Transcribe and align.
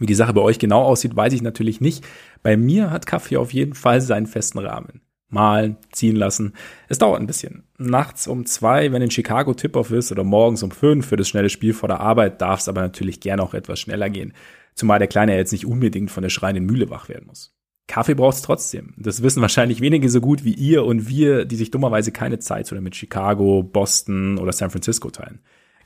Wie 0.00 0.06
die 0.06 0.14
Sache 0.14 0.32
bei 0.32 0.40
euch 0.40 0.58
genau 0.58 0.82
aussieht, 0.82 1.14
weiß 1.14 1.34
ich 1.34 1.42
natürlich 1.42 1.80
nicht. 1.80 2.04
Bei 2.42 2.56
mir 2.56 2.90
hat 2.90 3.06
Kaffee 3.06 3.36
auf 3.36 3.52
jeden 3.52 3.74
Fall 3.74 4.00
seinen 4.00 4.26
festen 4.26 4.58
Rahmen. 4.58 5.02
Malen, 5.28 5.76
ziehen 5.92 6.16
lassen. 6.16 6.54
Es 6.88 6.98
dauert 6.98 7.20
ein 7.20 7.26
bisschen. 7.26 7.64
Nachts 7.78 8.26
um 8.26 8.46
zwei, 8.46 8.90
wenn 8.92 9.02
in 9.02 9.10
Chicago 9.10 9.54
Tip-Off 9.54 9.92
ist, 9.92 10.10
oder 10.10 10.24
morgens 10.24 10.62
um 10.62 10.70
fünf 10.70 11.06
für 11.06 11.16
das 11.16 11.28
schnelle 11.28 11.50
Spiel 11.50 11.74
vor 11.74 11.88
der 11.88 12.00
Arbeit, 12.00 12.40
darf 12.40 12.60
es 12.60 12.68
aber 12.68 12.80
natürlich 12.80 13.20
gerne 13.20 13.42
auch 13.42 13.54
etwas 13.54 13.78
schneller 13.78 14.10
gehen. 14.10 14.32
Zumal 14.74 14.98
der 14.98 15.08
Kleine 15.08 15.36
jetzt 15.36 15.52
nicht 15.52 15.66
unbedingt 15.66 16.10
von 16.10 16.22
der 16.22 16.30
schreienden 16.30 16.64
Mühle 16.64 16.88
wach 16.88 17.08
werden 17.08 17.26
muss. 17.26 17.54
Kaffee 17.86 18.14
braucht 18.14 18.36
es 18.36 18.42
trotzdem. 18.42 18.94
Das 18.96 19.22
wissen 19.22 19.42
wahrscheinlich 19.42 19.82
wenige 19.82 20.08
so 20.08 20.22
gut 20.22 20.44
wie 20.44 20.54
ihr 20.54 20.84
und 20.84 21.08
wir, 21.08 21.44
die 21.44 21.56
sich 21.56 21.70
dummerweise 21.70 22.10
keine 22.10 22.38
Zeit 22.38 22.72
oder 22.72 22.80
mit 22.80 22.96
Chicago, 22.96 23.62
Boston 23.62 24.38
oder 24.38 24.52
San 24.52 24.70
Francisco 24.70 25.10
teilen. 25.10 25.40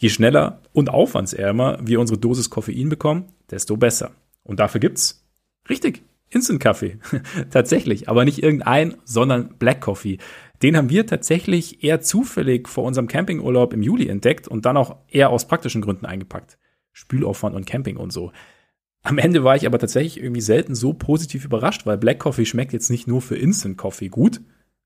Je 0.05 0.11
schneller 0.11 0.61
und 0.75 0.91
aufwandsärmer 0.91 1.79
wir 1.81 1.99
unsere 1.99 2.19
Dosis 2.19 2.51
Koffein 2.51 2.91
bekommen, 2.91 3.25
desto 3.51 3.79
besser. 3.79 4.11
Und 4.43 4.61
dafür 4.61 4.79
gibt's 4.79 5.27
richtig 5.71 6.03
Instant 6.29 6.61
Kaffee. 6.61 6.99
tatsächlich, 7.51 8.07
aber 8.07 8.27
nicht 8.27 8.43
irgendein, 8.43 8.97
sondern 9.07 9.57
Black 9.57 9.81
Coffee. 9.81 10.19
Den 10.63 10.77
haben 10.77 10.91
wir 10.91 11.07
tatsächlich 11.07 11.83
eher 11.83 12.03
zufällig 12.03 12.69
vor 12.69 12.85
unserem 12.85 13.09
Campingurlaub 13.09 13.73
im 13.73 13.81
Juli 13.81 14.09
entdeckt 14.09 14.47
und 14.47 14.67
dann 14.67 14.77
auch 14.77 14.97
eher 15.09 15.31
aus 15.31 15.49
praktischen 15.49 15.81
Gründen 15.81 16.05
eingepackt. 16.05 16.59
Spülaufwand 16.93 17.57
und 17.57 17.65
Camping 17.65 17.97
und 17.97 18.13
so. 18.13 18.31
Am 19.05 19.17
Ende 19.17 19.43
war 19.43 19.57
ich 19.57 19.67
aber 19.67 19.79
tatsächlich 19.79 20.23
irgendwie 20.23 20.43
selten 20.43 20.75
so 20.75 20.93
positiv 20.93 21.47
überrascht, 21.47 21.87
weil 21.87 21.97
Black 21.97 22.19
Coffee 22.19 22.45
schmeckt 22.45 22.75
jetzt 22.75 22.91
nicht 22.91 23.09
nur 23.09 23.23
für 23.23 23.37
Instant 23.37 23.79
Coffee 23.79 24.11
gut. 24.11 24.43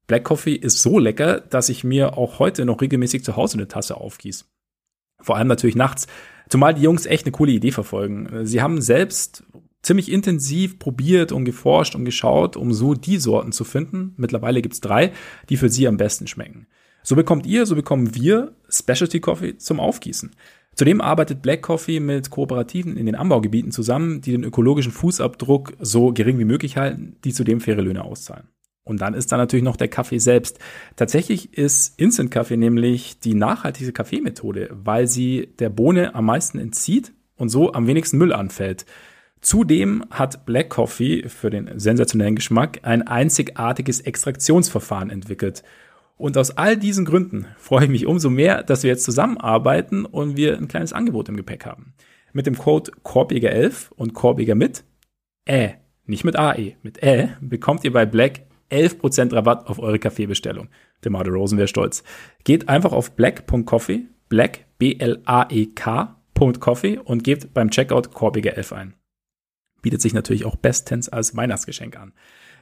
Black 0.07 0.23
Coffee 0.23 0.55
ist 0.55 0.80
so 0.80 1.01
lecker, 1.01 1.41
dass 1.41 1.71
ich 1.71 1.82
mir 1.82 2.16
auch 2.16 2.38
heute 2.38 2.65
noch 2.65 2.80
regelmäßig 2.80 3.24
zu 3.24 3.35
Hause 3.35 3.59
eine 3.59 3.66
Tasse 3.66 3.96
aufgieße. 3.96 4.45
Vor 5.21 5.37
allem 5.37 5.49
natürlich 5.49 5.77
nachts. 5.77 6.07
Zumal 6.49 6.75
die 6.75 6.83
Jungs 6.83 7.07
echt 7.07 7.27
eine 7.27 7.33
coole 7.33 7.53
Idee 7.53 7.73
verfolgen. 7.73 8.47
Sie 8.47 8.63
haben 8.63 8.81
selbst 8.81 9.45
ziemlich 9.83 10.11
intensiv 10.11 10.79
probiert 10.79 11.33
und 11.33 11.45
geforscht 11.45 11.95
und 11.95 12.05
geschaut, 12.05 12.57
um 12.57 12.73
so 12.73 12.95
die 12.95 13.19
Sorten 13.19 13.52
zu 13.52 13.65
finden. 13.65 14.15
Mittlerweile 14.16 14.63
gibt's 14.63 14.80
drei, 14.80 15.13
die 15.49 15.57
für 15.57 15.69
sie 15.69 15.87
am 15.87 15.97
besten 15.97 16.27
schmecken. 16.27 16.66
So 17.02 17.16
bekommt 17.16 17.47
ihr, 17.47 17.65
so 17.65 17.75
bekommen 17.75 18.15
wir 18.15 18.55
Specialty 18.69 19.21
Coffee 19.21 19.57
zum 19.57 19.80
Aufgießen. 19.80 20.33
Zudem 20.75 21.01
arbeitet 21.01 21.43
Black 21.43 21.63
Coffee 21.63 22.01
mit 22.01 22.30
Kooperativen 22.30 22.97
in 22.97 23.07
den 23.07 23.15
Anbaugebieten 23.15 23.73
zusammen, 23.73 24.21
die 24.21 24.32
den 24.32 24.45
ökologischen 24.45 24.93
Fußabdruck 24.93 25.73
so 25.80 26.13
gering 26.13 26.38
wie 26.38 26.45
möglich 26.45 26.77
halten, 26.77 27.16
die 27.25 27.32
zudem 27.32 27.60
faire 27.60 27.82
Löhne 27.82 28.05
auszahlen. 28.05 28.49
Und 28.89 29.03
dann 29.03 29.13
ist 29.13 29.31
da 29.31 29.37
natürlich 29.37 29.65
noch 29.65 29.77
der 29.77 29.89
Kaffee 29.89 30.19
selbst. 30.19 30.59
Tatsächlich 30.97 31.53
ist 31.57 32.01
Instant 32.01 32.31
Kaffee 32.31 32.57
nämlich 32.57 33.21
die 33.21 33.35
nachhaltigste 33.35 33.93
Kaffeemethode, 33.93 34.71
weil 34.73 35.07
sie 35.07 35.51
der 35.59 35.69
Bohne 35.69 36.15
am 36.15 36.25
meisten 36.25 36.59
entzieht 36.59 37.13
und 37.37 37.51
so 37.51 37.75
am 37.75 37.87
wenigsten 37.87 38.16
Müll 38.16 38.33
anfällt. 38.33 38.87
Zudem 39.43 40.05
hat 40.11 40.47
Black 40.47 40.71
Coffee 40.71 41.29
für 41.29 41.51
den 41.51 41.79
sensationellen 41.79 42.35
Geschmack 42.35 42.81
ein 42.83 43.07
einzigartiges 43.07 44.01
Extraktionsverfahren 44.01 45.11
entwickelt. 45.11 45.63
Und 46.16 46.37
aus 46.39 46.57
all 46.57 46.77
diesen 46.77 47.05
Gründen 47.05 47.47
freue 47.59 47.85
ich 47.85 47.91
mich 47.91 48.07
umso 48.07 48.31
mehr, 48.31 48.63
dass 48.63 48.83
wir 48.83 48.91
jetzt 48.91 49.05
zusammenarbeiten 49.05 50.07
und 50.07 50.37
wir 50.37 50.57
ein 50.57 50.66
kleines 50.66 50.95
Angebot 50.95 51.29
im 51.29 51.37
Gepäck 51.37 51.66
haben. 51.66 51.93
Mit 52.33 52.47
dem 52.47 52.57
Code 52.57 52.91
Korbjäger11 53.05 53.93
und 53.95 54.15
Korbjäger 54.15 54.55
mit 54.55 54.83
Ä, 55.47 55.75
nicht 56.07 56.25
mit 56.25 56.37
AE, 56.37 56.77
mit 56.83 57.03
Ä, 57.03 57.37
bekommt 57.41 57.85
ihr 57.85 57.93
bei 57.93 58.07
Black 58.07 58.48
11% 58.71 59.35
Rabatt 59.35 59.66
auf 59.66 59.79
eure 59.79 59.99
Kaffeebestellung. 59.99 60.69
Der 61.05 61.11
Marder 61.11 61.33
Rosen 61.33 61.59
wäre 61.59 61.69
stolz. 61.69 62.02
Geht 62.45 62.69
einfach 62.69 62.93
auf 62.93 63.13
black.coffee, 63.13 64.06
black, 64.28 64.66
B-L-A-E-K.coffee 64.78 66.19
und 66.99 67.25
gebt 67.25 67.55
beim 67.55 67.71
Checkout 67.71 68.09
Korbjäger11 68.09 68.72
ein. 68.75 68.94
Bietet 69.83 70.03
sich 70.03 70.15
natürlich 70.15 70.44
auch 70.44 70.56
bestens 70.56 71.09
als 71.09 71.37
Weihnachtsgeschenk 71.37 71.97
an. 71.99 72.12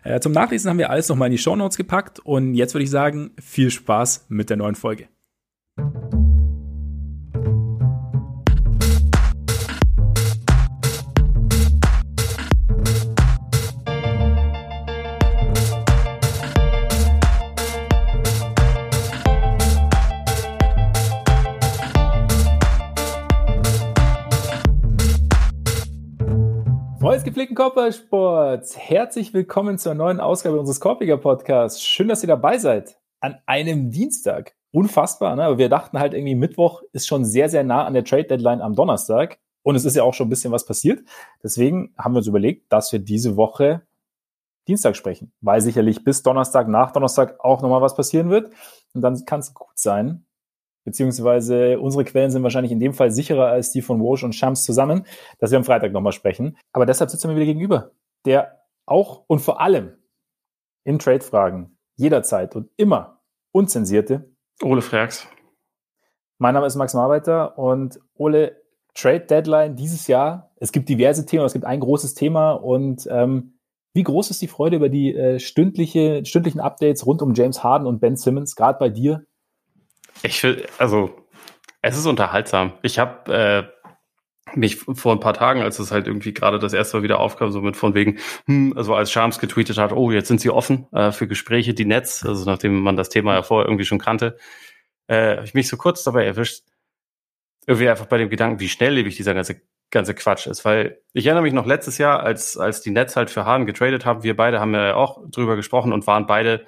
Äh, 0.02 0.20
zum 0.20 0.32
Nachlesen 0.32 0.70
haben 0.70 0.78
wir 0.78 0.90
alles 0.90 1.08
nochmal 1.08 1.26
in 1.28 1.32
die 1.32 1.38
Show 1.38 1.56
Notes 1.56 1.76
gepackt 1.76 2.20
und 2.20 2.54
jetzt 2.54 2.74
würde 2.74 2.84
ich 2.84 2.90
sagen, 2.90 3.32
viel 3.40 3.70
Spaß 3.70 4.26
mit 4.28 4.50
der 4.50 4.56
neuen 4.56 4.74
Folge. 4.74 5.08
Körpersports. 27.56 28.76
Herzlich 28.76 29.32
willkommen 29.32 29.78
zur 29.78 29.94
neuen 29.94 30.20
Ausgabe 30.20 30.60
unseres 30.60 30.78
Korpiger 30.78 31.16
Podcasts. 31.16 31.82
Schön, 31.82 32.06
dass 32.06 32.22
ihr 32.22 32.26
dabei 32.26 32.58
seid. 32.58 32.98
An 33.20 33.38
einem 33.46 33.90
Dienstag. 33.90 34.54
Unfassbar, 34.72 35.34
ne? 35.36 35.44
Aber 35.44 35.56
wir 35.56 35.70
dachten 35.70 35.98
halt 35.98 36.12
irgendwie 36.12 36.34
Mittwoch 36.34 36.82
ist 36.92 37.06
schon 37.06 37.24
sehr, 37.24 37.48
sehr 37.48 37.64
nah 37.64 37.86
an 37.86 37.94
der 37.94 38.04
Trade 38.04 38.24
Deadline 38.24 38.60
am 38.60 38.74
Donnerstag. 38.74 39.38
Und 39.62 39.74
es 39.74 39.86
ist 39.86 39.96
ja 39.96 40.02
auch 40.02 40.12
schon 40.12 40.26
ein 40.26 40.30
bisschen 40.30 40.52
was 40.52 40.66
passiert. 40.66 41.02
Deswegen 41.42 41.94
haben 41.96 42.12
wir 42.12 42.18
uns 42.18 42.26
überlegt, 42.26 42.70
dass 42.70 42.92
wir 42.92 42.98
diese 42.98 43.38
Woche 43.38 43.86
Dienstag 44.68 44.94
sprechen, 44.94 45.32
weil 45.40 45.62
sicherlich 45.62 46.04
bis 46.04 46.22
Donnerstag, 46.22 46.68
nach 46.68 46.92
Donnerstag 46.92 47.42
auch 47.42 47.62
nochmal 47.62 47.80
was 47.80 47.96
passieren 47.96 48.28
wird. 48.28 48.52
Und 48.92 49.00
dann 49.00 49.24
kann 49.24 49.40
es 49.40 49.54
gut 49.54 49.78
sein, 49.78 50.26
beziehungsweise 50.86 51.80
unsere 51.80 52.04
Quellen 52.04 52.30
sind 52.30 52.44
wahrscheinlich 52.44 52.72
in 52.72 52.80
dem 52.80 52.94
Fall 52.94 53.10
sicherer 53.10 53.48
als 53.48 53.72
die 53.72 53.82
von 53.82 54.00
Walsh 54.00 54.22
und 54.22 54.34
Shams 54.34 54.62
zusammen, 54.62 55.04
dass 55.38 55.50
wir 55.50 55.58
am 55.58 55.64
Freitag 55.64 55.92
nochmal 55.92 56.12
sprechen. 56.12 56.56
Aber 56.72 56.86
deshalb 56.86 57.10
sitzen 57.10 57.28
wir 57.28 57.36
wieder 57.36 57.44
gegenüber, 57.44 57.90
der 58.24 58.62
auch 58.86 59.24
und 59.26 59.40
vor 59.40 59.60
allem 59.60 59.98
in 60.84 61.00
Trade-Fragen 61.00 61.76
jederzeit 61.96 62.54
und 62.54 62.70
immer 62.76 63.20
unzensierte 63.52 64.30
Ole 64.62 64.80
Frags. 64.80 65.26
Mein 66.38 66.54
Name 66.54 66.66
ist 66.66 66.76
Max 66.76 66.94
Marbeiter 66.94 67.58
und 67.58 67.98
Ole, 68.14 68.62
Trade 68.94 69.26
Deadline 69.26 69.74
dieses 69.74 70.06
Jahr. 70.06 70.52
Es 70.56 70.70
gibt 70.70 70.88
diverse 70.88 71.26
Themen, 71.26 71.44
es 71.44 71.52
gibt 71.52 71.64
ein 71.64 71.80
großes 71.80 72.14
Thema 72.14 72.52
und 72.52 73.08
ähm, 73.10 73.58
wie 73.92 74.04
groß 74.04 74.30
ist 74.30 74.40
die 74.40 74.46
Freude 74.46 74.76
über 74.76 74.88
die 74.88 75.14
äh, 75.14 75.40
stündliche, 75.40 76.24
stündlichen 76.24 76.60
Updates 76.60 77.06
rund 77.06 77.22
um 77.22 77.34
James 77.34 77.64
Harden 77.64 77.88
und 77.88 77.98
Ben 77.98 78.16
Simmons, 78.16 78.54
gerade 78.54 78.78
bei 78.78 78.88
dir? 78.88 79.26
Ich 80.22 80.42
will, 80.42 80.66
also, 80.78 81.26
es 81.82 81.96
ist 81.96 82.06
unterhaltsam. 82.06 82.72
Ich 82.82 82.98
habe 82.98 83.32
äh, 83.32 83.76
mich 84.54 84.76
vor 84.76 85.12
ein 85.12 85.20
paar 85.20 85.34
Tagen, 85.34 85.62
als 85.62 85.78
es 85.78 85.90
halt 85.90 86.06
irgendwie 86.06 86.32
gerade 86.32 86.58
das 86.58 86.72
erste 86.72 86.96
Mal 86.96 87.02
wieder 87.02 87.20
aufkam, 87.20 87.50
so 87.50 87.60
mit 87.60 87.76
von 87.76 87.94
wegen, 87.94 88.18
hm, 88.46 88.74
also 88.76 88.94
als 88.94 89.10
Shams 89.10 89.38
getweetet 89.38 89.78
hat, 89.78 89.92
oh, 89.92 90.10
jetzt 90.10 90.28
sind 90.28 90.40
sie 90.40 90.50
offen 90.50 90.86
äh, 90.92 91.12
für 91.12 91.26
Gespräche, 91.26 91.74
die 91.74 91.84
Netz, 91.84 92.24
also 92.24 92.48
nachdem 92.48 92.80
man 92.80 92.96
das 92.96 93.08
Thema 93.08 93.34
ja 93.34 93.42
vorher 93.42 93.66
irgendwie 93.66 93.84
schon 93.84 93.98
kannte, 93.98 94.38
äh, 95.08 95.36
habe 95.36 95.44
ich 95.44 95.54
mich 95.54 95.68
so 95.68 95.76
kurz 95.76 96.04
dabei 96.04 96.24
erwischt, 96.24 96.64
irgendwie 97.66 97.88
einfach 97.88 98.06
bei 98.06 98.18
dem 98.18 98.30
Gedanken, 98.30 98.60
wie 98.60 98.68
schnelllebig 98.68 99.16
dieser 99.16 99.34
ganze 99.34 99.60
ganze 99.90 100.14
Quatsch 100.14 100.48
ist, 100.48 100.64
weil 100.64 101.00
ich 101.12 101.26
erinnere 101.26 101.44
mich 101.44 101.52
noch 101.52 101.66
letztes 101.66 101.98
Jahr, 101.98 102.20
als 102.20 102.56
als 102.56 102.80
die 102.80 102.90
Nets 102.90 103.14
halt 103.14 103.30
für 103.30 103.44
Harden 103.44 103.66
getradet 103.66 104.04
haben, 104.04 104.24
wir 104.24 104.36
beide 104.36 104.58
haben 104.58 104.74
ja 104.74 104.96
auch 104.96 105.22
drüber 105.30 105.54
gesprochen 105.54 105.92
und 105.92 106.06
waren 106.08 106.26
beide 106.26 106.66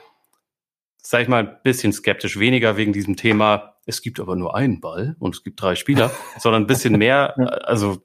sag 1.03 1.23
ich 1.23 1.29
mal, 1.29 1.47
ein 1.47 1.59
bisschen 1.63 1.93
skeptisch. 1.93 2.39
Weniger 2.39 2.77
wegen 2.77 2.93
diesem 2.93 3.17
Thema, 3.17 3.77
es 3.87 4.03
gibt 4.03 4.21
aber 4.21 4.37
nur 4.37 4.55
einen 4.55 4.81
Ball 4.81 5.17
und 5.19 5.35
es 5.35 5.43
gibt 5.43 5.61
drei 5.63 5.75
Spieler, 5.75 6.11
sondern 6.39 6.63
ein 6.65 6.67
bisschen 6.67 6.99
mehr, 6.99 7.35
also 7.67 8.03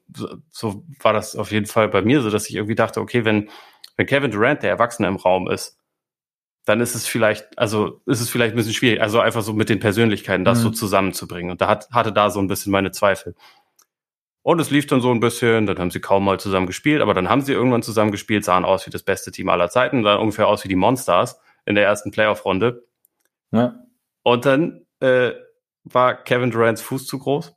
so 0.50 0.84
war 1.00 1.12
das 1.12 1.36
auf 1.36 1.52
jeden 1.52 1.66
Fall 1.66 1.88
bei 1.88 2.02
mir 2.02 2.22
so, 2.22 2.30
dass 2.30 2.48
ich 2.48 2.54
irgendwie 2.54 2.74
dachte, 2.74 3.00
okay, 3.00 3.24
wenn, 3.24 3.50
wenn 3.96 4.06
Kevin 4.06 4.30
Durant 4.30 4.62
der 4.62 4.70
Erwachsene 4.70 5.08
im 5.08 5.16
Raum 5.16 5.48
ist, 5.48 5.78
dann 6.64 6.80
ist 6.80 6.94
es 6.94 7.06
vielleicht, 7.06 7.58
also 7.58 8.00
ist 8.06 8.20
es 8.20 8.30
vielleicht 8.30 8.54
ein 8.54 8.56
bisschen 8.56 8.72
schwierig, 8.72 9.02
also 9.02 9.20
einfach 9.20 9.42
so 9.42 9.52
mit 9.52 9.68
den 9.68 9.80
Persönlichkeiten 9.80 10.44
das 10.44 10.60
mhm. 10.60 10.62
so 10.62 10.70
zusammenzubringen. 10.70 11.50
Und 11.50 11.60
da 11.60 11.68
hat, 11.68 11.90
hatte 11.90 12.12
da 12.12 12.30
so 12.30 12.40
ein 12.40 12.48
bisschen 12.48 12.72
meine 12.72 12.90
Zweifel. 12.90 13.34
Und 14.42 14.60
es 14.60 14.70
lief 14.70 14.86
dann 14.86 15.00
so 15.00 15.10
ein 15.10 15.20
bisschen, 15.20 15.66
dann 15.66 15.78
haben 15.78 15.90
sie 15.90 16.00
kaum 16.00 16.24
mal 16.24 16.40
zusammen 16.40 16.66
gespielt, 16.66 17.02
aber 17.02 17.12
dann 17.12 17.28
haben 17.28 17.42
sie 17.42 17.52
irgendwann 17.52 17.82
zusammen 17.82 18.12
gespielt, 18.12 18.44
sahen 18.44 18.64
aus 18.64 18.86
wie 18.86 18.90
das 18.90 19.02
beste 19.02 19.30
Team 19.30 19.48
aller 19.50 19.68
Zeiten, 19.68 20.02
sahen 20.02 20.20
ungefähr 20.20 20.48
aus 20.48 20.64
wie 20.64 20.68
die 20.68 20.76
Monsters 20.76 21.38
in 21.66 21.74
der 21.74 21.84
ersten 21.84 22.10
Playoff-Runde. 22.10 22.86
Ja. 23.52 23.74
Und 24.22 24.46
dann 24.46 24.86
äh, 25.00 25.32
war 25.84 26.14
Kevin 26.22 26.50
Durants 26.50 26.82
Fuß 26.82 27.06
zu 27.06 27.18
groß, 27.18 27.54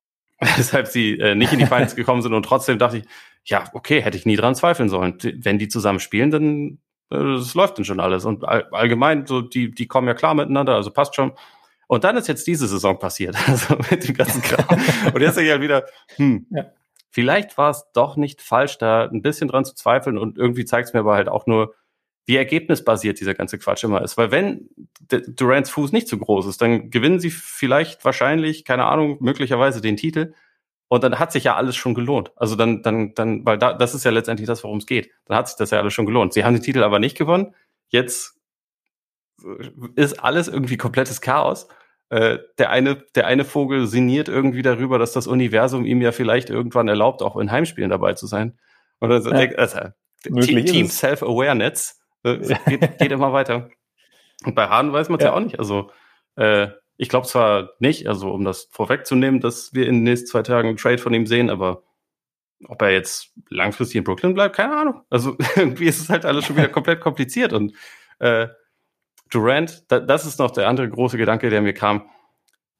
weshalb 0.56 0.88
sie 0.88 1.18
äh, 1.18 1.34
nicht 1.34 1.52
in 1.52 1.58
die 1.58 1.66
Finals 1.66 1.96
gekommen 1.96 2.22
sind. 2.22 2.34
Und 2.34 2.44
trotzdem 2.44 2.78
dachte 2.78 2.98
ich, 2.98 3.04
ja, 3.44 3.64
okay, 3.72 4.02
hätte 4.02 4.16
ich 4.16 4.26
nie 4.26 4.36
dran 4.36 4.54
zweifeln 4.54 4.88
sollen. 4.88 5.16
Wenn 5.22 5.58
die 5.58 5.68
zusammen 5.68 6.00
spielen, 6.00 6.30
dann 6.30 6.78
äh, 7.10 7.36
das 7.36 7.54
läuft 7.54 7.78
dann 7.78 7.84
schon 7.84 8.00
alles. 8.00 8.24
Und 8.24 8.44
all, 8.44 8.68
allgemein, 8.72 9.26
so 9.26 9.40
die, 9.40 9.70
die 9.70 9.86
kommen 9.86 10.08
ja 10.08 10.14
klar 10.14 10.34
miteinander, 10.34 10.74
also 10.74 10.90
passt 10.90 11.14
schon. 11.14 11.32
Und 11.86 12.04
dann 12.04 12.16
ist 12.16 12.28
jetzt 12.28 12.46
diese 12.46 12.66
Saison 12.68 12.98
passiert, 12.98 13.36
also 13.48 13.76
mit 13.90 14.06
dem 14.06 14.14
ganzen 14.14 14.42
Kram. 14.42 14.66
Und 15.14 15.20
jetzt 15.20 15.36
sage 15.36 15.46
ich 15.46 15.52
halt 15.52 15.62
wieder, 15.62 15.86
hm, 16.16 16.46
ja. 16.50 16.66
vielleicht 17.10 17.56
war 17.56 17.70
es 17.70 17.86
doch 17.94 18.16
nicht 18.16 18.42
falsch, 18.42 18.78
da 18.78 19.04
ein 19.04 19.22
bisschen 19.22 19.48
dran 19.48 19.64
zu 19.64 19.74
zweifeln. 19.74 20.18
Und 20.18 20.38
irgendwie 20.38 20.64
zeigt 20.64 20.88
es 20.88 20.94
mir 20.94 21.00
aber 21.00 21.14
halt 21.14 21.28
auch 21.28 21.46
nur, 21.46 21.74
wie 22.28 22.36
ergebnisbasiert 22.36 23.18
dieser 23.20 23.32
ganze 23.32 23.58
Quatsch 23.58 23.84
immer 23.84 24.02
ist. 24.02 24.18
Weil 24.18 24.30
wenn 24.30 24.68
Durants 25.28 25.70
Fuß 25.70 25.92
nicht 25.92 26.08
zu 26.08 26.18
groß 26.18 26.44
ist, 26.46 26.60
dann 26.60 26.90
gewinnen 26.90 27.20
sie 27.20 27.30
vielleicht, 27.30 28.04
wahrscheinlich, 28.04 28.66
keine 28.66 28.84
Ahnung, 28.84 29.16
möglicherweise 29.20 29.80
den 29.80 29.96
Titel. 29.96 30.34
Und 30.88 31.04
dann 31.04 31.18
hat 31.18 31.32
sich 31.32 31.44
ja 31.44 31.56
alles 31.56 31.74
schon 31.76 31.94
gelohnt. 31.94 32.32
Also 32.36 32.54
dann, 32.54 32.82
dann, 32.82 33.14
dann, 33.14 33.46
weil 33.46 33.56
da, 33.56 33.72
das 33.72 33.94
ist 33.94 34.04
ja 34.04 34.10
letztendlich 34.10 34.46
das, 34.46 34.62
worum 34.62 34.76
es 34.76 34.84
geht. 34.84 35.10
Dann 35.24 35.38
hat 35.38 35.48
sich 35.48 35.56
das 35.56 35.70
ja 35.70 35.78
alles 35.78 35.94
schon 35.94 36.04
gelohnt. 36.04 36.34
Sie 36.34 36.44
haben 36.44 36.52
den 36.52 36.62
Titel 36.62 36.82
aber 36.82 36.98
nicht 36.98 37.16
gewonnen. 37.16 37.54
Jetzt 37.88 38.38
ist 39.96 40.22
alles 40.22 40.48
irgendwie 40.48 40.76
komplettes 40.76 41.22
Chaos. 41.22 41.66
Äh, 42.10 42.40
der 42.58 42.68
eine, 42.68 42.96
der 43.14 43.26
eine 43.26 43.46
Vogel 43.46 43.86
sinniert 43.86 44.28
irgendwie 44.28 44.62
darüber, 44.62 44.98
dass 44.98 45.12
das 45.12 45.26
Universum 45.26 45.86
ihm 45.86 46.02
ja 46.02 46.12
vielleicht 46.12 46.50
irgendwann 46.50 46.88
erlaubt, 46.88 47.22
auch 47.22 47.38
in 47.38 47.50
Heimspielen 47.50 47.88
dabei 47.88 48.12
zu 48.12 48.26
sein. 48.26 48.58
Und 48.98 49.08
dann 49.08 49.22
ja. 49.24 49.56
also, 49.56 49.78
Team 50.66 50.88
Self-Awareness 50.88 51.92
äh, 51.92 51.97
geht, 52.22 52.98
geht 52.98 53.12
immer 53.12 53.32
weiter. 53.32 53.70
Und 54.44 54.54
bei 54.54 54.68
Harden 54.68 54.92
weiß 54.92 55.08
man 55.08 55.18
es 55.18 55.24
ja. 55.24 55.30
ja. 55.30 55.36
auch 55.36 55.40
nicht. 55.40 55.58
Also 55.58 55.90
äh, 56.36 56.68
ich 56.96 57.08
glaube 57.08 57.26
zwar 57.26 57.70
nicht, 57.78 58.08
also 58.08 58.32
um 58.32 58.44
das 58.44 58.68
vorwegzunehmen, 58.70 59.40
dass 59.40 59.72
wir 59.72 59.86
in 59.86 59.96
den 59.96 60.02
nächsten 60.04 60.26
zwei 60.26 60.42
Tagen 60.42 60.68
einen 60.68 60.76
Trade 60.76 60.98
von 60.98 61.14
ihm 61.14 61.26
sehen, 61.26 61.50
aber 61.50 61.82
ob 62.66 62.82
er 62.82 62.90
jetzt 62.90 63.32
langfristig 63.50 63.96
in 63.96 64.04
Brooklyn 64.04 64.34
bleibt, 64.34 64.56
keine 64.56 64.76
Ahnung. 64.76 65.02
Also 65.10 65.36
irgendwie 65.56 65.86
ist 65.86 66.00
es 66.00 66.08
halt 66.08 66.24
alles 66.24 66.44
schon 66.44 66.56
wieder 66.56 66.68
komplett 66.68 67.00
kompliziert 67.00 67.52
und 67.52 67.74
äh, 68.18 68.48
Durant, 69.30 69.84
da, 69.88 70.00
das 70.00 70.24
ist 70.24 70.38
noch 70.38 70.50
der 70.50 70.68
andere 70.68 70.88
große 70.88 71.18
Gedanke, 71.18 71.50
der 71.50 71.60
mir 71.60 71.74
kam. 71.74 72.08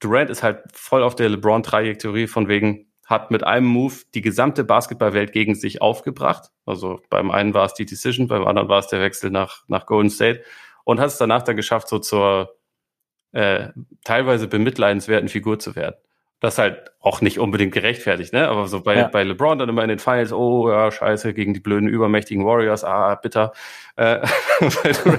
Durant 0.01 0.31
ist 0.31 0.43
halt 0.43 0.63
voll 0.73 1.03
auf 1.03 1.15
der 1.15 1.29
LeBron-Trajektorie 1.29 2.27
von 2.27 2.49
wegen, 2.49 2.88
hat 3.09 3.31
mit 3.31 3.43
einem 3.43 3.67
Move 3.67 3.95
die 4.15 4.21
gesamte 4.21 4.63
Basketballwelt 4.63 5.33
gegen 5.33 5.55
sich 5.55 5.83
aufgebracht. 5.83 6.51
Also 6.67 7.01
beim 7.11 7.31
einen 7.31 7.55
war 7.55 7.65
es 7.65 7.75
die 7.75 7.87
Decision, 7.87 8.29
beim 8.29 8.47
anderen 8.47 8.69
war 8.69 8.79
es 8.79 8.87
der 8.87 9.01
Wechsel 9.01 9.31
nach, 9.31 9.65
nach 9.67 9.87
Golden 9.87 10.11
State 10.11 10.43
und 10.85 11.01
hat 11.01 11.09
es 11.09 11.19
danach 11.19 11.43
dann 11.43 11.57
geschafft, 11.57 11.89
so 11.89 11.99
zur 11.99 12.55
äh, 13.33 13.71
teilweise 14.05 14.47
bemitleidenswerten 14.47 15.29
Figur 15.29 15.59
zu 15.59 15.75
werden 15.75 15.97
das 16.41 16.59
halt 16.59 16.93
auch 17.01 17.21
nicht 17.21 17.41
unbedingt 17.41 17.73
gerechtfertigt, 17.73 18.33
ne? 18.33 18.49
Aber 18.49 18.69
so 18.69 18.81
bei, 18.81 18.97
ja. 18.97 19.09
bei 19.09 19.25
LeBron 19.25 19.59
dann 19.59 19.69
immer 19.69 19.83
in 19.83 19.89
den 19.89 19.99
Finals, 19.99 20.33
oh 20.33 20.71
ja, 20.71 20.91
scheiße, 20.91 21.35
gegen 21.35 21.53
die 21.53 21.61
blöden, 21.61 21.89
übermächtigen 21.89 22.45
Warriors, 22.45 22.85
ah, 22.85 23.17
bitter. 23.17 23.53
Äh, 23.97 24.21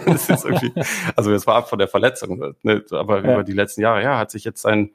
das 0.05 0.29
ist 0.29 0.45
irgendwie, 0.45 0.71
also 1.15 1.31
es 1.33 1.45
war 1.45 1.55
ab 1.55 1.69
von 1.69 1.79
der 1.79 1.89
Verletzung, 1.89 2.55
ne? 2.63 2.85
aber 2.91 3.23
ja. 3.23 3.33
über 3.33 3.43
die 3.43 3.53
letzten 3.53 3.81
Jahre, 3.81 4.01
ja, 4.01 4.17
hat 4.17 4.31
sich 4.31 4.45
jetzt 4.45 4.61
sein, 4.61 4.91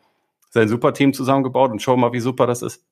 sein 0.54 0.68
Superteam 0.68 1.12
zusammengebaut 1.12 1.70
und 1.70 1.82
schau 1.82 1.96
mal, 1.96 2.12
wie 2.12 2.20
super 2.20 2.46
das 2.46 2.62
ist. 2.62 2.86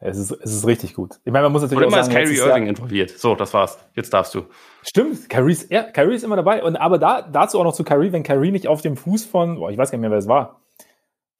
Es 0.00 0.16
ist, 0.16 0.30
es 0.30 0.52
ist 0.54 0.66
richtig 0.66 0.94
gut. 0.94 1.18
Ich 1.24 1.32
meine, 1.32 1.44
man 1.44 1.52
muss 1.52 1.62
natürlich 1.62 1.86
und 1.86 1.92
immer 1.92 2.00
auch 2.00 2.06
sagen, 2.06 2.16
ist 2.16 2.30
Kyrie 2.30 2.38
Irving 2.38 2.62
Jahr, 2.62 2.70
involviert. 2.70 3.10
So, 3.10 3.34
das 3.34 3.52
war's. 3.52 3.78
Jetzt 3.94 4.14
darfst 4.14 4.34
du. 4.34 4.46
Stimmt, 4.82 5.28
Kyrie 5.28 5.52
ist, 5.52 5.72
ja, 5.72 5.82
Kyrie 5.82 6.14
ist 6.14 6.22
immer 6.22 6.36
dabei. 6.36 6.62
Und 6.62 6.76
aber 6.76 6.98
da, 6.98 7.22
dazu 7.22 7.58
auch 7.58 7.64
noch 7.64 7.74
zu 7.74 7.82
Kyrie, 7.82 8.12
wenn 8.12 8.22
Kyrie 8.22 8.52
nicht 8.52 8.68
auf 8.68 8.80
dem 8.80 8.96
Fuß 8.96 9.24
von, 9.24 9.56
boah, 9.56 9.70
ich 9.70 9.76
weiß 9.76 9.90
gar 9.90 9.98
nicht 9.98 10.02
mehr, 10.02 10.12
wer 10.12 10.18
es 10.18 10.28
war 10.28 10.60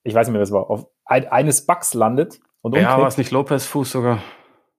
ich 0.09 0.15
weiß 0.15 0.27
nicht 0.27 0.33
mehr, 0.33 0.43
was 0.43 0.53
war, 0.53 0.71
auf 0.71 0.87
ein, 1.05 1.29
eines 1.29 1.67
Bugs 1.67 1.95
landet 1.95 2.41
und 2.62 2.75
Ja, 2.75 2.99
war 2.99 3.06
es 3.06 3.19
nicht 3.19 3.31
Lopez 3.31 3.67
Fuß 3.67 3.91
sogar? 3.91 4.23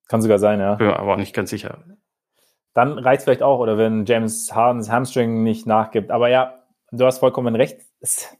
Kann 0.07 0.21
sogar 0.21 0.39
sein, 0.39 0.59
ja. 0.59 0.75
Bin 0.75 0.87
aber 0.87 1.13
auch 1.13 1.17
nicht 1.17 1.35
ganz 1.35 1.49
sicher. 1.51 1.83
Dann 2.73 2.97
reicht 2.97 3.23
vielleicht 3.23 3.43
auch, 3.43 3.59
oder 3.59 3.77
wenn 3.77 4.05
James 4.05 4.53
Hardens 4.53 4.89
Hamstring 4.89 5.43
nicht 5.43 5.67
nachgibt. 5.67 6.11
Aber 6.11 6.29
ja, 6.29 6.63
du 6.91 7.05
hast 7.05 7.19
vollkommen 7.19 7.55
recht. 7.55 7.81
Es, 7.99 8.23
ja, 8.23 8.38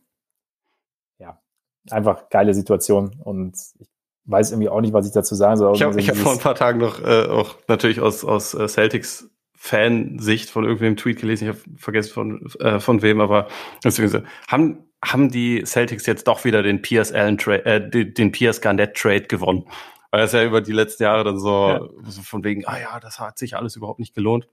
einfach 1.90 2.30
geile 2.30 2.54
Situation 2.54 3.20
und 3.24 3.56
ich 3.80 3.88
weiß 4.26 4.52
irgendwie 4.52 4.70
auch 4.70 4.82
nicht, 4.82 4.94
was 4.94 5.08
ich 5.08 5.14
dazu 5.14 5.36
sagen 5.36 5.58
soll. 5.58 5.76
Ich 5.76 5.84
habe 5.84 6.02
hab 6.02 6.16
vor 6.16 6.34
ein 6.34 6.40
paar 6.40 6.56
Tagen 6.56 6.80
noch 6.80 7.04
äh, 7.04 7.28
auch 7.28 7.56
natürlich 7.68 8.00
aus, 8.00 8.24
aus 8.24 8.54
äh, 8.54 8.68
Celtics 8.68 9.30
Fansicht 9.56 10.50
von 10.50 10.64
irgendwem 10.64 10.96
Tweet 10.96 11.20
gelesen, 11.20 11.50
ich 11.50 11.56
habe 11.56 11.78
vergessen 11.78 12.14
von, 12.14 12.50
äh, 12.60 12.80
von 12.80 13.02
wem, 13.02 13.20
aber 13.20 13.48
deswegen 13.84 14.26
haben 14.48 14.90
haben 15.04 15.32
die 15.32 15.64
Celtics 15.66 16.06
jetzt 16.06 16.28
doch 16.28 16.44
wieder 16.44 16.64
den 16.64 16.82
Piers 16.82 17.12
Allen 17.12 17.38
Trade, 17.38 17.66
äh, 17.66 18.06
den 18.06 18.32
Piers 18.32 18.62
Garnett 18.62 18.96
Trade 18.96 19.24
gewonnen. 19.24 19.66
Weil 20.12 20.22
das 20.22 20.34
ja 20.34 20.44
über 20.44 20.62
die 20.62 20.72
letzten 20.72 21.04
Jahre 21.04 21.24
dann 21.24 21.40
so, 21.40 21.70
ja. 21.70 21.82
so 22.04 22.22
von 22.22 22.44
wegen, 22.44 22.66
ah 22.66 22.80
ja, 22.80 23.00
das 23.00 23.20
hat 23.20 23.38
sich 23.38 23.56
alles 23.56 23.76
überhaupt 23.76 24.00
nicht 24.00 24.16
gelohnt. 24.16 24.48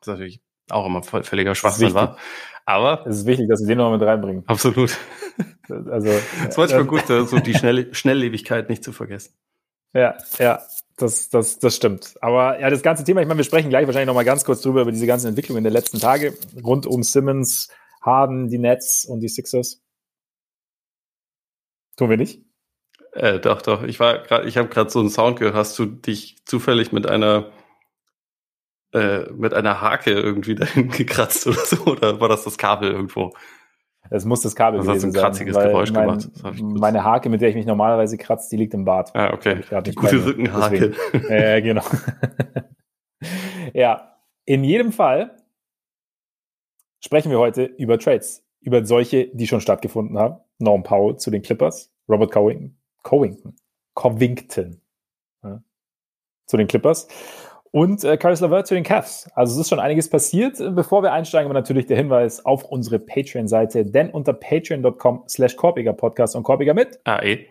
Das 0.00 0.08
ist 0.08 0.12
natürlich 0.12 0.40
auch 0.70 0.86
immer 0.86 1.02
völliger 1.02 1.54
Schwachsinn 1.54 1.94
war. 1.94 2.16
Aber 2.64 3.04
es 3.06 3.16
ist 3.18 3.26
wichtig, 3.26 3.48
dass 3.48 3.58
sie 3.58 3.66
den 3.66 3.78
noch 3.78 3.90
mit 3.90 4.00
reinbringen. 4.02 4.44
Absolut. 4.46 4.96
Also, 5.68 6.08
es 6.08 6.48
ist 6.48 6.58
manchmal 6.58 6.84
gut, 6.84 7.06
so 7.06 7.38
die 7.38 7.54
Schnell 7.54 7.94
Schnelllebigkeit 7.94 8.68
nicht 8.68 8.84
zu 8.84 8.92
vergessen. 8.92 9.32
Ja, 9.94 10.16
ja, 10.38 10.62
das, 10.96 11.28
das, 11.28 11.58
das 11.58 11.76
stimmt. 11.76 12.14
Aber 12.20 12.58
ja, 12.60 12.70
das 12.70 12.82
ganze 12.82 13.04
Thema, 13.04 13.20
ich 13.20 13.28
meine, 13.28 13.38
wir 13.38 13.44
sprechen 13.44 13.70
gleich 13.70 13.86
wahrscheinlich 13.86 14.06
noch 14.06 14.14
mal 14.14 14.24
ganz 14.24 14.44
kurz 14.44 14.62
drüber, 14.62 14.82
über 14.82 14.92
diese 14.92 15.06
ganzen 15.06 15.28
Entwicklungen 15.28 15.64
der 15.64 15.72
letzten 15.72 15.98
Tage 15.98 16.34
rund 16.62 16.86
um 16.86 17.02
Simmons, 17.02 17.68
Harden, 18.00 18.48
die 18.48 18.58
Nets 18.58 19.04
und 19.04 19.20
die 19.20 19.28
Sixers? 19.28 19.80
Tun 21.96 22.10
wir 22.10 22.16
nicht? 22.16 22.42
Äh, 23.12 23.38
doch, 23.38 23.60
doch. 23.62 23.82
Ich 23.82 24.00
war 24.00 24.18
gerade, 24.20 24.48
ich 24.48 24.56
habe 24.56 24.68
gerade 24.68 24.90
so 24.90 25.00
einen 25.00 25.10
Sound 25.10 25.38
gehört. 25.38 25.54
Hast 25.54 25.78
du 25.78 25.84
dich 25.86 26.36
zufällig 26.46 26.92
mit 26.92 27.06
einer 27.06 27.52
äh, 28.92 29.30
mit 29.32 29.54
einer 29.54 29.80
Hake 29.80 30.10
irgendwie 30.10 30.54
dahin 30.56 30.90
gekratzt 30.90 31.46
oder 31.46 31.64
so? 31.64 31.84
Oder 31.84 32.20
war 32.20 32.28
das 32.28 32.44
das 32.44 32.58
Kabel 32.58 32.90
irgendwo? 32.90 33.34
Es 34.14 34.26
muss 34.26 34.42
das 34.42 34.54
Kabel 34.54 34.78
das 34.78 34.86
gewesen 34.86 35.08
hat 35.08 35.12
so 35.14 35.18
ein 35.18 35.22
kratziges 35.22 35.54
sein, 35.54 35.68
Geräusch 35.68 35.90
mein, 35.92 36.06
gemacht. 36.06 36.28
Meine 36.60 37.02
Hake, 37.02 37.30
mit 37.30 37.40
der 37.40 37.48
ich 37.48 37.54
mich 37.54 37.64
normalerweise 37.64 38.18
kratze, 38.18 38.50
die 38.50 38.56
liegt 38.56 38.74
im 38.74 38.84
Bad. 38.84 39.14
Ah, 39.16 39.32
okay. 39.32 39.62
Die 39.86 39.94
gute 39.94 40.24
Rückenhake. 40.24 40.92
Ja, 41.14 41.30
äh, 41.30 41.62
genau. 41.62 41.82
ja, 43.72 44.18
in 44.44 44.64
jedem 44.64 44.92
Fall 44.92 45.36
sprechen 47.00 47.30
wir 47.30 47.38
heute 47.38 47.64
über 47.64 47.98
Trades. 47.98 48.44
Über 48.60 48.84
solche, 48.84 49.28
die 49.34 49.46
schon 49.46 49.62
stattgefunden 49.62 50.18
haben. 50.18 50.36
Norm 50.58 50.82
Powell 50.82 51.16
zu 51.16 51.30
den 51.30 51.42
Clippers, 51.42 51.90
Robert 52.08 52.30
Covington, 52.30 52.76
Covington, 53.02 53.56
Covington 53.94 54.80
ja, 55.42 55.62
zu 56.46 56.56
den 56.56 56.68
Clippers 56.68 57.08
und 57.72 58.04
äh, 58.04 58.16
Caris 58.18 58.40
LeVert 58.40 58.66
zu 58.66 58.74
den 58.74 58.84
Cavs. 58.84 59.28
Also 59.34 59.54
es 59.54 59.60
ist 59.60 59.68
schon 59.70 59.80
einiges 59.80 60.08
passiert. 60.08 60.58
Bevor 60.74 61.02
wir 61.02 61.12
einsteigen, 61.12 61.46
aber 61.50 61.58
natürlich 61.58 61.86
der 61.86 61.96
Hinweis 61.96 62.44
auf 62.44 62.64
unsere 62.64 62.98
Patreon-Seite, 62.98 63.84
denn 63.86 64.10
unter 64.10 64.34
patreon.com 64.34 65.24
slash 65.28 65.56
Korbiger 65.56 65.94
Podcast 65.94 66.36
und 66.36 66.44
Korbiger 66.44 66.74
mit 66.74 67.00
AE. 67.04 67.46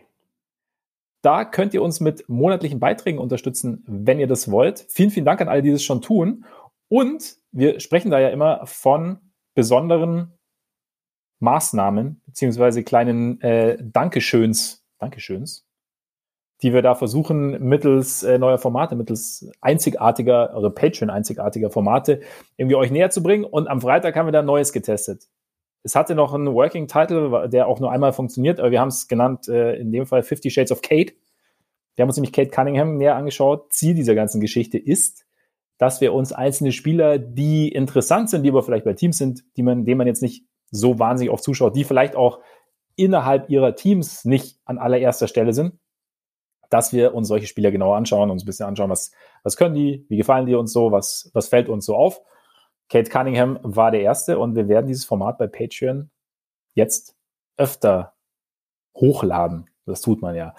Da 1.24 1.46
könnt 1.46 1.74
ihr 1.74 1.82
uns 1.84 2.00
mit 2.00 2.28
monatlichen 2.30 2.80
Beiträgen 2.80 3.20
unterstützen, 3.20 3.84
wenn 3.88 4.20
ihr 4.20 4.28
das 4.28 4.50
wollt. 4.50 4.86
Vielen, 4.90 5.10
vielen 5.10 5.26
Dank 5.26 5.42
an 5.42 5.50
alle, 5.50 5.62
die 5.62 5.72
das 5.72 5.84
schon 5.84 6.02
tun. 6.02 6.46
Und 6.88 7.38
wir 7.52 7.80
sprechen 7.80 8.12
da 8.12 8.20
ja 8.20 8.30
immer 8.30 8.66
von 8.66 9.20
besonderen 9.56 10.38
Maßnahmen 11.40 12.22
beziehungsweise 12.26 12.84
kleinen 12.84 13.42
äh, 13.42 13.78
Dankeschöns, 13.82 14.86
Dankeschöns, 15.00 15.66
die 16.62 16.74
wir 16.74 16.82
da 16.82 16.96
versuchen, 16.96 17.64
mittels 17.64 18.24
äh, 18.24 18.38
neuer 18.38 18.58
Formate, 18.58 18.96
mittels 18.96 19.50
einzigartiger, 19.62 20.54
also 20.54 20.70
Patreon-einzigartiger 20.70 21.72
Formate, 21.72 22.22
irgendwie 22.58 22.76
euch 22.76 22.92
näher 22.92 23.10
zu 23.10 23.24
bringen. 23.24 23.46
Und 23.46 23.68
am 23.68 23.82
Freitag 23.82 24.16
haben 24.16 24.28
wir 24.28 24.32
da 24.32 24.44
Neues 24.44 24.72
getestet. 24.72 25.28
Es 25.84 25.96
hatte 25.96 26.14
noch 26.14 26.34
einen 26.34 26.54
Working 26.54 26.88
Title, 26.88 27.50
der 27.50 27.68
auch 27.68 27.80
nur 27.80 27.92
einmal 27.92 28.14
funktioniert, 28.14 28.60
aber 28.60 28.70
wir 28.70 28.80
haben 28.80 28.90
es 28.90 29.08
genannt, 29.08 29.48
äh, 29.48 29.76
in 29.78 29.92
dem 29.92 30.06
Fall 30.06 30.22
Fifty 30.22 30.52
Shades 30.52 30.72
of 30.72 30.82
Kate. 30.82 31.14
Wir 31.96 32.04
haben 32.04 32.10
uns 32.10 32.18
nämlich 32.18 32.34
Kate 32.34 32.52
Cunningham 32.52 32.98
näher 32.98 33.16
angeschaut. 33.16 33.74
Ziel 33.74 33.96
dieser 33.96 34.14
ganzen 34.14 34.40
Geschichte 34.40 34.78
ist, 34.78 35.26
dass 35.80 36.00
wir 36.00 36.14
uns 36.14 36.32
einzelne 36.32 36.72
Spieler, 36.72 37.18
die 37.18 37.70
interessant 37.70 38.30
sind, 38.30 38.44
die 38.44 38.50
aber 38.50 38.62
vielleicht 38.62 38.86
bei 38.86 38.94
Teams 38.94 39.18
sind, 39.18 39.44
die 39.58 39.64
man, 39.64 39.84
denen 39.84 39.98
man 39.98 40.08
jetzt 40.08 40.22
nicht 40.22 40.46
so 40.70 41.00
wahnsinnig 41.00 41.34
oft 41.34 41.44
zuschaut, 41.44 41.76
die 41.76 41.84
vielleicht 41.84 42.16
auch 42.16 42.40
innerhalb 42.96 43.50
ihrer 43.50 43.76
Teams 43.76 44.26
nicht 44.26 44.60
an 44.66 44.78
allererster 44.78 45.28
Stelle 45.28 45.54
sind, 45.54 45.74
dass 46.72 46.94
wir 46.94 47.14
uns 47.14 47.28
solche 47.28 47.48
Spieler 47.48 47.70
genauer 47.70 47.98
anschauen, 47.98 48.32
uns 48.32 48.44
ein 48.44 48.46
bisschen 48.46 48.66
anschauen, 48.66 48.90
was, 48.90 49.12
was 49.44 49.58
können 49.58 49.76
die, 49.76 50.06
wie 50.10 50.18
gefallen 50.18 50.48
die 50.48 50.56
uns 50.56 50.74
so, 50.74 50.92
was, 50.92 51.30
was 51.34 51.50
fällt 51.50 51.70
uns 51.70 51.86
so 51.86 51.96
auf. 51.96 52.22
Kate 52.90 53.10
Cunningham 53.10 53.60
war 53.62 53.92
der 53.92 54.02
Erste 54.02 54.40
und 54.40 54.56
wir 54.56 54.68
werden 54.68 54.88
dieses 54.88 55.06
Format 55.06 55.38
bei 55.38 55.48
Patreon 55.48 56.10
jetzt 56.74 57.16
öfter 57.58 58.14
hochladen. 58.96 59.70
Das 59.86 60.02
tut 60.02 60.22
man 60.22 60.34
ja. 60.34 60.56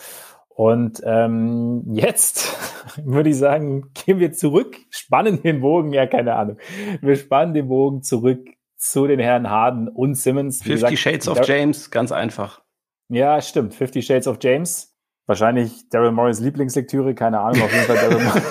Und 0.49 1.01
ähm, 1.05 1.83
jetzt 1.95 2.57
würde 3.05 3.31
ich 3.31 3.39
sagen, 3.39 3.91
gehen 3.95 4.19
wir 4.19 4.33
zurück, 4.33 4.77
spannen 4.91 5.43
den 5.43 5.63
Bogen, 5.63 5.95
ja, 5.95 6.07
keine 6.07 6.35
Ahnung. 6.35 6.59
Wir 7.01 7.17
spannen 7.17 7.55
den 7.55 7.69
Bogen 7.69 8.03
zurück 8.03 8.47
zu 8.77 9.07
den 9.07 9.19
Herren 9.19 9.49
Harden 9.49 9.89
und 9.89 10.17
Simmons. 10.17 10.63
Fifty 10.63 10.97
Shades 10.97 11.27
of 11.27 11.47
James, 11.47 11.91
ganz 11.91 12.13
einfach. 12.13 12.63
Ja, 13.09 13.41
stimmt. 13.41 13.75
Fifty 13.75 14.03
Shades 14.03 14.27
of 14.27 14.39
James. 14.43 14.92
Wahrscheinlich 15.33 15.89
Daryl 15.89 16.13
Morris 16.13 16.41
Lieblingslektüre, 16.41 17.15
keine 17.15 17.41
Ahnung, 17.41 17.63
auf 17.63 17.73
jeden 17.73 17.87
Fall 17.87 17.97
Daryl 17.97 18.23
Morris. 18.23 18.43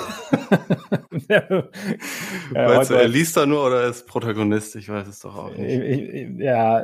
Meinst 2.51 2.89
du, 2.89 2.95
er 2.95 3.07
liest 3.07 3.37
da 3.37 3.45
nur 3.45 3.67
oder 3.67 3.83
ist 3.83 4.07
Protagonist? 4.07 4.75
Ich 4.75 4.89
weiß 4.89 5.07
es 5.07 5.19
doch 5.19 5.37
auch 5.37 5.55
nicht. 5.55 5.61
Ich, 5.61 6.01
ich, 6.01 6.39
ja, 6.39 6.83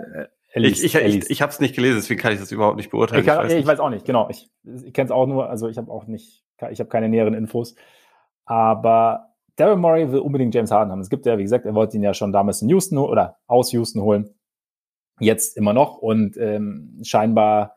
Liest, 0.54 0.84
ich 0.84 0.94
ich, 0.94 1.16
ich, 1.16 1.30
ich 1.32 1.42
habe 1.42 1.52
es 1.52 1.60
nicht 1.60 1.76
gelesen, 1.76 1.96
deswegen 1.96 2.20
kann 2.20 2.32
ich 2.32 2.40
das 2.40 2.52
überhaupt 2.52 2.78
nicht 2.78 2.92
beurteilen. 2.92 3.22
Ich, 3.22 3.26
kann, 3.26 3.40
weiß, 3.40 3.54
ich 3.54 3.66
weiß, 3.66 3.80
auch 3.80 3.90
nicht, 3.90 4.06
genau. 4.06 4.30
Ich, 4.30 4.52
ich 4.86 4.94
kenne 4.94 5.06
es 5.06 5.12
auch 5.12 5.26
nur, 5.26 5.50
also 5.50 5.68
ich 5.68 5.80
habe 5.80 5.92
auch 5.92 6.06
nicht, 6.06 6.44
ich 6.70 6.80
habe 6.80 6.90
keine 6.92 7.10
näheren 7.10 7.34
Infos. 7.34 7.74
Aber 8.46 9.34
Daryl 9.56 9.78
Morey 9.78 10.12
will 10.12 10.20
unbedingt 10.20 10.54
James 10.54 10.70
Harden 10.70 10.92
haben. 10.92 11.02
Es 11.02 11.10
gibt 11.10 11.26
ja, 11.26 11.40
wie 11.40 11.44
gesagt, 11.44 11.66
er 11.66 11.74
wollte 11.74 11.98
ihn 11.98 12.04
ja 12.04 12.14
schon 12.14 12.32
damals 12.32 12.62
in 12.62 12.70
Houston 12.70 13.00
oder 13.00 13.38
aus 13.48 13.72
Houston 13.72 14.04
holen. 14.04 14.30
Jetzt 15.20 15.58
immer 15.58 15.74
noch. 15.74 15.98
Und 15.98 16.38
ähm, 16.38 17.00
scheinbar 17.02 17.77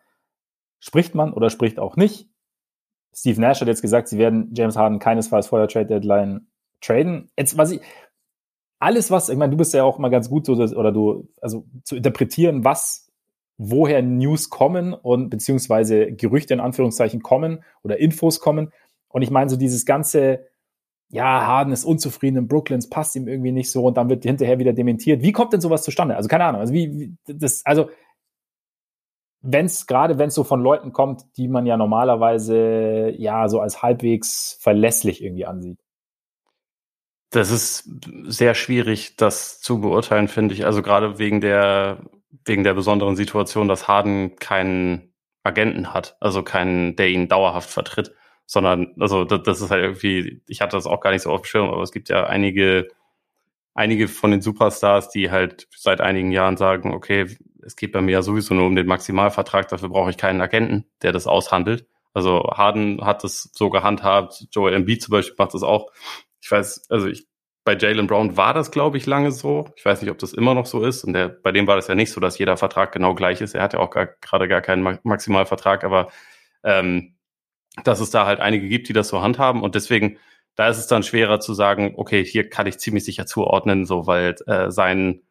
spricht 0.81 1.15
man 1.15 1.33
oder 1.33 1.51
spricht 1.51 1.79
auch 1.79 1.97
nicht 1.97 2.31
Steve 3.15 3.41
Nash 3.41 3.61
hat 3.61 3.69
jetzt 3.69 3.83
gesagt, 3.83 4.09
sie 4.09 4.19
werden 4.19 4.53
James 4.55 4.77
Harden 4.77 4.99
keinesfalls 4.99 5.49
vor 5.49 5.59
der 5.59 5.69
Trade 5.69 5.87
Deadline 5.87 6.47
traden. 6.81 7.31
Jetzt, 7.37 7.57
was 7.59 7.73
ich, 7.73 7.81
alles 8.79 9.11
was, 9.11 9.29
ich 9.29 9.37
meine, 9.37 9.51
du 9.51 9.57
bist 9.57 9.75
ja 9.75 9.85
auch 9.85 9.99
mal 9.99 10.09
ganz 10.09 10.31
gut 10.31 10.47
so, 10.47 10.55
oder 10.55 10.93
du, 10.93 11.29
also 11.41 11.67
zu 11.85 11.97
interpretieren, 11.97 12.65
was, 12.65 13.11
woher 13.59 14.01
News 14.03 14.49
kommen 14.49 14.95
und 14.95 15.29
beziehungsweise 15.29 16.13
Gerüchte 16.13 16.55
in 16.55 16.61
Anführungszeichen 16.61 17.23
kommen 17.23 17.63
oder 17.83 17.99
Infos 17.99 18.41
kommen. 18.41 18.73
Und 19.09 19.23
ich 19.23 19.31
meine, 19.31 19.51
so 19.51 19.57
dieses 19.57 19.85
ganze, 19.85 20.47
ja, 21.09 21.47
Harden 21.47 21.73
ist 21.73 21.85
unzufrieden 21.85 22.39
in 22.39 22.49
Brooklyn, 22.49 22.79
es 22.79 22.89
passt 22.89 23.17
ihm 23.17 23.29
irgendwie 23.29 23.53
nicht 23.53 23.71
so 23.71 23.85
und 23.85 23.97
dann 23.97 24.09
wird 24.09 24.23
hinterher 24.23 24.61
wieder 24.61 24.73
dementiert. 24.73 25.23
Wie 25.23 25.33
kommt 25.33 25.53
denn 25.53 25.61
sowas 25.61 25.83
zustande? 25.83 26.17
Also 26.17 26.29
keine 26.29 26.45
Ahnung. 26.45 26.61
Also 26.61 26.73
wie, 26.73 27.17
wie 27.27 27.35
das, 27.35 27.67
also 27.67 27.91
wenn 29.43 29.67
es 29.67 29.87
gerade 29.87 30.19
wenn 30.19 30.29
es 30.29 30.35
so 30.35 30.45
von 30.45 30.63
Leuten 30.63 30.93
kommt, 30.93 31.23
die 31.37 31.49
man 31.49 31.67
ja 31.67 31.77
normalerweise 31.77 33.15
ja 33.17 33.49
so 33.49 33.61
als 33.61 33.83
halbwegs 33.83 34.59
verlässlich 34.61 35.23
irgendwie 35.23 35.47
ansieht. 35.47 35.79
Das 37.31 37.51
ist 37.51 37.89
sehr 38.25 38.55
schwierig, 38.55 39.17
das 39.17 39.61
zu 39.61 39.81
beurteilen, 39.81 40.29
finde 40.29 40.55
ich. 40.55 40.67
Also 40.67 40.83
gerade 40.83 41.19
wegen 41.19 41.41
der 41.41 42.03
wegen 42.45 42.65
der 42.65 42.75
besonderen 42.75 43.17
Situation, 43.17 43.69
dass 43.69 43.89
Harden 43.89 44.37
keinen 44.37 45.13
Agenten 45.43 45.93
hat, 45.95 46.17
also 46.21 46.43
keinen, 46.43 46.97
der 46.97 47.09
ihn 47.09 47.29
dauerhaft 47.29 47.71
vertritt, 47.71 48.13
sondern 48.47 48.95
also 48.99 49.25
das, 49.25 49.43
das 49.43 49.61
ist 49.61 49.71
halt 49.71 49.83
irgendwie. 49.83 50.43
Ich 50.49 50.61
hatte 50.61 50.77
das 50.77 50.87
auch 50.87 51.01
gar 51.01 51.13
nicht 51.13 51.23
so 51.23 51.31
auf 51.31 51.43
dem 51.43 51.47
Schirm, 51.47 51.71
aber 51.71 51.83
es 51.83 51.93
gibt 51.93 52.09
ja 52.09 52.27
einige 52.27 52.89
einige 53.75 54.09
von 54.09 54.31
den 54.31 54.43
Superstars, 54.43 55.09
die 55.11 55.31
halt 55.31 55.69
seit 55.75 56.01
einigen 56.01 56.33
Jahren 56.33 56.57
sagen, 56.57 56.93
okay, 56.93 57.37
es 57.65 57.77
geht 57.77 57.93
bei 57.93 58.01
mir 58.01 58.13
ja 58.13 58.23
sowieso 58.23 58.55
nur 58.55 58.67
um 58.67 58.77
den 58.77 58.87
Maximalvertrag, 58.87 59.69
dafür 59.69 59.89
brauche 59.89 60.11
ich 60.11 60.17
keinen 60.17 60.41
Agenten, 60.41 60.87
der 61.03 61.13
das 61.13 61.27
aushandelt. 61.27 61.87
Also 62.13 62.43
Harden 62.51 63.05
hat 63.05 63.25
das 63.25 63.51
so 63.53 63.71
gehandhabt, 63.71 64.47
Joel 64.53 64.75
Embiid 64.75 65.03
zum 65.03 65.13
Beispiel 65.13 65.37
macht 65.39 65.55
das 65.55 65.63
auch. 65.63 65.93
Ich 66.41 66.51
weiß, 66.51 66.91
also 66.91 67.07
ich, 67.07 67.27
bei 67.65 67.77
Jalen 67.77 68.07
Brown 68.07 68.37
war 68.37 68.55
das, 68.55 68.71
glaube 68.71 68.97
ich, 68.97 69.07
lange 69.07 69.31
so. 69.31 69.69
Ich 69.77 69.85
weiß 69.85 70.03
nicht, 70.03 70.11
ob 70.11 70.19
das 70.19 70.33
immer 70.33 70.55
noch 70.55 70.67
so 70.67 70.83
ist. 70.83 71.05
Und 71.05 71.13
der, 71.13 71.29
bei 71.29 71.53
dem 71.53 71.67
war 71.67 71.77
das 71.77 71.89
ja 71.89 71.95
nicht 71.95 72.11
so, 72.11 72.21
dass 72.21 72.39
jeder 72.39 72.57
Vertrag 72.57 72.93
genau 72.93 73.15
gleich 73.15 73.41
ist. 73.41 73.55
Er 73.55 73.63
hat 73.63 73.75
ja 73.75 73.81
auch 73.81 73.91
gerade 73.91 74.49
gar 74.49 74.63
keinen 74.63 74.99
Maximalvertrag, 75.03 75.85
aber 75.85 76.11
ähm, 76.65 77.17
dass 77.85 78.01
es 78.01 78.11
da 78.11 78.27
halt 78.27 78.41
einige 78.41 78.69
gibt, 78.69 78.89
die 78.89 78.93
das 78.93 79.09
so 79.09 79.23
handhaben. 79.23 79.63
Und 79.63 79.75
deswegen, 79.75 80.19
da 80.57 80.69
ist 80.69 80.79
es 80.79 80.87
dann 80.87 81.03
schwerer 81.03 81.41
zu 81.41 81.55
sagen, 81.55 81.95
okay, 81.97 82.25
hier 82.25 82.49
kann 82.49 82.67
ich 82.67 82.79
ziemlich 82.79 83.05
sicher 83.05 83.27
zuordnen, 83.27 83.85
so 83.85 84.07
weil 84.07 84.35
äh, 84.47 84.71
sein 84.71 85.23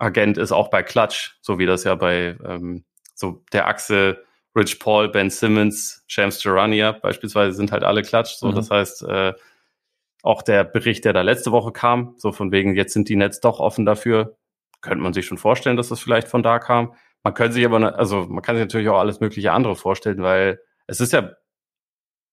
Agent 0.00 0.38
ist 0.38 0.52
auch 0.52 0.68
bei 0.68 0.82
Clutch, 0.82 1.38
so 1.40 1.58
wie 1.58 1.66
das 1.66 1.84
ja 1.84 1.94
bei 1.94 2.36
ähm, 2.44 2.84
so 3.14 3.44
der 3.52 3.68
Achse 3.68 4.24
Rich 4.56 4.80
Paul, 4.80 5.08
Ben 5.08 5.30
Simmons, 5.30 6.02
Shams 6.08 6.42
Charania 6.42 6.92
beispielsweise 6.92 7.54
sind 7.54 7.70
halt 7.70 7.84
alle 7.84 8.02
Clutch. 8.02 8.34
So, 8.34 8.48
mhm. 8.48 8.54
das 8.56 8.70
heißt, 8.70 9.02
äh, 9.04 9.32
auch 10.22 10.42
der 10.42 10.64
Bericht, 10.64 11.04
der 11.04 11.12
da 11.12 11.22
letzte 11.22 11.52
Woche 11.52 11.72
kam, 11.72 12.14
so 12.18 12.32
von 12.32 12.50
wegen, 12.52 12.74
jetzt 12.74 12.92
sind 12.92 13.08
die 13.08 13.16
Nets 13.16 13.40
doch 13.40 13.60
offen 13.60 13.86
dafür, 13.86 14.36
könnte 14.80 15.02
man 15.02 15.12
sich 15.12 15.26
schon 15.26 15.38
vorstellen, 15.38 15.76
dass 15.76 15.88
das 15.88 16.00
vielleicht 16.00 16.28
von 16.28 16.42
da 16.42 16.58
kam. 16.58 16.94
Man 17.22 17.34
könnte 17.34 17.52
sich 17.52 17.64
aber, 17.64 17.98
also 17.98 18.26
man 18.28 18.42
kann 18.42 18.56
sich 18.56 18.64
natürlich 18.64 18.88
auch 18.88 18.98
alles 18.98 19.20
mögliche 19.20 19.52
andere 19.52 19.76
vorstellen, 19.76 20.22
weil 20.22 20.60
es 20.86 21.00
ist 21.00 21.12
ja 21.12 21.32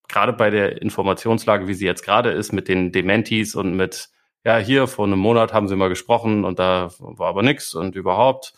gerade 0.07 0.33
bei 0.33 0.50
der 0.50 0.81
Informationslage, 0.81 1.67
wie 1.67 1.74
sie 1.74 1.86
jetzt 1.86 2.03
gerade 2.03 2.31
ist, 2.31 2.53
mit 2.53 2.67
den 2.67 2.91
Dementis 2.91 3.55
und 3.55 3.75
mit 3.75 4.09
ja, 4.48 4.60
hier 4.60 4.88
vor 4.88 5.06
einem 5.06 5.20
Monat 5.20 5.51
haben 5.51 5.68
sie 5.68 5.75
mal 5.75 5.89
gesprochen 5.89 6.46
und 6.46 6.58
da 6.58 6.89
war 7.00 7.27
aber 7.27 7.44
nichts 7.44 7.74
und 7.74 7.98
überhaupt. 7.98 8.54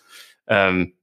Ähm, 0.45 0.93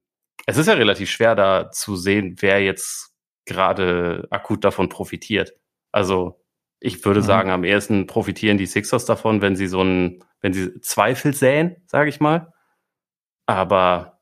es 0.47 0.59
ist 0.59 0.69
ja 0.69 0.75
relativ 0.75 1.11
schwer 1.11 1.35
da 1.35 1.73
zu 1.73 1.97
sehen, 1.97 2.37
wer 2.39 2.63
jetzt 2.63 3.13
gerade 3.47 4.29
akut 4.31 4.63
davon 4.63 4.89
profitiert. 4.89 5.55
Also 5.91 6.41
ich 6.79 7.05
würde 7.05 7.19
mhm. 7.19 7.25
sagen, 7.25 7.51
am 7.51 7.65
ehesten 7.65 8.07
profitieren 8.07 8.59
die 8.59 8.67
Sixers 8.67 9.07
davon, 9.07 9.43
wenn 9.43 9.57
sie 9.57 9.67
so 9.67 9.83
ein, 9.83 10.23
wenn 10.41 10.53
sie 10.53 10.81
Zweifel 10.83 11.35
säen, 11.35 11.83
sage 11.87 12.09
ich 12.09 12.21
mal. 12.21 12.53
Aber 13.47 14.21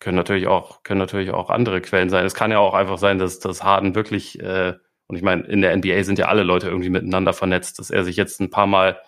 können 0.00 0.18
natürlich 0.18 0.48
auch, 0.48 0.82
können 0.82 1.00
natürlich 1.00 1.30
auch 1.30 1.48
andere 1.48 1.80
Quellen 1.80 2.10
sein. 2.10 2.26
Es 2.26 2.34
kann 2.34 2.50
ja 2.50 2.58
auch 2.58 2.74
einfach 2.74 2.98
sein, 2.98 3.18
dass 3.18 3.38
das 3.38 3.64
Harden 3.64 3.94
wirklich, 3.94 4.38
äh, 4.38 4.74
und 5.06 5.16
ich 5.16 5.22
meine, 5.22 5.44
in 5.44 5.62
der 5.62 5.74
NBA 5.74 6.04
sind 6.04 6.18
ja 6.18 6.26
alle 6.26 6.42
Leute 6.42 6.68
irgendwie 6.68 6.90
miteinander 6.90 7.32
vernetzt, 7.32 7.78
dass 7.78 7.88
er 7.88 8.04
sich 8.04 8.16
jetzt 8.16 8.38
ein 8.38 8.50
paar 8.50 8.66
Mal 8.66 9.00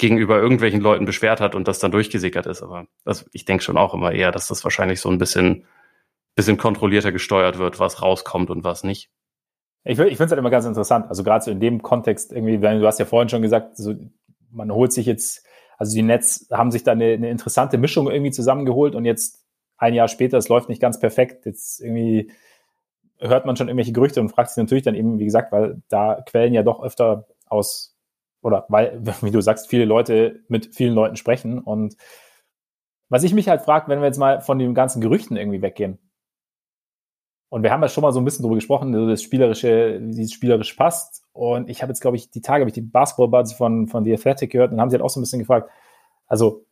gegenüber 0.00 0.40
irgendwelchen 0.40 0.80
Leuten 0.80 1.04
beschwert 1.04 1.40
hat 1.40 1.54
und 1.54 1.68
das 1.68 1.78
dann 1.78 1.92
durchgesickert 1.92 2.46
ist. 2.46 2.62
Aber 2.62 2.86
also 3.04 3.26
ich 3.32 3.44
denke 3.44 3.62
schon 3.62 3.76
auch 3.76 3.94
immer 3.94 4.12
eher, 4.12 4.32
dass 4.32 4.48
das 4.48 4.64
wahrscheinlich 4.64 5.00
so 5.00 5.10
ein 5.10 5.18
bisschen, 5.18 5.66
bisschen 6.34 6.56
kontrollierter 6.56 7.12
gesteuert 7.12 7.58
wird, 7.58 7.78
was 7.78 8.02
rauskommt 8.02 8.50
und 8.50 8.64
was 8.64 8.82
nicht. 8.82 9.10
Ich, 9.84 9.98
ich 9.98 10.16
finde 10.16 10.24
es 10.24 10.30
halt 10.30 10.38
immer 10.38 10.50
ganz 10.50 10.64
interessant. 10.64 11.06
Also 11.08 11.22
gerade 11.22 11.44
so 11.44 11.50
in 11.50 11.60
dem 11.60 11.82
Kontext 11.82 12.32
irgendwie, 12.32 12.58
du 12.58 12.86
hast 12.86 12.98
ja 12.98 13.04
vorhin 13.04 13.28
schon 13.28 13.42
gesagt, 13.42 13.76
so, 13.76 13.94
man 14.50 14.72
holt 14.72 14.92
sich 14.92 15.06
jetzt, 15.06 15.46
also 15.76 15.94
die 15.94 16.02
Nets 16.02 16.48
haben 16.50 16.70
sich 16.70 16.82
da 16.82 16.92
eine, 16.92 17.12
eine 17.12 17.30
interessante 17.30 17.78
Mischung 17.78 18.10
irgendwie 18.10 18.32
zusammengeholt 18.32 18.94
und 18.94 19.04
jetzt 19.04 19.44
ein 19.76 19.94
Jahr 19.94 20.08
später, 20.08 20.38
es 20.38 20.48
läuft 20.48 20.68
nicht 20.68 20.80
ganz 20.80 20.98
perfekt. 20.98 21.46
Jetzt 21.46 21.80
irgendwie 21.80 22.32
hört 23.18 23.44
man 23.44 23.56
schon 23.56 23.68
irgendwelche 23.68 23.92
Gerüchte 23.92 24.20
und 24.20 24.30
fragt 24.30 24.50
sich 24.50 24.56
natürlich 24.56 24.84
dann 24.84 24.94
eben, 24.94 25.18
wie 25.18 25.24
gesagt, 25.24 25.52
weil 25.52 25.82
da 25.88 26.22
Quellen 26.26 26.54
ja 26.54 26.62
doch 26.62 26.82
öfter 26.82 27.26
aus 27.46 27.98
oder 28.42 28.66
weil, 28.68 29.00
wie 29.22 29.30
du 29.30 29.40
sagst, 29.40 29.68
viele 29.68 29.84
Leute 29.84 30.44
mit 30.48 30.74
vielen 30.74 30.94
Leuten 30.94 31.16
sprechen. 31.16 31.58
Und 31.58 31.96
was 33.08 33.24
ich 33.24 33.34
mich 33.34 33.48
halt 33.48 33.62
frage, 33.62 33.88
wenn 33.88 34.00
wir 34.00 34.06
jetzt 34.06 34.18
mal 34.18 34.40
von 34.40 34.58
den 34.58 34.74
ganzen 34.74 35.00
Gerüchten 35.00 35.36
irgendwie 35.36 35.62
weggehen. 35.62 35.98
Und 37.48 37.64
wir 37.64 37.72
haben 37.72 37.82
ja 37.82 37.88
schon 37.88 38.02
mal 38.02 38.12
so 38.12 38.20
ein 38.20 38.24
bisschen 38.24 38.44
drüber 38.44 38.54
gesprochen, 38.54 38.92
das 39.08 39.22
Spielerische, 39.22 39.98
wie 40.02 40.22
es 40.22 40.32
spielerisch 40.32 40.74
passt. 40.74 41.24
Und 41.32 41.68
ich 41.68 41.82
habe 41.82 41.90
jetzt, 41.90 42.00
glaube 42.00 42.16
ich, 42.16 42.30
die 42.30 42.42
Tage 42.42 42.62
habe 42.62 42.68
ich 42.68 42.74
die 42.74 42.80
Basketball-Buzz 42.80 43.54
von, 43.54 43.88
von 43.88 44.04
The 44.04 44.14
Athletic 44.14 44.52
gehört 44.52 44.72
und 44.72 44.80
haben 44.80 44.88
sie 44.88 44.94
halt 44.94 45.02
auch 45.02 45.10
so 45.10 45.18
ein 45.18 45.22
bisschen 45.24 45.40
gefragt, 45.40 45.68
also 46.26 46.64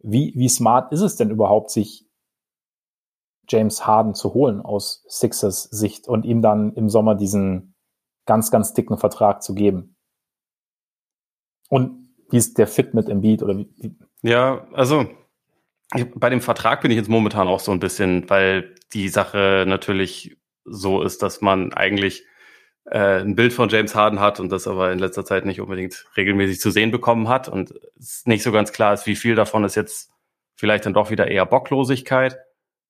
wie, 0.00 0.32
wie 0.36 0.48
smart 0.48 0.92
ist 0.92 1.00
es 1.00 1.14
denn 1.14 1.30
überhaupt, 1.30 1.70
sich 1.70 2.08
James 3.48 3.86
Harden 3.86 4.14
zu 4.14 4.34
holen 4.34 4.60
aus 4.60 5.04
Sixers 5.08 5.64
Sicht 5.64 6.08
und 6.08 6.24
ihm 6.24 6.42
dann 6.42 6.72
im 6.74 6.88
Sommer 6.88 7.14
diesen 7.14 7.74
ganz, 8.26 8.50
ganz 8.50 8.74
dicken 8.74 8.98
Vertrag 8.98 9.42
zu 9.42 9.54
geben? 9.54 9.96
Und 11.68 12.08
wie 12.30 12.36
ist 12.36 12.58
der 12.58 12.66
Fit 12.66 12.94
mit 12.94 13.08
Embiid 13.08 13.42
oder 13.42 13.56
wie? 13.56 13.68
Ja, 14.22 14.66
also 14.72 15.06
bei 16.14 16.28
dem 16.28 16.40
Vertrag 16.40 16.82
bin 16.82 16.90
ich 16.90 16.96
jetzt 16.96 17.08
momentan 17.08 17.48
auch 17.48 17.60
so 17.60 17.72
ein 17.72 17.80
bisschen, 17.80 18.28
weil 18.28 18.74
die 18.92 19.08
Sache 19.08 19.64
natürlich 19.66 20.36
so 20.64 21.02
ist, 21.02 21.22
dass 21.22 21.40
man 21.40 21.72
eigentlich 21.72 22.24
äh, 22.84 23.20
ein 23.20 23.34
Bild 23.34 23.52
von 23.52 23.68
James 23.68 23.94
Harden 23.94 24.20
hat 24.20 24.40
und 24.40 24.50
das 24.50 24.66
aber 24.66 24.92
in 24.92 24.98
letzter 24.98 25.24
Zeit 25.24 25.46
nicht 25.46 25.60
unbedingt 25.60 26.06
regelmäßig 26.16 26.60
zu 26.60 26.70
sehen 26.70 26.90
bekommen 26.90 27.28
hat 27.28 27.48
und 27.48 27.74
es 27.98 28.26
nicht 28.26 28.42
so 28.42 28.52
ganz 28.52 28.72
klar 28.72 28.92
ist, 28.92 29.06
wie 29.06 29.16
viel 29.16 29.34
davon 29.34 29.64
ist 29.64 29.74
jetzt 29.74 30.10
vielleicht 30.56 30.86
dann 30.86 30.94
doch 30.94 31.10
wieder 31.10 31.28
eher 31.28 31.46
Bocklosigkeit. 31.46 32.38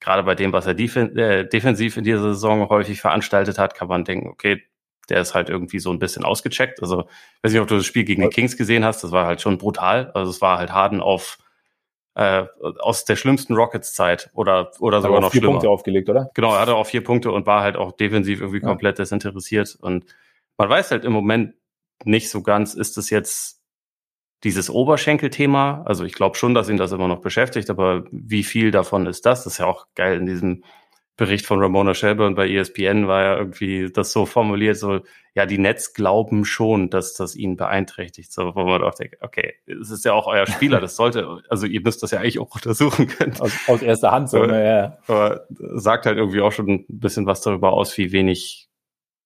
Gerade 0.01 0.23
bei 0.23 0.35
dem, 0.35 0.53
was 0.53 0.67
er 0.67 0.75
defen 0.75 1.17
äh, 1.17 1.49
defensiv 1.49 1.97
in 1.97 2.05
dieser 2.05 2.21
Saison 2.21 2.69
häufig 2.69 3.01
veranstaltet 3.01 3.59
hat, 3.59 3.75
kann 3.75 3.89
man 3.89 4.05
denken, 4.05 4.29
okay, 4.29 4.63
der 5.09 5.21
ist 5.21 5.35
halt 5.35 5.49
irgendwie 5.49 5.79
so 5.79 5.91
ein 5.91 5.99
bisschen 5.99 6.25
ausgecheckt. 6.25 6.81
Also, 6.83 7.03
ich 7.03 7.45
weiß 7.45 7.53
nicht, 7.53 7.61
ob 7.61 7.69
du 7.69 7.77
das 7.77 7.87
Spiel 7.87 8.05
gegen 8.05 8.23
die 8.23 8.29
Kings 8.29 8.57
gesehen 8.57 8.85
hast, 8.85 9.03
das 9.03 9.12
war 9.12 9.27
halt 9.27 9.41
schon 9.41 9.59
brutal. 9.59 10.11
Also 10.15 10.31
es 10.31 10.41
war 10.41 10.59
halt 10.59 10.73
Harden 10.73 11.00
auf 11.00 11.38
äh, 12.19 12.47
aus 12.81 13.05
der 13.05 13.15
schlimmsten 13.15 13.55
Rockets-Zeit 13.55 14.31
oder, 14.35 14.73
oder 14.81 15.00
sogar 15.00 15.21
noch 15.21 15.31
vier 15.31 15.41
schlimmer. 15.41 15.53
Punkte 15.53 15.71
aufgelegt, 15.71 16.09
oder? 16.09 16.31
Genau, 16.35 16.53
er 16.53 16.61
hatte 16.61 16.75
auch 16.75 16.87
vier 16.87 17.05
Punkte 17.05 17.31
und 17.31 17.47
war 17.47 17.62
halt 17.62 17.77
auch 17.77 17.93
defensiv 17.93 18.41
irgendwie 18.41 18.61
ja. 18.61 18.67
komplett 18.67 18.99
desinteressiert. 18.99 19.79
Und 19.81 20.05
man 20.57 20.69
weiß 20.69 20.91
halt 20.91 21.05
im 21.05 21.12
Moment 21.12 21.55
nicht 22.05 22.29
so 22.29 22.43
ganz, 22.43 22.75
ist 22.75 22.99
es 22.99 23.11
jetzt 23.11 23.62
dieses 24.43 24.69
Oberschenkelthema? 24.69 25.85
Also 25.87 26.05
ich 26.05 26.12
glaube 26.12 26.37
schon, 26.37 26.55
dass 26.55 26.69
ihn 26.69 26.77
das 26.77 26.91
immer 26.91 27.07
noch 27.07 27.21
beschäftigt, 27.21 27.71
aber 27.71 28.05
wie 28.11 28.43
viel 28.43 28.73
davon 28.73 29.07
ist 29.07 29.25
das? 29.25 29.45
Das 29.45 29.55
ist 29.55 29.59
ja 29.59 29.67
auch 29.67 29.87
geil 29.95 30.19
in 30.19 30.27
diesem 30.27 30.65
Bericht 31.19 31.47
von 31.47 31.61
Ramona 31.61 31.95
Shelburne 31.95 32.37
bei 32.37 32.49
ESPN 32.49 33.09
war 33.09 33.23
ja 33.25 33.37
irgendwie 33.37 33.91
das 33.93 34.13
so 34.13 34.25
formuliert, 34.25 34.77
so, 34.77 35.01
ja, 35.35 35.47
die 35.47 35.59
Netz 35.59 35.93
glauben 35.93 36.45
schon, 36.45 36.91
dass 36.91 37.15
das 37.15 37.35
ihn 37.35 37.57
beeinträchtigt. 37.57 38.33
So, 38.33 38.55
wo 38.55 38.65
man 38.65 38.81
doch 38.81 38.95
denkt, 38.95 39.17
okay, 39.21 39.55
es 39.67 39.91
ist 39.91 40.05
ja 40.05 40.13
auch 40.13 40.29
euer 40.29 40.47
Spieler, 40.47 40.81
das 40.81 40.95
sollte, 40.95 41.43
also 41.51 41.67
ihr 41.67 41.81
müsst 41.81 42.05
das 42.05 42.13
ja 42.13 42.21
eigentlich 42.21 42.39
auch 42.39 42.55
untersuchen 42.55 43.09
können. 43.09 43.35
Aus, 43.41 43.53
aus 43.67 43.83
erster 43.83 44.13
Hand 44.13 44.31
so, 44.31 44.45
aber, 44.45 44.63
ja. 44.63 44.99
Aber 45.09 45.47
sagt 45.51 46.07
halt 46.07 46.19
irgendwie 46.19 46.41
auch 46.41 46.53
schon 46.53 46.69
ein 46.69 46.85
bisschen 46.87 47.27
was 47.27 47.41
darüber 47.41 47.73
aus, 47.73 47.99
wie 47.99 48.13
wenig 48.13 48.69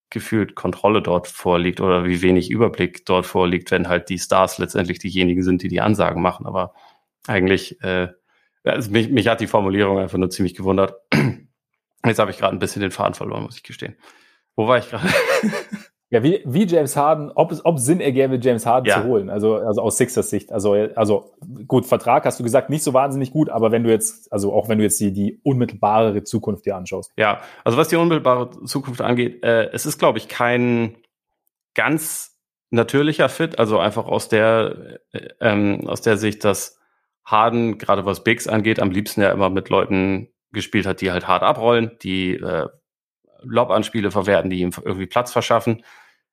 gefühlt 0.09 0.55
Kontrolle 0.55 1.03
dort 1.03 1.27
vorliegt 1.27 1.79
oder 1.79 2.05
wie 2.05 2.23
wenig 2.23 2.49
Überblick 2.49 3.05
dort 3.05 3.27
vorliegt, 3.27 3.69
wenn 3.69 3.87
halt 3.87 4.09
die 4.09 4.19
Stars 4.19 4.57
letztendlich 4.57 4.97
diejenigen 4.97 5.43
sind, 5.43 5.61
die 5.61 5.67
die 5.67 5.81
Ansagen 5.81 6.23
machen. 6.23 6.47
Aber 6.47 6.73
eigentlich, 7.27 7.79
äh, 7.83 8.07
also 8.63 8.89
mich, 8.89 9.09
mich 9.09 9.27
hat 9.27 9.41
die 9.41 9.47
Formulierung 9.47 9.99
einfach 9.99 10.17
nur 10.17 10.31
ziemlich 10.31 10.55
gewundert. 10.55 10.95
Jetzt 12.05 12.19
habe 12.19 12.31
ich 12.31 12.37
gerade 12.37 12.55
ein 12.55 12.59
bisschen 12.59 12.81
den 12.81 12.91
Faden 12.91 13.13
verloren, 13.13 13.43
muss 13.43 13.57
ich 13.57 13.63
gestehen. 13.63 13.95
Wo 14.55 14.67
war 14.67 14.77
ich 14.77 14.89
gerade? 14.89 15.07
Ja, 16.13 16.21
wie, 16.21 16.43
wie 16.45 16.67
James 16.67 16.95
Harden, 16.95 17.31
ob 17.33 17.51
es 17.51 17.65
ob 17.65 17.79
Sinn 17.79 17.99
ergäbe, 17.99 18.37
James 18.39 18.67
Harden 18.67 18.87
ja. 18.87 19.01
zu 19.01 19.07
holen. 19.07 19.31
Also, 19.31 19.55
also 19.55 19.81
aus 19.81 19.97
Sixers 19.97 20.29
Sicht. 20.29 20.51
Also, 20.51 20.73
also 20.73 21.33
gut, 21.67 21.87
Vertrag 21.87 22.25
hast 22.25 22.39
du 22.39 22.43
gesagt, 22.43 22.69
nicht 22.69 22.83
so 22.83 22.93
wahnsinnig 22.93 23.31
gut, 23.31 23.49
aber 23.49 23.71
wenn 23.71 23.83
du 23.83 23.89
jetzt, 23.89 24.31
also 24.31 24.53
auch 24.53 24.69
wenn 24.69 24.77
du 24.77 24.83
jetzt 24.83 24.99
die, 24.99 25.11
die 25.11 25.39
unmittelbare 25.41 26.23
Zukunft 26.23 26.67
dir 26.67 26.75
anschaust. 26.75 27.11
Ja, 27.17 27.41
also 27.63 27.79
was 27.79 27.87
die 27.87 27.95
unmittelbare 27.95 28.51
Zukunft 28.63 29.01
angeht, 29.01 29.43
äh, 29.43 29.71
es 29.71 29.87
ist, 29.87 29.97
glaube 29.97 30.19
ich, 30.19 30.27
kein 30.27 30.97
ganz 31.73 32.37
natürlicher 32.69 33.27
Fit, 33.27 33.57
also 33.57 33.79
einfach 33.79 34.05
aus 34.05 34.29
der, 34.29 34.99
äh, 35.13 35.29
ähm, 35.41 35.87
aus 35.87 36.01
der 36.01 36.17
Sicht, 36.17 36.43
dass 36.43 36.77
Harden, 37.25 37.79
gerade 37.79 38.05
was 38.05 38.23
Bigs 38.23 38.47
angeht, 38.47 38.79
am 38.79 38.91
liebsten 38.91 39.21
ja 39.21 39.31
immer 39.31 39.49
mit 39.49 39.69
Leuten 39.69 40.27
gespielt 40.53 40.85
hat, 40.85 41.01
die 41.01 41.11
halt 41.11 41.27
hart 41.27 41.43
abrollen, 41.43 41.97
die 42.01 42.35
äh, 42.35 42.67
Lob-Anspiele 43.41 44.11
verwerten, 44.11 44.49
die 44.49 44.61
ihm 44.61 44.71
irgendwie 44.83 45.07
Platz 45.07 45.31
verschaffen. 45.31 45.83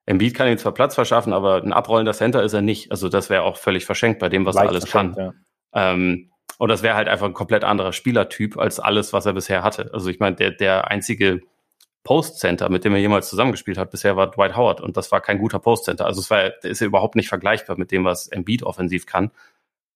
Embiid 0.06 0.34
kann 0.34 0.48
ihm 0.48 0.58
zwar 0.58 0.72
Platz 0.72 0.94
verschaffen, 0.94 1.32
aber 1.32 1.62
ein 1.62 1.72
abrollender 1.72 2.12
Center 2.12 2.42
ist 2.42 2.52
er 2.52 2.62
nicht. 2.62 2.90
Also 2.90 3.08
das 3.08 3.30
wäre 3.30 3.42
auch 3.42 3.56
völlig 3.56 3.84
verschenkt 3.84 4.18
bei 4.18 4.28
dem, 4.28 4.46
was 4.46 4.54
Leicht 4.54 4.66
er 4.66 4.70
alles 4.70 4.90
kann. 4.90 5.14
Ja. 5.16 5.32
Ähm, 5.74 6.30
und 6.58 6.68
das 6.68 6.82
wäre 6.82 6.94
halt 6.94 7.08
einfach 7.08 7.26
ein 7.26 7.34
komplett 7.34 7.64
anderer 7.64 7.92
Spielertyp 7.92 8.58
als 8.58 8.80
alles, 8.80 9.12
was 9.12 9.26
er 9.26 9.32
bisher 9.32 9.62
hatte. 9.62 9.90
Also 9.92 10.10
ich 10.10 10.20
meine, 10.20 10.36
der, 10.36 10.50
der 10.50 10.88
einzige 10.88 11.40
Post-Center, 12.02 12.68
mit 12.70 12.84
dem 12.84 12.94
er 12.94 13.00
jemals 13.00 13.28
zusammengespielt 13.28 13.78
hat, 13.78 13.90
bisher 13.90 14.16
war 14.16 14.30
Dwight 14.30 14.56
Howard 14.56 14.80
und 14.80 14.96
das 14.96 15.12
war 15.12 15.20
kein 15.20 15.38
guter 15.38 15.58
Post-Center. 15.58 16.06
Also 16.06 16.20
es 16.20 16.30
war, 16.30 16.52
ist 16.64 16.80
ja 16.80 16.86
überhaupt 16.86 17.14
nicht 17.14 17.28
vergleichbar 17.28 17.78
mit 17.78 17.92
dem, 17.92 18.04
was 18.04 18.28
Embiid 18.28 18.62
offensiv 18.62 19.06
kann. 19.06 19.30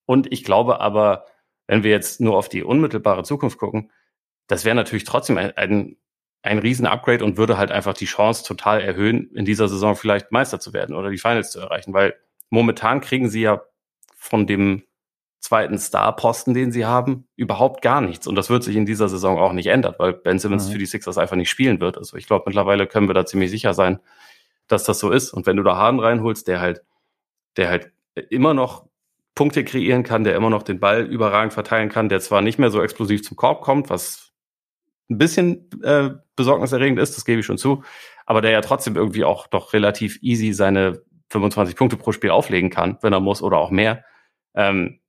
Und 0.06 0.30
ich 0.32 0.44
glaube 0.44 0.80
aber, 0.80 1.26
wenn 1.66 1.82
wir 1.82 1.90
jetzt 1.90 2.20
nur 2.20 2.36
auf 2.36 2.48
die 2.48 2.62
unmittelbare 2.62 3.24
Zukunft 3.24 3.58
gucken, 3.58 3.90
das 4.46 4.64
wäre 4.64 4.74
natürlich 4.74 5.04
trotzdem 5.04 5.38
ein, 5.38 5.56
ein 5.56 5.96
ein 6.44 6.58
riesen 6.58 6.86
Upgrade 6.86 7.24
und 7.24 7.38
würde 7.38 7.56
halt 7.56 7.72
einfach 7.72 7.94
die 7.94 8.04
Chance 8.04 8.44
total 8.44 8.80
erhöhen, 8.82 9.30
in 9.34 9.46
dieser 9.46 9.66
Saison 9.66 9.96
vielleicht 9.96 10.30
Meister 10.30 10.60
zu 10.60 10.74
werden 10.74 10.94
oder 10.94 11.08
die 11.08 11.16
Finals 11.16 11.50
zu 11.50 11.58
erreichen, 11.58 11.94
weil 11.94 12.14
momentan 12.50 13.00
kriegen 13.00 13.30
sie 13.30 13.40
ja 13.40 13.62
von 14.14 14.46
dem 14.46 14.82
zweiten 15.40 15.78
Star-Posten, 15.78 16.52
den 16.52 16.70
sie 16.70 16.84
haben, 16.84 17.26
überhaupt 17.36 17.82
gar 17.82 18.02
nichts. 18.02 18.26
Und 18.26 18.34
das 18.34 18.50
wird 18.50 18.62
sich 18.62 18.76
in 18.76 18.84
dieser 18.84 19.08
Saison 19.08 19.38
auch 19.38 19.52
nicht 19.52 19.68
ändern, 19.68 19.94
weil 19.98 20.12
Ben 20.12 20.38
Simmons 20.38 20.68
mhm. 20.68 20.72
für 20.72 20.78
die 20.78 20.86
Sixers 20.86 21.18
einfach 21.18 21.36
nicht 21.36 21.50
spielen 21.50 21.80
wird. 21.80 21.96
Also 21.96 22.16
ich 22.16 22.26
glaube, 22.26 22.44
mittlerweile 22.46 22.86
können 22.86 23.08
wir 23.08 23.14
da 23.14 23.24
ziemlich 23.24 23.50
sicher 23.50 23.72
sein, 23.72 24.00
dass 24.68 24.84
das 24.84 24.98
so 24.98 25.10
ist. 25.10 25.32
Und 25.32 25.46
wenn 25.46 25.56
du 25.56 25.62
da 25.62 25.76
Hahn 25.76 25.98
reinholst, 25.98 26.46
der 26.48 26.60
halt, 26.60 26.82
der 27.56 27.68
halt 27.68 27.92
immer 28.30 28.54
noch 28.54 28.86
Punkte 29.34 29.64
kreieren 29.64 30.02
kann, 30.02 30.24
der 30.24 30.36
immer 30.36 30.50
noch 30.50 30.62
den 30.62 30.80
Ball 30.80 31.04
überragend 31.04 31.52
verteilen 31.52 31.88
kann, 31.88 32.08
der 32.08 32.20
zwar 32.20 32.40
nicht 32.40 32.58
mehr 32.58 32.70
so 32.70 32.82
explosiv 32.82 33.22
zum 33.22 33.36
Korb 33.36 33.62
kommt, 33.62 33.90
was 33.90 34.23
ein 35.10 35.18
bisschen 35.18 35.70
äh, 35.82 36.10
besorgniserregend 36.36 36.98
ist, 36.98 37.16
das 37.16 37.24
gebe 37.24 37.40
ich 37.40 37.46
schon 37.46 37.58
zu, 37.58 37.82
aber 38.26 38.40
der 38.40 38.50
ja 38.50 38.60
trotzdem 38.60 38.96
irgendwie 38.96 39.24
auch 39.24 39.46
doch 39.46 39.72
relativ 39.72 40.18
easy 40.22 40.52
seine 40.52 41.02
25 41.30 41.76
Punkte 41.76 41.96
pro 41.96 42.12
Spiel 42.12 42.30
auflegen 42.30 42.70
kann, 42.70 42.98
wenn 43.02 43.12
er 43.12 43.20
muss 43.20 43.42
oder 43.42 43.58
auch 43.58 43.70
mehr. 43.70 44.04
Ähm, 44.54 45.00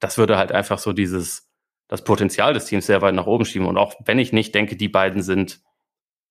das 0.00 0.18
würde 0.18 0.38
halt 0.38 0.50
einfach 0.50 0.78
so 0.78 0.92
dieses, 0.92 1.50
das 1.88 2.02
Potenzial 2.04 2.54
des 2.54 2.64
Teams 2.64 2.86
sehr 2.86 3.02
weit 3.02 3.14
nach 3.14 3.26
oben 3.26 3.44
schieben. 3.44 3.68
Und 3.68 3.76
auch 3.76 3.94
wenn 4.04 4.18
ich 4.18 4.32
nicht 4.32 4.54
denke, 4.54 4.76
die 4.76 4.88
beiden 4.88 5.22
sind 5.22 5.60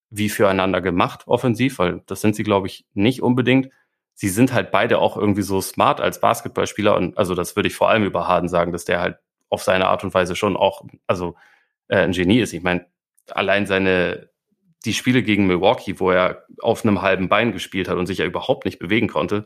wie 0.09 0.29
füreinander 0.29 0.81
gemacht 0.81 1.23
offensiv, 1.27 1.79
weil 1.79 2.01
das 2.05 2.19
sind 2.21 2.35
sie, 2.35 2.43
glaube 2.43 2.67
ich, 2.67 2.85
nicht 2.93 3.21
unbedingt. 3.21 3.69
Sie 4.13 4.27
sind 4.27 4.51
halt 4.53 4.71
beide 4.71 4.99
auch 4.99 5.15
irgendwie 5.15 5.41
so 5.41 5.61
smart 5.61 6.01
als 6.01 6.19
Basketballspieler 6.19 6.95
und 6.97 7.17
also 7.17 7.33
das 7.33 7.55
würde 7.55 7.67
ich 7.67 7.75
vor 7.75 7.89
allem 7.89 8.03
über 8.03 8.27
Harden 8.27 8.49
sagen, 8.49 8.73
dass 8.73 8.83
der 8.83 8.99
halt 8.99 9.17
auf 9.49 9.63
seine 9.63 9.87
Art 9.87 10.03
und 10.03 10.13
Weise 10.13 10.35
schon 10.35 10.57
auch, 10.57 10.83
also 11.07 11.35
äh, 11.91 11.97
ein 11.97 12.13
Genie 12.13 12.39
ist. 12.39 12.53
Ich 12.53 12.63
meine, 12.63 12.85
allein 13.29 13.67
seine 13.67 14.29
die 14.85 14.93
Spiele 14.93 15.21
gegen 15.21 15.45
Milwaukee, 15.45 15.99
wo 15.99 16.09
er 16.09 16.45
auf 16.59 16.83
einem 16.83 17.03
halben 17.03 17.29
Bein 17.29 17.51
gespielt 17.51 17.87
hat 17.87 17.97
und 17.97 18.07
sich 18.07 18.17
ja 18.17 18.25
überhaupt 18.25 18.65
nicht 18.65 18.79
bewegen 18.79 19.07
konnte, 19.07 19.45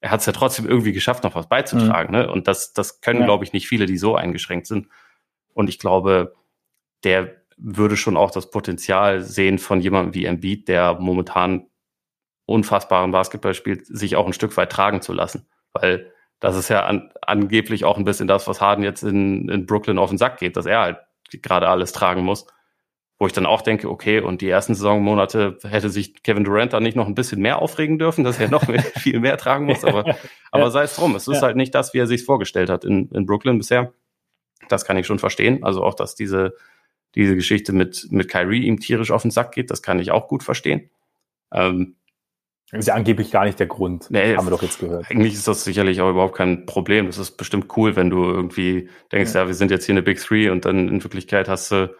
er 0.00 0.12
hat 0.12 0.20
es 0.20 0.26
ja 0.26 0.32
trotzdem 0.32 0.68
irgendwie 0.68 0.92
geschafft, 0.92 1.24
noch 1.24 1.34
was 1.34 1.48
beizutragen. 1.48 2.14
Mhm. 2.14 2.20
Ne? 2.20 2.30
Und 2.30 2.46
das, 2.46 2.72
das 2.72 3.00
können, 3.00 3.20
ja. 3.20 3.26
glaube 3.26 3.42
ich, 3.42 3.52
nicht 3.52 3.66
viele, 3.66 3.86
die 3.86 3.98
so 3.98 4.14
eingeschränkt 4.14 4.68
sind. 4.68 4.86
Und 5.52 5.68
ich 5.68 5.80
glaube, 5.80 6.34
der 7.02 7.42
würde 7.56 7.96
schon 7.96 8.16
auch 8.16 8.30
das 8.30 8.50
Potenzial 8.52 9.22
sehen 9.22 9.58
von 9.58 9.80
jemandem 9.80 10.14
wie 10.14 10.26
Embiid, 10.26 10.68
der 10.68 10.94
momentan 10.94 11.66
unfassbaren 12.46 13.10
Basketball 13.10 13.54
spielt, 13.54 13.84
sich 13.86 14.14
auch 14.14 14.26
ein 14.26 14.32
Stück 14.32 14.56
weit 14.56 14.70
tragen 14.70 15.02
zu 15.02 15.12
lassen. 15.12 15.48
Weil 15.72 16.12
das 16.38 16.56
ist 16.56 16.68
ja 16.68 16.86
an, 16.86 17.10
angeblich 17.22 17.84
auch 17.84 17.98
ein 17.98 18.04
bisschen 18.04 18.28
das, 18.28 18.46
was 18.46 18.60
Harden 18.60 18.84
jetzt 18.84 19.02
in, 19.02 19.48
in 19.48 19.66
Brooklyn 19.66 19.98
auf 19.98 20.10
den 20.10 20.18
Sack 20.18 20.38
geht, 20.38 20.56
dass 20.56 20.66
er 20.66 20.80
halt 20.80 20.98
gerade 21.30 21.68
alles 21.68 21.92
tragen 21.92 22.24
muss. 22.24 22.46
Wo 23.20 23.26
ich 23.26 23.32
dann 23.32 23.46
auch 23.46 23.62
denke, 23.62 23.90
okay, 23.90 24.20
und 24.20 24.42
die 24.42 24.48
ersten 24.48 24.76
Saisonmonate 24.76 25.58
hätte 25.64 25.90
sich 25.90 26.22
Kevin 26.22 26.44
Durant 26.44 26.72
dann 26.72 26.84
nicht 26.84 26.96
noch 26.96 27.08
ein 27.08 27.16
bisschen 27.16 27.40
mehr 27.40 27.60
aufregen 27.60 27.98
dürfen, 27.98 28.22
dass 28.22 28.38
er 28.38 28.48
noch 28.48 28.62
viel 29.00 29.18
mehr 29.18 29.36
tragen 29.36 29.66
muss. 29.66 29.84
Aber, 29.84 30.16
aber 30.52 30.70
sei 30.70 30.84
es 30.84 30.94
drum, 30.94 31.16
es 31.16 31.26
ist 31.26 31.36
ja. 31.36 31.42
halt 31.42 31.56
nicht 31.56 31.74
das, 31.74 31.94
wie 31.94 31.98
er 31.98 32.06
sich 32.06 32.24
vorgestellt 32.24 32.70
hat 32.70 32.84
in, 32.84 33.08
in 33.10 33.26
Brooklyn 33.26 33.58
bisher. 33.58 33.92
Das 34.68 34.84
kann 34.84 34.96
ich 34.96 35.06
schon 35.06 35.18
verstehen. 35.18 35.64
Also 35.64 35.82
auch, 35.82 35.94
dass 35.94 36.14
diese, 36.14 36.54
diese 37.16 37.34
Geschichte 37.34 37.72
mit, 37.72 38.06
mit 38.10 38.28
Kyrie 38.28 38.66
ihm 38.66 38.78
tierisch 38.78 39.10
auf 39.10 39.22
den 39.22 39.32
Sack 39.32 39.52
geht, 39.52 39.72
das 39.72 39.82
kann 39.82 39.98
ich 39.98 40.12
auch 40.12 40.28
gut 40.28 40.44
verstehen. 40.44 40.90
Ähm, 41.52 41.96
ist 42.72 42.86
ja 42.86 42.94
angeblich 42.94 43.30
gar 43.30 43.44
nicht 43.44 43.58
der 43.58 43.66
Grund. 43.66 44.10
Nee, 44.10 44.36
haben 44.36 44.46
wir 44.46 44.50
doch 44.50 44.62
jetzt 44.62 44.78
gehört. 44.78 45.10
Eigentlich 45.10 45.32
ist 45.34 45.48
das 45.48 45.64
sicherlich 45.64 46.00
auch 46.00 46.10
überhaupt 46.10 46.36
kein 46.36 46.66
Problem. 46.66 47.06
Das 47.06 47.16
ist 47.16 47.32
bestimmt 47.32 47.68
cool, 47.76 47.96
wenn 47.96 48.10
du 48.10 48.24
irgendwie 48.24 48.90
denkst, 49.10 49.34
ja, 49.34 49.42
ja 49.42 49.46
wir 49.46 49.54
sind 49.54 49.70
jetzt 49.70 49.86
hier 49.86 49.94
eine 49.94 50.02
Big 50.02 50.20
Three 50.20 50.50
und 50.50 50.64
dann 50.66 50.88
in 50.88 51.02
Wirklichkeit 51.02 51.48
hast 51.48 51.72
du 51.72 51.94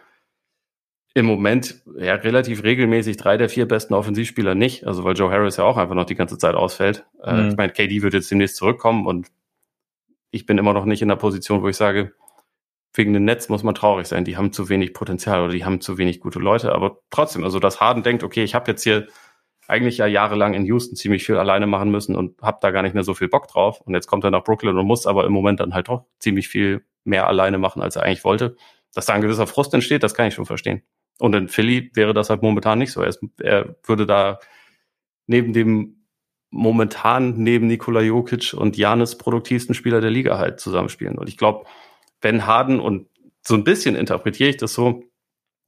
im 1.15 1.25
Moment 1.25 1.81
ja 1.97 2.13
relativ 2.13 2.63
regelmäßig 2.63 3.17
drei 3.17 3.37
der 3.37 3.49
vier 3.49 3.67
besten 3.67 3.95
Offensivspieler 3.95 4.53
nicht. 4.53 4.85
Also 4.85 5.03
weil 5.03 5.15
Joe 5.15 5.31
Harris 5.31 5.57
ja 5.57 5.63
auch 5.63 5.77
einfach 5.77 5.95
noch 5.95 6.05
die 6.05 6.15
ganze 6.15 6.37
Zeit 6.37 6.53
ausfällt. 6.53 7.05
Äh, 7.23 7.33
mhm. 7.33 7.49
ich 7.49 7.57
meine, 7.57 7.73
KD 7.73 8.03
wird 8.03 8.13
jetzt 8.13 8.29
demnächst 8.29 8.57
zurückkommen 8.57 9.07
und 9.07 9.27
ich 10.31 10.45
bin 10.45 10.59
immer 10.59 10.73
noch 10.73 10.85
nicht 10.85 11.01
in 11.01 11.07
der 11.07 11.15
Position, 11.15 11.63
wo 11.63 11.69
ich 11.69 11.77
sage, 11.77 12.13
wegen 12.93 13.13
dem 13.13 13.25
Netz 13.25 13.49
muss 13.49 13.63
man 13.63 13.75
traurig 13.75 14.07
sein. 14.07 14.25
Die 14.25 14.37
haben 14.37 14.51
zu 14.51 14.69
wenig 14.69 14.93
Potenzial 14.93 15.41
oder 15.41 15.53
die 15.53 15.65
haben 15.65 15.81
zu 15.81 15.97
wenig 15.97 16.19
gute 16.19 16.39
Leute. 16.39 16.73
Aber 16.73 16.99
trotzdem, 17.09 17.43
also 17.43 17.59
dass 17.59 17.79
Harden 17.79 18.03
denkt, 18.03 18.23
okay, 18.23 18.43
ich 18.43 18.55
habe 18.55 18.69
jetzt 18.69 18.83
hier 18.83 19.07
eigentlich 19.69 19.97
ja 19.97 20.07
jahrelang 20.07 20.55
in 20.55 20.65
Houston 20.65 20.95
ziemlich 20.95 21.23
viel 21.23 21.37
alleine 21.37 21.67
machen 21.67 21.91
müssen 21.91 22.15
und 22.15 22.41
habe 22.41 22.57
da 22.59 22.71
gar 22.71 22.81
nicht 22.81 22.95
mehr 22.95 23.03
so 23.03 23.13
viel 23.13 23.27
Bock 23.27 23.47
drauf. 23.47 23.81
Und 23.81 23.93
jetzt 23.93 24.07
kommt 24.07 24.23
er 24.23 24.31
nach 24.31 24.43
Brooklyn 24.43 24.75
und 24.75 24.85
muss 24.87 25.05
aber 25.05 25.25
im 25.25 25.31
Moment 25.31 25.59
dann 25.59 25.75
halt 25.75 25.87
doch 25.89 26.05
ziemlich 26.19 26.47
viel 26.47 26.83
mehr 27.03 27.27
alleine 27.27 27.59
machen, 27.59 27.81
als 27.81 27.95
er 27.95 28.03
eigentlich 28.03 28.23
wollte. 28.23 28.55
Dass 28.93 29.05
da 29.05 29.13
ein 29.13 29.21
gewisser 29.21 29.45
Frust 29.45 29.73
entsteht, 29.75 30.01
das 30.01 30.15
kann 30.15 30.27
ich 30.27 30.33
schon 30.33 30.47
verstehen. 30.47 30.81
Und 31.19 31.35
in 31.35 31.49
Philly 31.49 31.91
wäre 31.93 32.13
das 32.13 32.31
halt 32.31 32.41
momentan 32.41 32.79
nicht 32.79 32.91
so. 32.91 33.01
Er, 33.01 33.09
ist, 33.09 33.21
er 33.39 33.75
würde 33.83 34.07
da 34.07 34.39
neben 35.27 35.53
dem 35.53 35.95
momentan 36.49 37.37
neben 37.37 37.67
Nikola 37.67 38.01
Jokic 38.01 38.55
und 38.55 38.75
Janis 38.75 39.19
produktivsten 39.19 39.75
Spieler 39.75 40.01
der 40.01 40.09
Liga 40.09 40.39
halt 40.39 40.59
zusammenspielen. 40.59 41.19
Und 41.19 41.29
ich 41.29 41.37
glaube, 41.37 41.67
wenn 42.21 42.47
Harden 42.47 42.79
und 42.79 43.07
so 43.43 43.53
ein 43.53 43.63
bisschen 43.63 43.95
interpretiere 43.95 44.49
ich 44.49 44.57
das 44.57 44.73
so, 44.73 45.03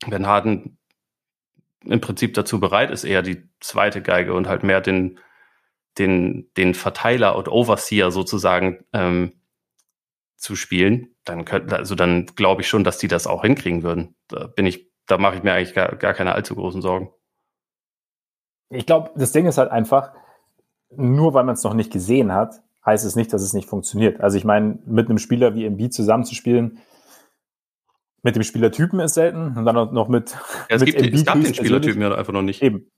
wenn 0.08 0.26
Harden 0.26 0.80
im 1.84 2.02
Prinzip 2.02 2.34
dazu 2.34 2.60
bereit 2.60 2.92
ist, 2.92 3.04
eher 3.04 3.22
die 3.22 3.50
zweite 3.60 4.02
Geige 4.02 4.34
und 4.34 4.48
halt 4.48 4.64
mehr 4.64 4.82
den, 4.82 5.20
den, 5.98 6.50
den 6.58 6.74
Verteiler 6.74 7.36
und 7.36 7.48
Overseer 7.48 8.12
sozusagen 8.12 8.86
ähm, 8.94 9.34
zu 10.38 10.56
spielen, 10.56 11.16
dann 11.24 11.46
könnten, 11.46 11.74
also 11.74 11.96
dann 11.96 12.26
glaube 12.36 12.62
ich 12.62 12.68
schon, 12.68 12.84
dass 12.84 12.98
die 12.98 13.08
das 13.08 13.28
auch 13.28 13.44
hinkriegen 13.44 13.84
würden. 13.84 14.16
Da 14.28 14.48
bin 14.48 14.66
ich, 14.66 14.92
da 15.06 15.18
mache 15.18 15.36
ich 15.36 15.44
mir 15.44 15.54
eigentlich 15.54 15.76
gar, 15.76 15.96
gar 15.96 16.14
keine 16.14 16.34
allzu 16.34 16.56
großen 16.56 16.82
Sorgen. 16.82 17.12
Ich 18.70 18.86
glaube, 18.86 19.12
das 19.16 19.32
Ding 19.32 19.46
ist 19.46 19.58
halt 19.58 19.70
einfach, 19.70 20.14
nur 20.96 21.34
weil 21.34 21.44
man 21.44 21.56
es 21.56 21.64
noch 21.64 21.74
nicht 21.74 21.92
gesehen 21.92 22.34
hat, 22.34 22.62
heißt 22.86 23.06
es 23.06 23.16
nicht, 23.16 23.32
dass 23.34 23.42
es 23.42 23.54
nicht 23.54 23.70
funktioniert. 23.70 24.22
Also 24.22 24.38
ich 24.38 24.46
meine, 24.46 24.80
mit 24.86 25.10
einem 25.10 25.20
Spieler 25.20 25.54
wie 25.56 25.66
MB 25.66 25.92
zusammenzuspielen, 25.92 26.80
mit 28.24 28.36
dem 28.36 28.44
Spielertypen 28.44 29.00
ist 29.00 29.16
selten 29.16 29.58
und 29.58 29.66
dann 29.66 29.94
noch 29.94 30.08
mit. 30.08 30.32
Ja, 30.70 30.76
es, 30.76 30.82
mit 30.82 30.96
gibt, 30.96 31.14
es 31.14 31.26
gab 31.26 31.42
den 31.42 31.54
Spielertypen 31.54 32.02
ja 32.02 32.14
einfach 32.14 32.34
noch 32.34 32.42
nicht. 32.42 32.62
Eben. 32.62 32.90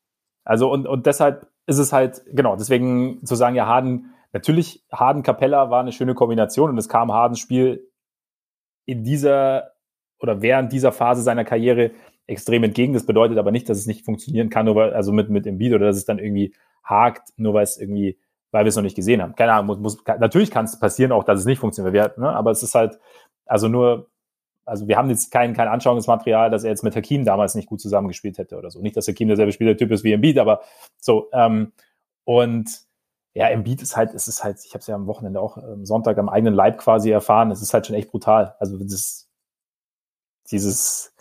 Also 0.44 0.72
und, 0.72 0.88
und 0.88 1.06
deshalb 1.06 1.48
ist 1.66 1.78
es 1.78 1.94
halt, 1.94 2.24
genau, 2.28 2.56
deswegen 2.56 3.26
zu 3.26 3.36
sagen, 3.36 3.56
ja, 3.56 3.66
Harden, 3.66 4.14
natürlich, 4.34 4.84
Harden 4.92 5.24
Capella 5.24 5.70
war 5.70 5.82
eine 5.82 5.94
schöne 5.94 6.14
Kombination 6.16 6.70
und 6.70 6.78
es 6.78 6.90
kam 6.90 7.12
Hardens 7.12 7.40
Spiel 7.40 7.90
in 8.86 9.04
dieser 9.04 9.72
oder 10.20 10.42
während 10.42 10.72
dieser 10.72 10.92
Phase 10.92 11.22
seiner 11.22 11.46
Karriere 11.46 11.92
extrem 12.28 12.64
entgegen. 12.64 12.94
Das 12.94 13.06
bedeutet 13.06 13.38
aber 13.38 13.52
nicht, 13.52 13.70
dass 13.70 13.78
es 13.78 13.86
nicht 13.86 14.06
funktionieren 14.06 14.50
kann, 14.50 14.66
nur 14.66 14.76
weil, 14.76 14.94
also 14.94 15.12
mit, 15.12 15.30
mit 15.30 15.44
Beat 15.58 15.74
oder 15.74 15.88
dass 15.88 15.98
es 15.98 16.06
dann 16.06 16.20
irgendwie 16.20 16.54
hakt, 16.84 17.30
nur 17.38 17.54
weil 17.54 17.64
es 17.64 17.78
irgendwie, 17.78 18.18
weil 18.52 18.66
wir 18.66 18.70
es 18.70 18.76
noch 18.76 18.84
nicht 18.84 18.96
gesehen 18.96 19.22
haben. 19.22 19.36
Keine 19.36 19.54
Ahnung, 19.54 19.68
muss, 19.68 19.80
muss, 19.80 20.04
natürlich 20.20 20.52
kann 20.52 20.66
es 20.66 20.80
passieren 20.80 21.12
auch, 21.12 21.24
dass 21.24 21.40
es 21.40 21.46
nicht 21.46 21.60
funktioniert, 21.60 22.18
ne, 22.18 22.30
aber 22.30 22.52
es 22.52 22.64
ist 22.64 22.76
halt, 22.76 23.00
also 23.46 23.68
nur 23.68 24.10
also 24.66 24.88
wir 24.88 24.98
haben 24.98 25.10
jetzt 25.10 25.32
kein, 25.32 25.54
kein 25.54 25.68
Anschauungsmaterial, 25.68 26.50
dass 26.50 26.64
er 26.64 26.70
jetzt 26.70 26.84
mit 26.84 26.96
Hakim 26.96 27.26
damals 27.26 27.56
nicht 27.56 27.68
gut 27.68 27.82
zusammengespielt 27.82 28.38
hätte 28.38 28.58
oder 28.58 28.72
so. 28.72 28.80
Nicht, 28.82 28.96
dass 28.96 29.08
Hakim 29.08 29.28
derselbe 29.28 29.52
Spielertyp 29.52 29.92
ist 29.92 30.04
wie 30.04 30.14
Embiid, 30.14 30.38
aber 30.38 30.62
so. 31.00 31.30
Ähm, 31.34 31.74
und 32.24 32.70
ja, 33.34 33.48
Embiid 33.50 33.82
ist 33.82 33.98
halt, 33.98 34.14
es 34.14 34.28
ist 34.28 34.44
halt, 34.44 34.60
ich 34.64 34.74
habe 34.74 34.80
es 34.80 34.88
ja 34.88 34.96
am 34.96 35.08
Wochenende 35.08 35.42
auch 35.42 35.58
am 35.58 35.86
Sonntag 35.86 36.18
am 36.18 36.30
eigenen 36.30 36.54
Leib 36.54 36.78
quasi 36.78 37.10
erfahren, 37.10 37.52
es 37.52 37.62
ist 37.62 37.74
halt 37.74 37.88
schon 37.88 37.96
echt 37.96 38.12
brutal. 38.12 38.56
Also 38.60 38.78
das, 38.78 39.28
dieses, 40.52 41.14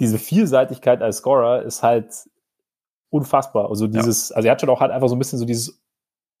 diese 0.00 0.18
Vielseitigkeit 0.18 1.02
als 1.02 1.18
Scorer 1.18 1.62
ist 1.62 1.82
halt 1.82 2.28
unfassbar. 3.08 3.68
Also 3.68 3.86
dieses, 3.86 4.28
ja. 4.28 4.36
also 4.36 4.46
er 4.46 4.52
hat 4.52 4.60
schon 4.60 4.70
auch 4.70 4.80
halt 4.80 4.92
einfach 4.92 5.08
so 5.08 5.16
ein 5.16 5.18
bisschen 5.18 5.38
so 5.38 5.44
dieses 5.44 5.82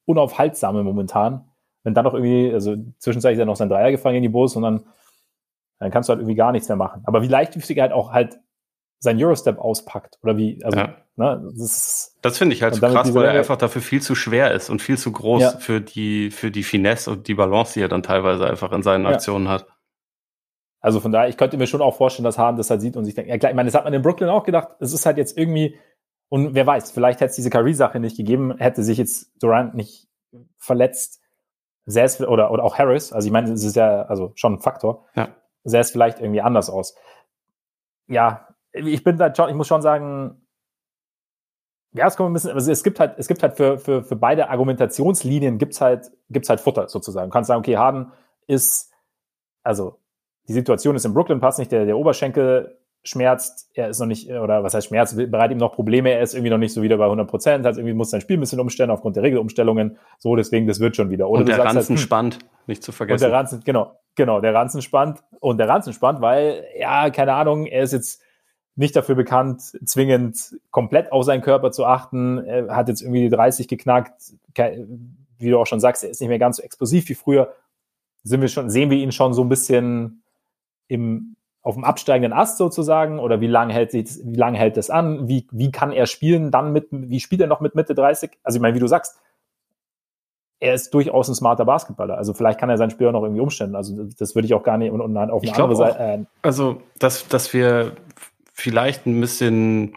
unaufhaltsame 0.04 0.82
momentan. 0.82 1.46
Wenn 1.82 1.94
dann 1.94 2.04
noch 2.04 2.14
irgendwie, 2.14 2.52
also 2.52 2.76
zwischenzeitlich 2.98 3.38
er 3.38 3.46
noch 3.46 3.56
sein 3.56 3.70
Dreier 3.70 3.90
gefangen 3.90 4.16
in 4.16 4.22
die 4.22 4.28
Bulls 4.28 4.54
und 4.54 4.62
dann, 4.62 4.84
dann 5.80 5.90
kannst 5.90 6.08
du 6.08 6.12
halt 6.12 6.20
irgendwie 6.20 6.36
gar 6.36 6.52
nichts 6.52 6.68
mehr 6.68 6.76
machen. 6.76 7.02
Aber 7.06 7.22
wie 7.22 7.28
leichtfüßig 7.28 7.76
er 7.76 7.84
halt 7.84 7.92
auch 7.92 8.12
halt 8.12 8.38
sein 9.00 9.22
Eurostep 9.22 9.58
auspackt 9.58 10.18
oder 10.22 10.36
wie, 10.36 10.62
also, 10.62 10.78
ja. 10.78 10.94
ne, 11.16 11.50
das, 11.58 12.18
das 12.20 12.36
finde 12.36 12.54
ich 12.54 12.62
halt 12.62 12.74
so 12.74 12.80
krass, 12.82 13.14
weil 13.14 13.24
er 13.24 13.32
einfach 13.32 13.56
dafür 13.56 13.80
viel 13.80 14.02
zu 14.02 14.14
schwer 14.14 14.52
ist 14.52 14.68
und 14.68 14.82
viel 14.82 14.98
zu 14.98 15.10
groß 15.10 15.42
ja. 15.42 15.50
für 15.52 15.80
die, 15.80 16.30
für 16.30 16.50
die 16.50 16.62
Finesse 16.62 17.10
und 17.10 17.26
die 17.26 17.34
Balance, 17.34 17.72
die 17.74 17.80
er 17.80 17.88
dann 17.88 18.02
teilweise 18.02 18.46
einfach 18.46 18.72
in 18.72 18.82
seinen 18.82 19.06
Aktionen 19.06 19.48
hat. 19.48 19.66
Also 20.82 21.00
von 21.00 21.12
daher, 21.12 21.28
ich 21.28 21.38
könnte 21.38 21.56
mir 21.56 21.66
schon 21.66 21.82
auch 21.82 21.96
vorstellen, 21.96 22.24
dass 22.24 22.38
Harden 22.38 22.58
das 22.58 22.70
halt 22.70 22.82
sieht 22.82 22.96
und 22.96 23.04
sich 23.04 23.14
denkt, 23.14 23.30
ja 23.30 23.38
klar, 23.38 23.50
ich 23.50 23.56
meine, 23.56 23.68
das 23.68 23.74
hat 23.74 23.84
man 23.84 23.94
in 23.94 24.02
Brooklyn 24.02 24.28
auch 24.28 24.44
gedacht, 24.44 24.68
es 24.80 24.92
ist 24.92 25.06
halt 25.06 25.16
jetzt 25.16 25.36
irgendwie, 25.36 25.78
und 26.28 26.54
wer 26.54 26.66
weiß, 26.66 26.90
vielleicht 26.92 27.20
hätte 27.20 27.30
es 27.30 27.36
diese 27.36 27.50
Curry-Sache 27.50 28.00
nicht 28.00 28.16
gegeben, 28.16 28.56
hätte 28.58 28.82
sich 28.82 28.98
jetzt 28.98 29.32
Durant 29.42 29.74
nicht 29.74 30.08
verletzt, 30.58 31.20
es, 31.86 32.20
oder, 32.20 32.50
oder 32.50 32.64
auch 32.64 32.78
Harris, 32.78 33.12
also 33.12 33.26
ich 33.26 33.32
meine, 33.32 33.50
es 33.50 33.64
ist 33.64 33.76
ja 33.76 34.02
also 34.02 34.32
schon 34.36 34.54
ein 34.54 34.60
Faktor, 34.60 35.06
ja. 35.14 35.34
Sähe 35.64 35.80
es 35.80 35.90
vielleicht 35.90 36.20
irgendwie 36.20 36.40
anders 36.40 36.70
aus. 36.70 36.94
Ja, 38.06 38.48
ich 38.72 39.04
bin 39.04 39.16
da 39.16 39.34
schon, 39.34 39.48
ich 39.48 39.54
muss 39.54 39.66
schon 39.66 39.82
sagen, 39.82 40.40
ja, 41.92 42.06
es 42.06 42.16
kommt 42.16 42.30
ein 42.30 42.34
bisschen, 42.34 42.52
also 42.52 42.70
es 42.70 42.84
gibt 42.84 43.00
halt, 43.00 43.14
es 43.18 43.26
gibt 43.26 43.42
halt 43.42 43.56
für, 43.56 43.78
für, 43.78 44.02
für 44.02 44.16
beide 44.16 44.48
Argumentationslinien 44.48 45.58
gibt's 45.58 45.80
halt, 45.80 46.10
gibt's 46.28 46.48
halt 46.48 46.60
Futter 46.60 46.88
sozusagen. 46.88 47.30
Du 47.30 47.32
kannst 47.32 47.48
sagen, 47.48 47.60
okay, 47.60 47.76
Harden 47.76 48.12
ist, 48.46 48.92
also 49.62 49.98
die 50.48 50.52
Situation 50.52 50.94
ist 50.96 51.04
in 51.04 51.14
Brooklyn, 51.14 51.40
passt 51.40 51.58
nicht, 51.58 51.72
der, 51.72 51.86
der 51.86 51.98
Oberschenkel 51.98 52.76
schmerzt, 53.02 53.70
er 53.74 53.88
ist 53.88 53.98
noch 53.98 54.06
nicht, 54.06 54.30
oder 54.30 54.62
was 54.62 54.74
heißt 54.74 54.88
Schmerz, 54.88 55.16
bereitet 55.16 55.52
ihm 55.52 55.58
noch 55.58 55.72
Probleme, 55.72 56.10
er 56.10 56.20
ist 56.20 56.34
irgendwie 56.34 56.50
noch 56.50 56.58
nicht 56.58 56.74
so 56.74 56.82
wieder 56.82 56.98
bei 56.98 57.04
100 57.04 57.28
Prozent, 57.28 57.66
also 57.66 57.80
irgendwie 57.80 57.94
muss 57.94 58.10
sein 58.10 58.20
Spiel 58.20 58.36
ein 58.36 58.40
bisschen 58.40 58.60
umstellen 58.60 58.90
aufgrund 58.90 59.16
der 59.16 59.22
Regelumstellungen, 59.22 59.98
so, 60.18 60.36
deswegen, 60.36 60.66
das 60.66 60.80
wird 60.80 60.96
schon 60.96 61.08
wieder. 61.08 61.28
Oder 61.28 61.40
und 61.40 61.48
der 61.48 61.58
Ranzen 61.58 61.76
halt, 61.76 61.88
hm, 61.88 61.96
spannt, 61.96 62.38
nicht 62.66 62.82
zu 62.82 62.92
vergessen. 62.92 63.24
Und 63.24 63.30
der 63.30 63.38
Ranzen, 63.38 63.62
genau, 63.64 63.99
genau, 64.14 64.40
der 64.40 64.54
Ranzen 64.54 64.82
spannt 64.82 65.22
und 65.40 65.58
der 65.58 65.68
Ranzen 65.68 65.92
spannt, 65.92 66.20
weil, 66.20 66.64
ja, 66.78 67.10
keine 67.10 67.34
Ahnung, 67.34 67.66
er 67.66 67.82
ist 67.82 67.92
jetzt 67.92 68.22
nicht 68.76 68.96
dafür 68.96 69.14
bekannt, 69.14 69.60
zwingend 69.84 70.56
komplett 70.70 71.12
auf 71.12 71.24
seinen 71.24 71.42
Körper 71.42 71.70
zu 71.70 71.84
achten. 71.84 72.38
Er 72.38 72.74
hat 72.74 72.88
jetzt 72.88 73.02
irgendwie 73.02 73.22
die 73.22 73.28
30 73.28 73.68
geknackt. 73.68 74.32
Wie 75.38 75.50
du 75.50 75.58
auch 75.58 75.66
schon 75.66 75.80
sagst, 75.80 76.04
er 76.04 76.10
ist 76.10 76.20
nicht 76.20 76.28
mehr 76.28 76.38
ganz 76.38 76.56
so 76.56 76.62
explosiv 76.62 77.08
wie 77.08 77.14
früher. 77.14 77.54
Sind 78.22 78.40
wir 78.40 78.48
schon, 78.48 78.70
sehen 78.70 78.90
wir 78.90 78.98
ihn 78.98 79.12
schon 79.12 79.34
so 79.34 79.42
ein 79.42 79.48
bisschen 79.48 80.22
im, 80.88 81.36
auf 81.62 81.74
dem 81.74 81.84
absteigenden 81.84 82.32
Ast 82.32 82.58
sozusagen? 82.58 83.18
Oder 83.18 83.40
wie 83.40 83.46
lange 83.46 83.72
hält 83.72 83.90
sich, 83.90 84.06
hält 84.34 84.76
das 84.76 84.88
an? 84.88 85.28
Wie, 85.28 85.46
wie 85.50 85.70
kann 85.70 85.92
er 85.92 86.06
spielen 86.06 86.50
dann 86.50 86.72
mit, 86.72 86.88
wie 86.90 87.20
spielt 87.20 87.40
er 87.40 87.48
noch 87.48 87.60
mit 87.60 87.74
Mitte 87.74 87.94
30? 87.94 88.30
Also 88.42 88.56
ich 88.56 88.62
meine, 88.62 88.74
wie 88.74 88.80
du 88.80 88.86
sagst, 88.86 89.18
er 90.60 90.74
ist 90.74 90.92
durchaus 90.92 91.28
ein 91.28 91.34
smarter 91.34 91.64
Basketballer. 91.64 92.16
Also 92.16 92.34
vielleicht 92.34 92.60
kann 92.60 92.68
er 92.68 92.76
sein 92.76 92.90
Spiel 92.90 93.08
auch 93.08 93.12
noch 93.12 93.22
irgendwie 93.22 93.40
umstellen. 93.40 93.74
Also 93.74 94.04
das 94.18 94.34
würde 94.34 94.46
ich 94.46 94.54
auch 94.54 94.62
gar 94.62 94.76
nicht 94.76 94.92
und, 94.92 95.00
und 95.00 95.16
auf 95.16 95.42
eine 95.42 95.54
andere 95.54 95.76
Seite. 95.76 95.98
Äh, 95.98 96.24
also 96.42 96.82
dass, 96.98 97.26
dass 97.28 97.52
wir 97.54 97.96
vielleicht 98.52 99.06
ein 99.06 99.18
bisschen 99.20 99.96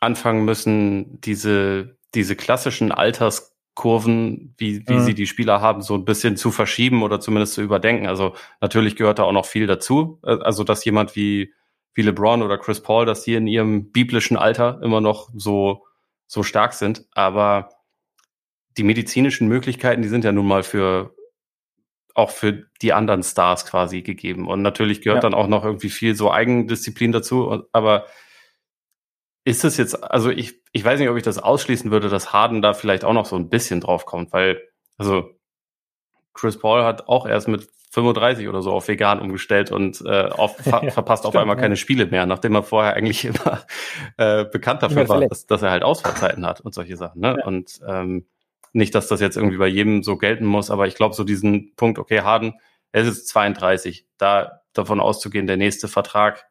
anfangen 0.00 0.44
müssen, 0.44 1.20
diese, 1.22 1.96
diese 2.14 2.36
klassischen 2.36 2.92
Alterskurven, 2.92 4.54
wie, 4.58 4.86
wie 4.86 4.94
mhm. 4.94 5.00
sie 5.00 5.14
die 5.14 5.26
Spieler 5.26 5.62
haben, 5.62 5.80
so 5.80 5.94
ein 5.94 6.04
bisschen 6.04 6.36
zu 6.36 6.50
verschieben 6.50 7.02
oder 7.02 7.18
zumindest 7.18 7.54
zu 7.54 7.62
überdenken. 7.62 8.06
Also 8.06 8.34
natürlich 8.60 8.94
gehört 8.94 9.18
da 9.18 9.24
auch 9.24 9.32
noch 9.32 9.46
viel 9.46 9.66
dazu. 9.66 10.18
Also, 10.22 10.64
dass 10.64 10.84
jemand 10.84 11.16
wie, 11.16 11.52
wie 11.94 12.02
LeBron 12.02 12.42
oder 12.42 12.58
Chris 12.58 12.82
Paul, 12.82 13.06
dass 13.06 13.22
die 13.22 13.34
in 13.34 13.46
ihrem 13.46 13.90
biblischen 13.90 14.36
Alter 14.36 14.80
immer 14.82 15.00
noch 15.00 15.30
so, 15.34 15.86
so 16.26 16.42
stark 16.42 16.74
sind. 16.74 17.06
Aber 17.14 17.70
die 18.78 18.84
medizinischen 18.84 19.48
Möglichkeiten, 19.48 20.02
die 20.02 20.08
sind 20.08 20.24
ja 20.24 20.32
nun 20.32 20.46
mal 20.46 20.62
für 20.62 21.14
auch 22.14 22.30
für 22.30 22.64
die 22.82 22.92
anderen 22.92 23.22
Stars 23.22 23.64
quasi 23.64 24.02
gegeben. 24.02 24.48
Und 24.48 24.60
natürlich 24.60 25.02
gehört 25.02 25.22
ja. 25.22 25.30
dann 25.30 25.38
auch 25.38 25.46
noch 25.46 25.64
irgendwie 25.64 25.88
viel 25.88 26.16
so 26.16 26.32
Eigendisziplin 26.32 27.12
dazu. 27.12 27.64
Aber 27.72 28.06
ist 29.44 29.64
es 29.64 29.76
jetzt, 29.76 30.02
also 30.02 30.30
ich, 30.30 30.60
ich 30.72 30.84
weiß 30.84 30.98
nicht, 30.98 31.08
ob 31.08 31.16
ich 31.16 31.22
das 31.22 31.38
ausschließen 31.38 31.92
würde, 31.92 32.08
dass 32.08 32.32
Harden 32.32 32.60
da 32.60 32.74
vielleicht 32.74 33.04
auch 33.04 33.12
noch 33.12 33.24
so 33.24 33.36
ein 33.36 33.48
bisschen 33.48 33.80
drauf 33.80 34.04
kommt, 34.04 34.32
weil, 34.32 34.60
also 34.96 35.30
Chris 36.34 36.58
Paul 36.58 36.82
hat 36.82 37.06
auch 37.06 37.24
erst 37.24 37.46
mit 37.46 37.68
35 37.92 38.48
oder 38.48 38.62
so 38.62 38.72
auf 38.72 38.88
vegan 38.88 39.20
umgestellt 39.20 39.70
und 39.70 40.02
äh, 40.04 40.24
auf, 40.24 40.56
ver 40.58 40.84
ja, 40.84 40.90
verpasst 40.90 41.22
stimmt, 41.22 41.36
auf 41.36 41.40
einmal 41.40 41.56
ja. 41.56 41.62
keine 41.62 41.76
Spiele 41.76 42.06
mehr, 42.06 42.26
nachdem 42.26 42.54
er 42.56 42.64
vorher 42.64 42.94
eigentlich 42.94 43.24
immer 43.24 43.62
äh, 44.16 44.44
bekannt 44.44 44.82
dafür 44.82 45.08
war, 45.08 45.20
dass, 45.20 45.46
dass, 45.46 45.62
er 45.62 45.70
halt 45.70 45.84
Ausfallzeiten 45.84 46.44
hat 46.44 46.60
und 46.60 46.74
solche 46.74 46.96
Sachen. 46.96 47.20
Ne? 47.20 47.36
Ja. 47.38 47.46
Und 47.46 47.80
ähm, 47.86 48.26
nicht, 48.78 48.94
dass 48.94 49.08
das 49.08 49.20
jetzt 49.20 49.36
irgendwie 49.36 49.58
bei 49.58 49.66
jedem 49.66 50.02
so 50.02 50.16
gelten 50.16 50.46
muss, 50.46 50.70
aber 50.70 50.86
ich 50.86 50.94
glaube, 50.94 51.14
so 51.14 51.24
diesen 51.24 51.74
Punkt, 51.76 51.98
okay, 51.98 52.22
Harden, 52.22 52.54
er 52.92 53.02
ist 53.02 53.08
jetzt 53.08 53.28
32, 53.28 54.06
da 54.16 54.62
davon 54.72 55.00
auszugehen, 55.00 55.46
der 55.46 55.56
nächste 55.56 55.88
Vertrag, 55.88 56.46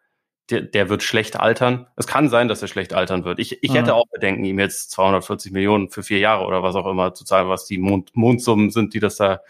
der, 0.49 0.61
der 0.61 0.89
wird 0.89 1.03
schlecht 1.03 1.39
altern. 1.39 1.87
Es 1.95 2.07
kann 2.07 2.29
sein, 2.29 2.47
dass 2.47 2.61
er 2.61 2.67
schlecht 2.67 2.93
altern 2.93 3.25
wird. 3.25 3.39
Ich, 3.39 3.63
ich 3.63 3.71
mhm. 3.71 3.75
hätte 3.75 3.95
auch 3.95 4.05
Bedenken, 4.11 4.45
ihm 4.45 4.59
jetzt 4.59 4.91
240 4.91 5.51
Millionen 5.51 5.89
für 5.89 6.03
vier 6.03 6.19
Jahre 6.19 6.45
oder 6.45 6.63
was 6.63 6.75
auch 6.75 6.87
immer 6.87 7.13
zu 7.13 7.25
zahlen, 7.25 7.49
was 7.49 7.65
die 7.65 7.77
Mond, 7.77 8.15
Mondsummen 8.15 8.69
sind, 8.69 8.93
die 8.93 8.99
das 8.99 9.17
da, 9.17 9.41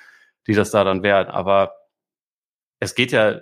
die 0.47 0.53
das 0.53 0.71
da 0.71 0.83
dann 0.83 1.03
werden. 1.03 1.29
Aber 1.29 1.73
es 2.79 2.95
geht 2.95 3.11
ja 3.11 3.41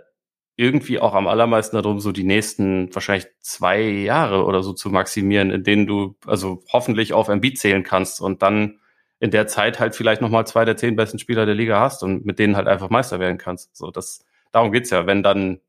irgendwie 0.57 0.99
auch 0.99 1.13
am 1.13 1.27
allermeisten 1.27 1.75
darum, 1.75 1.99
so 1.99 2.11
die 2.11 2.23
nächsten 2.23 2.93
wahrscheinlich 2.95 3.27
zwei 3.41 3.81
Jahre 3.81 4.45
oder 4.45 4.63
so 4.63 4.73
zu 4.73 4.89
maximieren, 4.89 5.51
in 5.51 5.63
denen 5.63 5.85
du 5.85 6.15
also 6.25 6.63
hoffentlich 6.71 7.13
auf 7.13 7.27
MB 7.27 7.57
zählen 7.57 7.83
kannst 7.83 8.21
und 8.21 8.41
dann 8.41 8.79
in 9.19 9.31
der 9.31 9.47
Zeit 9.47 9.79
halt 9.79 9.95
vielleicht 9.95 10.21
nochmal 10.21 10.45
zwei 10.45 10.65
der 10.65 10.77
zehn 10.77 10.95
besten 10.95 11.19
Spieler 11.19 11.45
der 11.45 11.55
Liga 11.55 11.79
hast 11.79 12.03
und 12.03 12.25
mit 12.25 12.39
denen 12.39 12.55
halt 12.55 12.67
einfach 12.67 12.89
Meister 12.89 13.19
werden 13.19 13.37
kannst. 13.37 13.75
So, 13.75 13.91
das, 13.91 14.25
darum 14.51 14.71
geht's 14.71 14.89
ja. 14.89 15.07
Wenn 15.07 15.23
dann 15.23 15.59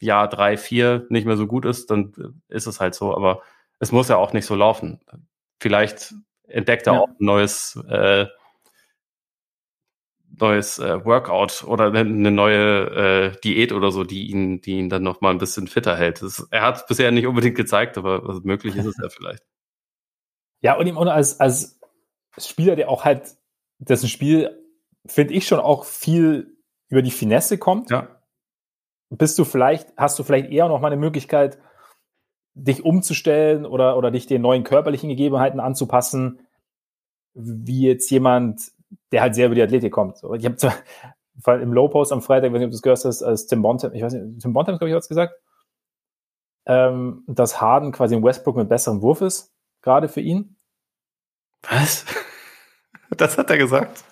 Jahr 0.00 0.28
drei, 0.28 0.56
vier 0.56 1.06
nicht 1.10 1.26
mehr 1.26 1.36
so 1.36 1.46
gut 1.46 1.64
ist, 1.64 1.90
dann 1.90 2.42
ist 2.48 2.66
es 2.66 2.80
halt 2.80 2.94
so. 2.94 3.14
Aber 3.14 3.42
es 3.78 3.92
muss 3.92 4.08
ja 4.08 4.16
auch 4.16 4.32
nicht 4.32 4.46
so 4.46 4.54
laufen. 4.54 5.00
Vielleicht 5.60 6.14
entdeckt 6.48 6.86
er 6.86 6.94
ja. 6.94 7.00
auch 7.00 7.08
ein 7.08 7.16
neues, 7.18 7.76
äh, 7.88 8.26
neues 10.38 10.78
äh, 10.78 11.04
Workout 11.04 11.64
oder 11.64 11.92
eine 11.92 12.30
neue 12.30 13.32
äh, 13.34 13.40
Diät 13.44 13.72
oder 13.72 13.92
so, 13.92 14.04
die 14.04 14.30
ihn, 14.30 14.60
die 14.62 14.78
ihn 14.78 14.88
dann 14.88 15.02
noch 15.02 15.20
mal 15.20 15.30
ein 15.30 15.38
bisschen 15.38 15.68
fitter 15.68 15.96
hält. 15.96 16.22
Das, 16.22 16.46
er 16.50 16.62
hat 16.62 16.76
es 16.76 16.86
bisher 16.86 17.10
nicht 17.10 17.26
unbedingt 17.26 17.56
gezeigt, 17.56 17.98
aber 17.98 18.24
also 18.26 18.40
möglich 18.42 18.74
ist 18.74 18.86
es 18.86 18.96
ja 19.00 19.08
vielleicht. 19.10 19.44
Ja, 20.62 20.78
und 20.78 20.86
ihm 20.86 20.96
auch 20.96 21.06
als, 21.06 21.38
als 21.38 21.78
Spieler, 22.38 22.76
der 22.76 22.88
auch 22.88 23.04
halt, 23.04 23.36
dessen 23.78 24.08
Spiel, 24.08 24.58
finde 25.06 25.34
ich, 25.34 25.46
schon 25.46 25.60
auch 25.60 25.84
viel 25.84 26.56
über 26.88 27.02
die 27.02 27.10
Finesse 27.10 27.58
kommt. 27.58 27.90
Ja. 27.90 28.08
Bist 29.10 29.38
du 29.38 29.44
vielleicht, 29.44 29.92
hast 29.96 30.18
du 30.18 30.22
vielleicht 30.22 30.50
eher 30.50 30.68
noch 30.68 30.80
mal 30.80 30.88
eine 30.88 30.96
Möglichkeit, 30.96 31.58
dich 32.54 32.84
umzustellen 32.84 33.66
oder, 33.66 33.96
oder 33.96 34.10
dich 34.10 34.26
den 34.26 34.42
neuen 34.42 34.64
körperlichen 34.64 35.08
Gegebenheiten 35.08 35.60
anzupassen, 35.60 36.40
wie 37.34 37.86
jetzt 37.86 38.10
jemand, 38.10 38.72
der 39.10 39.22
halt 39.22 39.34
sehr 39.34 39.46
über 39.46 39.54
die 39.54 39.62
Athletik 39.62 39.92
kommt. 39.92 40.18
Ich 40.36 40.44
habe 40.44 40.56
zwar 40.56 40.74
im 41.60 41.72
Low 41.72 41.88
Post 41.88 42.12
am 42.12 42.22
Freitag, 42.22 42.48
ich 42.48 42.52
weiß 42.52 42.58
nicht, 42.58 42.66
ob 42.66 42.70
du 42.70 42.76
das 42.76 42.82
gehört 42.82 43.04
hast, 43.04 43.22
als 43.22 43.46
Tim 43.46 43.62
Bontemp, 43.62 43.94
ich 43.94 44.02
weiß 44.02 44.12
nicht, 44.12 44.42
Tim 44.42 44.52
Bontemp, 44.52 44.78
glaube 44.78 44.90
ich, 44.90 44.94
hat 44.94 45.02
es 45.02 45.08
gesagt, 45.08 45.34
ähm, 46.66 47.24
dass 47.26 47.60
Harden 47.60 47.92
quasi 47.92 48.14
im 48.14 48.22
Westbrook 48.22 48.56
mit 48.56 48.68
besserem 48.68 49.02
Wurf 49.02 49.20
ist, 49.20 49.52
gerade 49.80 50.08
für 50.08 50.20
ihn. 50.20 50.56
Was? 51.68 52.04
Das 53.16 53.36
hat 53.36 53.50
er 53.50 53.58
gesagt. 53.58 54.04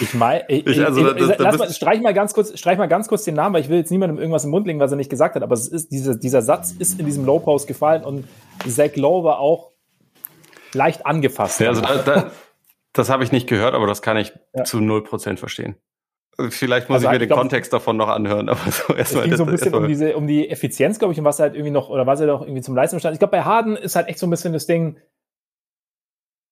Ich 0.00 0.14
meine, 0.14 0.44
also, 0.48 1.02
lass 1.02 1.58
mal, 1.58 1.70
streich 1.70 2.00
mal 2.00 2.14
ganz 2.14 2.32
kurz, 2.32 2.58
streich 2.58 2.78
mal 2.78 2.86
ganz 2.86 3.06
kurz 3.06 3.24
den 3.24 3.34
Namen, 3.34 3.54
weil 3.54 3.60
ich 3.60 3.68
will 3.68 3.76
jetzt 3.76 3.90
niemandem 3.90 4.18
irgendwas 4.18 4.44
im 4.44 4.50
Mund 4.50 4.66
legen, 4.66 4.80
was 4.80 4.90
er 4.90 4.96
nicht 4.96 5.10
gesagt 5.10 5.34
hat. 5.34 5.42
Aber 5.42 5.52
es 5.52 5.68
ist 5.68 5.92
dieser, 5.92 6.16
dieser 6.16 6.40
Satz 6.40 6.72
ist 6.72 6.98
in 6.98 7.04
diesem 7.04 7.26
Low 7.26 7.38
Post 7.38 7.66
gefallen 7.66 8.02
und 8.02 8.26
Zach 8.66 8.96
Lowe 8.96 9.24
war 9.24 9.40
auch 9.40 9.72
leicht 10.72 11.04
angefasst. 11.04 11.60
Ja, 11.60 11.68
also 11.68 11.82
da, 11.82 11.96
da, 11.98 12.30
das 12.94 13.10
habe 13.10 13.24
ich 13.24 13.32
nicht 13.32 13.46
gehört, 13.46 13.74
aber 13.74 13.86
das 13.86 14.00
kann 14.00 14.16
ich 14.16 14.32
ja. 14.54 14.64
zu 14.64 14.78
0% 14.78 15.36
verstehen. 15.36 15.76
Vielleicht 16.50 16.88
muss 16.88 16.96
also 16.96 17.06
ich 17.06 17.12
mir 17.12 17.18
den 17.18 17.28
glaub, 17.28 17.40
Kontext 17.40 17.72
davon 17.72 17.96
noch 17.96 18.08
anhören, 18.08 18.48
aber 18.48 18.70
so 18.70 18.94
erstmal. 18.94 19.24
Es 19.24 19.28
ging 19.28 19.36
so 19.36 19.44
ein 19.44 19.50
bisschen 19.50 19.74
um 19.74 19.88
diese, 19.88 20.16
um 20.16 20.26
die 20.26 20.48
Effizienz, 20.48 20.98
glaube 20.98 21.12
ich, 21.12 21.18
und 21.18 21.24
was 21.24 21.38
halt 21.40 21.54
irgendwie 21.54 21.70
noch, 21.70 21.88
oder 21.88 22.06
was 22.06 22.20
er 22.20 22.26
doch 22.26 22.42
irgendwie 22.42 22.62
zum 22.62 22.74
Leistungsstand. 22.74 23.14
Ich 23.14 23.18
glaube, 23.18 23.32
bei 23.32 23.42
Harden 23.42 23.76
ist 23.76 23.96
halt 23.96 24.08
echt 24.08 24.18
so 24.18 24.26
ein 24.26 24.30
bisschen 24.30 24.52
das 24.52 24.66
Ding, 24.66 24.98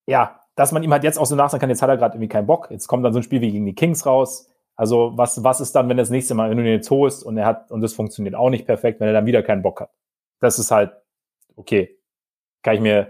ja, 0.07 0.44
dass 0.55 0.73
man 0.73 0.83
ihm 0.83 0.93
halt 0.93 1.05
jetzt 1.05 1.19
auch 1.19 1.27
so 1.27 1.35
nachsagen 1.35 1.61
kann, 1.61 1.71
jetzt 1.71 1.83
hat 1.83 1.89
er 1.89 1.97
gerade 1.97 2.15
irgendwie 2.15 2.29
keinen 2.29 2.47
Bock. 2.47 2.71
Jetzt 2.71 2.87
kommt 2.87 3.05
dann 3.05 3.13
so 3.13 3.19
ein 3.19 3.23
Spiel 3.23 3.41
wie 3.41 3.51
gegen 3.51 3.67
die 3.67 3.75
Kings 3.75 4.07
raus. 4.07 4.49
Also 4.77 5.13
was, 5.17 5.43
was 5.45 5.61
ist 5.61 5.75
dann, 5.75 5.89
wenn 5.89 5.97
das 5.97 6.11
nächste 6.11 6.35
Mal, 6.35 6.51
wenn 6.51 6.57
du 6.57 6.65
ihn 6.65 6.71
jetzt 6.71 6.91
holst 6.91 7.25
und 7.25 7.37
er 7.37 7.47
hat, 7.47 7.71
und 7.71 7.81
das 7.81 7.93
funktioniert 7.93 8.35
auch 8.35 8.51
nicht 8.51 8.67
perfekt, 8.67 9.01
wenn 9.01 9.09
er 9.09 9.15
dann 9.15 9.27
wieder 9.27 9.43
keinen 9.43 9.63
Bock 9.63 9.81
hat. 9.81 9.91
Das 10.41 10.59
ist 10.59 10.71
halt, 10.71 10.93
okay, 11.57 11.97
kann 12.63 12.75
ich 12.75 12.81
mir, 12.81 13.09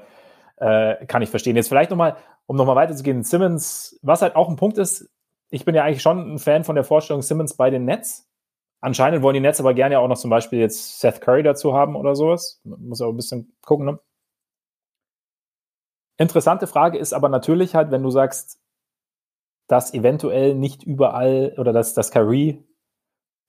äh, 0.56 1.06
kann 1.06 1.22
ich 1.22 1.30
verstehen. 1.30 1.56
Jetzt 1.56 1.68
vielleicht 1.68 1.90
nochmal, 1.90 2.16
um 2.46 2.56
nochmal 2.56 2.76
weiterzugehen, 2.76 3.22
Simmons, 3.22 3.98
was 4.02 4.22
halt 4.22 4.36
auch 4.36 4.48
ein 4.48 4.56
Punkt 4.56 4.78
ist, 4.78 5.10
ich 5.50 5.64
bin 5.64 5.74
ja 5.74 5.84
eigentlich 5.84 6.02
schon 6.02 6.34
ein 6.34 6.38
Fan 6.38 6.64
von 6.64 6.74
der 6.74 6.84
Vorstellung 6.84 7.22
Simmons 7.22 7.54
bei 7.54 7.70
den 7.70 7.84
Nets. 7.84 8.28
Anscheinend 8.80 9.22
wollen 9.22 9.34
die 9.34 9.40
Nets 9.40 9.60
aber 9.60 9.72
gerne 9.72 9.94
ja 9.94 9.98
auch 10.00 10.08
noch 10.08 10.18
zum 10.18 10.30
Beispiel 10.30 10.58
jetzt 10.58 11.00
Seth 11.00 11.20
Curry 11.20 11.42
dazu 11.42 11.74
haben 11.74 11.96
oder 11.96 12.14
sowas. 12.14 12.60
Muss 12.64 13.00
auch 13.00 13.10
ein 13.10 13.16
bisschen 13.16 13.56
gucken, 13.62 13.86
ne? 13.86 13.98
Interessante 16.16 16.66
Frage 16.66 16.98
ist 16.98 17.12
aber 17.12 17.28
natürlich 17.28 17.74
halt, 17.74 17.90
wenn 17.90 18.02
du 18.02 18.10
sagst, 18.10 18.60
dass 19.66 19.94
eventuell 19.94 20.54
nicht 20.54 20.82
überall 20.82 21.54
oder 21.58 21.72
dass, 21.72 21.94
dass 21.94 22.10
Kyrie, 22.10 22.62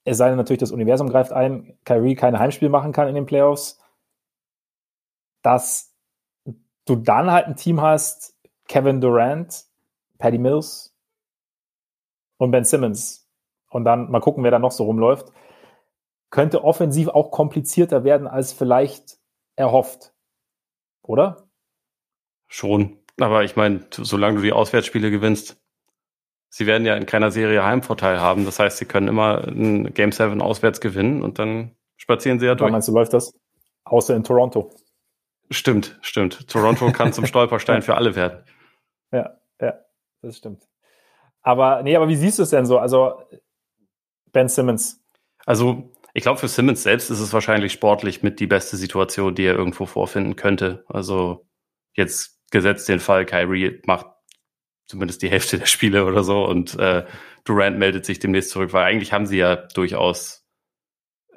es 0.04 0.18
sei 0.18 0.30
denn 0.30 0.38
natürlich, 0.38 0.60
das 0.60 0.72
Universum 0.72 1.10
greift 1.10 1.32
ein, 1.32 1.78
Kyrie 1.84 2.16
kein 2.16 2.40
Heimspiel 2.40 2.70
machen 2.70 2.92
kann 2.92 3.08
in 3.08 3.16
den 3.16 3.26
Playoffs, 3.26 3.80
dass 5.42 5.94
du 6.86 6.96
dann 6.96 7.32
halt 7.32 7.48
ein 7.48 7.56
Team 7.56 7.82
hast, 7.82 8.36
Kevin 8.68 9.02
Durant, 9.02 9.66
Patty 10.18 10.38
Mills 10.38 10.96
und 12.38 12.52
Ben 12.52 12.64
Simmons. 12.64 13.30
Und 13.70 13.84
dann 13.84 14.10
mal 14.10 14.22
gucken, 14.22 14.44
wer 14.44 14.52
da 14.52 14.60
noch 14.60 14.72
so 14.72 14.86
rumläuft. 14.86 15.32
Könnte 16.30 16.64
offensiv 16.64 17.10
auch 17.10 17.32
komplizierter 17.32 18.04
werden, 18.04 18.28
als 18.28 18.54
vielleicht 18.54 19.20
erhofft. 19.56 20.14
Oder? 21.02 21.45
Schon. 22.48 22.98
Aber 23.20 23.44
ich 23.44 23.56
meine, 23.56 23.86
solange 23.92 24.38
du 24.38 24.44
die 24.44 24.54
Auswärtsspiele 24.54 25.12
gewinnst, 25.12 25.58
sie 26.50 26.66
werden 26.66 26.86
ja 26.86 26.96
in 26.96 27.06
keiner 27.06 27.32
Serie 27.32 27.64
Heimvorteil 27.64 28.20
haben. 28.20 28.46
Das 28.46 28.60
heißt, 28.60 28.78
sie 28.78 28.86
können 28.86 29.08
immer 29.08 29.48
ein 29.48 29.94
Game 29.94 30.12
7 30.12 30.42
auswärts 30.42 30.82
gewinnen 30.82 31.22
und 31.24 31.40
dann 31.40 31.76
spazieren 31.98 32.40
sie 32.40 32.46
ja 32.46 32.56
durch. 32.56 32.72
Meinst 32.72 32.88
du, 32.88 32.94
läuft 32.94 33.14
das? 33.14 33.34
Außer 33.86 34.16
in 34.16 34.24
Toronto. 34.24 34.72
Stimmt, 35.52 35.98
stimmt. 36.02 36.48
Toronto 36.50 36.92
kann 36.92 37.14
zum 37.14 37.26
Stolperstein 37.28 37.82
für 37.82 37.96
alle 37.96 38.16
werden. 38.16 38.44
Ja, 39.12 39.38
ja, 39.62 39.80
das 40.22 40.38
stimmt. 40.38 40.64
Aber 41.42 41.84
nee, 41.84 41.96
aber 41.96 42.08
wie 42.08 42.16
siehst 42.16 42.40
du 42.40 42.44
es 42.44 42.50
denn 42.50 42.66
so? 42.66 42.80
Also 42.80 43.22
Ben 44.32 44.50
Simmons. 44.50 45.04
Also 45.46 45.92
ich 46.14 46.24
glaube, 46.24 46.40
für 46.40 46.48
Simmons 46.48 46.82
selbst 46.82 47.12
ist 47.12 47.20
es 47.20 47.34
wahrscheinlich 47.34 47.74
sportlich 47.74 48.24
mit 48.24 48.40
die 48.40 48.48
beste 48.48 48.78
Situation, 48.78 49.36
die 49.36 49.44
er 49.44 49.56
irgendwo 49.56 49.86
vorfinden 49.86 50.36
könnte. 50.36 50.84
Also 50.88 51.46
jetzt 51.94 52.35
gesetzt 52.52 52.88
den 52.90 53.00
Fall, 53.00 53.26
Kyrie 53.26 53.82
macht 53.86 54.08
zumindest 54.88 55.22
die 55.22 55.30
Hälfte 55.30 55.58
der 55.58 55.66
Spiele 55.66 56.06
oder 56.06 56.24
so 56.24 56.46
und 56.46 56.78
äh, 56.78 57.06
Durant 57.44 57.78
meldet 57.78 58.06
sich 58.06 58.20
demnächst 58.20 58.50
zurück, 58.50 58.74
weil 58.74 58.86
eigentlich 58.86 59.14
haben 59.14 59.28
sie 59.28 59.38
ja 59.38 59.56
durchaus 59.56 60.46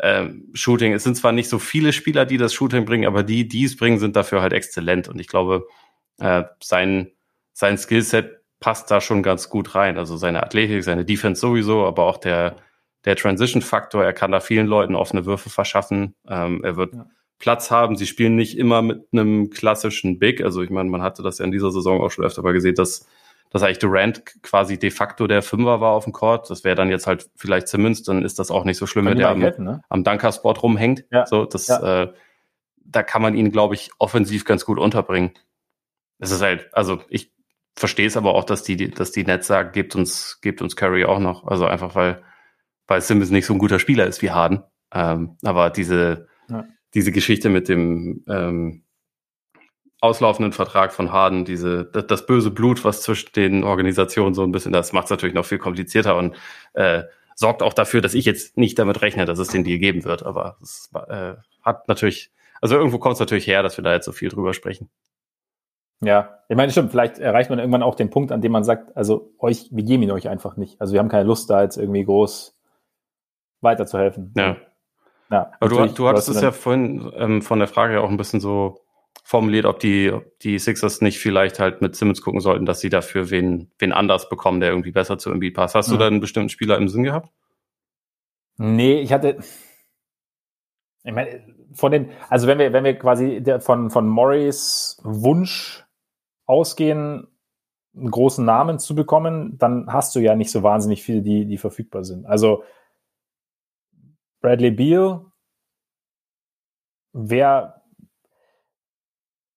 ähm, 0.00 0.48
Shooting. 0.54 0.92
Es 0.92 1.04
sind 1.04 1.16
zwar 1.16 1.32
nicht 1.32 1.48
so 1.48 1.58
viele 1.58 1.92
Spieler, 1.92 2.24
die 2.24 2.38
das 2.38 2.54
Shooting 2.54 2.84
bringen, 2.84 3.06
aber 3.06 3.22
die, 3.22 3.46
die 3.46 3.64
es 3.64 3.76
bringen, 3.76 3.98
sind 3.98 4.16
dafür 4.16 4.40
halt 4.40 4.52
exzellent. 4.52 5.08
Und 5.08 5.20
ich 5.20 5.28
glaube, 5.28 5.66
äh, 6.18 6.44
sein, 6.62 7.12
sein 7.52 7.76
Skillset 7.76 8.40
passt 8.60 8.90
da 8.90 9.00
schon 9.00 9.22
ganz 9.22 9.50
gut 9.50 9.74
rein. 9.74 9.98
Also 9.98 10.16
seine 10.16 10.42
Athletik, 10.42 10.82
seine 10.82 11.04
Defense 11.04 11.40
sowieso, 11.40 11.84
aber 11.84 12.04
auch 12.04 12.18
der, 12.18 12.56
der 13.04 13.16
Transition-Faktor. 13.16 14.02
Er 14.02 14.12
kann 14.12 14.32
da 14.32 14.40
vielen 14.40 14.66
Leuten 14.66 14.94
offene 14.94 15.26
Würfe 15.26 15.50
verschaffen. 15.50 16.14
Ähm, 16.26 16.64
er 16.64 16.76
wird 16.76 16.94
ja. 16.94 17.06
Platz 17.38 17.70
haben. 17.70 17.96
Sie 17.96 18.06
spielen 18.06 18.36
nicht 18.36 18.58
immer 18.58 18.82
mit 18.82 19.06
einem 19.12 19.50
klassischen 19.50 20.18
Big. 20.18 20.42
Also 20.42 20.62
ich 20.62 20.70
meine, 20.70 20.90
man 20.90 21.02
hatte 21.02 21.22
das 21.22 21.38
ja 21.38 21.44
in 21.44 21.52
dieser 21.52 21.70
Saison 21.70 22.00
auch 22.00 22.10
schon 22.10 22.24
öfter 22.24 22.42
mal 22.42 22.52
gesehen, 22.52 22.74
dass 22.74 23.06
dass 23.50 23.62
eigentlich 23.62 23.78
Durant 23.78 24.24
quasi 24.42 24.78
de 24.78 24.90
facto 24.90 25.26
der 25.26 25.42
Fünfer 25.42 25.80
war 25.80 25.92
auf 25.92 26.04
dem 26.04 26.12
Court. 26.12 26.50
Das 26.50 26.64
wäre 26.64 26.74
dann 26.74 26.90
jetzt 26.90 27.06
halt 27.06 27.30
vielleicht 27.36 27.68
Simmons, 27.68 28.02
dann 28.02 28.22
ist 28.22 28.38
das 28.38 28.50
auch 28.50 28.64
nicht 28.64 28.76
so 28.76 28.86
schlimm, 28.86 29.06
wenn 29.06 29.18
der 29.18 29.30
am, 29.30 29.38
ne? 29.38 29.82
am 29.88 30.04
Dunker-Spot 30.04 30.52
rumhängt. 30.52 31.04
Ja. 31.10 31.26
So, 31.26 31.44
das, 31.44 31.68
ja. 31.68 32.02
äh, 32.02 32.12
da 32.76 33.02
kann 33.02 33.22
man 33.22 33.34
ihn, 33.34 33.50
glaube 33.50 33.74
ich, 33.74 33.90
offensiv 33.98 34.44
ganz 34.44 34.64
gut 34.64 34.78
unterbringen. 34.78 35.32
Es 36.18 36.30
ist 36.30 36.42
halt, 36.42 36.68
also 36.72 37.00
ich 37.08 37.32
verstehe 37.74 38.06
es 38.06 38.16
aber 38.16 38.34
auch, 38.34 38.44
dass 38.44 38.64
die, 38.64 38.90
dass 38.90 39.12
die 39.12 39.24
Nets 39.24 39.46
sagen, 39.46 39.72
gebt 39.72 39.94
uns, 39.94 40.40
gebt 40.42 40.60
uns 40.60 40.76
Curry 40.76 41.04
auch 41.04 41.20
noch. 41.20 41.46
Also 41.46 41.64
einfach 41.66 41.94
weil, 41.94 42.22
weil 42.86 43.00
Simmons 43.00 43.30
nicht 43.30 43.46
so 43.46 43.54
ein 43.54 43.58
guter 43.58 43.78
Spieler 43.78 44.06
ist 44.06 44.20
wie 44.20 44.30
Harden. 44.30 44.62
Ähm, 44.92 45.36
aber 45.42 45.70
diese, 45.70 46.28
ja. 46.48 46.66
Diese 46.94 47.12
Geschichte 47.12 47.48
mit 47.48 47.68
dem, 47.68 48.24
ähm, 48.28 48.84
auslaufenden 50.00 50.52
Vertrag 50.52 50.92
von 50.92 51.12
Harden, 51.12 51.44
diese, 51.44 51.84
das, 51.84 52.06
das, 52.06 52.26
böse 52.26 52.50
Blut, 52.50 52.84
was 52.84 53.02
zwischen 53.02 53.32
den 53.32 53.64
Organisationen 53.64 54.34
so 54.34 54.44
ein 54.44 54.52
bisschen, 54.52 54.72
das 54.72 54.92
macht 54.92 55.06
es 55.06 55.10
natürlich 55.10 55.34
noch 55.34 55.44
viel 55.44 55.58
komplizierter 55.58 56.16
und 56.16 56.36
äh, 56.74 57.02
sorgt 57.34 57.62
auch 57.62 57.72
dafür, 57.72 58.00
dass 58.00 58.14
ich 58.14 58.24
jetzt 58.24 58.56
nicht 58.56 58.78
damit 58.78 59.02
rechne, 59.02 59.24
dass 59.24 59.38
es 59.38 59.48
den 59.48 59.64
Deal 59.64 59.78
geben 59.78 60.04
wird. 60.04 60.24
Aber 60.24 60.56
es 60.62 60.90
äh, 61.08 61.34
hat 61.62 61.88
natürlich, 61.88 62.32
also 62.60 62.76
irgendwo 62.76 62.98
kommt 62.98 63.14
es 63.14 63.20
natürlich 63.20 63.46
her, 63.46 63.62
dass 63.62 63.76
wir 63.76 63.84
da 63.84 63.92
jetzt 63.92 64.04
so 64.04 64.12
viel 64.12 64.28
drüber 64.28 64.54
sprechen. 64.54 64.88
Ja, 66.00 66.38
ich 66.48 66.56
meine, 66.56 66.70
stimmt, 66.70 66.92
vielleicht 66.92 67.18
erreicht 67.18 67.50
man 67.50 67.58
irgendwann 67.58 67.82
auch 67.82 67.96
den 67.96 68.10
Punkt, 68.10 68.30
an 68.30 68.40
dem 68.40 68.52
man 68.52 68.62
sagt, 68.62 68.96
also 68.96 69.32
euch, 69.38 69.68
wir 69.72 69.82
geben 69.82 70.04
ihn 70.04 70.12
euch 70.12 70.28
einfach 70.28 70.56
nicht. 70.56 70.80
Also 70.80 70.92
wir 70.92 71.00
haben 71.00 71.08
keine 71.08 71.24
Lust, 71.24 71.50
da 71.50 71.62
jetzt 71.62 71.76
irgendwie 71.76 72.04
groß 72.04 72.56
weiterzuhelfen. 73.60 74.32
Ja. 74.36 74.56
Ja 75.30 75.50
Aber 75.60 75.68
du, 75.68 75.86
du 75.94 76.08
hattest 76.08 76.28
es 76.28 76.40
ja 76.40 76.52
vorhin 76.52 77.12
ähm, 77.16 77.42
von 77.42 77.58
der 77.58 77.68
Frage 77.68 77.94
ja 77.94 78.00
auch 78.00 78.10
ein 78.10 78.16
bisschen 78.16 78.40
so 78.40 78.80
formuliert, 79.28 79.66
ob 79.66 79.78
die, 79.78 80.10
ob 80.10 80.38
die 80.38 80.58
Sixers 80.58 81.02
nicht 81.02 81.18
vielleicht 81.18 81.58
halt 81.58 81.82
mit 81.82 81.94
Simmons 81.94 82.22
gucken 82.22 82.40
sollten, 82.40 82.64
dass 82.64 82.80
sie 82.80 82.88
dafür 82.88 83.28
wen, 83.28 83.70
wen 83.78 83.92
anders 83.92 84.30
bekommen, 84.30 84.60
der 84.60 84.70
irgendwie 84.70 84.90
besser 84.90 85.18
zu 85.18 85.30
Embiid 85.30 85.54
passt. 85.54 85.74
Hast 85.74 85.88
mhm. 85.88 85.92
du 85.92 85.98
da 85.98 86.06
einen 86.06 86.20
bestimmten 86.20 86.48
Spieler 86.48 86.78
im 86.78 86.88
Sinn 86.88 87.02
gehabt? 87.02 87.30
Nee, 88.56 89.00
ich 89.00 89.12
hatte, 89.12 89.36
ich 91.04 91.12
meine, 91.12 91.42
von 91.74 91.92
den, 91.92 92.10
also 92.30 92.46
wenn 92.46 92.58
wir, 92.58 92.72
wenn 92.72 92.84
wir 92.84 92.98
quasi 92.98 93.42
von, 93.60 93.90
von 93.90 94.08
Morris 94.08 94.98
Wunsch 95.04 95.84
ausgehen, 96.46 97.28
einen 97.94 98.10
großen 98.10 98.44
Namen 98.44 98.78
zu 98.78 98.94
bekommen, 98.94 99.58
dann 99.58 99.92
hast 99.92 100.14
du 100.14 100.20
ja 100.20 100.34
nicht 100.34 100.50
so 100.50 100.62
wahnsinnig 100.62 101.02
viele, 101.02 101.22
die, 101.22 101.44
die 101.44 101.58
verfügbar 101.58 102.04
sind. 102.04 102.26
Also 102.26 102.62
Bradley 104.40 104.70
Beal 104.70 105.26
wäre 107.12 107.74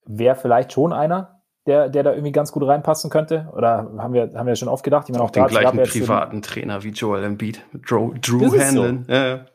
wäre 0.06 0.36
vielleicht 0.36 0.74
schon 0.74 0.94
einer, 0.94 1.41
der, 1.67 1.89
der 1.89 2.04
da 2.04 2.12
irgendwie 2.12 2.32
ganz 2.32 2.52
gut 2.52 2.65
reinpassen 2.67 3.10
könnte? 3.10 3.50
Oder 3.54 3.91
haben 3.98 4.13
wir, 4.13 4.32
haben 4.34 4.48
wir 4.48 4.56
schon 4.56 4.67
oft 4.67 4.84
gedacht? 4.84 5.08
Ich 5.08 5.13
meine, 5.13 5.24
auch 5.24 5.32
den 5.32 5.46
gleichen 5.46 5.84
privaten 5.84 6.41
Trainer 6.41 6.84
wie 6.84 6.89
Joel 6.89 7.24
Embiid, 7.24 7.62
Drew, 7.88 8.13
Drew 8.20 8.58
Hanlon. 8.60 9.06
So. 9.08 9.13
Ja. 9.13 9.46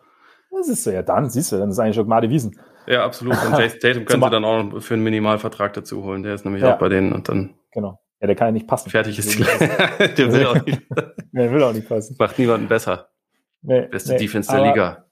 Das 0.51 0.69
ist 0.69 0.85
so, 0.85 0.91
ja 0.91 1.03
dann, 1.03 1.29
siehst 1.29 1.53
du, 1.53 1.59
dann 1.59 1.71
ist 1.71 1.79
eigentlich 1.79 1.97
schon 1.97 2.09
Made 2.09 2.31
Wiesen. 2.31 2.59
Ja, 2.87 3.05
absolut. 3.05 3.35
Und 3.45 3.53
Jason 3.59 3.81
Tatum 3.81 4.05
können 4.05 4.23
sie 4.23 4.31
dann 4.31 4.45
auch 4.45 4.81
für 4.81 4.95
einen 4.95 5.03
Minimalvertrag 5.03 5.73
dazu 5.75 6.05
holen. 6.05 6.23
Der 6.23 6.35
ist 6.35 6.45
nämlich 6.45 6.63
ja. 6.63 6.75
auch 6.75 6.79
bei 6.79 6.89
denen 6.89 7.13
und 7.13 7.29
dann. 7.29 7.55
Genau. 7.73 8.01
Ja, 8.21 8.27
der 8.29 8.37
kann 8.37 8.49
ja 8.49 8.53
nicht 8.53 8.67
passen. 8.67 8.89
Fertig 8.89 9.19
ist 9.19 9.39
die 9.39 9.45
Der 10.17 10.33
will 10.33 10.47
auch 10.47 10.65
nicht. 10.65 10.83
der 11.33 11.53
will 11.53 11.63
auch 11.63 11.73
nicht 11.73 11.89
passen. 11.89 12.17
Macht 12.19 12.39
niemanden 12.39 12.69
besser. 12.69 13.11
Nee, 13.61 13.83
Beste 13.89 14.13
nee, 14.13 14.19
Defense 14.19 14.51
der 14.51 14.63
Liga. 14.63 15.06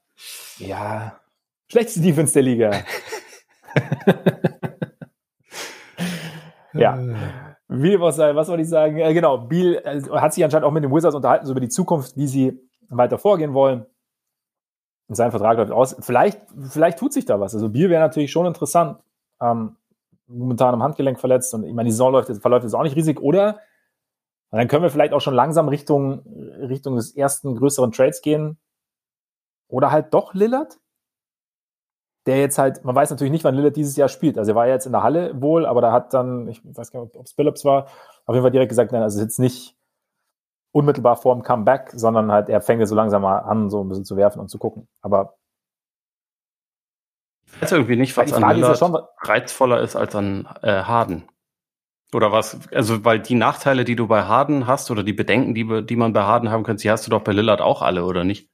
Ja. 0.57 1.19
Schlechteste 1.69 2.01
Defense 2.01 2.33
der 2.33 2.43
Liga. 2.43 2.71
Ja. 6.75 6.99
Wie 7.67 7.99
was, 7.99 8.17
was 8.17 8.47
soll 8.47 8.59
ich 8.59 8.69
sagen? 8.69 8.97
Äh, 8.97 9.13
genau, 9.13 9.37
Biel 9.39 9.81
äh, 9.83 10.01
hat 10.11 10.33
sich 10.33 10.43
anscheinend 10.43 10.65
auch 10.65 10.71
mit 10.71 10.83
den 10.83 10.91
Wizards 10.91 11.15
unterhalten, 11.15 11.45
so 11.45 11.51
über 11.51 11.61
die 11.61 11.69
Zukunft, 11.69 12.15
wie 12.15 12.27
sie 12.27 12.59
weiter 12.89 13.17
vorgehen 13.17 13.53
wollen. 13.53 13.85
Sein 15.07 15.31
Vertrag 15.31 15.57
läuft 15.57 15.71
aus. 15.71 15.95
Vielleicht, 15.99 16.41
vielleicht 16.69 16.99
tut 16.99 17.13
sich 17.13 17.25
da 17.25 17.39
was. 17.39 17.53
Also 17.53 17.69
Biel 17.69 17.89
wäre 17.89 18.01
natürlich 18.01 18.31
schon 18.31 18.45
interessant. 18.45 18.99
Ähm, 19.41 19.77
momentan 20.27 20.73
am 20.73 20.83
Handgelenk 20.83 21.19
verletzt 21.19 21.53
und 21.53 21.63
ich 21.63 21.73
meine, 21.73 21.87
die 21.87 21.91
Saison 21.91 22.11
läuft 22.11 22.29
jetzt, 22.29 22.41
verläuft 22.41 22.63
jetzt 22.63 22.73
auch 22.73 22.83
nicht 22.83 22.95
riesig. 22.95 23.19
Oder 23.19 23.59
dann 24.51 24.67
können 24.67 24.83
wir 24.83 24.89
vielleicht 24.89 25.13
auch 25.13 25.21
schon 25.21 25.33
langsam 25.33 25.67
Richtung, 25.67 26.23
Richtung 26.59 26.95
des 26.95 27.15
ersten 27.15 27.55
größeren 27.55 27.91
Trades 27.91 28.21
gehen. 28.21 28.57
Oder 29.67 29.91
halt 29.91 30.13
doch 30.13 30.33
Lillard? 30.33 30.79
der 32.25 32.39
jetzt 32.39 32.57
halt, 32.57 32.83
man 32.83 32.95
weiß 32.95 33.11
natürlich 33.11 33.31
nicht, 33.31 33.43
wann 33.43 33.55
Lillard 33.55 33.75
dieses 33.75 33.95
Jahr 33.95 34.09
spielt. 34.09 34.37
Also 34.37 34.51
er 34.51 34.55
war 34.55 34.67
jetzt 34.67 34.85
in 34.85 34.91
der 34.91 35.03
Halle 35.03 35.39
wohl, 35.41 35.65
aber 35.65 35.81
da 35.81 35.91
hat 35.91 36.13
dann, 36.13 36.47
ich 36.47 36.61
weiß 36.63 36.91
gar 36.91 37.03
nicht, 37.03 37.15
ob 37.15 37.25
es 37.25 37.33
Billups 37.33 37.65
war, 37.65 37.85
auf 38.25 38.33
jeden 38.33 38.41
Fall 38.41 38.51
direkt 38.51 38.69
gesagt, 38.69 38.91
nein, 38.91 39.03
also 39.03 39.21
jetzt 39.21 39.39
nicht 39.39 39.75
unmittelbar 40.71 41.15
vor 41.15 41.35
dem 41.35 41.43
Comeback, 41.43 41.91
sondern 41.93 42.31
halt 42.31 42.49
er 42.49 42.61
fängt 42.61 42.85
so 42.87 42.95
langsam 42.95 43.21
mal 43.21 43.39
an, 43.39 43.69
so 43.69 43.83
ein 43.83 43.89
bisschen 43.89 44.05
zu 44.05 44.17
werfen 44.17 44.39
und 44.39 44.49
zu 44.49 44.57
gucken. 44.57 44.87
Aber 45.01 45.35
ich 47.45 47.61
weiß 47.61 47.71
irgendwie 47.73 47.95
nicht, 47.95 48.17
was 48.17 48.33
an 48.33 48.41
Lillard 48.49 48.73
ist 48.73 48.81
ja 48.81 48.87
schon, 48.87 49.01
reizvoller 49.21 49.81
ist 49.81 49.95
als 49.95 50.15
an 50.15 50.49
äh, 50.63 50.81
Harden. 50.83 51.29
Oder 52.11 52.31
was, 52.31 52.59
also 52.71 53.05
weil 53.05 53.19
die 53.19 53.35
Nachteile, 53.35 53.83
die 53.83 53.95
du 53.95 54.07
bei 54.07 54.23
Harden 54.23 54.67
hast 54.67 54.89
oder 54.89 55.03
die 55.03 55.13
Bedenken, 55.13 55.53
die, 55.53 55.85
die 55.85 55.95
man 55.95 56.13
bei 56.13 56.23
Harden 56.23 56.49
haben 56.49 56.63
könnte, 56.63 56.81
die 56.81 56.91
hast 56.91 57.05
du 57.05 57.11
doch 57.11 57.21
bei 57.21 57.33
Lillard 57.33 57.61
auch 57.61 57.81
alle, 57.81 58.05
oder 58.05 58.23
nicht? 58.23 58.49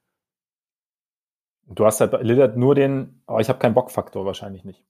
Du 1.75 1.86
hast 1.86 2.01
halt 2.01 2.12
bei 2.12 2.21
Lillard 2.21 2.57
nur 2.57 2.75
den, 2.75 3.21
aber 3.25 3.39
ich 3.39 3.49
habe 3.49 3.60
keinen 3.60 3.73
Bockfaktor 3.73 4.25
wahrscheinlich 4.25 4.63
nicht. 4.63 4.84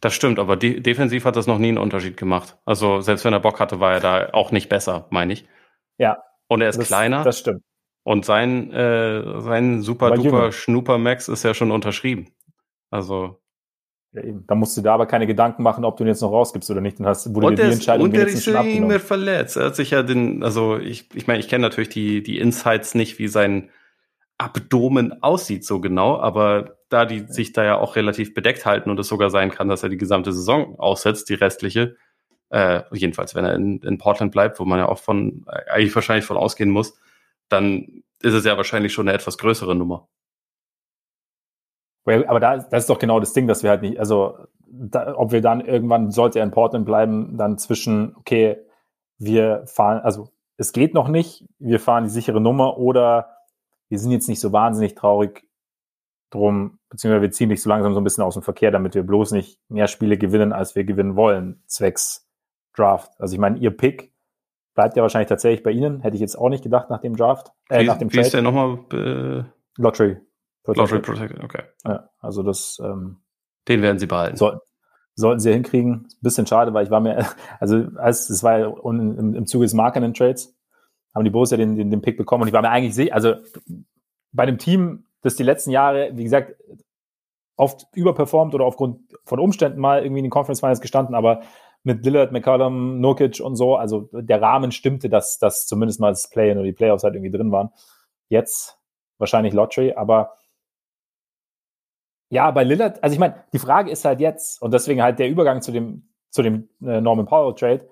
Das 0.00 0.14
stimmt, 0.14 0.38
aber 0.38 0.56
de 0.56 0.80
defensiv 0.80 1.24
hat 1.26 1.36
das 1.36 1.46
noch 1.46 1.58
nie 1.58 1.68
einen 1.68 1.78
Unterschied 1.78 2.16
gemacht. 2.16 2.56
Also 2.64 3.02
selbst 3.02 3.24
wenn 3.24 3.34
er 3.34 3.40
Bock 3.40 3.60
hatte, 3.60 3.80
war 3.80 3.92
er 3.92 4.00
da 4.00 4.30
auch 4.32 4.50
nicht 4.50 4.68
besser, 4.68 5.06
meine 5.10 5.32
ich. 5.34 5.46
Ja. 5.98 6.22
Und 6.48 6.62
er 6.62 6.70
ist 6.70 6.78
das, 6.78 6.86
kleiner. 6.86 7.22
Das 7.22 7.38
stimmt. 7.38 7.62
Und 8.02 8.24
sein, 8.24 8.72
äh, 8.72 9.40
sein 9.42 9.82
super 9.82 10.12
duper 10.12 10.52
Schnooper 10.52 10.96
Max 10.96 11.28
ist 11.28 11.42
ja 11.42 11.52
schon 11.52 11.70
unterschrieben. 11.70 12.28
Also. 12.90 13.40
Ja, 14.12 14.22
eben. 14.22 14.46
Da 14.46 14.54
musst 14.54 14.76
du 14.76 14.80
da 14.80 14.94
aber 14.94 15.06
keine 15.06 15.26
Gedanken 15.26 15.62
machen, 15.62 15.84
ob 15.84 15.98
du 15.98 16.04
ihn 16.04 16.08
jetzt 16.08 16.22
noch 16.22 16.32
rausgibst 16.32 16.70
oder 16.70 16.80
nicht. 16.80 16.98
Dann 16.98 17.06
hast, 17.06 17.32
wurde 17.34 17.48
und 17.48 17.58
dir 17.58 17.66
die 17.66 17.72
Entscheidung 17.72 18.06
Und 18.06 18.14
der 18.14 18.26
ist 18.26 18.46
immer 18.46 18.98
verletzt. 18.98 19.58
Er 19.58 19.66
hat 19.66 19.76
sich 19.76 19.90
ja 19.90 20.02
den, 20.02 20.42
also 20.42 20.78
ich, 20.78 21.14
ich 21.14 21.26
meine, 21.26 21.40
ich 21.40 21.48
kenne 21.48 21.62
natürlich 21.62 21.90
die, 21.90 22.22
die 22.22 22.38
Insights 22.38 22.94
nicht, 22.94 23.18
wie 23.18 23.28
sein 23.28 23.70
Abdomen 24.40 25.22
aussieht 25.22 25.66
so 25.66 25.80
genau, 25.80 26.18
aber 26.18 26.76
da 26.88 27.04
die 27.04 27.26
sich 27.28 27.52
da 27.52 27.62
ja 27.62 27.78
auch 27.78 27.94
relativ 27.94 28.32
bedeckt 28.32 28.64
halten 28.64 28.90
und 28.90 28.98
es 28.98 29.08
sogar 29.08 29.28
sein 29.28 29.50
kann, 29.50 29.68
dass 29.68 29.82
er 29.82 29.90
die 29.90 29.98
gesamte 29.98 30.32
Saison 30.32 30.78
aussetzt, 30.78 31.28
die 31.28 31.34
restliche, 31.34 31.96
äh, 32.48 32.82
jedenfalls 32.92 33.34
wenn 33.34 33.44
er 33.44 33.54
in, 33.54 33.80
in 33.80 33.98
Portland 33.98 34.32
bleibt, 34.32 34.58
wo 34.58 34.64
man 34.64 34.78
ja 34.78 34.88
auch 34.88 34.98
von 34.98 35.44
eigentlich 35.46 35.94
wahrscheinlich 35.94 36.24
von 36.24 36.38
ausgehen 36.38 36.70
muss, 36.70 36.98
dann 37.48 38.02
ist 38.22 38.32
es 38.32 38.44
ja 38.44 38.56
wahrscheinlich 38.56 38.94
schon 38.94 39.08
eine 39.08 39.16
etwas 39.16 39.36
größere 39.36 39.74
Nummer. 39.74 40.08
Aber 42.06 42.40
da, 42.40 42.56
das 42.56 42.84
ist 42.84 42.90
doch 42.90 42.98
genau 42.98 43.20
das 43.20 43.34
Ding, 43.34 43.46
dass 43.46 43.62
wir 43.62 43.70
halt 43.70 43.82
nicht, 43.82 44.00
also 44.00 44.38
da, 44.66 45.14
ob 45.16 45.32
wir 45.32 45.42
dann 45.42 45.60
irgendwann, 45.60 46.10
sollte 46.10 46.38
er 46.38 46.44
in 46.44 46.50
Portland 46.50 46.86
bleiben, 46.86 47.36
dann 47.36 47.58
zwischen, 47.58 48.16
okay, 48.16 48.56
wir 49.18 49.64
fahren, 49.66 50.00
also 50.00 50.30
es 50.56 50.72
geht 50.72 50.94
noch 50.94 51.08
nicht, 51.08 51.44
wir 51.58 51.78
fahren 51.78 52.04
die 52.04 52.10
sichere 52.10 52.40
Nummer 52.40 52.78
oder 52.78 53.39
wir 53.90 53.98
sind 53.98 54.12
jetzt 54.12 54.28
nicht 54.28 54.40
so 54.40 54.52
wahnsinnig 54.52 54.94
traurig 54.94 55.46
drum, 56.30 56.78
beziehungsweise 56.88 57.22
wir 57.22 57.30
ziehen 57.32 57.50
dich 57.50 57.60
so 57.60 57.68
langsam 57.68 57.92
so 57.92 58.00
ein 58.00 58.04
bisschen 58.04 58.24
aus 58.24 58.34
dem 58.34 58.42
Verkehr, 58.42 58.70
damit 58.70 58.94
wir 58.94 59.02
bloß 59.02 59.32
nicht 59.32 59.58
mehr 59.68 59.88
Spiele 59.88 60.16
gewinnen, 60.16 60.52
als 60.52 60.74
wir 60.74 60.84
gewinnen 60.84 61.16
wollen, 61.16 61.62
zwecks 61.66 62.28
Draft. 62.74 63.12
Also 63.18 63.34
ich 63.34 63.40
meine, 63.40 63.58
ihr 63.58 63.76
Pick 63.76 64.14
bleibt 64.74 64.96
ja 64.96 65.02
wahrscheinlich 65.02 65.28
tatsächlich 65.28 65.64
bei 65.64 65.72
Ihnen, 65.72 66.00
hätte 66.00 66.14
ich 66.14 66.20
jetzt 66.20 66.36
auch 66.36 66.48
nicht 66.48 66.62
gedacht 66.62 66.88
nach 66.88 67.00
dem 67.00 67.16
Draft, 67.16 67.52
äh, 67.68 67.82
wie, 67.82 67.86
nach 67.86 67.98
dem 67.98 68.10
Wie 68.10 68.14
Trade. 68.14 68.26
ist 68.26 68.34
der 68.34 68.42
nochmal? 68.42 68.78
Äh, 68.92 69.44
Lottery. 69.76 70.18
Protected. 70.62 70.76
Lottery 70.76 71.00
Protected, 71.00 71.44
okay. 71.44 71.62
Ja, 71.84 72.08
also 72.20 72.42
das 72.42 72.80
ähm, 72.82 73.16
den 73.66 73.82
werden 73.82 73.98
sie 73.98 74.06
behalten. 74.06 74.36
Soll, 74.36 74.60
sollten 75.14 75.40
sie 75.40 75.52
hinkriegen. 75.52 75.92
Ein 75.92 76.22
bisschen 76.22 76.46
schade, 76.46 76.72
weil 76.72 76.84
ich 76.84 76.90
war 76.90 77.00
mir, 77.00 77.26
also 77.60 77.86
als 77.96 78.30
es 78.30 78.42
war 78.42 78.58
ja 78.58 78.72
im, 78.84 79.34
im 79.34 79.46
Zuge 79.46 79.64
des 79.64 79.74
Markenen 79.74 80.14
Trades, 80.14 80.56
haben 81.14 81.24
die 81.24 81.32
ja 81.32 81.56
den, 81.56 81.76
den, 81.76 81.90
den 81.90 82.02
Pick 82.02 82.16
bekommen 82.16 82.42
und 82.42 82.48
ich 82.48 82.54
war 82.54 82.62
mir 82.62 82.70
eigentlich 82.70 83.12
also 83.12 83.34
bei 84.32 84.44
einem 84.44 84.58
Team, 84.58 85.06
das 85.22 85.36
die 85.36 85.42
letzten 85.42 85.70
Jahre, 85.70 86.10
wie 86.14 86.24
gesagt, 86.24 86.54
oft 87.56 87.86
überperformt 87.94 88.54
oder 88.54 88.64
aufgrund 88.64 89.00
von 89.24 89.38
Umständen 89.38 89.80
mal 89.80 90.02
irgendwie 90.02 90.20
in 90.20 90.24
den 90.24 90.30
Conference 90.30 90.60
Finals 90.60 90.80
gestanden, 90.80 91.14
aber 91.14 91.42
mit 91.82 92.04
Lillard, 92.04 92.32
McCollum, 92.32 93.00
Nurkic 93.00 93.40
und 93.40 93.56
so, 93.56 93.76
also 93.76 94.08
der 94.12 94.40
Rahmen 94.40 94.70
stimmte, 94.70 95.08
dass, 95.08 95.38
dass 95.38 95.66
zumindest 95.66 96.00
mal 96.00 96.10
das 96.10 96.28
Play-In 96.30 96.58
oder 96.58 96.66
die 96.66 96.72
Playoffs 96.72 97.04
halt 97.04 97.14
irgendwie 97.14 97.36
drin 97.36 97.52
waren. 97.52 97.70
Jetzt 98.28 98.78
wahrscheinlich 99.18 99.52
Lottery, 99.52 99.94
aber 99.94 100.34
ja, 102.30 102.50
bei 102.52 102.62
Lillard, 102.64 103.02
also 103.02 103.12
ich 103.12 103.18
meine, 103.18 103.44
die 103.52 103.58
Frage 103.58 103.90
ist 103.90 104.04
halt 104.04 104.20
jetzt, 104.20 104.62
und 104.62 104.72
deswegen 104.72 105.02
halt 105.02 105.18
der 105.18 105.28
Übergang 105.28 105.62
zu 105.62 105.72
dem, 105.72 106.08
zu 106.30 106.42
dem 106.42 106.68
äh, 106.80 107.00
Norman 107.00 107.26
Powell 107.26 107.54
Trade. 107.54 107.88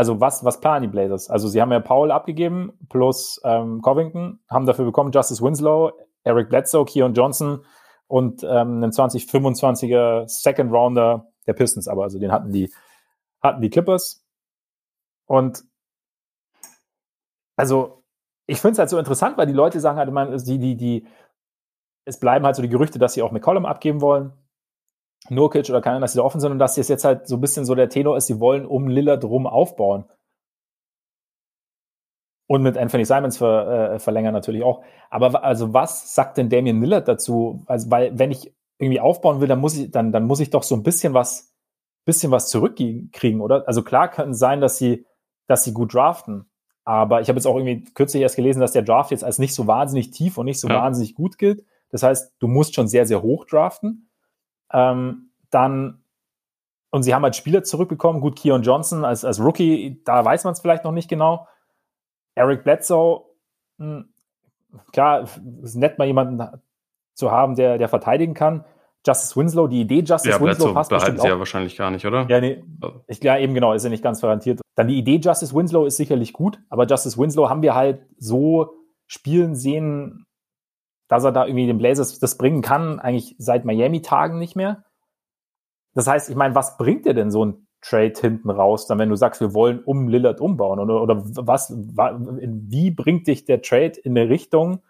Also 0.00 0.18
was, 0.18 0.42
was 0.46 0.60
planen 0.60 0.80
die 0.80 0.88
Blazers? 0.88 1.28
Also 1.28 1.46
sie 1.46 1.60
haben 1.60 1.70
ja 1.72 1.78
Powell 1.78 2.10
abgegeben 2.10 2.72
plus 2.88 3.38
ähm, 3.44 3.82
Covington, 3.82 4.40
haben 4.48 4.64
dafür 4.64 4.86
bekommen 4.86 5.12
Justice 5.12 5.44
Winslow, 5.44 5.92
Eric 6.24 6.48
Bledsoe, 6.48 6.86
Keon 6.86 7.12
Johnson 7.12 7.66
und 8.06 8.42
ähm, 8.42 8.82
einen 8.82 8.92
2025er 8.92 10.26
Second 10.26 10.72
Rounder 10.72 11.26
der 11.46 11.52
Pistons, 11.52 11.86
aber 11.86 12.04
also 12.04 12.18
den 12.18 12.32
hatten 12.32 12.50
die, 12.50 12.72
hatten 13.42 13.60
die 13.60 13.68
Clippers. 13.68 14.24
Und 15.26 15.64
also 17.56 18.02
ich 18.46 18.58
finde 18.58 18.72
es 18.72 18.78
halt 18.78 18.88
so 18.88 18.98
interessant, 18.98 19.36
weil 19.36 19.48
die 19.48 19.52
Leute 19.52 19.80
sagen 19.80 19.98
halt 19.98 20.08
immer, 20.08 20.34
die, 20.34 20.58
die, 20.58 20.76
die, 20.78 21.06
es 22.06 22.18
bleiben 22.18 22.46
halt 22.46 22.56
so 22.56 22.62
die 22.62 22.70
Gerüchte, 22.70 22.98
dass 22.98 23.12
sie 23.12 23.20
auch 23.20 23.32
McCollum 23.32 23.66
abgeben 23.66 24.00
wollen. 24.00 24.32
Nurkic 25.28 25.68
oder 25.68 25.80
keiner, 25.80 26.00
dass 26.00 26.12
sie 26.12 26.18
da 26.18 26.24
offen 26.24 26.40
sind 26.40 26.52
und 26.52 26.58
dass 26.58 26.78
es 26.78 26.88
jetzt 26.88 27.04
halt 27.04 27.28
so 27.28 27.36
ein 27.36 27.40
bisschen 27.40 27.64
so 27.64 27.74
der 27.74 27.88
Tenor 27.88 28.16
ist, 28.16 28.26
sie 28.26 28.40
wollen 28.40 28.66
um 28.66 28.88
Lillard 28.88 29.24
rum 29.24 29.46
aufbauen. 29.46 30.04
Und 32.46 32.62
mit 32.62 32.76
Anthony 32.76 33.04
Simons 33.04 33.38
ver, 33.38 33.92
äh, 33.92 33.98
verlängern 34.00 34.32
natürlich 34.32 34.64
auch. 34.64 34.82
Aber 35.08 35.44
also 35.44 35.72
was 35.72 36.14
sagt 36.14 36.36
denn 36.36 36.48
Damian 36.48 36.80
Lillard 36.80 37.06
dazu? 37.06 37.62
Also, 37.66 37.90
weil 37.90 38.18
wenn 38.18 38.32
ich 38.32 38.52
irgendwie 38.78 38.98
aufbauen 38.98 39.40
will, 39.40 39.46
dann 39.46 39.60
muss 39.60 39.76
ich, 39.76 39.90
dann, 39.90 40.10
dann 40.10 40.24
muss 40.24 40.40
ich 40.40 40.50
doch 40.50 40.64
so 40.64 40.74
ein 40.74 40.82
bisschen 40.82 41.14
was, 41.14 41.54
bisschen 42.04 42.32
was 42.32 42.48
zurückkriegen, 42.48 43.40
oder? 43.40 43.68
Also 43.68 43.82
klar 43.82 44.08
kann 44.08 44.30
es 44.30 44.38
sein, 44.38 44.60
dass 44.60 44.78
sie, 44.78 45.06
dass 45.46 45.62
sie 45.62 45.72
gut 45.72 45.94
draften. 45.94 46.50
Aber 46.84 47.20
ich 47.20 47.28
habe 47.28 47.38
jetzt 47.38 47.46
auch 47.46 47.56
irgendwie 47.56 47.84
kürzlich 47.94 48.22
erst 48.22 48.36
gelesen, 48.36 48.60
dass 48.60 48.72
der 48.72 48.82
Draft 48.82 49.12
jetzt 49.12 49.22
als 49.22 49.38
nicht 49.38 49.54
so 49.54 49.68
wahnsinnig 49.68 50.10
tief 50.10 50.38
und 50.38 50.46
nicht 50.46 50.58
so 50.58 50.66
ja. 50.66 50.74
wahnsinnig 50.74 51.14
gut 51.14 51.38
gilt. 51.38 51.64
Das 51.90 52.02
heißt, 52.02 52.34
du 52.40 52.48
musst 52.48 52.74
schon 52.74 52.88
sehr, 52.88 53.06
sehr 53.06 53.22
hoch 53.22 53.44
draften. 53.44 54.09
Ähm, 54.72 55.30
dann, 55.50 56.02
und 56.90 57.02
sie 57.02 57.14
haben 57.14 57.22
halt 57.22 57.36
Spieler 57.36 57.62
zurückbekommen. 57.62 58.20
Gut, 58.20 58.36
Keon 58.36 58.62
Johnson 58.62 59.04
als, 59.04 59.24
als 59.24 59.40
Rookie, 59.40 60.02
da 60.04 60.24
weiß 60.24 60.44
man 60.44 60.52
es 60.52 60.60
vielleicht 60.60 60.84
noch 60.84 60.92
nicht 60.92 61.08
genau. 61.08 61.46
Eric 62.34 62.64
Bledsoe, 62.64 63.24
mh, 63.78 63.86
hm, 63.86 64.14
klar, 64.92 65.22
ist 65.62 65.76
nett, 65.76 65.98
mal 65.98 66.06
jemanden 66.06 66.42
zu 67.14 67.30
haben, 67.30 67.56
der, 67.56 67.78
der 67.78 67.88
verteidigen 67.88 68.34
kann. 68.34 68.64
Justice 69.06 69.34
Winslow, 69.36 69.66
die 69.66 69.80
Idee 69.80 70.00
Justice 70.00 70.30
ja, 70.30 70.40
Winslow 70.40 70.74
passt 70.74 70.90
behalten 70.90 71.18
sie 71.18 71.26
ja 71.26 71.38
wahrscheinlich 71.38 71.76
gar 71.76 71.90
nicht, 71.90 72.04
oder? 72.04 72.26
Ja, 72.28 72.40
nee, 72.40 72.62
ich, 73.06 73.22
ja, 73.22 73.38
eben 73.38 73.54
genau, 73.54 73.72
ist 73.72 73.84
ja 73.84 73.88
nicht 73.88 74.02
ganz 74.02 74.20
garantiert. 74.20 74.60
Dann 74.74 74.88
die 74.88 74.98
Idee 74.98 75.16
Justice 75.16 75.54
Winslow 75.54 75.86
ist 75.86 75.96
sicherlich 75.96 76.32
gut, 76.32 76.60
aber 76.68 76.86
Justice 76.86 77.18
Winslow 77.18 77.48
haben 77.48 77.62
wir 77.62 77.74
halt 77.74 78.02
so 78.18 78.74
spielen 79.06 79.56
sehen, 79.56 80.26
dass 81.10 81.24
er 81.24 81.32
da 81.32 81.44
irgendwie 81.44 81.66
den 81.66 81.78
Blazers 81.78 82.20
das 82.20 82.38
bringen 82.38 82.62
kann, 82.62 83.00
eigentlich 83.00 83.34
seit 83.36 83.64
Miami-Tagen 83.64 84.38
nicht 84.38 84.54
mehr. 84.54 84.84
Das 85.92 86.06
heißt, 86.06 86.30
ich 86.30 86.36
meine, 86.36 86.54
was 86.54 86.78
bringt 86.78 87.04
dir 87.04 87.14
denn 87.14 87.32
so 87.32 87.44
ein 87.44 87.66
Trade 87.82 88.12
hinten 88.18 88.48
raus, 88.48 88.86
dann 88.86 89.00
wenn 89.00 89.08
du 89.08 89.16
sagst, 89.16 89.40
wir 89.40 89.52
wollen 89.52 89.82
um 89.82 90.06
Lillard 90.06 90.40
umbauen? 90.40 90.78
Oder, 90.78 91.02
oder 91.02 91.20
was, 91.24 91.74
wie 91.74 92.92
bringt 92.92 93.26
dich 93.26 93.44
der 93.44 93.60
Trade 93.60 93.98
in 94.04 94.16
eine 94.16 94.30
Richtung, 94.30 94.82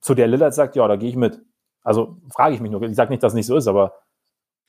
zu 0.00 0.14
der 0.14 0.26
Lillard 0.26 0.54
sagt, 0.54 0.74
ja, 0.74 0.88
da 0.88 0.96
gehe 0.96 1.10
ich 1.10 1.16
mit? 1.16 1.42
Also 1.82 2.16
frage 2.34 2.54
ich 2.54 2.62
mich 2.62 2.70
nur. 2.70 2.80
Ich 2.82 2.96
sage 2.96 3.10
nicht, 3.10 3.22
dass 3.22 3.32
es 3.32 3.36
nicht 3.36 3.46
so 3.46 3.56
ist, 3.56 3.66
aber. 3.66 3.92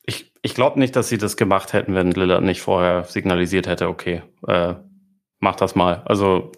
Ich, 0.02 0.34
ich 0.42 0.54
glaube 0.54 0.78
nicht, 0.78 0.94
dass 0.96 1.08
sie 1.08 1.16
das 1.16 1.38
gemacht 1.38 1.72
hätten, 1.72 1.94
wenn 1.94 2.10
Lillard 2.10 2.42
nicht 2.42 2.60
vorher 2.60 3.04
signalisiert 3.04 3.66
hätte, 3.66 3.88
okay, 3.88 4.22
äh, 4.46 4.74
mach 5.38 5.56
das 5.56 5.74
mal. 5.74 6.02
Also 6.04 6.52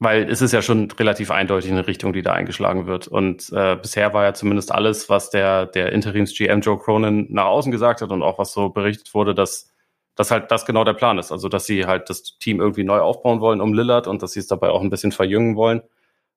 weil 0.00 0.30
es 0.30 0.40
ist 0.42 0.52
ja 0.52 0.62
schon 0.62 0.90
relativ 0.92 1.30
eindeutig 1.30 1.70
eine 1.70 1.86
Richtung, 1.86 2.12
die 2.12 2.22
da 2.22 2.32
eingeschlagen 2.32 2.86
wird. 2.86 3.08
Und 3.08 3.50
äh, 3.52 3.76
bisher 3.76 4.14
war 4.14 4.24
ja 4.24 4.34
zumindest 4.34 4.72
alles, 4.72 5.08
was 5.08 5.30
der, 5.30 5.66
der 5.66 5.92
Interims-GM 5.92 6.60
Joe 6.60 6.78
Cronin 6.78 7.26
nach 7.30 7.46
außen 7.46 7.72
gesagt 7.72 8.00
hat 8.00 8.10
und 8.10 8.22
auch 8.22 8.38
was 8.38 8.52
so 8.52 8.68
berichtet 8.68 9.12
wurde, 9.14 9.34
dass, 9.34 9.72
dass 10.14 10.30
halt 10.30 10.50
das 10.52 10.66
genau 10.66 10.84
der 10.84 10.92
Plan 10.92 11.18
ist. 11.18 11.32
Also, 11.32 11.48
dass 11.48 11.66
sie 11.66 11.86
halt 11.86 12.08
das 12.10 12.38
Team 12.38 12.60
irgendwie 12.60 12.84
neu 12.84 13.00
aufbauen 13.00 13.40
wollen 13.40 13.60
um 13.60 13.74
Lillard 13.74 14.06
und 14.06 14.22
dass 14.22 14.32
sie 14.32 14.40
es 14.40 14.46
dabei 14.46 14.68
auch 14.68 14.82
ein 14.82 14.90
bisschen 14.90 15.12
verjüngen 15.12 15.56
wollen. 15.56 15.82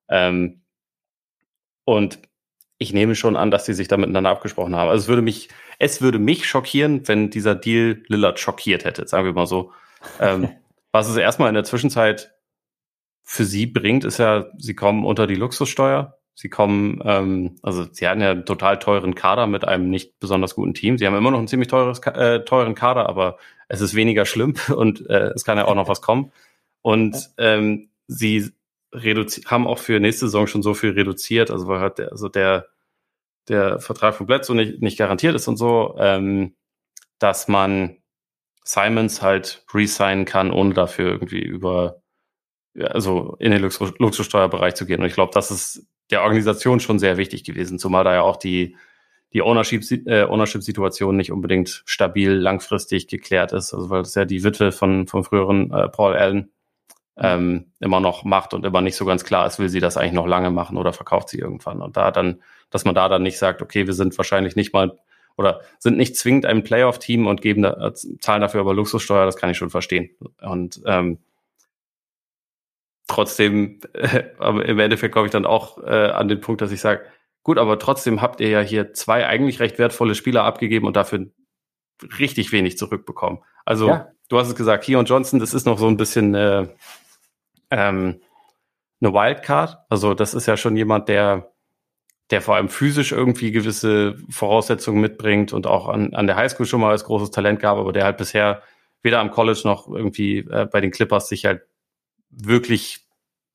Ähm, 0.08 0.62
und 1.84 2.18
ich 2.78 2.92
nehme 2.92 3.14
schon 3.14 3.36
an, 3.36 3.52
dass 3.52 3.64
sie 3.64 3.74
sich 3.74 3.86
da 3.86 3.96
miteinander 3.96 4.30
abgesprochen 4.30 4.74
haben. 4.74 4.88
Also 4.88 5.02
es 5.02 5.08
würde 5.08 5.22
mich, 5.22 5.50
es 5.78 6.02
würde 6.02 6.18
mich 6.18 6.48
schockieren, 6.48 7.06
wenn 7.06 7.30
dieser 7.30 7.54
Deal 7.54 8.02
Lillard 8.08 8.40
schockiert 8.40 8.84
hätte, 8.84 9.06
sagen 9.06 9.24
wir 9.24 9.32
mal 9.32 9.46
so. 9.46 9.70
Ähm, 10.18 10.48
was 10.92 11.08
es 11.08 11.16
erstmal 11.16 11.48
in 11.48 11.54
der 11.54 11.64
Zwischenzeit 11.64 12.31
für 13.24 13.44
sie 13.44 13.66
bringt, 13.66 14.04
ist 14.04 14.18
ja, 14.18 14.46
sie 14.58 14.74
kommen 14.74 15.04
unter 15.04 15.26
die 15.26 15.34
Luxussteuer. 15.34 16.18
Sie 16.34 16.48
kommen, 16.48 17.00
ähm, 17.04 17.56
also 17.62 17.86
sie 17.92 18.08
hatten 18.08 18.22
ja 18.22 18.30
einen 18.30 18.46
total 18.46 18.78
teuren 18.78 19.14
Kader 19.14 19.46
mit 19.46 19.66
einem 19.66 19.90
nicht 19.90 20.18
besonders 20.18 20.54
guten 20.54 20.74
Team. 20.74 20.96
Sie 20.96 21.06
haben 21.06 21.14
immer 21.14 21.30
noch 21.30 21.38
einen 21.38 21.48
ziemlich 21.48 21.68
teures, 21.68 22.00
äh, 22.06 22.40
teuren 22.44 22.74
Kader, 22.74 23.08
aber 23.08 23.36
es 23.68 23.80
ist 23.80 23.94
weniger 23.94 24.24
schlimm 24.24 24.54
und 24.76 25.08
äh, 25.10 25.30
es 25.34 25.44
kann 25.44 25.58
ja 25.58 25.66
auch 25.66 25.74
noch 25.74 25.88
was 25.88 26.00
kommen. 26.00 26.32
Und 26.80 27.30
ähm, 27.38 27.90
sie 28.06 28.50
haben 29.46 29.66
auch 29.66 29.78
für 29.78 30.00
nächste 30.00 30.26
Saison 30.26 30.46
schon 30.46 30.62
so 30.62 30.74
viel 30.74 30.90
reduziert, 30.90 31.50
also 31.50 31.68
weil 31.68 31.80
halt 31.80 31.98
der, 31.98 32.12
also 32.12 32.28
der, 32.28 32.68
der 33.48 33.78
Vertrag 33.80 34.14
von 34.14 34.26
Bledsoe 34.26 34.56
nicht, 34.56 34.82
nicht 34.82 34.98
garantiert 34.98 35.34
ist 35.34 35.48
und 35.48 35.56
so, 35.56 35.96
ähm, 35.98 36.54
dass 37.18 37.48
man 37.48 37.98
Simons 38.64 39.22
halt 39.22 39.64
resignen 39.72 40.24
kann, 40.24 40.50
ohne 40.50 40.74
dafür 40.74 41.10
irgendwie 41.10 41.42
über 41.42 42.01
also 42.78 43.36
in 43.38 43.50
den 43.50 43.62
Luxus 43.62 43.92
Luxussteuerbereich 43.98 44.74
zu 44.74 44.86
gehen. 44.86 45.00
Und 45.00 45.06
ich 45.06 45.14
glaube, 45.14 45.32
das 45.34 45.50
ist 45.50 45.86
der 46.10 46.22
Organisation 46.22 46.80
schon 46.80 46.98
sehr 46.98 47.16
wichtig 47.16 47.44
gewesen, 47.44 47.78
zumal 47.78 48.04
da 48.04 48.14
ja 48.14 48.22
auch 48.22 48.36
die, 48.36 48.76
die 49.32 49.42
Ownership-Situation 49.42 50.06
äh, 50.06 50.24
Ownership 50.30 51.12
nicht 51.12 51.32
unbedingt 51.32 51.82
stabil 51.86 52.32
langfristig 52.32 53.08
geklärt 53.08 53.52
ist. 53.52 53.72
Also 53.72 53.90
weil 53.90 54.02
das 54.02 54.14
ja 54.14 54.24
die 54.24 54.44
Witwe 54.44 54.72
von, 54.72 55.06
vom 55.06 55.24
früheren 55.24 55.72
äh, 55.72 55.88
Paul 55.88 56.14
Allen 56.14 56.50
ähm, 57.16 57.72
immer 57.80 58.00
noch 58.00 58.24
macht 58.24 58.54
und 58.54 58.64
immer 58.64 58.80
nicht 58.80 58.96
so 58.96 59.04
ganz 59.04 59.24
klar 59.24 59.46
ist, 59.46 59.58
will 59.58 59.68
sie 59.68 59.80
das 59.80 59.96
eigentlich 59.96 60.12
noch 60.12 60.26
lange 60.26 60.50
machen 60.50 60.76
oder 60.76 60.92
verkauft 60.92 61.28
sie 61.28 61.38
irgendwann. 61.38 61.82
Und 61.82 61.96
da 61.96 62.10
dann, 62.10 62.42
dass 62.70 62.84
man 62.84 62.94
da 62.94 63.08
dann 63.08 63.22
nicht 63.22 63.38
sagt, 63.38 63.62
okay, 63.62 63.86
wir 63.86 63.94
sind 63.94 64.16
wahrscheinlich 64.16 64.56
nicht 64.56 64.72
mal 64.72 64.98
oder 65.36 65.60
sind 65.78 65.96
nicht 65.96 66.16
zwingend 66.16 66.46
ein 66.46 66.62
Playoff-Team 66.62 67.26
und 67.26 67.40
geben 67.40 67.62
da, 67.62 67.88
äh, 67.88 67.92
zahlen 68.20 68.42
dafür 68.42 68.60
aber 68.60 68.74
Luxussteuer, 68.74 69.24
das 69.24 69.36
kann 69.36 69.50
ich 69.50 69.56
schon 69.56 69.70
verstehen. 69.70 70.10
Und 70.40 70.82
ähm, 70.86 71.18
trotzdem, 73.12 73.80
äh, 73.92 74.24
im 74.40 74.78
Endeffekt 74.78 75.14
komme 75.14 75.26
ich 75.26 75.32
dann 75.32 75.46
auch 75.46 75.78
äh, 75.78 76.08
an 76.10 76.28
den 76.28 76.40
Punkt, 76.40 76.60
dass 76.60 76.72
ich 76.72 76.80
sage, 76.80 77.02
gut, 77.42 77.58
aber 77.58 77.78
trotzdem 77.78 78.22
habt 78.22 78.40
ihr 78.40 78.48
ja 78.48 78.60
hier 78.60 78.92
zwei 78.94 79.26
eigentlich 79.26 79.60
recht 79.60 79.78
wertvolle 79.78 80.14
Spieler 80.14 80.44
abgegeben 80.44 80.86
und 80.86 80.96
dafür 80.96 81.26
richtig 82.18 82.52
wenig 82.52 82.78
zurückbekommen. 82.78 83.40
Also 83.64 83.88
ja. 83.88 84.08
du 84.28 84.38
hast 84.38 84.48
es 84.48 84.54
gesagt, 84.54 84.84
Keon 84.84 85.04
Johnson, 85.04 85.38
das 85.38 85.54
ist 85.54 85.66
noch 85.66 85.78
so 85.78 85.86
ein 85.86 85.96
bisschen 85.96 86.34
äh, 86.34 86.66
ähm, 87.70 88.20
eine 89.00 89.12
Wildcard. 89.12 89.78
Also 89.88 90.14
das 90.14 90.34
ist 90.34 90.46
ja 90.46 90.56
schon 90.56 90.76
jemand, 90.76 91.08
der 91.08 91.52
der 92.30 92.40
vor 92.40 92.56
allem 92.56 92.70
physisch 92.70 93.12
irgendwie 93.12 93.52
gewisse 93.52 94.16
Voraussetzungen 94.30 95.02
mitbringt 95.02 95.52
und 95.52 95.66
auch 95.66 95.88
an, 95.88 96.14
an 96.14 96.26
der 96.26 96.36
Highschool 96.36 96.64
schon 96.64 96.80
mal 96.80 96.90
als 96.90 97.04
großes 97.04 97.30
Talent 97.30 97.60
gab, 97.60 97.76
aber 97.76 97.92
der 97.92 98.04
halt 98.04 98.16
bisher 98.16 98.62
weder 99.02 99.20
am 99.20 99.30
College 99.30 99.60
noch 99.64 99.86
irgendwie 99.86 100.38
äh, 100.38 100.66
bei 100.72 100.80
den 100.80 100.92
Clippers 100.92 101.28
sich 101.28 101.44
halt 101.44 101.62
wirklich 102.32 103.06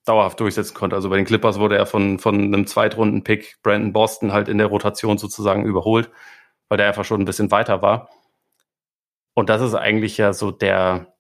dauerhaft 0.06 0.40
durchsetzen 0.40 0.74
konnte. 0.74 0.96
Also 0.96 1.10
bei 1.10 1.18
den 1.18 1.26
Clippers 1.26 1.60
wurde 1.60 1.78
er 1.78 1.86
von, 1.86 2.20
von 2.20 2.36
einem 2.36 2.66
Zweitrunden-Pick 2.66 3.62
Brandon 3.62 3.92
Boston 3.92 4.32
halt 4.32 4.48
in 4.48 4.58
der 4.58 4.68
Rotation 4.68 5.18
sozusagen 5.18 5.66
überholt, 5.66 6.10
weil 6.70 6.78
der 6.78 6.88
einfach 6.88 7.06
schon 7.06 7.22
ein 7.22 7.26
bisschen 7.26 7.52
weiter 7.52 7.82
war. 7.82 8.10
Und 9.34 9.50
das 9.50 9.62
ist 9.62 9.76
eigentlich 9.76 10.18
ja 10.18 10.34
so 10.34 10.52
der, 10.52 11.14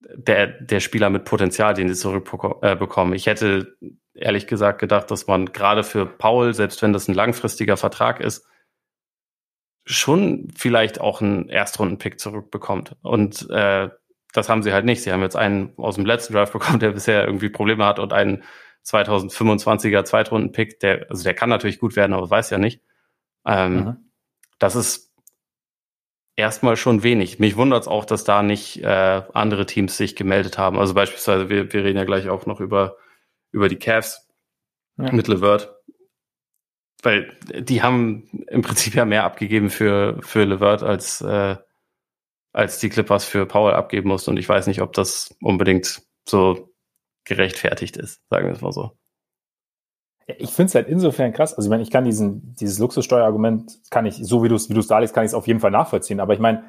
der, 0.00 0.46
der 0.46 0.80
Spieler 0.80 1.10
mit 1.10 1.24
Potenzial, 1.24 1.74
den 1.74 1.88
sie 1.88 2.00
zurückbekommen. 2.00 3.12
Äh, 3.12 3.16
ich 3.16 3.26
hätte 3.26 3.76
ehrlich 4.14 4.46
gesagt 4.46 4.78
gedacht, 4.78 5.10
dass 5.10 5.26
man 5.26 5.52
gerade 5.52 5.84
für 5.84 6.06
Paul, 6.06 6.54
selbst 6.54 6.80
wenn 6.82 6.92
das 6.92 7.08
ein 7.08 7.14
langfristiger 7.14 7.76
Vertrag 7.76 8.20
ist, 8.20 8.46
schon 9.84 10.50
vielleicht 10.56 11.00
auch 11.00 11.20
einen 11.20 11.48
Erstrunden-Pick 11.48 12.20
zurückbekommt. 12.20 12.96
Und 13.02 13.48
äh, 13.50 13.88
das 14.32 14.48
haben 14.48 14.62
sie 14.62 14.72
halt 14.72 14.84
nicht. 14.84 15.02
Sie 15.02 15.12
haben 15.12 15.22
jetzt 15.22 15.36
einen 15.36 15.72
aus 15.76 15.96
dem 15.96 16.06
letzten 16.06 16.34
Draft 16.34 16.52
bekommen, 16.52 16.80
der 16.80 16.92
bisher 16.92 17.24
irgendwie 17.24 17.48
Probleme 17.48 17.86
hat 17.86 17.98
und 17.98 18.12
einen 18.12 18.42
2025er 18.84 20.04
Zweitrunden-Pick, 20.04 20.80
der, 20.80 21.06
also 21.10 21.22
der 21.22 21.34
kann 21.34 21.50
natürlich 21.50 21.78
gut 21.78 21.96
werden, 21.96 22.14
aber 22.14 22.28
weiß 22.28 22.50
ja 22.50 22.58
nicht. 22.58 22.82
Ähm, 23.46 23.74
mhm. 23.74 23.96
Das 24.58 24.76
ist 24.76 25.12
erstmal 26.36 26.76
schon 26.76 27.02
wenig. 27.02 27.38
Mich 27.38 27.56
wundert 27.56 27.82
es 27.82 27.88
auch, 27.88 28.04
dass 28.04 28.24
da 28.24 28.42
nicht 28.42 28.82
äh, 28.82 29.22
andere 29.32 29.66
Teams 29.66 29.96
sich 29.96 30.16
gemeldet 30.16 30.56
haben. 30.56 30.78
Also 30.78 30.94
beispielsweise, 30.94 31.48
wir, 31.48 31.72
wir 31.72 31.84
reden 31.84 31.98
ja 31.98 32.04
gleich 32.04 32.28
auch 32.28 32.46
noch 32.46 32.60
über, 32.60 32.96
über 33.50 33.68
die 33.68 33.78
Cavs 33.78 34.28
ja. 34.96 35.12
mit 35.12 35.28
Levert. 35.28 35.74
Weil 37.02 37.36
die 37.46 37.82
haben 37.82 38.44
im 38.48 38.62
Prinzip 38.62 38.94
ja 38.94 39.04
mehr 39.04 39.24
abgegeben 39.24 39.70
für, 39.70 40.18
für 40.20 40.44
Levert 40.44 40.82
als, 40.82 41.20
äh, 41.20 41.56
als 42.58 42.80
die 42.80 42.88
Clippers 42.88 43.24
für 43.24 43.46
Powell 43.46 43.74
abgeben 43.74 44.08
mussten. 44.08 44.32
Und 44.32 44.36
ich 44.36 44.48
weiß 44.48 44.66
nicht, 44.66 44.82
ob 44.82 44.92
das 44.92 45.32
unbedingt 45.40 46.02
so 46.28 46.74
gerechtfertigt 47.24 47.96
ist, 47.96 48.20
sagen 48.30 48.46
wir 48.46 48.52
es 48.52 48.60
mal 48.60 48.72
so. 48.72 48.98
Ich 50.26 50.50
finde 50.50 50.68
es 50.68 50.74
halt 50.74 50.88
insofern 50.88 51.32
krass. 51.32 51.54
Also 51.54 51.68
ich 51.68 51.70
meine, 51.70 51.84
ich 51.84 51.90
kann 51.92 52.04
diesen, 52.04 52.56
dieses 52.56 52.80
Luxussteuerargument, 52.80 53.78
kann 53.90 54.06
ich, 54.06 54.16
so 54.16 54.42
wie 54.42 54.48
du 54.48 54.56
es 54.56 54.68
wie 54.68 54.74
du's 54.74 54.88
darlegst, 54.88 55.14
kann 55.14 55.24
ich 55.24 55.30
es 55.30 55.34
auf 55.34 55.46
jeden 55.46 55.60
Fall 55.60 55.70
nachvollziehen. 55.70 56.18
Aber 56.18 56.32
ich 56.34 56.40
meine, 56.40 56.64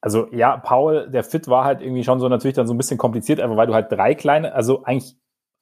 also 0.00 0.28
ja, 0.32 0.56
Paul, 0.56 1.10
der 1.10 1.24
Fit 1.24 1.48
war 1.48 1.64
halt 1.64 1.82
irgendwie 1.82 2.04
schon 2.04 2.20
so 2.20 2.28
natürlich 2.28 2.54
dann 2.54 2.68
so 2.68 2.74
ein 2.74 2.78
bisschen 2.78 2.96
kompliziert, 2.96 3.40
einfach 3.40 3.56
weil 3.56 3.66
du 3.66 3.74
halt 3.74 3.90
drei 3.90 4.14
kleine, 4.14 4.54
also 4.54 4.84
eigentlich 4.84 5.16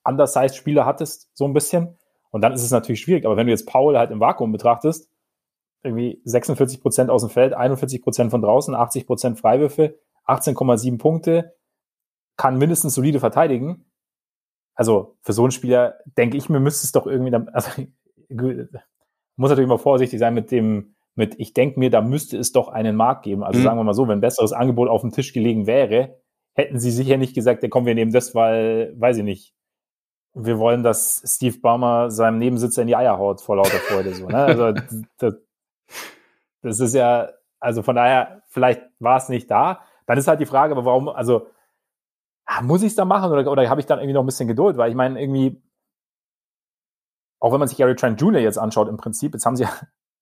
undersized 0.04 0.54
Spieler 0.54 0.84
hattest, 0.84 1.30
so 1.32 1.46
ein 1.46 1.54
bisschen. 1.54 1.96
Und 2.28 2.42
dann 2.42 2.52
ist 2.52 2.62
es 2.62 2.70
natürlich 2.70 3.00
schwierig. 3.00 3.24
Aber 3.24 3.38
wenn 3.38 3.46
du 3.46 3.52
jetzt 3.52 3.66
Paul 3.66 3.96
halt 3.96 4.10
im 4.10 4.20
Vakuum 4.20 4.52
betrachtest, 4.52 5.10
irgendwie 5.86 6.20
46 6.24 6.80
Prozent 6.80 7.10
aus 7.10 7.22
dem 7.22 7.30
Feld, 7.30 7.54
41 7.54 8.02
Prozent 8.02 8.30
von 8.30 8.42
draußen, 8.42 8.74
80 8.74 9.06
Prozent 9.06 9.38
Freiwürfe, 9.38 9.98
18,7 10.26 10.98
Punkte, 10.98 11.54
kann 12.36 12.58
mindestens 12.58 12.94
solide 12.94 13.20
verteidigen. 13.20 13.86
Also 14.74 15.16
für 15.22 15.32
so 15.32 15.42
einen 15.42 15.52
Spieler 15.52 15.98
denke 16.18 16.36
ich 16.36 16.48
mir, 16.48 16.60
müsste 16.60 16.84
es 16.84 16.92
doch 16.92 17.06
irgendwie, 17.06 17.30
dann, 17.30 17.48
also 17.48 17.70
muss 19.36 19.50
natürlich 19.50 19.68
immer 19.68 19.78
vorsichtig 19.78 20.18
sein 20.18 20.34
mit 20.34 20.50
dem, 20.50 20.96
mit 21.14 21.34
ich 21.38 21.54
denke 21.54 21.78
mir, 21.78 21.90
da 21.90 22.02
müsste 22.02 22.36
es 22.36 22.52
doch 22.52 22.68
einen 22.68 22.96
Markt 22.96 23.22
geben. 23.22 23.42
Also 23.42 23.60
mhm. 23.60 23.64
sagen 23.64 23.78
wir 23.78 23.84
mal 23.84 23.94
so, 23.94 24.06
wenn 24.06 24.18
ein 24.18 24.20
besseres 24.20 24.52
Angebot 24.52 24.88
auf 24.88 25.00
dem 25.00 25.12
Tisch 25.12 25.32
gelegen 25.32 25.66
wäre, 25.66 26.20
hätten 26.54 26.78
sie 26.78 26.90
sicher 26.90 27.16
nicht 27.16 27.34
gesagt, 27.34 27.62
ja 27.62 27.68
komm, 27.68 27.86
wir 27.86 27.94
nehmen 27.94 28.12
das, 28.12 28.34
weil, 28.34 28.94
weiß 28.98 29.18
ich 29.18 29.24
nicht, 29.24 29.54
wir 30.34 30.58
wollen, 30.58 30.82
dass 30.82 31.22
Steve 31.24 31.58
Baumer 31.58 32.10
seinem 32.10 32.38
Nebensitzer 32.38 32.82
in 32.82 32.88
die 32.88 32.96
Eier 32.96 33.18
haut 33.18 33.40
vor 33.40 33.56
lauter 33.56 33.78
Freude. 33.78 34.12
So, 34.14 34.26
ne? 34.26 34.36
Also 34.36 34.72
das, 35.18 35.34
das 36.62 36.80
ist 36.80 36.94
ja, 36.94 37.30
also 37.60 37.82
von 37.82 37.96
daher, 37.96 38.42
vielleicht 38.48 38.82
war 38.98 39.16
es 39.16 39.28
nicht 39.28 39.50
da. 39.50 39.80
Dann 40.06 40.18
ist 40.18 40.28
halt 40.28 40.40
die 40.40 40.46
Frage, 40.46 40.72
aber 40.72 40.84
warum, 40.84 41.08
also 41.08 41.48
ah, 42.46 42.62
muss 42.62 42.82
ich 42.82 42.88
es 42.88 42.94
da 42.94 43.04
machen 43.04 43.30
oder, 43.30 43.50
oder 43.50 43.68
habe 43.68 43.80
ich 43.80 43.86
dann 43.86 43.98
irgendwie 43.98 44.14
noch 44.14 44.22
ein 44.22 44.26
bisschen 44.26 44.48
Geduld? 44.48 44.76
Weil 44.76 44.90
ich 44.90 44.96
meine, 44.96 45.20
irgendwie, 45.20 45.62
auch 47.40 47.52
wenn 47.52 47.58
man 47.58 47.68
sich 47.68 47.76
Gary 47.76 47.96
Trent 47.96 48.20
Jr. 48.20 48.40
jetzt 48.40 48.58
anschaut, 48.58 48.88
im 48.88 48.96
Prinzip, 48.96 49.34
jetzt 49.34 49.44
haben 49.44 49.56
sie 49.56 49.64
ja, 49.64 49.70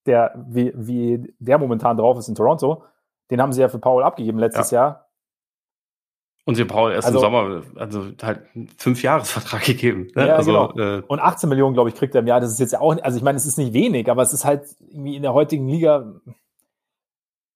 der, 0.07 0.33
wie, 0.47 0.73
wie 0.75 1.35
der 1.39 1.59
momentan 1.59 1.97
drauf 1.97 2.19
ist 2.19 2.29
in 2.29 2.35
Toronto, 2.35 2.85
den 3.31 3.41
haben 3.41 3.53
sie 3.53 3.61
ja 3.61 3.69
für 3.69 3.79
Paul 3.79 4.03
abgegeben 4.03 4.39
letztes 4.39 4.71
ja. 4.71 4.81
Jahr. 4.81 5.04
Und 6.47 6.57
sie 6.57 6.63
haben 6.63 6.69
Paul 6.69 6.93
erst 6.93 7.07
also, 7.07 7.19
im 7.19 7.23
Sommer, 7.23 7.63
also 7.77 8.05
halt 8.23 8.43
einen 8.55 8.69
Fünf-Jahres-Vertrag 8.77 9.65
gegeben. 9.65 10.09
Ne? 10.15 10.29
Ja, 10.29 10.37
also, 10.37 10.71
genau. 10.75 10.99
Äh, 10.99 11.03
und 11.07 11.21
18 11.21 11.49
Millionen, 11.49 11.73
glaube 11.73 11.89
ich, 11.89 11.95
kriegt 11.95 12.15
er 12.15 12.21
im 12.21 12.27
Jahr. 12.27 12.41
Das 12.41 12.53
ist 12.53 12.61
jetzt 12.61 12.73
ja 12.73 12.81
auch, 12.81 12.97
also 13.03 13.17
ich 13.17 13.25
meine, 13.25 13.37
es 13.37 13.47
ist 13.47 13.57
nicht 13.57 13.73
wenig, 13.73 14.11
aber 14.11 14.23
es 14.23 14.35
ist 14.35 14.45
halt 14.45 14.65
irgendwie 14.81 15.17
in 15.17 15.23
der 15.23 15.33
heutigen 15.33 15.67
Liga 15.69 16.21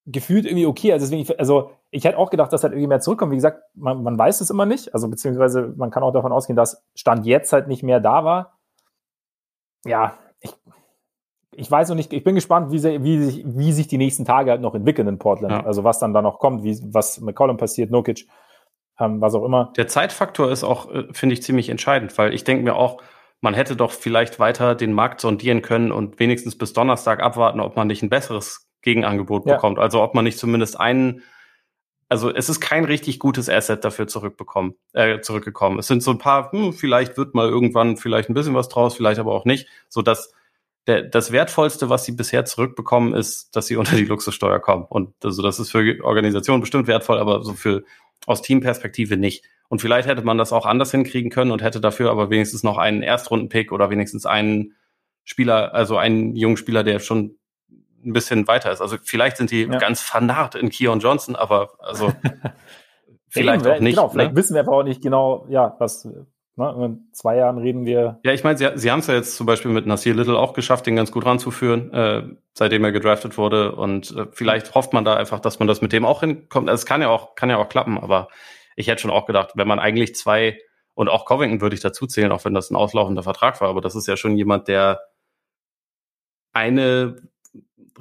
gefühlt 0.06 0.46
irgendwie 0.46 0.64
okay. 0.64 0.92
Also 0.92 1.04
deswegen, 1.04 1.38
also 1.38 1.72
ich 1.90 2.04
hätte 2.04 2.16
auch 2.16 2.30
gedacht, 2.30 2.50
dass 2.52 2.62
halt 2.62 2.72
irgendwie 2.72 2.88
mehr 2.88 3.00
zurückkommt. 3.00 3.32
Wie 3.32 3.36
gesagt, 3.36 3.62
man, 3.74 4.02
man 4.02 4.18
weiß 4.18 4.40
es 4.40 4.48
immer 4.48 4.64
nicht. 4.64 4.94
Also 4.94 5.08
beziehungsweise 5.08 5.74
man 5.76 5.90
kann 5.90 6.02
auch 6.02 6.12
davon 6.12 6.32
ausgehen, 6.32 6.56
dass 6.56 6.82
Stand 6.94 7.26
jetzt 7.26 7.52
halt 7.52 7.68
nicht 7.68 7.82
mehr 7.82 8.00
da 8.00 8.24
war. 8.24 8.58
Ja, 9.84 10.14
ich, 10.40 10.54
ich 11.52 11.70
weiß 11.70 11.90
noch 11.90 11.96
nicht, 11.96 12.12
ich 12.14 12.24
bin 12.24 12.34
gespannt, 12.34 12.72
wie, 12.72 12.78
sie, 12.78 13.02
wie, 13.04 13.22
sich, 13.22 13.44
wie 13.46 13.72
sich 13.72 13.86
die 13.86 13.98
nächsten 13.98 14.24
Tage 14.24 14.50
halt 14.50 14.62
noch 14.62 14.74
entwickeln 14.74 15.08
in 15.08 15.18
Portland. 15.18 15.52
Ja. 15.52 15.66
Also 15.66 15.84
was 15.84 15.98
dann 15.98 16.14
da 16.14 16.22
noch 16.22 16.38
kommt, 16.38 16.64
wie, 16.64 16.78
was 16.92 17.20
McCollum 17.20 17.58
passiert, 17.58 17.90
Nokic 17.90 18.26
ähm, 19.00 19.20
was 19.20 19.34
auch 19.34 19.44
immer. 19.44 19.72
Der 19.76 19.88
Zeitfaktor 19.88 20.50
ist 20.50 20.64
auch, 20.64 20.90
äh, 20.92 21.04
finde 21.12 21.34
ich, 21.34 21.42
ziemlich 21.42 21.68
entscheidend, 21.68 22.16
weil 22.18 22.34
ich 22.34 22.44
denke 22.44 22.64
mir 22.64 22.74
auch, 22.74 23.02
man 23.40 23.54
hätte 23.54 23.76
doch 23.76 23.92
vielleicht 23.92 24.38
weiter 24.40 24.74
den 24.74 24.92
Markt 24.92 25.20
sondieren 25.20 25.62
können 25.62 25.92
und 25.92 26.18
wenigstens 26.18 26.58
bis 26.58 26.72
Donnerstag 26.72 27.22
abwarten, 27.22 27.60
ob 27.60 27.76
man 27.76 27.86
nicht 27.86 28.02
ein 28.02 28.10
besseres 28.10 28.68
Gegenangebot 28.82 29.46
ja. 29.46 29.54
bekommt. 29.54 29.78
Also 29.78 30.02
ob 30.02 30.14
man 30.14 30.24
nicht 30.24 30.38
zumindest 30.38 30.78
einen, 30.78 31.22
also 32.08 32.34
es 32.34 32.48
ist 32.48 32.60
kein 32.60 32.84
richtig 32.84 33.18
gutes 33.18 33.48
Asset 33.48 33.84
dafür 33.84 34.08
zurückbekommen, 34.08 34.74
äh, 34.92 35.20
zurückgekommen. 35.20 35.78
Es 35.78 35.86
sind 35.86 36.02
so 36.02 36.10
ein 36.10 36.18
paar, 36.18 36.50
hm, 36.52 36.72
vielleicht 36.72 37.16
wird 37.16 37.34
mal 37.34 37.48
irgendwann 37.48 37.96
vielleicht 37.96 38.28
ein 38.28 38.34
bisschen 38.34 38.54
was 38.54 38.68
draus, 38.68 38.96
vielleicht 38.96 39.20
aber 39.20 39.32
auch 39.32 39.44
nicht, 39.44 39.68
so 39.88 40.02
dass 40.02 40.32
der, 40.88 41.02
das 41.02 41.32
wertvollste, 41.32 41.90
was 41.90 42.04
sie 42.04 42.12
bisher 42.12 42.44
zurückbekommen, 42.44 43.14
ist, 43.14 43.54
dass 43.54 43.66
sie 43.66 43.76
unter 43.76 43.94
die 43.94 44.04
Luxussteuer 44.04 44.58
kommen. 44.58 44.84
Und 44.88 45.14
also 45.22 45.42
das 45.42 45.60
ist 45.60 45.70
für 45.70 46.02
Organisationen 46.02 46.60
bestimmt 46.60 46.88
wertvoll, 46.88 47.18
aber 47.18 47.44
so 47.44 47.52
für 47.52 47.84
aus 48.26 48.42
Teamperspektive 48.42 49.16
nicht. 49.16 49.44
Und 49.68 49.80
vielleicht 49.80 50.08
hätte 50.08 50.22
man 50.22 50.38
das 50.38 50.52
auch 50.52 50.66
anders 50.66 50.90
hinkriegen 50.90 51.30
können 51.30 51.50
und 51.50 51.62
hätte 51.62 51.80
dafür 51.80 52.10
aber 52.10 52.30
wenigstens 52.30 52.62
noch 52.62 52.78
einen 52.78 53.02
Erstrundenpick 53.02 53.70
oder 53.70 53.90
wenigstens 53.90 54.24
einen 54.26 54.74
Spieler, 55.24 55.74
also 55.74 55.98
einen 55.98 56.34
jungen 56.36 56.56
Spieler, 56.56 56.84
der 56.84 57.00
schon 57.00 57.36
ein 58.04 58.12
bisschen 58.12 58.46
weiter 58.48 58.72
ist. 58.72 58.80
Also 58.80 58.96
vielleicht 59.02 59.36
sind 59.36 59.50
die 59.50 59.62
ja. 59.62 59.78
ganz 59.78 60.00
vernarrt 60.00 60.54
in 60.54 60.70
Keon 60.70 61.00
Johnson, 61.00 61.36
aber 61.36 61.72
also 61.80 62.12
vielleicht 63.28 63.66
auch 63.66 63.80
nicht. 63.80 63.96
Genau, 63.96 64.08
vielleicht 64.08 64.32
ne? 64.32 64.36
wissen 64.36 64.54
wir 64.54 64.60
aber 64.60 64.72
auch 64.72 64.82
nicht 64.84 65.02
genau, 65.02 65.46
ja, 65.50 65.76
was 65.78 66.08
Ne? 66.58 66.84
In 66.84 67.08
zwei 67.12 67.36
Jahren 67.36 67.58
reden 67.58 67.86
wir. 67.86 68.18
Ja, 68.24 68.32
ich 68.32 68.44
meine, 68.44 68.58
sie, 68.58 68.68
sie 68.74 68.90
haben 68.90 68.98
es 69.00 69.06
ja 69.06 69.14
jetzt 69.14 69.36
zum 69.36 69.46
Beispiel 69.46 69.70
mit 69.70 69.86
Nasir 69.86 70.14
Little 70.14 70.38
auch 70.38 70.52
geschafft, 70.52 70.86
den 70.86 70.96
ganz 70.96 71.12
gut 71.12 71.24
ranzuführen, 71.24 71.92
äh, 71.92 72.22
seitdem 72.52 72.84
er 72.84 72.92
gedraftet 72.92 73.38
wurde. 73.38 73.74
Und 73.74 74.14
äh, 74.16 74.26
vielleicht 74.32 74.74
hofft 74.74 74.92
man 74.92 75.04
da 75.04 75.14
einfach, 75.14 75.40
dass 75.40 75.58
man 75.58 75.68
das 75.68 75.80
mit 75.80 75.92
dem 75.92 76.04
auch 76.04 76.20
hinkommt. 76.20 76.68
Also 76.68 76.80
es 76.80 76.86
kann 76.86 77.00
ja 77.00 77.08
auch, 77.08 77.34
kann 77.36 77.48
ja 77.48 77.56
auch 77.56 77.68
klappen, 77.68 77.96
aber 77.96 78.28
ich 78.76 78.88
hätte 78.88 79.02
schon 79.02 79.10
auch 79.10 79.26
gedacht, 79.26 79.52
wenn 79.54 79.68
man 79.68 79.78
eigentlich 79.78 80.14
zwei 80.14 80.58
und 80.94 81.08
auch 81.08 81.26
Covington 81.26 81.60
würde 81.60 81.74
ich 81.74 81.80
dazu 81.80 82.08
zählen, 82.08 82.32
auch 82.32 82.44
wenn 82.44 82.54
das 82.54 82.70
ein 82.70 82.76
auslaufender 82.76 83.22
Vertrag 83.22 83.60
war, 83.60 83.68
aber 83.68 83.80
das 83.80 83.94
ist 83.94 84.08
ja 84.08 84.16
schon 84.16 84.36
jemand, 84.36 84.66
der 84.66 85.00
eine 86.52 87.22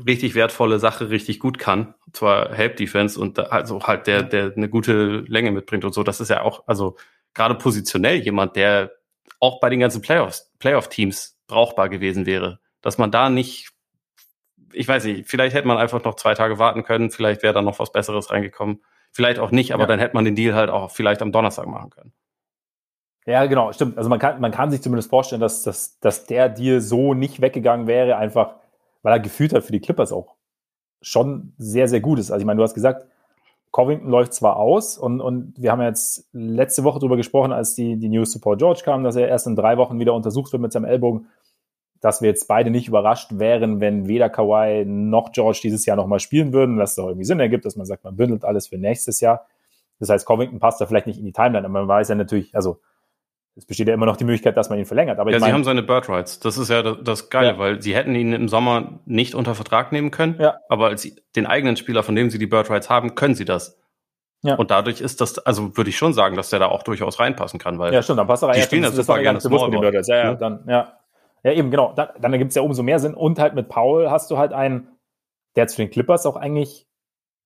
richtig 0.03 0.33
wertvolle 0.33 0.79
Sache 0.79 1.11
richtig 1.11 1.39
gut 1.39 1.59
kann, 1.59 1.93
zwar 2.11 2.53
Help 2.53 2.77
Defense 2.77 3.19
und 3.19 3.37
also 3.39 3.83
halt 3.83 4.07
der, 4.07 4.23
der 4.23 4.53
eine 4.55 4.67
gute 4.69 5.25
Länge 5.27 5.51
mitbringt 5.51 5.85
und 5.85 5.93
so. 5.93 6.01
Das 6.03 6.19
ist 6.19 6.29
ja 6.29 6.41
auch, 6.41 6.67
also 6.67 6.97
gerade 7.37 7.55
positionell 7.55 8.17
jemand, 8.17 8.55
der 8.55 8.91
auch 9.39 9.59
bei 9.59 9.69
den 9.69 9.79
ganzen 9.79 10.01
Playoffs, 10.01 10.51
Playoff-Teams 10.59 11.39
brauchbar 11.47 11.87
gewesen 11.87 12.25
wäre. 12.25 12.59
Dass 12.81 12.97
man 12.97 13.11
da 13.11 13.29
nicht, 13.29 13.69
ich 14.73 14.87
weiß 14.87 15.05
nicht, 15.05 15.29
vielleicht 15.29 15.55
hätte 15.55 15.67
man 15.67 15.77
einfach 15.77 16.03
noch 16.03 16.15
zwei 16.15 16.33
Tage 16.33 16.59
warten 16.59 16.83
können, 16.83 17.11
vielleicht 17.11 17.43
wäre 17.43 17.53
da 17.53 17.61
noch 17.61 17.79
was 17.79 17.91
Besseres 17.91 18.31
reingekommen. 18.31 18.81
Vielleicht 19.13 19.39
auch 19.39 19.51
nicht, 19.51 19.73
aber 19.73 19.83
ja. 19.83 19.87
dann 19.87 19.99
hätte 19.99 20.15
man 20.15 20.25
den 20.25 20.35
Deal 20.35 20.53
halt 20.53 20.69
auch 20.69 20.91
vielleicht 20.91 21.21
am 21.21 21.31
Donnerstag 21.31 21.67
machen 21.67 21.91
können. 21.91 22.13
Ja, 23.25 23.45
genau, 23.45 23.71
stimmt. 23.73 23.97
Also 23.97 24.09
man 24.09 24.19
kann, 24.19 24.39
man 24.39 24.51
kann 24.51 24.71
sich 24.71 24.81
zumindest 24.81 25.09
vorstellen, 25.09 25.41
dass, 25.41 25.63
dass, 25.63 25.99
dass 25.99 26.25
der 26.25 26.49
Deal 26.49 26.81
so 26.81 27.13
nicht 27.13 27.41
weggegangen 27.41 27.87
wäre, 27.87 28.17
einfach 28.17 28.55
weil 29.03 29.13
er 29.13 29.19
gefühlt 29.19 29.53
hat 29.53 29.63
für 29.63 29.71
die 29.71 29.79
Clippers 29.79 30.11
auch 30.11 30.35
schon 31.01 31.53
sehr, 31.57 31.87
sehr 31.87 32.01
gut 32.01 32.19
ist. 32.19 32.31
Also 32.31 32.41
ich 32.41 32.45
meine, 32.45 32.57
du 32.57 32.63
hast 32.63 32.73
gesagt, 32.73 33.07
Covington 33.71 34.09
läuft 34.09 34.33
zwar 34.33 34.57
aus 34.57 34.97
und, 34.97 35.21
und 35.21 35.53
wir 35.57 35.71
haben 35.71 35.81
jetzt 35.81 36.27
letzte 36.33 36.83
Woche 36.83 36.99
darüber 36.99 37.17
gesprochen, 37.17 37.51
als 37.51 37.75
die, 37.75 37.97
die 37.97 38.09
News 38.09 38.31
zu 38.31 38.39
Paul 38.39 38.57
George 38.57 38.81
kam, 38.83 39.03
dass 39.03 39.15
er 39.15 39.27
erst 39.27 39.47
in 39.47 39.55
drei 39.55 39.77
Wochen 39.77 39.99
wieder 39.99 40.13
untersucht 40.13 40.51
wird 40.51 40.61
mit 40.61 40.71
seinem 40.71 40.85
Ellbogen, 40.85 41.27
dass 42.01 42.21
wir 42.21 42.29
jetzt 42.29 42.47
beide 42.47 42.69
nicht 42.69 42.87
überrascht 42.87 43.39
wären, 43.39 43.79
wenn 43.79 44.07
weder 44.07 44.29
Kawhi 44.29 44.85
noch 44.85 45.31
George 45.31 45.59
dieses 45.63 45.85
Jahr 45.85 45.97
nochmal 45.97 46.19
spielen 46.19 46.53
würden, 46.53 46.77
was 46.77 46.95
doch 46.95 47.07
irgendwie 47.07 47.25
Sinn 47.25 47.39
ergibt, 47.39 47.65
dass 47.65 47.75
man 47.75 47.85
sagt, 47.85 48.03
man 48.03 48.15
bündelt 48.15 48.45
alles 48.45 48.67
für 48.67 48.77
nächstes 48.77 49.19
Jahr. 49.19 49.45
Das 49.99 50.09
heißt, 50.09 50.25
Covington 50.25 50.59
passt 50.59 50.79
da 50.79 50.85
vielleicht 50.85 51.07
nicht 51.07 51.19
in 51.19 51.25
die 51.25 51.33
Timeline, 51.33 51.65
aber 51.65 51.73
man 51.79 51.87
weiß 51.87 52.09
ja 52.09 52.15
natürlich, 52.15 52.55
also 52.55 52.79
es 53.57 53.65
besteht 53.65 53.87
ja 53.87 53.93
immer 53.93 54.05
noch 54.05 54.17
die 54.17 54.23
Möglichkeit, 54.23 54.55
dass 54.55 54.69
man 54.69 54.77
ihn 54.79 54.85
verlängert. 54.85 55.17
Aber 55.19 55.31
ja, 55.31 55.39
sie 55.39 55.51
haben 55.51 55.63
seine 55.63 55.81
Bird 55.83 56.07
Rights. 56.09 56.39
Das 56.39 56.57
ist 56.57 56.69
ja 56.69 56.83
das, 56.83 56.97
das 57.03 57.29
Geile, 57.29 57.47
Ja. 57.53 57.57
weil 57.59 57.81
sie 57.81 57.95
hätten 57.95 58.13
ihn 58.15 58.31
im 58.31 58.47
Sommer 58.49 58.99
nicht 59.05 59.33
unter 59.35 59.55
Vertrag 59.55 59.91
nehmen 59.91 60.11
können. 60.11 60.35
Ja. 60.39 60.57
Aber 60.69 60.87
als 60.87 61.09
den 61.35 61.45
eigenen 61.47 61.75
Spieler, 61.75 62.03
von 62.03 62.15
dem 62.15 62.29
sie 62.29 62.37
die 62.37 62.45
Bird 62.47 62.69
Rights 62.69 62.89
haben, 62.89 63.15
können 63.15 63.33
sie 63.35 63.45
das. 63.45 63.79
Ja. 64.43 64.55
Und 64.55 64.69
dadurch 64.69 65.01
ist 65.01 65.19
das, 65.21 65.39
also 65.39 65.75
würde 65.75 65.89
ich 65.89 65.97
schon 65.97 66.13
sagen, 66.13 66.35
dass 66.35 66.51
der 66.51 66.59
da 66.59 66.67
auch 66.67 66.83
durchaus 66.83 67.19
reinpassen 67.19 67.59
kann, 67.59 67.79
weil 67.79 67.91
Ja, 67.93 68.03
stimmt, 68.03 68.19
dann 68.19 68.27
passt 68.27 68.43
er 68.43 68.49
rein. 68.49 68.55
Die 68.57 68.61
spielen 68.61 68.83
stimmt, 68.83 68.97
das 68.99 69.05
super 69.07 69.19
gerne 69.21 69.39
bewusst 69.39 69.65
mit 69.65 69.73
den 69.73 69.81
Ball. 69.81 69.91
Birds. 69.91 70.07
Ja, 70.07 70.17
ja, 70.17 70.31
Ne? 70.31 70.37
dann, 70.37 70.63
ja. 70.67 70.93
Ja, 71.43 71.51
eben, 71.53 71.71
genau. 71.71 71.93
Dann, 71.95 72.09
dann 72.19 72.31
gibt 72.33 72.49
es 72.49 72.55
ja 72.55 72.61
umso 72.61 72.83
mehr 72.83 72.99
Sinn. 72.99 73.13
Und 73.15 73.39
halt 73.39 73.55
mit 73.55 73.69
Paul 73.69 74.11
hast 74.11 74.29
du 74.29 74.37
halt 74.37 74.53
einen, 74.53 74.89
der 75.55 75.67
zu 75.67 75.77
den 75.77 75.89
Clippers 75.89 76.25
auch 76.27 76.35
eigentlich 76.35 76.85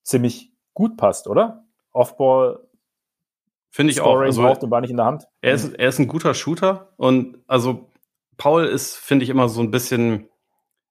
ziemlich 0.04 0.52
gut 0.74 0.98
passt, 0.98 1.28
oder? 1.28 1.64
Offball, 1.94 2.60
finde 3.72 3.92
ich 3.92 4.02
auch. 4.02 4.12
Scoring, 4.14 4.28
Also, 4.28 4.42
braucht 4.44 4.62
den 4.62 4.70
Ball 4.70 4.82
nicht 4.82 4.92
in 4.92 4.98
der 4.98 5.08
Hand. 5.08 5.24
Er 5.42 5.54
ist, 5.54 5.74
er 5.74 5.90
ist 5.90 5.98
ein 6.00 6.08
guter 6.08 6.34
Shooter 6.36 6.90
und 6.98 7.38
also 7.48 7.90
Paul 8.38 8.66
ist, 8.66 8.96
finde 8.98 9.24
ich, 9.24 9.30
immer 9.30 9.50
so 9.50 9.62
ein 9.62 9.72
bisschen 9.72 10.28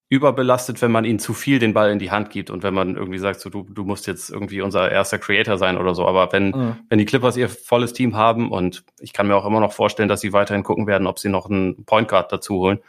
überbelastet, 0.09 0.83
wenn 0.83 0.91
man 0.91 1.05
ihm 1.05 1.21
zu 1.21 1.35
viel 1.35 1.61
den 1.61 1.73
Ball 1.73 1.93
in 1.93 2.01
die 2.01 2.11
Hand 2.11 2.31
gibt 2.31 2.51
und 2.51 2.65
wenn 2.65 2.75
man 2.75 2.97
irgendwie 2.97 3.19
sagt, 3.19 3.39
so, 3.41 3.49
du, 3.49 3.63
du 3.71 3.85
musst 3.85 4.09
jetzt 4.09 4.29
irgendwie 4.29 4.61
unser 4.61 4.91
erster 4.91 5.19
Creator 5.19 5.57
sein 5.57 5.79
oder 5.79 5.95
so. 5.95 6.05
Aber 6.05 6.33
wenn, 6.33 6.49
Mhm. 6.51 6.77
wenn 6.89 6.99
die 6.99 7.05
Clippers 7.05 7.37
ihr 7.37 7.49
volles 7.49 7.93
Team 7.93 8.17
haben 8.17 8.51
und 8.51 8.83
ich 8.99 9.13
kann 9.13 9.29
mir 9.29 9.37
auch 9.37 9.47
immer 9.47 9.61
noch 9.61 9.73
vorstellen, 9.73 10.09
dass 10.09 10.21
sie 10.21 10.33
weiterhin 10.33 10.65
gucken 10.65 10.89
werden, 10.89 11.07
ob 11.07 11.21
sie 11.21 11.29
noch 11.29 11.49
einen 11.49 11.85
Point 11.85 12.09
Guard 12.09 12.33
dazu 12.33 12.55
holen, 12.57 12.81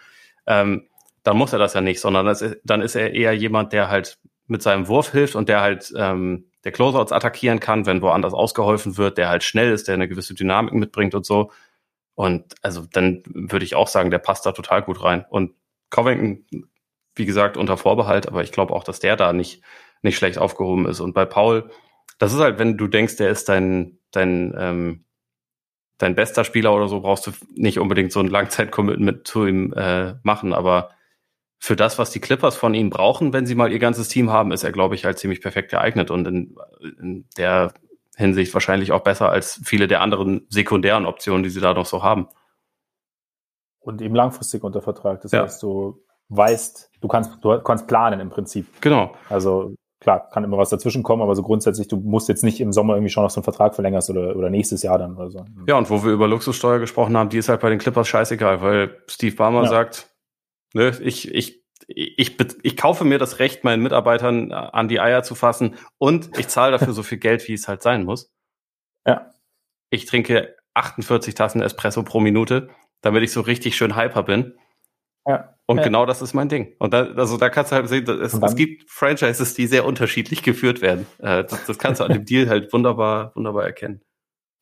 ähm, 0.47 0.87
dann 1.21 1.37
muss 1.37 1.53
er 1.53 1.59
das 1.59 1.75
ja 1.75 1.81
nicht, 1.81 1.99
sondern 1.99 2.25
das 2.25 2.41
ist, 2.41 2.57
dann 2.63 2.81
ist 2.81 2.95
er 2.95 3.13
eher 3.13 3.33
jemand, 3.33 3.71
der 3.71 3.89
halt 3.89 4.17
mit 4.47 4.63
seinem 4.63 4.87
Wurf 4.87 5.11
hilft 5.11 5.35
und 5.35 5.47
der 5.47 5.61
halt 5.61 5.93
ähm, 5.95 6.45
der 6.63 6.71
Closeouts 6.71 7.11
attackieren 7.11 7.59
kann, 7.59 7.85
wenn 7.85 8.01
woanders 8.01 8.33
ausgeholfen 8.33 8.97
wird, 8.97 9.17
der 9.17 9.29
halt 9.29 9.43
schnell 9.43 9.71
ist, 9.71 9.87
der 9.87 9.95
eine 9.95 10.07
gewisse 10.07 10.33
Dynamik 10.33 10.73
mitbringt 10.73 11.15
und 11.15 11.25
so. 11.25 11.51
Und 12.15 12.55
also 12.61 12.85
dann 12.91 13.23
würde 13.25 13.65
ich 13.65 13.75
auch 13.75 13.87
sagen, 13.87 14.11
der 14.11 14.19
passt 14.19 14.45
da 14.45 14.51
total 14.51 14.83
gut 14.83 15.03
rein. 15.03 15.25
Und 15.29 15.53
Covington, 15.89 16.69
wie 17.15 17.25
gesagt, 17.25 17.57
unter 17.57 17.77
Vorbehalt, 17.77 18.27
aber 18.27 18.43
ich 18.43 18.51
glaube 18.51 18.73
auch, 18.73 18.83
dass 18.83 18.99
der 18.99 19.15
da 19.15 19.33
nicht, 19.33 19.63
nicht 20.01 20.17
schlecht 20.17 20.37
aufgehoben 20.37 20.85
ist. 20.87 20.99
Und 20.99 21.13
bei 21.13 21.25
Paul, 21.25 21.69
das 22.19 22.33
ist 22.33 22.39
halt, 22.39 22.59
wenn 22.59 22.77
du 22.77 22.87
denkst, 22.87 23.17
der 23.17 23.29
ist 23.29 23.49
dein, 23.49 23.99
dein, 24.11 24.53
ähm, 24.57 25.05
dein 25.97 26.15
bester 26.15 26.43
Spieler 26.43 26.73
oder 26.73 26.87
so, 26.87 27.01
brauchst 27.01 27.27
du 27.27 27.31
nicht 27.55 27.79
unbedingt 27.79 28.11
so 28.11 28.19
ein 28.19 28.27
Langzeit-Commitment 28.27 29.27
zu 29.27 29.45
ihm 29.45 29.73
äh, 29.73 30.15
machen. 30.23 30.53
Aber 30.53 30.91
für 31.63 31.75
das, 31.75 31.99
was 31.99 32.09
die 32.09 32.19
Clippers 32.19 32.55
von 32.55 32.73
ihm 32.73 32.89
brauchen, 32.89 33.33
wenn 33.33 33.45
sie 33.45 33.53
mal 33.53 33.71
ihr 33.71 33.77
ganzes 33.77 34.07
Team 34.07 34.31
haben, 34.31 34.51
ist 34.51 34.63
er, 34.63 34.71
glaube 34.71 34.95
ich, 34.95 35.05
halt 35.05 35.19
ziemlich 35.19 35.41
perfekt 35.41 35.69
geeignet 35.69 36.09
und 36.09 36.27
in, 36.27 36.55
in 36.99 37.25
der 37.37 37.71
Hinsicht 38.17 38.51
wahrscheinlich 38.55 38.91
auch 38.91 39.01
besser 39.01 39.29
als 39.29 39.61
viele 39.63 39.87
der 39.87 40.01
anderen 40.01 40.47
sekundären 40.49 41.05
Optionen, 41.05 41.43
die 41.43 41.51
sie 41.51 41.61
da 41.61 41.75
noch 41.75 41.85
so 41.85 42.01
haben. 42.01 42.27
Und 43.79 44.01
eben 44.01 44.15
langfristig 44.15 44.63
unter 44.63 44.81
Vertrag. 44.81 45.21
Das 45.21 45.31
Ja. 45.31 45.43
heißt, 45.43 45.61
du 45.61 46.03
weißt, 46.29 46.89
du 46.99 47.07
kannst, 47.07 47.43
du 47.43 47.59
kannst 47.59 47.87
planen 47.87 48.19
im 48.19 48.29
Prinzip. 48.29 48.65
Genau. 48.81 49.13
Also 49.29 49.75
klar, 49.99 50.29
kann 50.31 50.43
immer 50.43 50.57
was 50.57 50.69
dazwischen 50.69 51.03
kommen, 51.03 51.21
aber 51.21 51.35
so 51.35 51.43
grundsätzlich, 51.43 51.87
du 51.87 51.97
musst 51.97 52.27
jetzt 52.27 52.43
nicht 52.43 52.59
im 52.59 52.73
Sommer 52.73 52.95
irgendwie 52.95 53.11
schauen, 53.11 53.25
dass 53.25 53.35
du 53.35 53.39
einen 53.39 53.43
Vertrag 53.43 53.75
verlängerst 53.75 54.09
oder, 54.09 54.35
oder 54.35 54.49
nächstes 54.49 54.81
Jahr 54.81 54.97
dann 54.97 55.15
oder 55.15 55.29
so. 55.29 55.45
Ja, 55.67 55.77
und 55.77 55.89
wo 55.91 56.03
wir 56.03 56.11
über 56.11 56.27
Luxussteuer 56.27 56.79
gesprochen 56.79 57.15
haben, 57.15 57.29
die 57.29 57.37
ist 57.37 57.49
halt 57.49 57.61
bei 57.61 57.69
den 57.69 57.77
Clippers 57.77 58.07
scheißegal, 58.07 58.61
weil 58.61 58.97
Steve 59.07 59.35
Ballmer 59.35 59.63
Ja. 59.63 59.69
sagt, 59.69 60.10
ne, 60.73 60.97
ich, 61.01 61.33
ich, 61.33 61.61
ich, 61.87 62.37
ich, 62.63 62.77
kaufe 62.77 63.03
mir 63.03 63.17
das 63.17 63.39
Recht, 63.39 63.63
meinen 63.63 63.83
Mitarbeitern 63.83 64.51
an 64.51 64.87
die 64.87 64.99
Eier 64.99 65.23
zu 65.23 65.35
fassen 65.35 65.75
und 65.97 66.37
ich 66.37 66.47
zahle 66.47 66.71
dafür 66.71 66.93
so 66.93 67.03
viel 67.03 67.17
Geld, 67.17 67.47
wie 67.47 67.53
es 67.53 67.67
halt 67.67 67.81
sein 67.81 68.03
muss. 68.03 68.31
Ja. 69.05 69.31
Ich 69.89 70.05
trinke 70.05 70.55
48 70.73 71.35
Tassen 71.35 71.61
Espresso 71.61 72.03
pro 72.03 72.19
Minute, 72.19 72.69
damit 73.01 73.23
ich 73.23 73.31
so 73.31 73.41
richtig 73.41 73.75
schön 73.75 73.95
hyper 73.95 74.23
bin. 74.23 74.55
Ja. 75.27 75.55
Und 75.65 75.77
Ja. 75.77 75.83
genau 75.83 76.05
das 76.05 76.21
ist 76.21 76.33
mein 76.33 76.49
Ding. 76.49 76.75
Und 76.79 76.93
da, 76.93 77.03
also 77.13 77.37
da 77.37 77.49
kannst 77.49 77.71
du 77.71 77.75
halt 77.75 77.87
sehen, 77.87 78.07
es, 78.09 78.33
es 78.33 78.55
gibt 78.55 78.89
Franchises, 78.89 79.53
die 79.53 79.67
sehr 79.67 79.85
unterschiedlich 79.85 80.43
geführt 80.43 80.81
werden. 80.81 81.05
Äh, 81.19 81.43
Das, 81.43 81.65
das 81.65 81.77
kannst 81.77 82.01
du 82.01 82.05
an 82.05 82.11
dem 82.11 82.25
Deal 82.25 82.49
halt 82.49 82.71
wunderbar, 82.73 83.31
wunderbar 83.35 83.65
erkennen. 83.65 84.01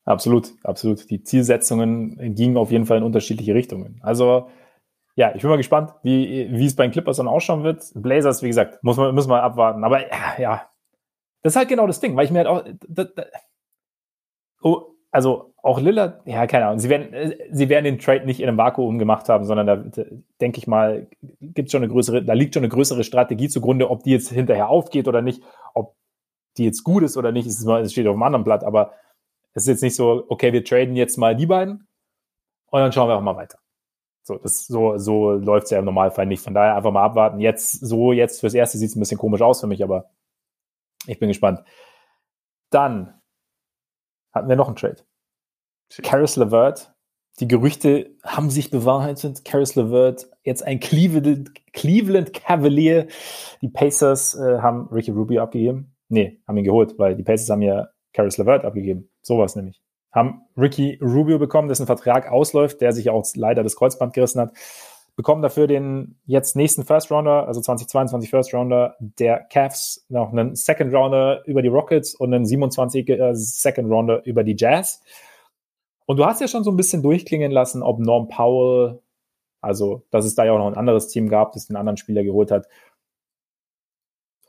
Absolut, 0.04 0.52
absolut. 0.64 1.10
Die 1.10 1.22
Zielsetzungen 1.22 2.34
gingen 2.34 2.56
auf 2.56 2.70
jeden 2.70 2.86
Fall 2.86 2.98
in 2.98 3.04
unterschiedliche 3.04 3.54
Richtungen. 3.54 4.00
Also, 4.02 4.50
ja, 5.20 5.34
ich 5.34 5.42
bin 5.42 5.50
mal 5.50 5.58
gespannt, 5.58 5.92
wie, 6.02 6.48
wie 6.50 6.64
es 6.64 6.74
bei 6.74 6.86
den 6.86 6.92
Clippers 6.92 7.18
dann 7.18 7.28
ausschauen 7.28 7.62
wird. 7.62 7.84
Blazers, 7.94 8.42
wie 8.42 8.48
gesagt, 8.48 8.82
muss 8.82 8.96
man, 8.96 9.14
müssen 9.14 9.28
wir 9.28 9.42
abwarten. 9.42 9.84
Aber 9.84 10.00
ja, 10.00 10.38
ja, 10.38 10.70
das 11.42 11.52
ist 11.52 11.56
halt 11.58 11.68
genau 11.68 11.86
das 11.86 12.00
Ding, 12.00 12.16
weil 12.16 12.24
ich 12.24 12.30
mir 12.30 12.38
halt 12.38 12.48
auch, 12.48 12.64
da, 12.88 13.04
da, 13.04 13.24
oh, 14.62 14.94
also 15.10 15.52
auch 15.62 15.78
Lillard, 15.78 16.26
ja, 16.26 16.46
keine 16.46 16.68
Ahnung, 16.68 16.78
sie 16.78 16.88
werden, 16.88 17.12
äh, 17.12 17.36
sie 17.50 17.68
werden 17.68 17.84
den 17.84 17.98
Trade 17.98 18.24
nicht 18.24 18.40
in 18.40 18.48
einem 18.48 18.56
Vakuum 18.56 18.98
gemacht 18.98 19.28
haben, 19.28 19.44
sondern 19.44 19.66
da, 19.66 19.76
da 19.76 20.04
denke 20.40 20.56
ich 20.56 20.66
mal, 20.66 21.06
gibt 21.42 21.70
schon 21.70 21.82
eine 21.82 21.92
größere, 21.92 22.24
da 22.24 22.32
liegt 22.32 22.54
schon 22.54 22.62
eine 22.62 22.72
größere 22.72 23.04
Strategie 23.04 23.50
zugrunde, 23.50 23.90
ob 23.90 24.02
die 24.04 24.12
jetzt 24.12 24.30
hinterher 24.30 24.70
aufgeht 24.70 25.06
oder 25.06 25.20
nicht, 25.20 25.42
ob 25.74 25.96
die 26.56 26.64
jetzt 26.64 26.82
gut 26.82 27.02
ist 27.02 27.18
oder 27.18 27.30
nicht, 27.30 27.46
es 27.46 27.60
steht 27.92 28.06
auf 28.06 28.14
einem 28.14 28.22
anderen 28.22 28.44
Blatt, 28.44 28.64
aber 28.64 28.94
es 29.52 29.64
ist 29.64 29.68
jetzt 29.68 29.82
nicht 29.82 29.96
so, 29.96 30.24
okay, 30.30 30.54
wir 30.54 30.64
traden 30.64 30.96
jetzt 30.96 31.18
mal 31.18 31.36
die 31.36 31.46
beiden 31.46 31.88
und 32.70 32.80
dann 32.80 32.90
schauen 32.90 33.08
wir 33.08 33.16
auch 33.16 33.20
mal 33.20 33.36
weiter. 33.36 33.58
So, 34.22 34.36
das, 34.36 34.66
so, 34.66 34.98
so 34.98 35.32
läuft 35.32 35.64
es 35.64 35.70
ja 35.70 35.78
im 35.78 35.84
Normalfall 35.84 36.26
nicht. 36.26 36.42
Von 36.42 36.54
daher 36.54 36.76
einfach 36.76 36.92
mal 36.92 37.04
abwarten. 37.04 37.40
Jetzt, 37.40 37.72
so, 37.72 38.12
jetzt 38.12 38.40
fürs 38.40 38.54
Erste 38.54 38.78
sieht 38.78 38.90
es 38.90 38.96
ein 38.96 39.00
bisschen 39.00 39.18
komisch 39.18 39.42
aus 39.42 39.60
für 39.60 39.66
mich, 39.66 39.82
aber 39.82 40.10
ich 41.06 41.18
bin 41.18 41.28
gespannt. 41.28 41.62
Dann 42.70 43.20
hatten 44.32 44.48
wir 44.48 44.56
noch 44.56 44.68
einen 44.68 44.76
Trade. 44.76 45.02
Caris 46.02 46.36
LeVert. 46.36 46.94
Die 47.40 47.48
Gerüchte 47.48 48.14
haben 48.22 48.50
sich 48.50 48.70
bewahrheitet. 48.70 49.44
Caris 49.44 49.74
LeVert, 49.74 50.28
jetzt 50.42 50.62
ein 50.62 50.78
Cleveland, 50.78 51.52
Cleveland 51.72 52.32
Cavalier. 52.32 53.08
Die 53.62 53.68
Pacers 53.68 54.34
äh, 54.34 54.58
haben 54.58 54.88
Ricky 54.88 55.10
Rubio 55.10 55.42
abgegeben. 55.42 55.96
Nee, 56.08 56.42
haben 56.46 56.58
ihn 56.58 56.64
geholt, 56.64 56.98
weil 56.98 57.16
die 57.16 57.22
Pacers 57.22 57.48
haben 57.50 57.62
ja 57.62 57.88
Caris 58.12 58.36
LeVert 58.36 58.64
abgegeben. 58.64 59.08
Sowas 59.22 59.56
nämlich. 59.56 59.79
Haben 60.12 60.42
Ricky 60.56 60.98
Rubio 61.00 61.38
bekommen, 61.38 61.68
dessen 61.68 61.86
Vertrag 61.86 62.30
ausläuft, 62.30 62.80
der 62.80 62.92
sich 62.92 63.10
auch 63.10 63.24
leider 63.34 63.62
das 63.62 63.76
Kreuzband 63.76 64.12
gerissen 64.12 64.40
hat. 64.40 64.52
Bekommen 65.16 65.42
dafür 65.42 65.66
den 65.66 66.18
jetzt 66.24 66.56
nächsten 66.56 66.84
First 66.84 67.10
Rounder, 67.10 67.46
also 67.46 67.60
2022 67.60 68.30
First 68.30 68.54
Rounder 68.54 68.96
der 69.00 69.40
Cavs, 69.50 70.06
noch 70.08 70.32
einen 70.32 70.54
Second 70.54 70.94
Rounder 70.94 71.42
über 71.46 71.62
die 71.62 71.68
Rockets 71.68 72.14
und 72.14 72.32
einen 72.32 72.46
27 72.46 73.08
äh, 73.08 73.34
Second 73.34 73.90
Rounder 73.90 74.24
über 74.24 74.44
die 74.44 74.56
Jazz. 74.58 75.02
Und 76.06 76.16
du 76.16 76.24
hast 76.24 76.40
ja 76.40 76.48
schon 76.48 76.64
so 76.64 76.70
ein 76.70 76.76
bisschen 76.76 77.02
durchklingen 77.02 77.52
lassen, 77.52 77.82
ob 77.82 78.00
Norm 78.00 78.28
Powell, 78.28 79.00
also 79.60 80.06
dass 80.10 80.24
es 80.24 80.34
da 80.34 80.44
ja 80.44 80.52
auch 80.52 80.58
noch 80.58 80.68
ein 80.68 80.76
anderes 80.76 81.08
Team 81.08 81.28
gab, 81.28 81.52
das 81.52 81.66
den 81.66 81.76
anderen 81.76 81.98
Spieler 81.98 82.24
geholt 82.24 82.50
hat 82.50 82.66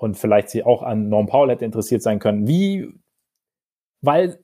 und 0.01 0.17
vielleicht 0.17 0.49
sie 0.49 0.63
auch 0.63 0.81
an 0.81 1.09
Norm 1.09 1.27
Powell 1.27 1.51
hätte 1.51 1.63
interessiert 1.63 2.01
sein 2.01 2.17
können. 2.17 2.47
Wie, 2.47 2.91
weil 4.01 4.43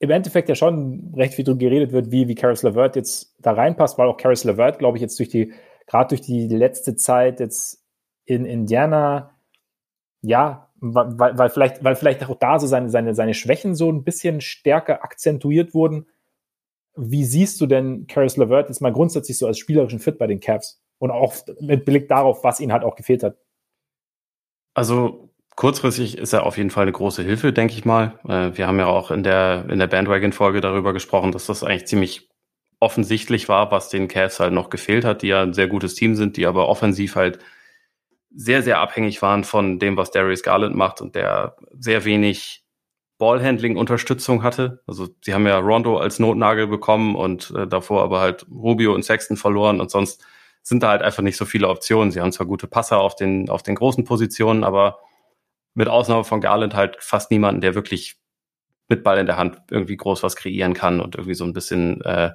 im 0.00 0.10
Endeffekt 0.10 0.48
ja 0.48 0.54
schon 0.54 1.12
recht 1.16 1.34
viel 1.34 1.44
drüber 1.44 1.58
geredet 1.58 1.92
wird, 1.92 2.10
wie, 2.10 2.28
wie 2.28 2.34
Caris 2.34 2.62
LeVert 2.62 2.96
jetzt 2.96 3.34
da 3.40 3.52
reinpasst, 3.52 3.98
weil 3.98 4.08
auch 4.08 4.16
Caris 4.16 4.44
LeVert, 4.44 4.78
glaube 4.78 4.96
ich, 4.96 5.02
jetzt 5.02 5.18
durch 5.18 5.28
die, 5.28 5.52
gerade 5.86 6.08
durch 6.08 6.20
die 6.20 6.46
letzte 6.48 6.94
Zeit 6.96 7.40
jetzt 7.40 7.84
in 8.24 8.44
Indiana, 8.44 9.34
ja, 10.22 10.70
weil, 10.80 11.36
weil 11.38 11.50
vielleicht, 11.50 11.82
weil 11.82 11.96
vielleicht 11.96 12.28
auch 12.28 12.36
da 12.36 12.60
so 12.60 12.66
seine, 12.66 12.90
seine, 12.90 13.14
seine 13.14 13.34
Schwächen 13.34 13.74
so 13.74 13.90
ein 13.90 14.04
bisschen 14.04 14.40
stärker 14.40 15.02
akzentuiert 15.02 15.74
wurden. 15.74 16.06
Wie 16.94 17.24
siehst 17.24 17.60
du 17.60 17.66
denn 17.66 18.06
Caris 18.06 18.36
LeVert 18.36 18.68
jetzt 18.68 18.80
mal 18.80 18.92
grundsätzlich 18.92 19.38
so 19.38 19.46
als 19.46 19.58
spielerischen 19.58 19.98
Fit 19.98 20.18
bei 20.18 20.26
den 20.26 20.40
Cavs? 20.40 20.82
Und 20.98 21.10
auch 21.12 21.34
mit 21.60 21.84
Blick 21.84 22.08
darauf, 22.08 22.42
was 22.42 22.58
ihnen 22.58 22.72
halt 22.72 22.82
auch 22.82 22.96
gefehlt 22.96 23.22
hat. 23.22 23.36
Also 24.74 25.27
kurzfristig 25.58 26.16
ist 26.16 26.32
er 26.32 26.46
auf 26.46 26.56
jeden 26.56 26.70
Fall 26.70 26.82
eine 26.82 26.92
große 26.92 27.24
Hilfe, 27.24 27.52
denke 27.52 27.74
ich 27.74 27.84
mal. 27.84 28.16
Äh, 28.28 28.56
wir 28.56 28.68
haben 28.68 28.78
ja 28.78 28.86
auch 28.86 29.10
in 29.10 29.24
der, 29.24 29.64
in 29.68 29.80
der 29.80 29.88
Bandwagon-Folge 29.88 30.60
darüber 30.60 30.92
gesprochen, 30.92 31.32
dass 31.32 31.46
das 31.46 31.64
eigentlich 31.64 31.88
ziemlich 31.88 32.28
offensichtlich 32.78 33.48
war, 33.48 33.72
was 33.72 33.88
den 33.88 34.06
Cavs 34.06 34.38
halt 34.38 34.52
noch 34.52 34.70
gefehlt 34.70 35.04
hat, 35.04 35.22
die 35.22 35.26
ja 35.26 35.42
ein 35.42 35.54
sehr 35.54 35.66
gutes 35.66 35.96
Team 35.96 36.14
sind, 36.14 36.36
die 36.36 36.46
aber 36.46 36.68
offensiv 36.68 37.16
halt 37.16 37.40
sehr, 38.30 38.62
sehr 38.62 38.78
abhängig 38.78 39.20
waren 39.20 39.42
von 39.42 39.80
dem, 39.80 39.96
was 39.96 40.12
Darius 40.12 40.44
Garland 40.44 40.76
macht 40.76 41.00
und 41.00 41.16
der 41.16 41.56
sehr 41.76 42.04
wenig 42.04 42.62
Ballhandling-Unterstützung 43.18 44.44
hatte. 44.44 44.84
Also 44.86 45.08
sie 45.22 45.34
haben 45.34 45.44
ja 45.44 45.58
Rondo 45.58 45.96
als 45.98 46.20
Notnagel 46.20 46.68
bekommen 46.68 47.16
und 47.16 47.52
äh, 47.56 47.66
davor 47.66 48.04
aber 48.04 48.20
halt 48.20 48.46
Rubio 48.48 48.94
und 48.94 49.04
Sexton 49.04 49.36
verloren 49.36 49.80
und 49.80 49.90
sonst 49.90 50.24
sind 50.62 50.84
da 50.84 50.90
halt 50.90 51.02
einfach 51.02 51.24
nicht 51.24 51.36
so 51.36 51.46
viele 51.46 51.68
Optionen. 51.68 52.12
Sie 52.12 52.20
haben 52.20 52.30
zwar 52.30 52.46
gute 52.46 52.68
Passer 52.68 53.00
auf 53.00 53.16
den, 53.16 53.50
auf 53.50 53.64
den 53.64 53.74
großen 53.74 54.04
Positionen, 54.04 54.62
aber 54.62 55.00
mit 55.78 55.86
Ausnahme 55.86 56.24
von 56.24 56.40
Garland 56.40 56.74
halt 56.74 56.96
fast 56.98 57.30
niemanden, 57.30 57.60
der 57.60 57.76
wirklich 57.76 58.16
mit 58.88 59.04
Ball 59.04 59.16
in 59.18 59.26
der 59.26 59.36
Hand 59.36 59.58
irgendwie 59.70 59.96
groß 59.96 60.24
was 60.24 60.34
kreieren 60.34 60.74
kann 60.74 61.00
und 61.00 61.14
irgendwie 61.14 61.36
so 61.36 61.44
ein 61.44 61.52
bisschen 61.52 62.00
äh, 62.00 62.32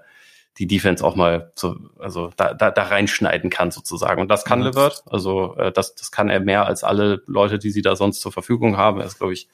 die 0.60 0.66
Defense 0.66 1.06
auch 1.06 1.18
mal 1.18 1.52
so, 1.56 1.76
also 2.00 2.32
da, 2.38 2.54
da, 2.54 2.72
da 2.72 2.84
reinschneiden 2.84 3.50
kann 3.50 3.70
sozusagen. 3.70 4.22
Und 4.22 4.30
das 4.30 4.46
kann 4.46 4.60
Mhm. 4.60 4.66
Levert. 4.68 5.04
Also 5.08 5.58
äh, 5.58 5.74
das, 5.74 5.94
das 5.94 6.10
kann 6.10 6.30
er 6.30 6.40
mehr 6.40 6.66
als 6.66 6.86
alle 6.86 7.22
Leute, 7.26 7.60
die 7.60 7.72
sie 7.72 7.82
da 7.82 7.98
sonst 7.98 8.22
zur 8.22 8.32
Verfügung 8.32 8.78
haben. 8.78 9.02
Er 9.02 9.08
ist, 9.08 9.18
glaube 9.18 9.34
ich, 9.34 9.50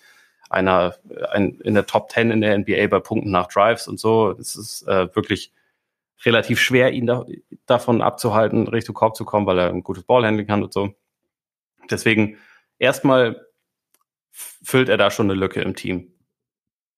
einer 0.51 0.93
ein, 1.31 1.59
in 1.61 1.73
der 1.73 1.87
Top 1.87 2.11
10 2.11 2.29
in 2.29 2.41
der 2.41 2.59
NBA 2.59 2.85
bei 2.91 2.99
Punkten 2.99 3.31
nach 3.31 3.47
Drives 3.47 3.87
und 3.87 3.99
so. 3.99 4.35
Es 4.39 4.55
ist 4.55 4.87
äh, 4.87 5.15
wirklich 5.15 5.51
relativ 6.25 6.59
schwer, 6.59 6.91
ihn 6.91 7.07
da, 7.07 7.25
davon 7.65 8.03
abzuhalten, 8.03 8.67
Richtung 8.67 8.93
Korb 8.93 9.15
zu 9.15 9.25
kommen, 9.25 9.47
weil 9.47 9.57
er 9.57 9.69
ein 9.69 9.81
gutes 9.81 10.03
Ballhandling 10.03 10.45
kann 10.45 10.61
und 10.61 10.73
so. 10.73 10.93
Deswegen 11.89 12.37
erstmal 12.77 13.48
füllt 14.63 14.89
er 14.89 14.97
da 14.97 15.11
schon 15.11 15.29
eine 15.29 15.39
Lücke 15.39 15.61
im 15.61 15.75
Team. 15.75 16.13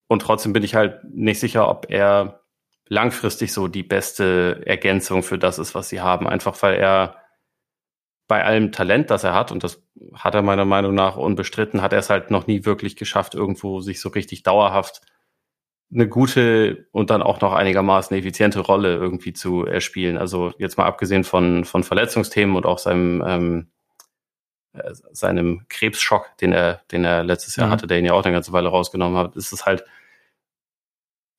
Und 0.08 0.22
trotzdem 0.22 0.54
bin 0.54 0.64
ich 0.64 0.76
halt 0.76 1.04
nicht 1.06 1.39
sicher, 1.39 1.70
ob 1.70 1.88
er 1.89 2.42
langfristig 2.88 3.54
so 3.54 3.68
die 3.68 3.84
beste 3.84 4.62
Ergänzung 4.66 5.24
für 5.24 5.38
das 5.38 5.60
ist, 5.60 5.74
was 5.74 5.89
sie 5.89 6.02
haben. 6.02 6.28
Einfach 6.28 6.62
weil 6.62 6.76
er 6.76 7.16
bei 8.28 8.44
allem 8.44 8.72
Talent, 8.72 9.10
das 9.10 9.24
er 9.24 9.34
hat, 9.34 9.52
und 9.52 9.64
das 9.64 9.86
hat 10.14 10.36
er 10.36 10.42
meiner 10.42 10.66
Meinung 10.66 10.96
nach 10.96 11.18
unbestritten, 11.18 11.82
hat 11.82 11.94
er 11.94 12.00
es 12.00 12.10
halt 12.10 12.32
noch 12.32 12.48
nie 12.48 12.66
wirklich 12.66 12.96
geschafft, 12.96 13.36
irgendwo 13.36 13.82
sich 13.82 14.00
so 14.00 14.10
richtig 14.10 14.44
dauerhaft 14.44 15.02
eine 15.94 16.08
gute 16.08 16.88
und 16.92 17.10
dann 17.10 17.22
auch 17.22 17.42
noch 17.42 17.54
einigermaßen 17.54 18.16
effiziente 18.16 18.62
Rolle 18.62 18.96
irgendwie 18.96 19.34
zu 19.34 19.66
erspielen. 19.66 20.18
Also 20.18 20.54
jetzt 20.58 20.78
mal 20.78 20.86
abgesehen 20.86 21.24
von, 21.24 21.66
von 21.66 21.84
Verletzungsthemen 21.84 22.56
und 22.56 22.66
auch 22.66 22.78
seinem, 22.78 23.24
ähm, 23.26 23.72
äh, 24.74 24.93
seinem 25.11 25.65
Krebsschock, 25.69 26.38
den 26.38 26.53
er, 26.53 26.82
den 26.91 27.03
er 27.03 27.24
letztes 27.24 27.55
Jahr 27.55 27.67
mhm. 27.67 27.72
hatte, 27.72 27.88
der 27.88 27.99
ihn 27.99 28.05
ja 28.05 28.13
auch 28.13 28.24
eine 28.24 28.34
ganze 28.34 28.53
Weile 28.53 28.69
rausgenommen 28.69 29.17
hat, 29.17 29.36
ist 29.36 29.51
es 29.51 29.65
halt, 29.65 29.84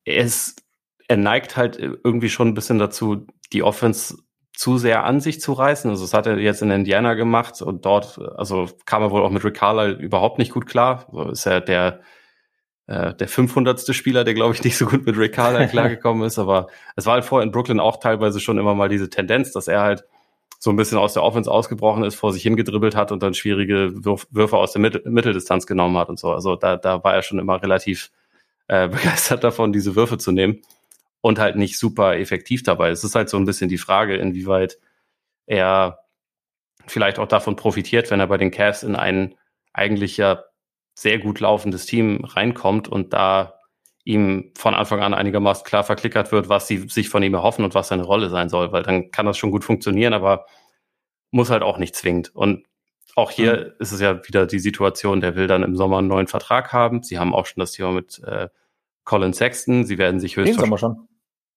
er 0.05 0.17
ist, 0.17 0.63
er 1.07 1.17
neigt 1.17 1.57
halt 1.57 1.77
irgendwie 1.77 2.29
schon 2.29 2.49
ein 2.49 2.53
bisschen 2.53 2.79
dazu, 2.79 3.25
die 3.51 3.63
Offense 3.63 4.17
zu 4.55 4.77
sehr 4.77 5.03
an 5.03 5.19
sich 5.19 5.41
zu 5.41 5.53
reißen. 5.53 5.89
Also 5.89 6.03
das 6.03 6.13
hat 6.13 6.27
er 6.27 6.37
jetzt 6.37 6.61
in 6.61 6.69
Indiana 6.69 7.15
gemacht 7.15 7.61
und 7.61 7.85
dort, 7.85 8.19
also 8.37 8.69
kam 8.85 9.01
er 9.01 9.11
wohl 9.11 9.23
auch 9.23 9.31
mit 9.31 9.43
Rick 9.43 9.55
Carlisle 9.55 9.95
überhaupt 9.95 10.37
nicht 10.37 10.51
gut 10.51 10.67
klar. 10.67 11.07
So 11.11 11.29
ist 11.31 11.45
er 11.45 11.59
der, 11.59 12.01
äh, 12.85 13.15
der 13.15 13.27
500. 13.27 13.95
Spieler, 13.95 14.23
der 14.23 14.35
glaube 14.35 14.53
ich 14.53 14.63
nicht 14.63 14.77
so 14.77 14.85
gut 14.85 15.05
mit 15.05 15.17
Rick 15.17 15.33
Carlisle 15.33 15.69
klargekommen 15.69 16.25
ist, 16.27 16.37
aber 16.37 16.67
es 16.95 17.05
war 17.05 17.15
halt 17.15 17.25
vorher 17.25 17.45
in 17.45 17.51
Brooklyn 17.51 17.79
auch 17.79 17.97
teilweise 17.97 18.39
schon 18.39 18.59
immer 18.59 18.75
mal 18.75 18.89
diese 18.89 19.09
Tendenz, 19.09 19.51
dass 19.51 19.67
er 19.67 19.81
halt 19.81 20.03
so 20.63 20.69
ein 20.69 20.77
bisschen 20.77 20.97
aus 20.97 21.11
der 21.11 21.23
Offense 21.23 21.51
ausgebrochen 21.51 22.05
ist, 22.05 22.15
vor 22.15 22.31
sich 22.31 22.41
hingedribbelt 22.43 22.95
hat 22.95 23.11
und 23.11 23.21
dann 23.21 23.33
schwierige 23.33 24.05
Würf 24.05 24.27
Würfe 24.31 24.55
aus 24.55 24.71
der 24.71 24.79
Mittel 24.79 25.01
Mitteldistanz 25.03 25.67
genommen 25.67 25.97
hat 25.97 26.07
und 26.07 26.17
so. 26.17 26.31
Also 26.31 26.55
da, 26.55 26.77
da 26.77 27.03
war 27.03 27.13
er 27.13 27.21
schon 27.21 27.37
immer 27.37 27.61
relativ 27.61 28.11
äh, 28.69 28.87
begeistert 28.87 29.43
davon, 29.43 29.73
diese 29.73 29.97
Würfe 29.97 30.17
zu 30.17 30.31
nehmen 30.31 30.61
und 31.19 31.37
halt 31.37 31.57
nicht 31.57 31.77
super 31.77 32.15
effektiv 32.17 32.63
dabei. 32.63 32.91
Es 32.91 33.03
ist 33.03 33.13
halt 33.13 33.27
so 33.27 33.35
ein 33.35 33.43
bisschen 33.43 33.67
die 33.67 33.77
Frage, 33.77 34.15
inwieweit 34.15 34.79
er 35.47 35.99
vielleicht 36.87 37.19
auch 37.19 37.27
davon 37.27 37.57
profitiert, 37.57 38.09
wenn 38.09 38.21
er 38.21 38.27
bei 38.27 38.37
den 38.37 38.51
Cavs 38.51 38.83
in 38.83 38.95
ein 38.95 39.35
eigentlich 39.73 40.15
ja 40.15 40.45
sehr 40.95 41.19
gut 41.19 41.41
laufendes 41.41 41.87
Team 41.87 42.23
reinkommt 42.23 42.87
und 42.87 43.11
da 43.11 43.59
ihm 44.03 44.51
von 44.57 44.73
Anfang 44.73 45.01
an 45.01 45.13
einigermaßen 45.13 45.63
klar 45.63 45.83
verklickert 45.83 46.31
wird, 46.31 46.49
was 46.49 46.67
sie 46.67 46.89
sich 46.89 47.09
von 47.09 47.23
ihm 47.23 47.33
erhoffen 47.33 47.63
und 47.63 47.73
was 47.73 47.87
seine 47.87 48.03
Rolle 48.03 48.29
sein 48.29 48.49
soll, 48.49 48.71
weil 48.71 48.83
dann 48.83 49.11
kann 49.11 49.25
das 49.25 49.37
schon 49.37 49.51
gut 49.51 49.63
funktionieren, 49.63 50.13
aber 50.13 50.45
muss 51.31 51.49
halt 51.49 51.63
auch 51.63 51.77
nicht 51.77 51.95
zwingend. 51.95 52.35
Und 52.35 52.65
auch 53.15 53.31
hier 53.31 53.55
mhm. 53.55 53.71
ist 53.79 53.91
es 53.91 54.01
ja 54.01 54.25
wieder 54.27 54.45
die 54.45 54.59
Situation, 54.59 55.21
der 55.21 55.35
will 55.35 55.47
dann 55.47 55.63
im 55.63 55.75
Sommer 55.75 55.99
einen 55.99 56.07
neuen 56.07 56.27
Vertrag 56.27 56.73
haben. 56.73 57.03
Sie 57.03 57.19
haben 57.19 57.33
auch 57.33 57.45
schon 57.45 57.61
das 57.61 57.71
Thema 57.71 57.91
mit 57.91 58.21
äh, 58.23 58.49
Colin 59.03 59.33
Sexton. 59.33 59.85
Sie 59.85 59.97
werden 59.97 60.19
sich 60.19 60.35
höchstwahrscheinlich 60.35 60.79
schon. 60.79 61.07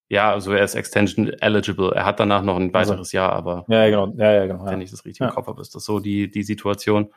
Ja, 0.09 0.31
also 0.33 0.53
er 0.53 0.63
ist 0.63 0.77
Extension 0.77 1.29
eligible. 1.41 1.93
Er 1.93 2.05
hat 2.05 2.21
danach 2.21 2.43
noch 2.43 2.57
ein 2.57 2.73
also 2.73 2.93
weiteres 2.93 3.09
also, 3.09 3.17
Jahr, 3.17 3.33
aber 3.33 3.65
ja, 3.69 3.87
genau. 3.87 4.15
ja, 4.17 4.33
ja, 4.33 4.47
genau, 4.47 4.65
wenn 4.65 4.81
ich 4.81 4.91
das 4.93 5.05
richtig 5.05 5.21
ja. 5.21 5.29
im 5.29 5.35
Kopf 5.35 5.49
habe, 5.49 5.61
ist 5.61 5.75
das 5.75 5.85
so 5.85 5.99
die, 5.99 6.31
die 6.31 6.45
Situation. 6.45 7.13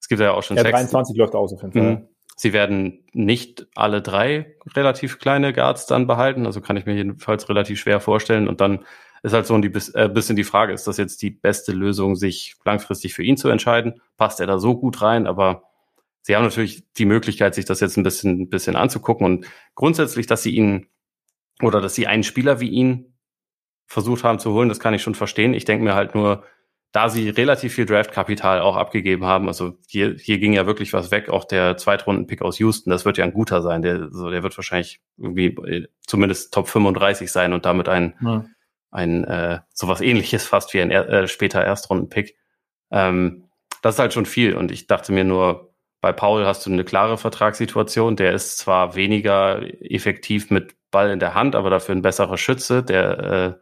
Es 0.00 0.08
gibt 0.08 0.20
ja 0.20 0.32
auch 0.32 0.42
schon 0.42 0.56
ja, 0.56 0.64
23 0.64 1.16
läuft 1.16 1.34
aus 1.34 1.52
auf 1.52 1.62
jeden 1.62 1.72
Fall. 1.72 1.82
Mhm. 1.82 2.08
Sie 2.36 2.52
werden 2.52 3.04
nicht 3.12 3.66
alle 3.74 4.02
drei 4.02 4.56
relativ 4.74 5.18
kleine 5.18 5.52
Guards 5.52 5.86
dann 5.86 6.06
behalten, 6.06 6.46
also 6.46 6.60
kann 6.60 6.76
ich 6.76 6.86
mir 6.86 6.94
jedenfalls 6.94 7.48
relativ 7.48 7.80
schwer 7.80 8.00
vorstellen. 8.00 8.48
Und 8.48 8.60
dann 8.60 8.84
ist 9.22 9.32
halt 9.32 9.46
so 9.46 9.54
ein 9.54 9.62
äh, 9.62 10.08
bisschen 10.08 10.36
die 10.36 10.44
Frage, 10.44 10.72
ist 10.72 10.86
das 10.86 10.96
jetzt 10.96 11.22
die 11.22 11.30
beste 11.30 11.72
Lösung, 11.72 12.16
sich 12.16 12.56
langfristig 12.64 13.14
für 13.14 13.22
ihn 13.22 13.36
zu 13.36 13.48
entscheiden? 13.48 14.00
Passt 14.16 14.40
er 14.40 14.46
da 14.46 14.58
so 14.58 14.76
gut 14.76 15.00
rein? 15.00 15.26
Aber 15.26 15.62
sie 16.22 16.36
haben 16.36 16.44
natürlich 16.44 16.84
die 16.94 17.06
Möglichkeit, 17.06 17.54
sich 17.54 17.64
das 17.64 17.80
jetzt 17.80 17.96
ein 17.96 18.02
bisschen, 18.02 18.42
ein 18.42 18.48
bisschen 18.50 18.76
anzugucken 18.76 19.24
und 19.24 19.46
grundsätzlich, 19.74 20.26
dass 20.26 20.42
sie 20.42 20.54
ihn 20.54 20.88
oder 21.62 21.80
dass 21.80 21.94
sie 21.94 22.06
einen 22.06 22.24
Spieler 22.24 22.60
wie 22.60 22.68
ihn 22.68 23.14
versucht 23.86 24.24
haben 24.24 24.38
zu 24.38 24.52
holen, 24.52 24.68
das 24.68 24.80
kann 24.80 24.94
ich 24.94 25.02
schon 25.02 25.14
verstehen. 25.14 25.54
Ich 25.54 25.64
denke 25.64 25.84
mir 25.84 25.94
halt 25.94 26.14
nur, 26.14 26.44
da 26.94 27.08
sie 27.08 27.28
relativ 27.28 27.74
viel 27.74 27.86
Draftkapital 27.86 28.60
auch 28.60 28.76
abgegeben 28.76 29.24
haben, 29.24 29.48
also 29.48 29.76
hier, 29.88 30.14
hier 30.16 30.38
ging 30.38 30.52
ja 30.52 30.64
wirklich 30.64 30.92
was 30.92 31.10
weg, 31.10 31.28
auch 31.28 31.44
der 31.44 31.76
Zweitrunden-Pick 31.76 32.40
aus 32.40 32.60
Houston, 32.60 32.90
das 32.90 33.04
wird 33.04 33.18
ja 33.18 33.24
ein 33.24 33.32
guter 33.32 33.62
sein, 33.62 33.82
der, 33.82 34.12
so, 34.12 34.30
der 34.30 34.44
wird 34.44 34.56
wahrscheinlich 34.56 35.00
irgendwie 35.18 35.46
äh, 35.46 35.88
zumindest 36.06 36.54
Top 36.54 36.68
35 36.68 37.32
sein 37.32 37.52
und 37.52 37.64
damit 37.64 37.88
ein, 37.88 38.14
ja. 38.22 38.44
ein 38.92 39.24
äh, 39.24 39.58
sowas 39.72 40.00
ähnliches 40.02 40.46
fast 40.46 40.72
wie 40.72 40.80
ein 40.80 40.92
äh, 40.92 41.26
später 41.26 41.64
Erstrunden-Pick. 41.64 42.36
Ähm, 42.92 43.48
das 43.82 43.96
ist 43.96 43.98
halt 43.98 44.12
schon 44.12 44.24
viel 44.24 44.54
und 44.54 44.70
ich 44.70 44.86
dachte 44.86 45.10
mir 45.10 45.24
nur, 45.24 45.74
bei 46.00 46.12
Paul 46.12 46.46
hast 46.46 46.64
du 46.64 46.70
eine 46.70 46.84
klare 46.84 47.18
Vertragssituation, 47.18 48.14
der 48.14 48.34
ist 48.34 48.58
zwar 48.58 48.94
weniger 48.94 49.62
effektiv 49.80 50.48
mit 50.52 50.76
Ball 50.92 51.10
in 51.10 51.18
der 51.18 51.34
Hand, 51.34 51.56
aber 51.56 51.70
dafür 51.70 51.96
ein 51.96 52.02
besserer 52.02 52.38
Schütze. 52.38 52.84
Der, 52.84 53.18
äh, 53.18 53.54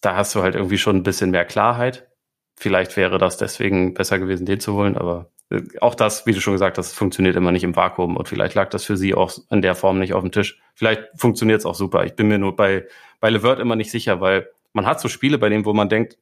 da 0.00 0.16
hast 0.16 0.34
du 0.34 0.42
halt 0.42 0.54
irgendwie 0.54 0.78
schon 0.78 0.96
ein 0.96 1.02
bisschen 1.02 1.30
mehr 1.30 1.44
Klarheit. 1.44 2.08
Vielleicht 2.56 2.96
wäre 2.96 3.18
das 3.18 3.36
deswegen 3.36 3.94
besser 3.94 4.18
gewesen, 4.18 4.46
den 4.46 4.60
zu 4.60 4.74
holen, 4.74 4.96
aber 4.96 5.30
äh, 5.50 5.62
auch 5.80 5.94
das, 5.94 6.26
wie 6.26 6.32
du 6.32 6.40
schon 6.40 6.54
gesagt 6.54 6.78
hast, 6.78 6.92
funktioniert 6.92 7.36
immer 7.36 7.52
nicht 7.52 7.64
im 7.64 7.76
Vakuum 7.76 8.16
und 8.16 8.28
vielleicht 8.28 8.54
lag 8.54 8.70
das 8.70 8.84
für 8.84 8.96
sie 8.96 9.14
auch 9.14 9.32
in 9.50 9.62
der 9.62 9.74
Form 9.74 9.98
nicht 9.98 10.14
auf 10.14 10.22
dem 10.22 10.32
Tisch. 10.32 10.60
Vielleicht 10.74 11.04
funktioniert 11.16 11.60
es 11.60 11.66
auch 11.66 11.74
super. 11.74 12.04
Ich 12.04 12.14
bin 12.14 12.28
mir 12.28 12.38
nur 12.38 12.56
bei, 12.56 12.86
bei 13.20 13.30
Levert 13.30 13.60
immer 13.60 13.76
nicht 13.76 13.90
sicher, 13.90 14.20
weil 14.20 14.48
man 14.72 14.86
hat 14.86 15.00
so 15.00 15.08
Spiele 15.08 15.38
bei 15.38 15.48
dem, 15.48 15.64
wo 15.64 15.72
man 15.72 15.88
denkt, 15.88 16.18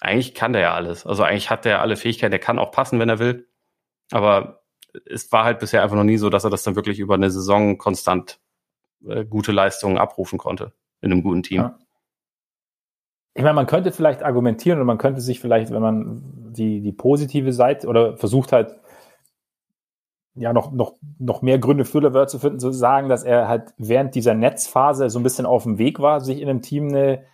eigentlich 0.00 0.34
kann 0.34 0.52
der 0.52 0.62
ja 0.62 0.74
alles. 0.74 1.06
Also 1.06 1.22
eigentlich 1.22 1.50
hat 1.50 1.64
der 1.64 1.80
alle 1.80 1.96
Fähigkeiten, 1.96 2.32
der 2.32 2.40
kann 2.40 2.58
auch 2.58 2.72
passen, 2.72 2.98
wenn 2.98 3.08
er 3.08 3.18
will. 3.18 3.48
Aber 4.10 4.62
es 5.06 5.30
war 5.32 5.44
halt 5.44 5.60
bisher 5.60 5.82
einfach 5.82 5.96
noch 5.96 6.04
nie 6.04 6.18
so, 6.18 6.30
dass 6.30 6.44
er 6.44 6.50
das 6.50 6.62
dann 6.62 6.76
wirklich 6.76 6.98
über 6.98 7.14
eine 7.14 7.30
Saison 7.30 7.78
konstant 7.78 8.40
äh, 9.06 9.24
gute 9.24 9.52
Leistungen 9.52 9.98
abrufen 9.98 10.38
konnte 10.38 10.72
in 11.00 11.12
einem 11.12 11.22
guten 11.22 11.42
Team. 11.42 11.60
Ja. 11.60 11.78
Ich 13.34 13.42
meine, 13.42 13.54
man 13.54 13.66
könnte 13.66 13.92
vielleicht 13.92 14.22
argumentieren 14.22 14.78
oder 14.78 14.86
man 14.86 14.98
könnte 14.98 15.20
sich 15.20 15.40
vielleicht, 15.40 15.72
wenn 15.72 15.82
man 15.82 16.52
die, 16.52 16.80
die 16.80 16.92
positive 16.92 17.52
Seite 17.52 17.88
oder 17.88 18.16
versucht 18.16 18.52
halt, 18.52 18.76
ja, 20.36 20.52
noch, 20.52 20.72
noch, 20.72 20.94
noch 21.18 21.42
mehr 21.42 21.58
Gründe 21.58 21.84
für 21.84 22.00
LeVert 22.00 22.30
zu 22.30 22.38
finden, 22.38 22.58
zu 22.58 22.72
sagen, 22.72 23.08
dass 23.08 23.22
er 23.24 23.48
halt 23.48 23.72
während 23.76 24.14
dieser 24.14 24.34
Netzphase 24.34 25.10
so 25.10 25.18
ein 25.18 25.22
bisschen 25.22 25.46
auf 25.46 25.64
dem 25.64 25.78
Weg 25.78 26.00
war, 26.00 26.20
sich 26.20 26.40
in 26.40 26.48
einem 26.48 26.62
Team 26.62 26.88
eine 26.88 27.24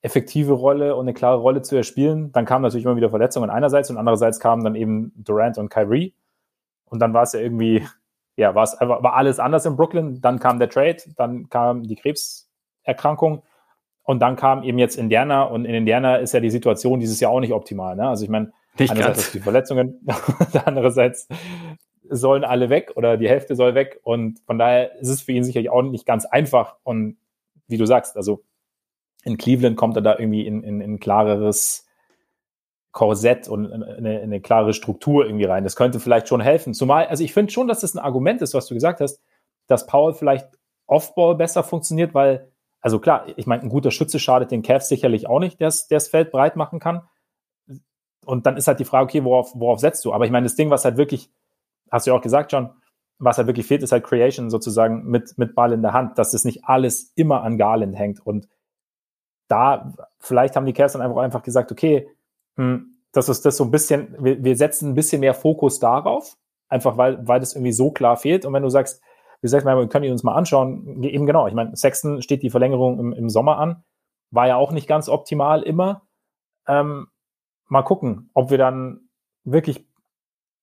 effektive 0.00 0.52
Rolle 0.52 0.96
und 0.96 1.04
eine 1.04 1.14
klare 1.14 1.38
Rolle 1.38 1.62
zu 1.62 1.76
erspielen. 1.76 2.32
Dann 2.32 2.44
kamen 2.44 2.62
natürlich 2.62 2.84
immer 2.84 2.96
wieder 2.96 3.10
Verletzungen 3.10 3.50
einerseits 3.50 3.90
und 3.90 3.98
andererseits 3.98 4.40
kamen 4.40 4.64
dann 4.64 4.74
eben 4.74 5.12
Durant 5.16 5.58
und 5.58 5.68
Kyrie. 5.68 6.14
Und 6.86 7.00
dann 7.00 7.14
war 7.14 7.22
es 7.22 7.32
ja 7.32 7.40
irgendwie 7.40 7.86
ja, 8.36 8.54
war 8.54 8.62
es 8.64 8.74
einfach, 8.74 9.02
war 9.02 9.14
alles 9.14 9.38
anders 9.38 9.66
in 9.66 9.76
Brooklyn. 9.76 10.20
Dann 10.20 10.38
kam 10.38 10.58
der 10.58 10.70
Trade, 10.70 10.98
dann 11.16 11.48
kam 11.48 11.82
die 11.82 11.96
Krebserkrankung 11.96 13.42
und 14.04 14.20
dann 14.20 14.36
kam 14.36 14.62
eben 14.62 14.78
jetzt 14.78 14.96
Indiana 14.96 15.44
und 15.44 15.64
in 15.64 15.74
Indiana 15.74 16.16
ist 16.16 16.32
ja 16.32 16.40
die 16.40 16.50
Situation 16.50 17.00
dieses 17.00 17.20
Jahr 17.20 17.30
auch 17.30 17.40
nicht 17.40 17.52
optimal. 17.52 17.96
Ne? 17.96 18.08
Also 18.08 18.24
ich 18.24 18.30
meine, 18.30 18.52
einerseits 18.78 19.32
die 19.32 19.40
Verletzungen, 19.40 20.06
andererseits 20.64 21.28
sollen 22.08 22.44
alle 22.44 22.68
weg 22.68 22.92
oder 22.96 23.16
die 23.16 23.28
Hälfte 23.28 23.54
soll 23.54 23.74
weg 23.74 24.00
und 24.02 24.40
von 24.40 24.58
daher 24.58 24.98
ist 25.00 25.08
es 25.08 25.22
für 25.22 25.32
ihn 25.32 25.44
sicherlich 25.44 25.70
auch 25.70 25.82
nicht 25.82 26.06
ganz 26.06 26.24
einfach 26.26 26.76
und 26.82 27.16
wie 27.68 27.78
du 27.78 27.86
sagst, 27.86 28.16
also 28.16 28.42
in 29.24 29.38
Cleveland 29.38 29.76
kommt 29.76 29.96
er 29.96 30.02
da 30.02 30.18
irgendwie 30.18 30.46
in, 30.46 30.62
in, 30.62 30.80
in 30.80 31.00
klareres 31.00 31.86
Korsett 32.92 33.48
und 33.48 33.72
eine, 33.72 34.20
eine 34.20 34.40
klare 34.40 34.74
Struktur 34.74 35.24
irgendwie 35.24 35.46
rein. 35.46 35.64
Das 35.64 35.76
könnte 35.76 35.98
vielleicht 35.98 36.28
schon 36.28 36.42
helfen. 36.42 36.74
Zumal, 36.74 37.06
also 37.06 37.24
ich 37.24 37.32
finde 37.32 37.50
schon, 37.50 37.66
dass 37.66 37.80
das 37.80 37.94
ein 37.94 37.98
Argument 37.98 38.42
ist, 38.42 38.52
was 38.52 38.66
du 38.66 38.74
gesagt 38.74 39.00
hast, 39.00 39.22
dass 39.66 39.86
Paul 39.86 40.12
vielleicht 40.12 40.48
Offball 40.86 41.34
besser 41.34 41.62
funktioniert, 41.62 42.12
weil, 42.12 42.51
also 42.82 42.98
klar, 42.98 43.26
ich 43.36 43.46
meine, 43.46 43.62
ein 43.62 43.68
guter 43.68 43.92
Schütze 43.92 44.18
schadet 44.18 44.50
den 44.50 44.62
Cavs 44.62 44.88
sicherlich 44.88 45.28
auch 45.28 45.38
nicht, 45.38 45.60
der 45.60 45.72
das 45.88 46.08
Feld 46.08 46.32
breit 46.32 46.56
machen 46.56 46.80
kann. 46.80 47.02
Und 48.24 48.44
dann 48.44 48.56
ist 48.56 48.66
halt 48.66 48.80
die 48.80 48.84
Frage, 48.84 49.04
okay, 49.04 49.24
worauf, 49.24 49.52
worauf 49.54 49.80
setzt 49.80 50.04
du? 50.04 50.12
Aber 50.12 50.24
ich 50.24 50.30
meine, 50.30 50.44
das 50.44 50.56
Ding, 50.56 50.68
was 50.68 50.84
halt 50.84 50.96
wirklich, 50.96 51.30
hast 51.90 52.06
du 52.06 52.10
ja 52.10 52.16
auch 52.16 52.22
gesagt, 52.22 52.52
John, 52.52 52.70
was 53.18 53.38
halt 53.38 53.46
wirklich 53.46 53.66
fehlt, 53.66 53.82
ist 53.82 53.92
halt 53.92 54.04
Creation 54.04 54.50
sozusagen 54.50 55.04
mit, 55.04 55.38
mit 55.38 55.54
Ball 55.54 55.72
in 55.72 55.82
der 55.82 55.92
Hand, 55.92 56.18
dass 56.18 56.32
das 56.32 56.44
nicht 56.44 56.64
alles 56.64 57.12
immer 57.14 57.42
an 57.42 57.56
Garland 57.56 57.96
hängt. 57.96 58.24
Und 58.24 58.48
da, 59.46 59.92
vielleicht 60.18 60.56
haben 60.56 60.66
die 60.66 60.72
Cavs 60.72 60.94
dann 60.94 61.02
einfach, 61.02 61.22
einfach 61.22 61.42
gesagt, 61.42 61.70
okay, 61.70 62.08
hm, 62.56 62.96
das 63.12 63.28
ist 63.28 63.44
das 63.44 63.56
so 63.56 63.64
ein 63.64 63.70
bisschen, 63.70 64.16
wir, 64.18 64.42
wir 64.42 64.56
setzen 64.56 64.90
ein 64.90 64.94
bisschen 64.94 65.20
mehr 65.20 65.34
Fokus 65.34 65.78
darauf, 65.78 66.36
einfach 66.68 66.96
weil, 66.96 67.26
weil 67.28 67.38
das 67.38 67.54
irgendwie 67.54 67.72
so 67.72 67.92
klar 67.92 68.16
fehlt. 68.16 68.44
Und 68.44 68.52
wenn 68.54 68.62
du 68.62 68.70
sagst, 68.70 69.02
wie 69.42 69.46
gesagt, 69.46 69.66
wir 69.66 69.88
können 69.88 70.04
ihn 70.04 70.12
uns 70.12 70.22
mal 70.22 70.36
anschauen, 70.36 71.02
eben 71.02 71.26
genau, 71.26 71.48
ich 71.48 71.54
meine, 71.54 71.74
Sexton 71.76 72.22
steht 72.22 72.44
die 72.44 72.50
Verlängerung 72.50 73.00
im, 73.00 73.12
im 73.12 73.28
Sommer 73.28 73.58
an, 73.58 73.82
war 74.30 74.46
ja 74.46 74.56
auch 74.56 74.70
nicht 74.70 74.86
ganz 74.86 75.08
optimal 75.08 75.62
immer. 75.62 76.06
Ähm, 76.68 77.08
mal 77.66 77.82
gucken, 77.82 78.30
ob 78.34 78.50
wir 78.50 78.58
dann 78.58 79.08
wirklich 79.42 79.84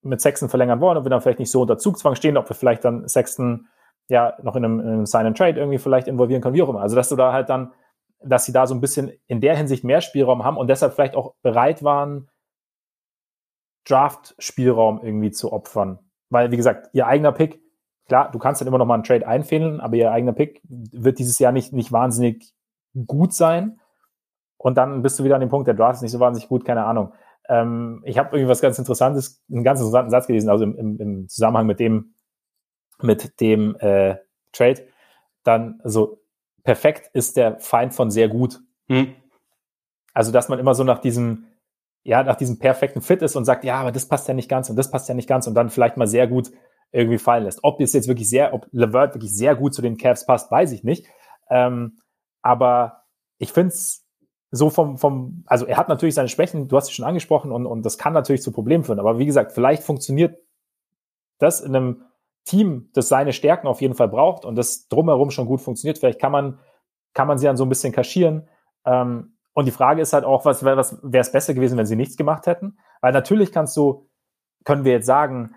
mit 0.02 0.22
Sexton 0.22 0.48
verlängern 0.48 0.80
wollen, 0.80 0.98
ob 0.98 1.04
wir 1.04 1.10
dann 1.10 1.20
vielleicht 1.20 1.40
nicht 1.40 1.52
so 1.52 1.62
unter 1.62 1.78
Zugzwang 1.78 2.16
stehen, 2.16 2.38
ob 2.38 2.50
wir 2.50 2.56
vielleicht 2.56 2.86
dann 2.86 3.06
Sexton 3.06 3.68
ja 4.08 4.38
noch 4.44 4.56
in 4.56 4.64
einem, 4.64 4.80
in 4.80 4.88
einem 4.88 5.06
Sign 5.06 5.26
and 5.26 5.38
Trade 5.38 5.60
irgendwie 5.60 5.78
vielleicht 5.78 6.08
involvieren 6.08 6.42
können, 6.42 6.56
wie 6.56 6.64
auch 6.64 6.70
immer. 6.70 6.82
Also 6.82 6.96
dass 6.96 7.10
du 7.10 7.18
da 7.18 7.34
halt 7.34 7.50
dann, 7.50 7.74
dass 8.24 8.46
sie 8.46 8.54
da 8.54 8.66
so 8.66 8.74
ein 8.74 8.82
bisschen 8.82 9.12
in 9.28 9.42
der 9.42 9.58
Hinsicht 9.58 9.84
mehr 9.84 10.00
Spielraum 10.00 10.46
haben 10.46 10.56
und 10.56 10.68
deshalb 10.68 10.94
vielleicht 10.94 11.16
auch 11.16 11.36
bereit 11.42 11.84
waren, 11.84 12.30
Draft-Spielraum 13.86 15.02
irgendwie 15.04 15.32
zu 15.32 15.52
opfern. 15.52 16.00
Weil, 16.30 16.52
wie 16.52 16.58
gesagt, 16.58 16.90
ihr 16.94 17.08
eigener 17.08 17.34
Pick, 17.34 17.62
klar, 18.10 18.32
du 18.32 18.39
kannst 18.39 18.60
dann 18.60 18.68
immer 18.68 18.78
noch 18.78 18.86
mal 18.86 18.95
einen 18.95 19.03
Trade 19.03 19.26
einfädeln, 19.26 19.80
aber 19.80 19.95
ihr 19.95 20.12
eigener 20.12 20.34
Pick 20.34 20.62
wird 20.68 21.20
dieses 21.20 21.39
Jahr 21.39 21.53
nicht, 21.53 21.72
nicht 21.72 21.93
wahnsinnig 21.93 22.53
gut 23.05 23.34
sein. 23.34 23.80
Und 24.57 24.76
dann 24.76 25.01
bist 25.01 25.18
du 25.18 25.24
wieder 25.24 25.36
an 25.36 25.41
dem 25.41 25.49
Punkt, 25.49 25.68
der 25.68 25.76
Draft 25.76 25.95
ist 25.95 26.01
nicht 26.01 26.12
so 26.12 26.20
wahnsinnig 26.20 26.49
gut, 26.49 26.66
keine 26.66 26.84
Ahnung. 26.84 27.14
Ähm, 27.47 28.01
ich 28.03 28.18
habe 28.18 28.36
irgendwie 28.36 28.49
was 28.49 28.62
ganz 28.62 28.78
Interessantes, 28.78 29.41
einen 29.49 29.64
ganz 29.64 29.80
interessanten 29.80 30.10
Satz 30.10 30.28
gelesen, 30.28 30.49
also 30.49 30.66
im, 30.66 30.76
im, 30.76 30.99
im 30.99 31.30
Zusammenhang 31.30 31.68
mit 31.68 31.80
dem, 31.80 32.14
mit 32.99 33.39
dem 33.39 33.78
äh, 33.80 34.18
Trade. 34.51 34.86
Dann, 35.43 35.80
also 35.84 36.20
perfekt 36.64 37.10
ist 37.14 37.38
der 37.38 37.60
Feind 37.60 37.93
von 37.93 38.12
sehr 38.12 38.28
gut. 38.28 38.60
Hm. 38.88 39.14
Also, 40.14 40.32
dass 40.32 40.49
man 40.49 40.60
immer 40.60 40.74
so 40.74 40.84
nach 40.84 40.99
diesem, 40.99 41.45
ja, 42.03 42.24
nach 42.24 42.36
diesem 42.36 42.60
perfekten 42.60 43.01
Fit 43.01 43.22
ist 43.22 43.36
und 43.36 43.45
sagt, 43.45 43.64
ja, 43.64 43.76
aber 43.76 43.91
das 43.91 44.07
passt 44.07 44.28
ja 44.28 44.34
nicht 44.34 44.49
ganz 44.49 44.70
und 44.70 44.76
das 44.76 44.91
passt 44.91 45.07
ja 45.07 45.16
nicht 45.16 45.30
ganz 45.30 45.47
und 45.47 45.53
dann 45.53 45.70
vielleicht 45.70 45.95
mal 45.95 46.07
sehr 46.07 46.28
gut 46.28 46.51
irgendwie 46.92 47.18
fallen 47.18 47.44
lässt. 47.44 47.60
Ob 47.64 47.80
es 47.80 47.94
jetzt 47.94 48.08
wirklich 48.08 48.30
sehr, 48.30 48.54
ob 48.54 48.68
Levert 48.72 49.16
wirklich 49.16 49.34
sehr 49.34 49.56
gut 49.56 49.74
zu 49.74 49.82
den 49.82 49.98
Cavs 49.98 50.26
passt, 50.26 50.52
weiß 50.52 50.72
ich 50.72 50.84
nicht. 50.84 51.06
Ähm, 51.50 52.00
aber 52.42 53.04
ich 53.38 53.52
finde 53.52 53.70
es 53.70 54.06
so 54.52 54.70
vom, 54.70 54.98
vom, 54.98 55.44
also 55.46 55.66
er 55.66 55.78
hat 55.78 55.90
natürlich 55.90 56.16
seine 56.16 56.30
Schwächen, 56.30 56.68
du 56.68 56.76
hast 56.76 56.88
sie 56.88 56.94
schon 56.94 57.06
angesprochen 57.06 57.52
und, 57.52 57.66
und 57.66 57.86
das 57.86 57.98
kann 57.98 58.14
natürlich 58.14 58.42
zu 58.42 58.52
Problemen 58.52 58.84
führen. 58.84 59.00
Aber 59.00 59.20
wie 59.20 59.26
gesagt, 59.26 59.52
vielleicht 59.52 59.84
funktioniert 59.84 60.40
das 61.38 61.62
in 61.62 61.76
einem 61.76 62.04
Team, 62.46 62.90
das 62.94 63.10
seine 63.10 63.34
Stärken 63.34 63.68
auf 63.68 63.82
jeden 63.82 63.94
Fall 63.94 64.08
braucht 64.08 64.46
und 64.46 64.56
das 64.56 64.88
drumherum 64.88 65.30
schon 65.30 65.46
gut 65.46 65.62
funktioniert. 65.62 66.00
Vielleicht 66.00 66.20
kann 66.20 66.32
man, 66.32 66.60
kann 67.14 67.28
man 67.28 67.38
sie 67.38 67.46
dann 67.46 67.58
so 67.58 67.66
ein 67.66 67.70
bisschen 67.70 67.94
kaschieren. 67.94 68.50
Ähm, 68.86 69.38
und 69.54 69.66
die 69.66 69.72
Frage 69.72 70.02
ist 70.02 70.14
halt 70.14 70.26
auch, 70.26 70.46
was, 70.46 70.64
was 70.64 70.98
wäre 71.04 71.22
es 71.22 71.32
besser 71.32 71.54
gewesen, 71.54 71.78
wenn 71.78 71.86
sie 71.86 71.96
nichts 71.96 72.18
gemacht 72.18 72.48
hätten? 72.48 72.78
Weil 73.02 73.14
natürlich 73.14 73.52
kannst 73.52 73.78
du, 73.78 74.10
können 74.64 74.84
wir 74.84 74.94
jetzt 74.94 75.06
sagen, 75.06 75.56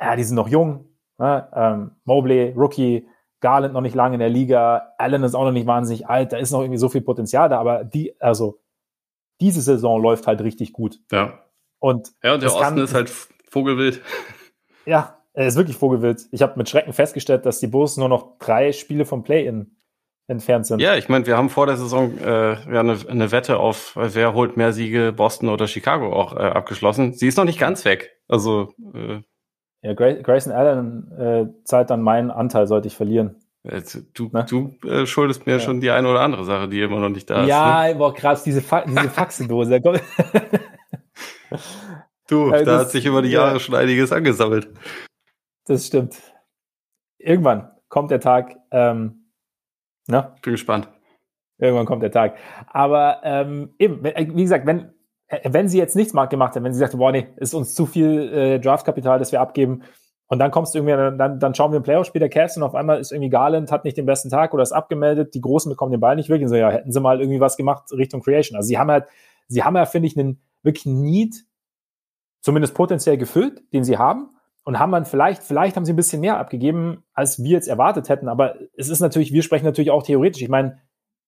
ja, 0.00 0.16
die 0.16 0.24
sind 0.24 0.36
noch 0.36 0.48
jung, 0.48 0.86
ne? 1.18 1.48
ähm, 1.54 1.90
Mobley, 2.04 2.52
Rookie, 2.56 3.06
Garland 3.40 3.74
noch 3.74 3.80
nicht 3.80 3.94
lange 3.94 4.14
in 4.14 4.20
der 4.20 4.28
Liga, 4.28 4.94
Allen 4.98 5.22
ist 5.22 5.34
auch 5.34 5.44
noch 5.44 5.52
nicht 5.52 5.66
wahnsinnig 5.66 6.08
alt, 6.08 6.32
da 6.32 6.38
ist 6.38 6.50
noch 6.50 6.60
irgendwie 6.60 6.78
so 6.78 6.88
viel 6.88 7.02
Potenzial 7.02 7.48
da, 7.48 7.58
aber 7.58 7.84
die, 7.84 8.20
also 8.20 8.60
diese 9.40 9.60
Saison 9.60 10.02
läuft 10.02 10.26
halt 10.26 10.40
richtig 10.40 10.72
gut. 10.72 11.00
Ja. 11.12 11.44
Und, 11.78 12.12
ja, 12.22 12.34
und 12.34 12.42
der 12.42 12.50
Osten 12.50 12.62
kann, 12.62 12.78
ist 12.78 12.94
halt 12.94 13.10
Vogelwild. 13.48 14.02
Ja, 14.86 15.18
er 15.34 15.46
ist 15.46 15.56
wirklich 15.56 15.76
Vogelwild. 15.76 16.28
Ich 16.30 16.40
habe 16.40 16.54
mit 16.56 16.66
Schrecken 16.66 16.94
festgestellt, 16.94 17.44
dass 17.44 17.60
die 17.60 17.66
Bulls 17.66 17.98
nur 17.98 18.08
noch 18.08 18.38
drei 18.38 18.72
Spiele 18.72 19.04
vom 19.04 19.22
Play-In 19.22 19.76
entfernt 20.28 20.66
sind. 20.66 20.80
Ja, 20.80 20.96
ich 20.96 21.10
meine, 21.10 21.26
wir 21.26 21.36
haben 21.36 21.50
vor 21.50 21.66
der 21.66 21.76
Saison 21.76 22.16
äh, 22.16 22.52
ja, 22.72 22.80
eine, 22.80 22.96
eine 23.06 23.30
Wette 23.30 23.58
auf, 23.58 23.92
wer 23.96 24.32
holt 24.32 24.56
mehr 24.56 24.72
Siege, 24.72 25.12
Boston 25.12 25.50
oder 25.50 25.68
Chicago 25.68 26.10
auch 26.12 26.34
äh, 26.34 26.38
abgeschlossen. 26.38 27.12
Sie 27.12 27.28
ist 27.28 27.36
noch 27.36 27.44
nicht 27.44 27.58
ganz 27.58 27.84
weg. 27.84 28.18
Also 28.28 28.72
äh, 28.94 29.20
ja, 29.82 29.94
Grayson 29.94 30.52
Allen 30.52 31.12
äh, 31.12 31.46
zahlt 31.64 31.90
dann 31.90 32.02
meinen 32.02 32.30
Anteil, 32.30 32.66
sollte 32.66 32.88
ich 32.88 32.96
verlieren. 32.96 33.36
Du, 34.14 34.30
ne? 34.32 34.46
du 34.48 34.74
äh, 34.86 35.04
schuldest 35.06 35.46
mir 35.46 35.52
ja. 35.54 35.60
schon 35.60 35.80
die 35.80 35.90
eine 35.90 36.08
oder 36.08 36.20
andere 36.20 36.44
Sache, 36.44 36.68
die 36.68 36.80
immer 36.80 37.00
noch 37.00 37.08
nicht 37.10 37.28
da 37.28 37.42
ist. 37.42 37.48
Ja, 37.48 37.88
ne? 37.88 37.96
boah, 37.96 38.14
krass, 38.14 38.42
diese, 38.42 38.62
Fa 38.62 38.84
diese 38.86 39.10
Faxendose. 39.10 39.80
du, 42.28 42.50
ja, 42.50 42.62
da 42.62 42.78
hat 42.78 42.90
sich 42.90 43.04
über 43.04 43.20
die 43.20 43.30
Jahre 43.30 43.54
ja. 43.54 43.60
schon 43.60 43.74
einiges 43.74 44.12
angesammelt. 44.12 44.68
Das 45.66 45.86
stimmt. 45.86 46.16
Irgendwann 47.18 47.70
kommt 47.88 48.10
der 48.10 48.20
Tag. 48.20 48.56
Ähm, 48.70 49.30
ne? 50.06 50.34
Bin 50.42 50.52
gespannt. 50.52 50.88
Irgendwann 51.58 51.86
kommt 51.86 52.02
der 52.02 52.12
Tag. 52.12 52.36
Aber 52.68 53.20
ähm, 53.24 53.74
eben, 53.78 54.02
wie 54.04 54.42
gesagt, 54.42 54.66
wenn, 54.66 54.80
äh, 54.80 54.92
wenn 55.44 55.68
sie 55.68 55.78
jetzt 55.78 55.96
nichts 55.96 56.12
gemacht 56.12 56.54
hätten, 56.54 56.64
wenn 56.64 56.72
sie 56.72 56.78
sagte, 56.78 56.96
boah, 56.96 57.12
nee, 57.12 57.28
ist 57.36 57.54
uns 57.54 57.74
zu 57.74 57.86
viel 57.86 58.32
äh, 58.32 58.60
Draftkapital, 58.60 59.18
das 59.18 59.32
wir 59.32 59.40
abgeben, 59.40 59.82
und 60.28 60.38
dann 60.38 60.50
kommst 60.50 60.74
du 60.74 60.78
irgendwie, 60.78 61.16
dann, 61.16 61.40
dann 61.40 61.54
schauen 61.54 61.72
wir 61.72 61.78
im 61.78 61.82
Playoff-Spiel 61.82 62.20
der 62.20 62.28
Cavs 62.28 62.56
und 62.58 62.62
auf 62.62 62.74
einmal 62.74 63.00
ist 63.00 63.12
irgendwie 63.12 63.30
Garland, 63.30 63.72
hat 63.72 63.84
nicht 63.84 63.96
den 63.96 64.04
besten 64.04 64.28
Tag 64.28 64.52
oder 64.52 64.62
ist 64.62 64.72
abgemeldet, 64.72 65.34
die 65.34 65.40
Großen 65.40 65.70
bekommen 65.70 65.90
den 65.90 66.00
Ball 66.00 66.16
nicht 66.16 66.28
wirklich. 66.28 66.50
So, 66.50 66.54
ja, 66.54 66.70
hätten 66.70 66.92
sie 66.92 67.00
mal 67.00 67.20
irgendwie 67.20 67.40
was 67.40 67.56
gemacht 67.56 67.90
Richtung 67.92 68.20
Creation. 68.20 68.54
Also 68.54 68.68
sie 68.68 68.78
haben 68.78 68.90
halt, 68.90 69.06
sie 69.48 69.64
haben 69.64 69.74
ja, 69.74 69.86
finde 69.86 70.06
ich, 70.06 70.18
einen 70.18 70.42
wirklich 70.62 70.84
Need, 70.84 71.46
zumindest 72.42 72.74
potenziell 72.74 73.16
gefüllt, 73.16 73.62
den 73.72 73.84
sie 73.84 73.96
haben. 73.96 74.28
Und 74.64 74.78
haben 74.78 74.92
dann 74.92 75.06
vielleicht, 75.06 75.42
vielleicht 75.42 75.76
haben 75.76 75.86
sie 75.86 75.94
ein 75.94 75.96
bisschen 75.96 76.20
mehr 76.20 76.36
abgegeben, 76.36 77.02
als 77.14 77.42
wir 77.42 77.52
jetzt 77.52 77.68
erwartet 77.68 78.10
hätten. 78.10 78.28
Aber 78.28 78.56
es 78.76 78.90
ist 78.90 79.00
natürlich, 79.00 79.32
wir 79.32 79.42
sprechen 79.42 79.64
natürlich 79.64 79.90
auch 79.90 80.02
theoretisch. 80.02 80.42
Ich 80.42 80.50
meine, 80.50 80.78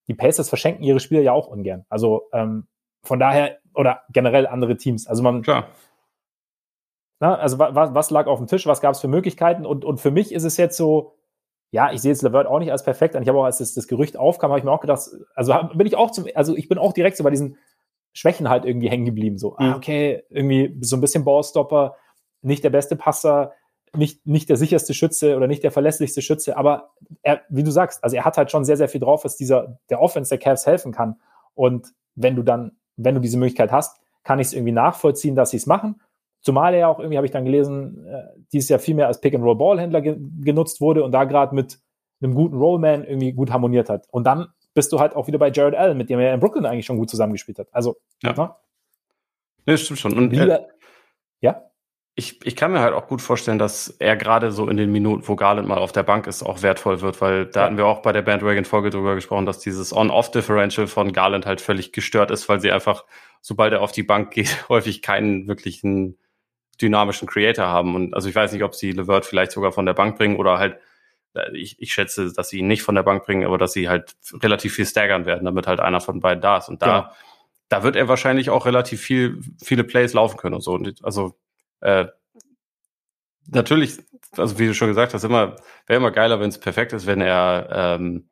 die 0.08 0.14
Pacers 0.14 0.50
verschenken 0.50 0.84
ihre 0.84 1.00
Spieler 1.00 1.22
ja 1.22 1.32
auch 1.32 1.48
ungern. 1.48 1.86
Also 1.88 2.28
ähm, 2.34 2.66
von 3.02 3.18
daher, 3.18 3.56
oder 3.74 4.02
generell 4.12 4.46
andere 4.46 4.76
Teams. 4.76 5.06
Also 5.06 5.22
man. 5.22 5.42
Klar. 5.42 5.68
Na, 7.20 7.34
also 7.34 7.58
was, 7.58 7.94
was 7.94 8.10
lag 8.10 8.26
auf 8.26 8.38
dem 8.38 8.46
Tisch, 8.46 8.66
was 8.66 8.80
gab 8.80 8.94
es 8.94 9.00
für 9.00 9.08
Möglichkeiten? 9.08 9.66
Und, 9.66 9.84
und 9.84 10.00
für 10.00 10.10
mich 10.10 10.32
ist 10.32 10.44
es 10.44 10.56
jetzt 10.56 10.76
so, 10.76 11.16
ja, 11.70 11.92
ich 11.92 12.00
sehe 12.00 12.10
jetzt 12.10 12.22
Levert 12.22 12.46
auch 12.46 12.58
nicht 12.58 12.72
als 12.72 12.82
perfekt 12.82 13.14
an. 13.14 13.22
Ich 13.22 13.28
habe 13.28 13.38
auch, 13.38 13.44
als 13.44 13.58
das, 13.58 13.74
das 13.74 13.86
Gerücht 13.86 14.16
aufkam, 14.16 14.50
habe 14.50 14.58
ich 14.58 14.64
mir 14.64 14.72
auch 14.72 14.80
gedacht, 14.80 15.02
also 15.34 15.54
bin 15.74 15.86
ich 15.86 15.96
auch 15.96 16.10
zum, 16.10 16.24
also 16.34 16.56
ich 16.56 16.68
bin 16.68 16.78
auch 16.78 16.94
direkt 16.94 17.18
so 17.18 17.24
bei 17.24 17.30
diesen 17.30 17.58
Schwächen 18.12 18.48
halt 18.48 18.64
irgendwie 18.64 18.88
hängen 18.88 19.04
geblieben. 19.04 19.38
So, 19.38 19.56
ah, 19.56 19.62
mhm. 19.62 19.72
ah, 19.72 19.76
okay, 19.76 20.24
irgendwie 20.30 20.76
so 20.80 20.96
ein 20.96 21.00
bisschen 21.00 21.24
Ballstopper, 21.24 21.96
nicht 22.42 22.64
der 22.64 22.70
beste 22.70 22.96
Passer, 22.96 23.52
nicht, 23.94 24.26
nicht 24.26 24.48
der 24.48 24.56
sicherste 24.56 24.94
Schütze 24.94 25.36
oder 25.36 25.46
nicht 25.46 25.62
der 25.62 25.72
verlässlichste 25.72 26.22
Schütze, 26.22 26.56
aber 26.56 26.92
er, 27.22 27.42
wie 27.48 27.64
du 27.64 27.70
sagst, 27.70 28.02
also 28.02 28.16
er 28.16 28.24
hat 28.24 28.36
halt 28.36 28.50
schon 28.50 28.64
sehr, 28.64 28.76
sehr 28.76 28.88
viel 28.88 29.00
drauf, 29.00 29.24
was 29.24 29.36
dieser, 29.36 29.78
der 29.90 30.00
Offense 30.00 30.30
der 30.30 30.38
Cavs 30.38 30.66
helfen 30.66 30.92
kann. 30.92 31.20
Und 31.54 31.88
wenn 32.14 32.36
du 32.36 32.42
dann 32.42 32.72
wenn 33.04 33.14
du 33.14 33.20
diese 33.20 33.38
Möglichkeit 33.38 33.72
hast, 33.72 34.00
kann 34.24 34.38
ich 34.38 34.48
es 34.48 34.52
irgendwie 34.52 34.72
nachvollziehen, 34.72 35.34
dass 35.34 35.50
sie 35.50 35.56
es 35.56 35.66
machen. 35.66 36.00
Zumal 36.40 36.74
er 36.74 36.80
ja 36.80 36.88
auch 36.88 36.98
irgendwie, 36.98 37.16
habe 37.16 37.26
ich 37.26 37.32
dann 37.32 37.44
gelesen, 37.44 38.06
äh, 38.06 38.22
dieses 38.52 38.68
Jahr 38.68 38.78
viel 38.78 38.94
mehr 38.94 39.06
als 39.06 39.20
Pick-and-Roll-Ballhändler 39.20 40.00
ge 40.00 40.16
genutzt 40.40 40.80
wurde 40.80 41.04
und 41.04 41.12
da 41.12 41.24
gerade 41.24 41.54
mit 41.54 41.78
einem 42.22 42.34
guten 42.34 42.56
Rollman 42.56 43.04
irgendwie 43.04 43.32
gut 43.32 43.50
harmoniert 43.50 43.88
hat. 43.88 44.06
Und 44.10 44.24
dann 44.24 44.48
bist 44.74 44.92
du 44.92 45.00
halt 45.00 45.16
auch 45.16 45.26
wieder 45.26 45.38
bei 45.38 45.50
Jared 45.50 45.74
Allen, 45.74 45.98
mit 45.98 46.10
dem 46.10 46.18
er 46.18 46.32
in 46.32 46.40
Brooklyn 46.40 46.66
eigentlich 46.66 46.86
schon 46.86 46.96
gut 46.96 47.10
zusammengespielt 47.10 47.58
hat. 47.58 47.68
Also, 47.72 47.96
ja. 48.22 48.32
Ne? 48.32 48.54
Nee, 49.66 49.76
stimmt 49.76 49.98
schon. 49.98 50.16
Und, 50.16 50.30
Lieber, 50.30 50.44
äh, 50.44 50.48
ja? 50.48 50.66
Ich, 52.20 52.44
ich 52.44 52.54
kann 52.54 52.72
mir 52.72 52.80
halt 52.80 52.92
auch 52.92 53.08
gut 53.08 53.22
vorstellen, 53.22 53.58
dass 53.58 53.88
er 53.98 54.14
gerade 54.14 54.52
so 54.52 54.68
in 54.68 54.76
den 54.76 54.92
Minuten, 54.92 55.26
wo 55.26 55.36
Garland 55.36 55.66
mal 55.66 55.78
auf 55.78 55.90
der 55.90 56.02
Bank 56.02 56.26
ist, 56.26 56.42
auch 56.42 56.60
wertvoll 56.60 57.00
wird, 57.00 57.18
weil 57.22 57.46
da 57.46 57.60
ja. 57.60 57.66
hatten 57.66 57.78
wir 57.78 57.86
auch 57.86 58.02
bei 58.02 58.12
der 58.12 58.20
Bandwagon-Folge 58.20 58.90
drüber 58.90 59.14
gesprochen, 59.14 59.46
dass 59.46 59.58
dieses 59.58 59.96
On-Off-Differential 59.96 60.86
von 60.86 61.14
Garland 61.14 61.46
halt 61.46 61.62
völlig 61.62 61.92
gestört 61.92 62.30
ist, 62.30 62.46
weil 62.50 62.60
sie 62.60 62.72
einfach, 62.72 63.06
sobald 63.40 63.72
er 63.72 63.80
auf 63.80 63.92
die 63.92 64.02
Bank 64.02 64.32
geht, 64.32 64.54
häufig 64.68 65.00
keinen 65.00 65.48
wirklichen 65.48 66.18
dynamischen 66.80 67.26
Creator 67.26 67.66
haben. 67.66 67.94
Und 67.94 68.12
also 68.12 68.28
ich 68.28 68.34
weiß 68.34 68.52
nicht, 68.52 68.64
ob 68.64 68.74
sie 68.74 68.92
Levert 68.92 69.24
vielleicht 69.24 69.52
sogar 69.52 69.72
von 69.72 69.86
der 69.86 69.94
Bank 69.94 70.18
bringen 70.18 70.36
oder 70.36 70.58
halt, 70.58 70.76
äh, 71.32 71.56
ich, 71.56 71.80
ich 71.80 71.94
schätze, 71.94 72.34
dass 72.34 72.50
sie 72.50 72.58
ihn 72.58 72.68
nicht 72.68 72.82
von 72.82 72.94
der 72.94 73.02
Bank 73.02 73.24
bringen, 73.24 73.46
aber 73.46 73.56
dass 73.56 73.72
sie 73.72 73.88
halt 73.88 74.14
relativ 74.42 74.74
viel 74.74 74.84
staggern 74.84 75.24
werden, 75.24 75.46
damit 75.46 75.66
halt 75.66 75.80
einer 75.80 76.02
von 76.02 76.20
beiden 76.20 76.42
da 76.42 76.58
ist. 76.58 76.68
Und 76.68 76.82
da, 76.82 76.86
ja. 76.86 77.12
da 77.70 77.82
wird 77.82 77.96
er 77.96 78.08
wahrscheinlich 78.08 78.50
auch 78.50 78.66
relativ 78.66 79.00
viel, 79.00 79.40
viele 79.64 79.84
Plays 79.84 80.12
laufen 80.12 80.36
können 80.36 80.56
und 80.56 80.60
so. 80.60 80.72
Und 80.72 81.02
also 81.02 81.34
äh, 81.80 82.06
natürlich, 83.46 83.98
also 84.36 84.58
wie 84.58 84.66
du 84.66 84.74
schon 84.74 84.88
gesagt 84.88 85.14
hast, 85.14 85.24
immer 85.24 85.56
wäre 85.86 85.98
immer 85.98 86.10
geiler, 86.10 86.40
wenn 86.40 86.50
es 86.50 86.58
perfekt 86.58 86.92
ist, 86.92 87.06
wenn 87.06 87.20
er 87.20 87.68
ähm, 87.72 88.30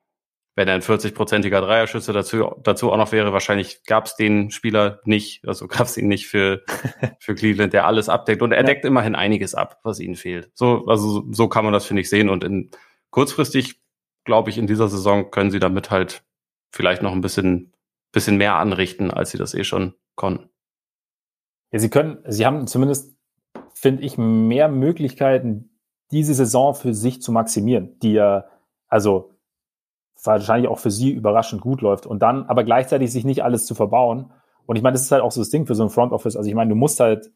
wenn 0.59 0.67
er 0.67 0.75
ein 0.75 0.83
40-prozentiger 0.83 1.61
Dreierschütze 1.61 2.13
dazu, 2.13 2.53
dazu 2.65 2.91
auch 2.91 2.97
noch 2.97 3.13
wäre, 3.13 3.33
wahrscheinlich 3.33 3.85
gab 3.85 4.07
es 4.07 4.17
den 4.17 4.51
Spieler 4.51 5.01
nicht, 5.05 5.47
also 5.47 5.69
gab 5.69 5.83
es 5.83 5.97
ihn 5.97 6.09
nicht 6.09 6.27
für, 6.27 6.65
für 7.21 7.37
Cleveland, 7.37 7.73
der 7.73 7.87
alles 7.87 8.09
abdeckt. 8.09 8.43
Und 8.43 8.51
er 8.51 8.63
ja. 8.63 8.65
deckt 8.65 8.85
immerhin 8.85 9.15
einiges 9.15 9.55
ab, 9.55 9.79
was 9.85 10.01
ihnen 10.01 10.17
fehlt. 10.17 10.51
So, 10.55 10.85
also 10.87 11.25
so 11.31 11.47
kann 11.47 11.63
man 11.63 11.73
das, 11.73 11.87
finde 11.87 12.03
ich, 12.03 12.11
sehen. 12.11 12.29
Und 12.29 12.43
in 12.43 12.73
kurzfristig, 13.11 13.81
glaube 14.25 14.51
ich, 14.51 14.59
in 14.59 14.67
dieser 14.67 14.89
Saison 14.89 15.31
können 15.31 15.53
sie 15.53 15.61
damit 15.61 15.93
halt 15.93 16.25
vielleicht 16.73 17.03
noch 17.03 17.13
ein 17.13 17.21
bisschen, 17.21 17.73
bisschen 18.11 18.37
mehr 18.37 18.57
anrichten, 18.57 19.13
als 19.13 19.31
sie 19.31 19.39
das 19.39 19.55
eh 19.55 19.63
schon 19.63 19.95
konnten. 20.17 20.51
Ja, 21.71 21.79
sie 21.79 21.89
können, 21.89 22.19
sie 22.27 22.45
haben 22.45 22.67
zumindest 22.67 23.17
finde 23.81 24.03
ich, 24.03 24.19
mehr 24.19 24.69
Möglichkeiten, 24.69 25.71
diese 26.11 26.35
Saison 26.35 26.75
für 26.75 26.95
sich 26.95 27.23
zu 27.23 27.31
maximieren, 27.31 27.99
die 28.01 28.15
ja, 28.15 28.47
also 28.89 29.35
wahrscheinlich 30.25 30.69
auch 30.69 30.81
für 30.81 30.91
sie 30.91 31.13
überraschend 31.13 31.63
gut 31.63 31.81
läuft 31.81 32.05
und 32.05 32.21
dann 32.21 32.47
aber 32.47 32.65
gleichzeitig 32.65 33.13
sich 33.13 33.25
nicht 33.25 33.45
alles 33.45 33.67
zu 33.67 33.77
verbauen. 33.77 34.33
Und 34.67 34.77
ich 34.77 34.83
meine, 34.83 34.95
das 34.95 35.03
ist 35.03 35.13
halt 35.13 35.23
auch 35.23 35.31
so 35.31 35.41
das 35.41 35.51
Ding 35.51 35.67
für 35.67 35.77
so 35.77 35.85
ein 35.85 35.91
Front 35.91 36.13
Office. 36.13 36.37
Also 36.37 36.49
ich 36.49 36.57
meine, 36.57 36.71
du 36.71 36.75
musst 36.75 36.99
halt 36.99 37.31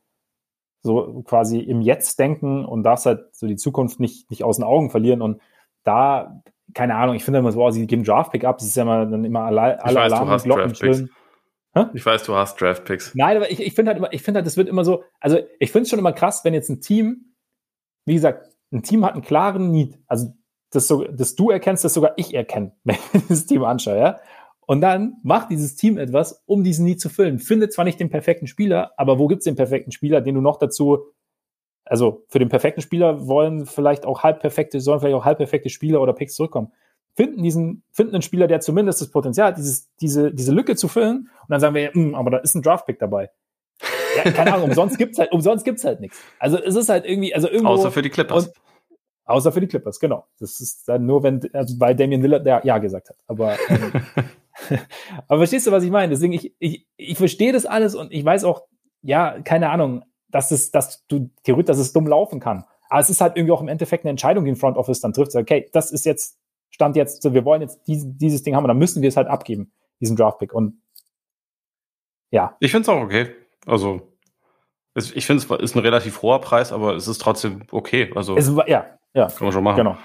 so 0.82 1.22
quasi 1.22 1.61
im 1.61 1.80
Jetzt 1.80 2.18
denken 2.18 2.64
und 2.64 2.82
darfst 2.82 3.07
halt 3.07 3.34
so 3.36 3.47
die 3.47 3.57
Zukunft 3.57 4.01
nicht, 4.01 4.28
nicht 4.30 4.43
aus 4.43 4.57
den 4.57 4.64
Augen 4.64 4.90
verlieren. 4.90 5.22
Und 5.22 5.40
da, 5.84 6.43
keine 6.74 6.97
Ahnung, 6.97 7.14
ich 7.14 7.24
finde 7.24 7.38
immer 7.38 7.53
so, 7.53 7.62
oh, 7.62 7.70
sie 7.70 7.86
geben 7.86 8.03
Draft-Pick 8.03 8.45
ab, 8.45 8.59
das 8.59 8.66
ist 8.66 8.76
ja 8.76 8.82
immer, 8.82 9.07
dann 9.07 9.24
immer 9.24 9.43
alle, 9.43 9.82
alle 9.84 10.01
Alarmglocken 10.01 10.74
schrillen. 10.74 11.11
Hä? 11.74 11.86
Ich 11.94 12.04
weiß, 12.04 12.24
du 12.24 12.34
hast 12.34 12.60
Draft-Picks. 12.60 13.14
Nein, 13.14 13.36
aber 13.36 13.50
ich, 13.50 13.60
ich 13.60 13.74
finde 13.74 13.90
halt 13.90 13.98
immer, 13.98 14.12
ich 14.12 14.22
finde 14.22 14.38
halt, 14.38 14.46
das 14.46 14.56
wird 14.56 14.68
immer 14.68 14.84
so, 14.84 15.04
also 15.20 15.38
ich 15.58 15.72
finde 15.72 15.84
es 15.84 15.90
schon 15.90 15.98
immer 15.98 16.12
krass, 16.12 16.44
wenn 16.44 16.54
jetzt 16.54 16.68
ein 16.68 16.80
Team, 16.80 17.34
wie 18.04 18.14
gesagt, 18.14 18.50
ein 18.72 18.82
Team 18.82 19.04
hat 19.04 19.14
einen 19.14 19.22
klaren 19.22 19.70
Need, 19.70 19.98
also 20.06 20.34
das, 20.70 20.88
so, 20.88 21.04
das 21.04 21.34
du 21.34 21.50
erkennst, 21.50 21.84
das 21.84 21.94
sogar 21.94 22.12
ich 22.16 22.34
erkenne, 22.34 22.72
wenn 22.84 22.96
ich 23.14 23.26
das 23.28 23.46
Team 23.46 23.64
anschaue, 23.64 23.98
ja. 23.98 24.20
Und 24.64 24.80
dann 24.80 25.16
macht 25.22 25.50
dieses 25.50 25.74
Team 25.76 25.98
etwas, 25.98 26.42
um 26.46 26.62
diesen 26.62 26.84
Need 26.84 27.00
zu 27.00 27.08
füllen. 27.08 27.40
Findet 27.40 27.72
zwar 27.72 27.84
nicht 27.84 27.98
den 27.98 28.10
perfekten 28.10 28.46
Spieler, 28.46 28.92
aber 28.96 29.18
wo 29.18 29.26
gibt's 29.26 29.44
den 29.44 29.56
perfekten 29.56 29.90
Spieler, 29.90 30.20
den 30.20 30.36
du 30.36 30.40
noch 30.40 30.58
dazu, 30.58 31.06
also 31.84 32.24
für 32.28 32.38
den 32.38 32.48
perfekten 32.48 32.80
Spieler 32.80 33.26
wollen 33.26 33.66
vielleicht 33.66 34.06
auch 34.06 34.22
halbperfekte, 34.22 34.80
sollen 34.80 35.00
vielleicht 35.00 35.16
auch 35.16 35.24
halbperfekte 35.24 35.68
Spieler 35.68 36.00
oder 36.00 36.12
Picks 36.12 36.34
zurückkommen. 36.34 36.72
Finden 37.14 37.42
diesen, 37.42 37.82
finden 37.92 38.14
einen 38.14 38.22
Spieler, 38.22 38.46
der 38.46 38.60
zumindest 38.60 39.00
das 39.00 39.10
Potenzial 39.10 39.48
hat, 39.48 39.58
dieses, 39.58 39.90
diese, 40.00 40.32
diese 40.32 40.52
Lücke 40.52 40.76
zu 40.76 40.88
füllen. 40.88 41.28
Und 41.42 41.50
dann 41.50 41.60
sagen 41.60 41.74
wir, 41.74 41.92
hm, 41.92 42.14
aber 42.14 42.30
da 42.30 42.38
ist 42.38 42.54
ein 42.54 42.62
Draftpick 42.62 42.98
dabei. 42.98 43.30
Ja, 44.16 44.30
keine 44.30 44.54
Ahnung, 44.54 44.70
umsonst 44.70 44.98
gibt's 44.98 45.18
halt, 45.18 45.32
umsonst 45.32 45.64
gibt's 45.64 45.84
halt 45.84 46.00
nichts. 46.00 46.18
Also 46.38 46.58
es 46.58 46.74
ist 46.74 46.88
halt 46.88 47.04
irgendwie, 47.04 47.34
also 47.34 47.48
irgendwo. 47.48 47.72
Außer 47.72 47.90
für 47.90 48.02
die 48.02 48.10
Clippers. 48.10 48.46
Und, 48.46 48.54
außer 49.24 49.52
für 49.52 49.60
die 49.60 49.66
Clippers, 49.66 50.00
genau. 50.00 50.26
Das 50.38 50.60
ist 50.60 50.88
dann 50.88 51.06
nur, 51.06 51.22
wenn, 51.22 51.40
also 51.52 51.76
bei 51.78 51.94
Damian 51.94 52.22
Lillard 52.22 52.46
der 52.46 52.62
Ja 52.64 52.78
gesagt 52.78 53.10
hat. 53.10 53.16
Aber, 53.26 53.56
ähm, 53.68 53.92
aber 55.28 55.38
verstehst 55.38 55.66
du, 55.66 55.72
was 55.72 55.84
ich 55.84 55.90
meine? 55.90 56.10
Deswegen, 56.10 56.32
ich, 56.32 56.54
ich, 56.58 56.86
ich 56.96 57.16
verstehe 57.18 57.52
das 57.52 57.66
alles 57.66 57.94
und 57.94 58.12
ich 58.12 58.24
weiß 58.24 58.44
auch, 58.44 58.62
ja, 59.02 59.40
keine 59.40 59.70
Ahnung, 59.70 60.04
dass 60.28 60.50
es, 60.50 60.70
dass 60.70 61.06
du 61.06 61.30
theoretisch, 61.42 61.66
dass 61.66 61.78
es 61.78 61.92
dumm 61.92 62.06
laufen 62.06 62.40
kann. 62.40 62.64
Aber 62.88 63.00
es 63.00 63.10
ist 63.10 63.20
halt 63.20 63.36
irgendwie 63.36 63.52
auch 63.52 63.60
im 63.60 63.68
Endeffekt 63.68 64.04
eine 64.04 64.10
Entscheidung, 64.10 64.44
die 64.44 64.52
ein 64.52 64.56
Front 64.56 64.76
Office 64.76 65.00
dann 65.00 65.12
trifft. 65.12 65.34
Okay, 65.34 65.68
das 65.72 65.90
ist 65.90 66.04
jetzt, 66.04 66.38
stand 66.72 66.96
jetzt, 66.96 67.22
wir 67.32 67.44
wollen 67.44 67.62
jetzt 67.62 67.86
dieses, 67.86 68.06
dieses 68.16 68.42
Ding 68.42 68.56
haben 68.56 68.64
und 68.64 68.68
dann 68.68 68.78
müssen 68.78 69.02
wir 69.02 69.08
es 69.08 69.16
halt 69.16 69.28
abgeben, 69.28 69.72
diesen 70.00 70.16
Draftpick. 70.16 70.52
Und 70.52 70.82
ja. 72.30 72.56
Ich 72.58 72.72
finde 72.72 72.82
es 72.82 72.88
auch 72.88 73.00
okay. 73.00 73.30
Also, 73.66 74.16
es, 74.94 75.12
ich 75.12 75.26
finde 75.26 75.42
es 75.42 75.62
ist 75.62 75.76
ein 75.76 75.80
relativ 75.80 76.22
hoher 76.22 76.40
Preis, 76.40 76.72
aber 76.72 76.96
es 76.96 77.06
ist 77.06 77.18
trotzdem 77.18 77.62
okay. 77.70 78.10
Also, 78.16 78.36
es, 78.36 78.50
ja, 78.66 78.86
ja. 79.14 79.28
Kann 79.28 79.36
man 79.40 79.52
schon 79.52 79.64
machen. 79.64 79.76
Genau. 79.76 79.96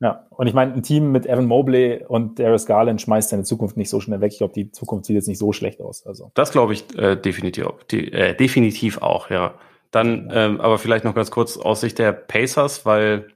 Ja, 0.00 0.26
und 0.30 0.46
ich 0.46 0.54
meine, 0.54 0.74
ein 0.74 0.82
Team 0.84 1.10
mit 1.10 1.26
Evan 1.26 1.46
Mobley 1.46 2.04
und 2.06 2.38
Darius 2.38 2.66
Garland 2.66 3.00
schmeißt 3.00 3.30
seine 3.30 3.42
Zukunft 3.42 3.76
nicht 3.76 3.90
so 3.90 3.98
schnell 4.00 4.20
weg. 4.20 4.30
Ich 4.32 4.38
glaube, 4.38 4.52
die 4.52 4.70
Zukunft 4.70 5.06
sieht 5.06 5.16
jetzt 5.16 5.26
nicht 5.26 5.38
so 5.38 5.52
schlecht 5.52 5.80
aus. 5.80 6.06
Also. 6.06 6.30
Das 6.34 6.52
glaube 6.52 6.72
ich 6.72 6.96
äh, 6.96 7.16
definitiv, 7.16 7.66
die, 7.90 8.12
äh, 8.12 8.36
definitiv 8.36 8.98
auch, 9.02 9.30
ja. 9.30 9.54
Dann, 9.90 10.30
ähm, 10.32 10.60
aber 10.60 10.78
vielleicht 10.78 11.04
noch 11.04 11.14
ganz 11.14 11.30
kurz 11.30 11.56
aus 11.56 11.80
Sicht 11.80 11.98
der 11.98 12.12
Pacers, 12.12 12.86
weil, 12.86 13.28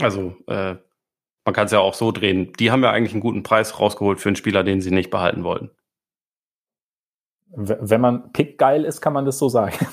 also, 0.00 0.34
äh, 0.46 0.76
man 1.46 1.54
kann 1.54 1.66
es 1.66 1.72
ja 1.72 1.78
auch 1.78 1.94
so 1.94 2.10
drehen. 2.10 2.52
Die 2.58 2.70
haben 2.72 2.82
ja 2.82 2.90
eigentlich 2.90 3.12
einen 3.12 3.22
guten 3.22 3.44
Preis 3.44 3.78
rausgeholt 3.78 4.20
für 4.20 4.28
einen 4.28 4.36
Spieler, 4.36 4.64
den 4.64 4.80
sie 4.80 4.90
nicht 4.90 5.10
behalten 5.10 5.44
wollten. 5.44 5.70
Wenn 7.48 8.00
man 8.00 8.32
Pick 8.32 8.58
geil 8.58 8.84
ist, 8.84 9.00
kann 9.00 9.12
man 9.12 9.24
das 9.24 9.38
so 9.38 9.48
sagen. 9.48 9.72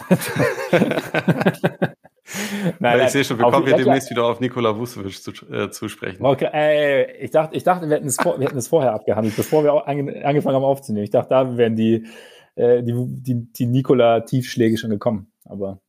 nein, 2.79 3.01
ich 3.01 3.11
sehe 3.11 3.23
schon, 3.23 3.37
wir 3.37 3.45
kommen 3.51 3.67
hier 3.67 3.77
demnächst 3.77 4.09
wieder 4.09 4.25
auf 4.25 4.39
Nikola 4.39 4.75
Vucevic 4.75 5.21
zu, 5.21 5.31
äh, 5.45 5.69
zu 5.69 5.87
sprechen. 5.89 6.25
Okay, 6.25 6.49
äh, 6.51 7.23
ich 7.23 7.29
dachte, 7.29 7.55
ich 7.55 7.63
dachte, 7.63 7.87
wir 7.87 7.95
hätten 7.95 8.07
es, 8.07 8.17
vor, 8.17 8.39
wir 8.39 8.47
hätten 8.47 8.57
es 8.57 8.67
vorher 8.67 8.93
abgehandelt, 8.93 9.35
bevor 9.35 9.63
wir 9.63 9.87
ange, 9.87 10.25
angefangen 10.25 10.55
haben 10.55 10.63
aufzunehmen. 10.63 11.03
Ich 11.03 11.11
dachte, 11.11 11.29
da 11.29 11.55
wären 11.55 11.75
die, 11.75 12.07
äh, 12.55 12.81
die, 12.81 12.93
die, 13.07 13.53
die 13.53 13.65
Nikola-Tiefschläge 13.67 14.77
schon 14.77 14.89
gekommen. 14.89 15.31
Aber. 15.45 15.79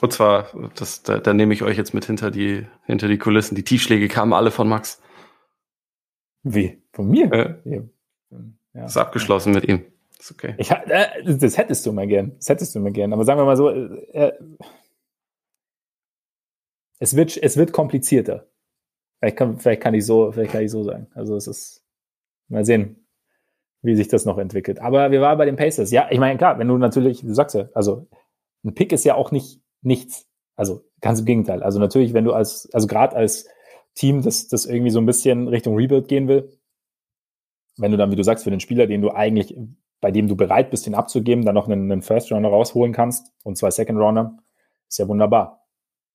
Und 0.00 0.12
zwar, 0.12 0.48
das, 0.76 1.02
da, 1.02 1.18
da 1.18 1.34
nehme 1.34 1.52
ich 1.52 1.62
euch 1.62 1.76
jetzt 1.76 1.94
mit 1.94 2.04
hinter 2.04 2.30
die, 2.30 2.66
hinter 2.84 3.08
die 3.08 3.18
Kulissen. 3.18 3.54
Die 3.54 3.64
Tiefschläge 3.64 4.08
kamen 4.08 4.32
alle 4.32 4.50
von 4.50 4.68
Max. 4.68 5.02
Wie? 6.42 6.82
Von 6.92 7.08
mir? 7.08 7.32
Äh, 7.32 7.82
ja. 8.72 8.84
Ist 8.84 8.96
abgeschlossen 8.96 9.52
mit 9.52 9.68
ihm. 9.68 9.84
Ist 10.18 10.30
okay. 10.32 10.54
Ich, 10.58 10.70
äh, 10.70 11.22
das 11.24 11.58
hättest 11.58 11.84
du 11.84 11.92
mal 11.92 12.06
gern. 12.06 12.36
Das 12.36 12.48
hättest 12.48 12.74
du 12.74 12.80
mal 12.80 12.92
gern. 12.92 13.12
Aber 13.12 13.24
sagen 13.24 13.40
wir 13.40 13.44
mal 13.44 13.56
so, 13.56 13.68
äh, 13.68 14.32
es 16.98 17.16
wird, 17.16 17.36
es 17.36 17.56
wird 17.56 17.72
komplizierter. 17.72 18.46
Vielleicht 19.18 19.36
kann, 19.36 19.58
vielleicht 19.58 19.82
kann 19.82 19.94
ich 19.94 20.06
so, 20.06 20.32
vielleicht 20.32 20.52
kann 20.52 20.62
ich 20.62 20.70
so 20.70 20.82
sagen. 20.82 21.08
Also 21.14 21.36
es 21.36 21.46
ist, 21.46 21.84
mal 22.48 22.64
sehen, 22.64 23.06
wie 23.82 23.96
sich 23.96 24.08
das 24.08 24.24
noch 24.24 24.38
entwickelt. 24.38 24.80
Aber 24.80 25.10
wir 25.10 25.20
waren 25.20 25.38
bei 25.38 25.46
den 25.46 25.56
Pacers. 25.56 25.90
Ja, 25.90 26.08
ich 26.10 26.18
meine, 26.18 26.38
klar, 26.38 26.58
wenn 26.58 26.68
du 26.68 26.76
natürlich, 26.78 27.22
du 27.22 27.34
sagst 27.34 27.54
ja, 27.54 27.68
also 27.74 28.08
ein 28.64 28.74
Pick 28.74 28.92
ist 28.92 29.04
ja 29.04 29.14
auch 29.14 29.30
nicht 29.30 29.60
nichts. 29.82 30.26
Also 30.56 30.84
ganz 31.00 31.20
im 31.20 31.26
Gegenteil. 31.26 31.62
Also 31.62 31.78
natürlich, 31.78 32.12
wenn 32.12 32.24
du 32.24 32.32
als, 32.32 32.68
also 32.72 32.86
gerade 32.86 33.16
als 33.16 33.46
Team, 33.94 34.22
das, 34.22 34.48
das 34.48 34.66
irgendwie 34.66 34.90
so 34.90 35.00
ein 35.00 35.06
bisschen 35.06 35.48
Richtung 35.48 35.76
Rebuild 35.76 36.08
gehen 36.08 36.28
will, 36.28 36.56
wenn 37.76 37.90
du 37.90 37.96
dann, 37.96 38.10
wie 38.10 38.16
du 38.16 38.24
sagst, 38.24 38.44
für 38.44 38.50
den 38.50 38.60
Spieler, 38.60 38.86
den 38.86 39.00
du 39.00 39.10
eigentlich, 39.10 39.56
bei 40.00 40.10
dem 40.10 40.28
du 40.28 40.36
bereit 40.36 40.70
bist, 40.70 40.86
ihn 40.86 40.94
abzugeben, 40.94 41.44
dann 41.44 41.54
noch 41.54 41.66
einen, 41.66 41.90
einen 41.90 42.02
First 42.02 42.30
Rounder 42.30 42.50
rausholen 42.50 42.92
kannst 42.92 43.32
und 43.42 43.56
zwei 43.56 43.70
Second 43.70 43.98
Rounder, 43.98 44.36
ist 44.88 44.98
ja 44.98 45.08
wunderbar. 45.08 45.66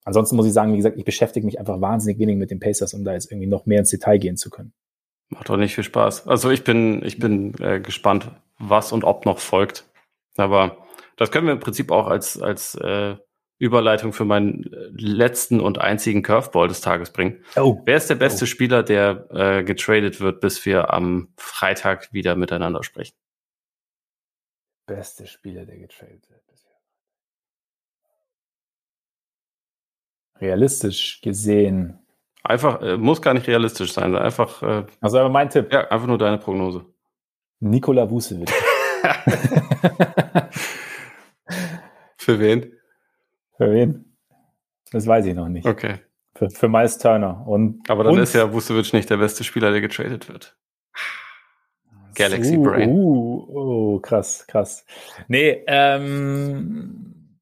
Ansonsten 0.03 0.35
muss 0.35 0.45
ich 0.45 0.53
sagen, 0.53 0.71
wie 0.73 0.77
gesagt, 0.77 0.97
ich 0.97 1.05
beschäftige 1.05 1.45
mich 1.45 1.59
einfach 1.59 1.81
wahnsinnig 1.81 2.19
wenig 2.19 2.37
mit 2.37 2.51
den 2.51 2.59
Pacers, 2.59 2.93
um 2.93 3.03
da 3.03 3.13
jetzt 3.13 3.31
irgendwie 3.31 3.47
noch 3.47 3.65
mehr 3.65 3.79
ins 3.79 3.89
Detail 3.89 4.19
gehen 4.19 4.37
zu 4.37 4.51
können. 4.51 4.73
Macht 5.29 5.49
doch 5.49 5.57
nicht 5.57 5.73
viel 5.73 5.83
Spaß. 5.83 6.27
Also 6.27 6.51
ich 6.51 6.63
bin, 6.63 7.03
ich 7.03 7.17
bin 7.17 7.55
äh, 7.59 7.79
gespannt, 7.79 8.29
was 8.59 8.91
und 8.91 9.03
ob 9.03 9.25
noch 9.25 9.39
folgt. 9.39 9.89
Aber 10.37 10.77
das 11.17 11.31
können 11.31 11.47
wir 11.47 11.53
im 11.53 11.59
Prinzip 11.59 11.91
auch 11.91 12.05
als, 12.07 12.39
als 12.39 12.75
äh, 12.75 13.15
Überleitung 13.65 14.13
für 14.13 14.25
meinen 14.25 14.71
äh, 14.71 14.89
letzten 14.97 15.59
und 15.59 15.79
einzigen 15.79 16.23
Curveball 16.23 16.67
des 16.67 16.81
Tages 16.81 17.11
bringen. 17.11 17.43
Oh. 17.55 17.81
Wer 17.85 17.97
ist 17.97 18.09
der 18.09 18.15
beste 18.15 18.45
oh. 18.45 18.47
Spieler, 18.47 18.83
der 18.83 19.27
äh, 19.31 19.63
getradet 19.63 20.21
wird, 20.21 20.39
bis 20.39 20.65
wir 20.65 20.93
am 20.93 21.29
Freitag 21.37 22.13
wieder 22.13 22.35
miteinander 22.35 22.83
sprechen? 22.83 23.15
Beste 24.85 25.27
Spieler, 25.27 25.65
der 25.65 25.77
getradet 25.77 26.29
wird. 26.29 26.45
Realistisch 30.41 31.21
gesehen. 31.21 31.99
Einfach, 32.43 32.81
äh, 32.81 32.97
muss 32.97 33.21
gar 33.21 33.33
nicht 33.33 33.47
realistisch 33.47 33.93
sein. 33.93 34.15
Einfach. 34.15 34.61
Äh, 34.61 34.85
also 35.01 35.19
aber 35.19 35.29
mein 35.29 35.49
Tipp. 35.49 35.71
Ja, 35.71 35.89
einfach 35.89 36.07
nur 36.07 36.17
deine 36.17 36.37
Prognose. 36.37 36.85
Nikola 37.59 38.09
Vucevic. 38.09 38.51
Für 42.17 42.39
wen? 42.39 42.74
Für 43.57 43.71
wen? 43.71 44.17
Das 44.91 45.07
weiß 45.07 45.25
ich 45.25 45.33
noch 45.33 45.49
nicht. 45.49 45.65
Okay. 45.65 45.99
Für, 46.35 46.49
für 46.49 46.67
Miles 46.67 46.97
Turner. 46.97 47.45
Und, 47.47 47.89
aber 47.89 48.03
dann 48.03 48.13
und, 48.13 48.19
ist 48.19 48.33
ja 48.33 48.51
Vucevic 48.51 48.93
nicht 48.93 49.09
der 49.09 49.17
beste 49.17 49.43
Spieler, 49.43 49.71
der 49.71 49.81
getradet 49.81 50.27
wird. 50.27 50.57
Galaxy 52.15 52.57
uh, 52.57 52.63
Brain. 52.63 52.89
Uh, 52.89 53.47
oh, 53.49 53.99
krass, 53.99 54.45
krass. 54.47 54.85
Nee, 55.27 55.63
ähm, 55.67 57.37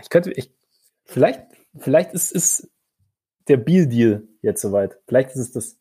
ich 0.00 0.10
könnte, 0.10 0.32
ich, 0.32 0.54
Vielleicht, 1.04 1.42
vielleicht 1.76 2.12
ist, 2.12 2.32
ist 2.32 2.70
der 3.48 3.58
Beal-Deal 3.58 4.26
jetzt 4.42 4.62
soweit. 4.62 4.98
Vielleicht 5.06 5.30
ist 5.30 5.36
es 5.36 5.52
das. 5.52 5.80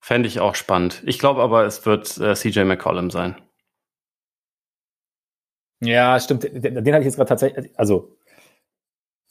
Fände 0.00 0.28
ich 0.28 0.40
auch 0.40 0.54
spannend. 0.54 1.02
Ich 1.06 1.18
glaube 1.18 1.42
aber, 1.42 1.64
es 1.64 1.84
wird 1.86 2.18
äh, 2.18 2.34
CJ 2.34 2.64
McCollum 2.64 3.10
sein. 3.10 3.36
Ja, 5.80 6.18
stimmt. 6.18 6.44
Den, 6.44 6.62
den 6.62 6.94
habe 6.94 7.00
ich 7.00 7.06
jetzt 7.06 7.16
gerade 7.16 7.28
tatsächlich, 7.28 7.70
also 7.78 8.16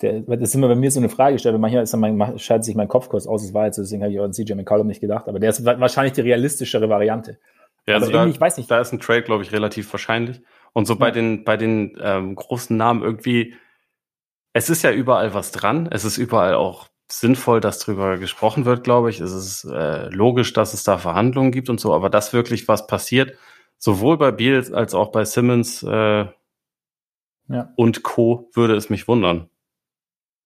der, 0.02 0.22
das 0.22 0.42
ist 0.42 0.56
immer 0.56 0.68
bei 0.68 0.76
mir 0.76 0.92
so 0.92 1.00
eine 1.00 1.10
Frage 1.10 1.34
gestellt. 1.34 1.58
Manchmal 1.60 1.84
ist 1.84 1.94
dann 1.94 2.00
mein, 2.00 2.40
schaltet 2.40 2.66
sich 2.66 2.76
mein 2.76 2.88
Kopf 2.88 3.10
kurz 3.10 3.26
aus, 3.26 3.44
es 3.44 3.54
war 3.54 3.66
jetzt, 3.66 3.78
deswegen 3.78 4.04
habe 4.04 4.14
ich 4.14 4.20
auch 4.20 4.26
an 4.26 4.34
CJ 4.34 4.54
McCollum 4.54 4.88
nicht 4.88 5.02
gedacht, 5.02 5.28
aber 5.28 5.40
der 5.40 5.50
ist 5.50 5.66
wahrscheinlich 5.66 6.14
die 6.14 6.22
realistischere 6.22 6.90
Variante. 6.90 7.40
Ja, 7.88 7.96
also 7.96 8.12
da, 8.12 8.26
ich 8.26 8.40
weiß 8.40 8.58
nicht. 8.58 8.70
Da 8.70 8.80
ist 8.82 8.92
ein 8.92 9.00
Trade, 9.00 9.24
glaube 9.24 9.44
ich, 9.44 9.52
relativ 9.54 9.92
wahrscheinlich. 9.94 10.42
Und 10.74 10.86
so 10.86 10.94
ja. 10.94 11.00
bei 11.00 11.12
den, 11.12 11.46
bei 11.46 11.56
den 11.56 11.98
ähm, 12.02 12.36
großen 12.36 12.76
Namen 12.76 13.02
irgendwie, 13.02 13.56
es 14.54 14.70
ist 14.70 14.84
ja 14.84 14.92
überall 14.92 15.34
was 15.34 15.52
dran. 15.52 15.88
Es 15.90 16.04
ist 16.04 16.18
überall 16.18 16.56
auch 16.56 16.90
sinnvoll, 17.10 17.62
dass 17.62 17.80
darüber 17.80 18.18
gesprochen 18.18 18.66
wird, 18.66 18.84
glaube 18.84 19.10
ich. 19.10 19.22
Es 19.22 19.32
ist 19.32 19.64
äh, 19.64 20.10
logisch, 20.10 20.52
dass 20.52 20.74
es 20.74 20.84
da 20.84 20.98
Verhandlungen 20.98 21.52
gibt 21.52 21.70
und 21.70 21.80
so, 21.80 21.94
aber 21.94 22.10
dass 22.10 22.34
wirklich 22.34 22.68
was 22.68 22.88
passiert, 22.88 23.38
sowohl 23.78 24.18
bei 24.18 24.32
Beals 24.32 24.72
als 24.72 24.94
auch 24.94 25.12
bei 25.12 25.26
Simmons 25.26 25.84
äh, 25.84 26.26
ja. 27.48 27.74
und 27.76 28.04
Co. 28.04 28.50
würde 28.54 28.76
es 28.76 28.90
mich 28.90 29.08
wundern. 29.08 29.50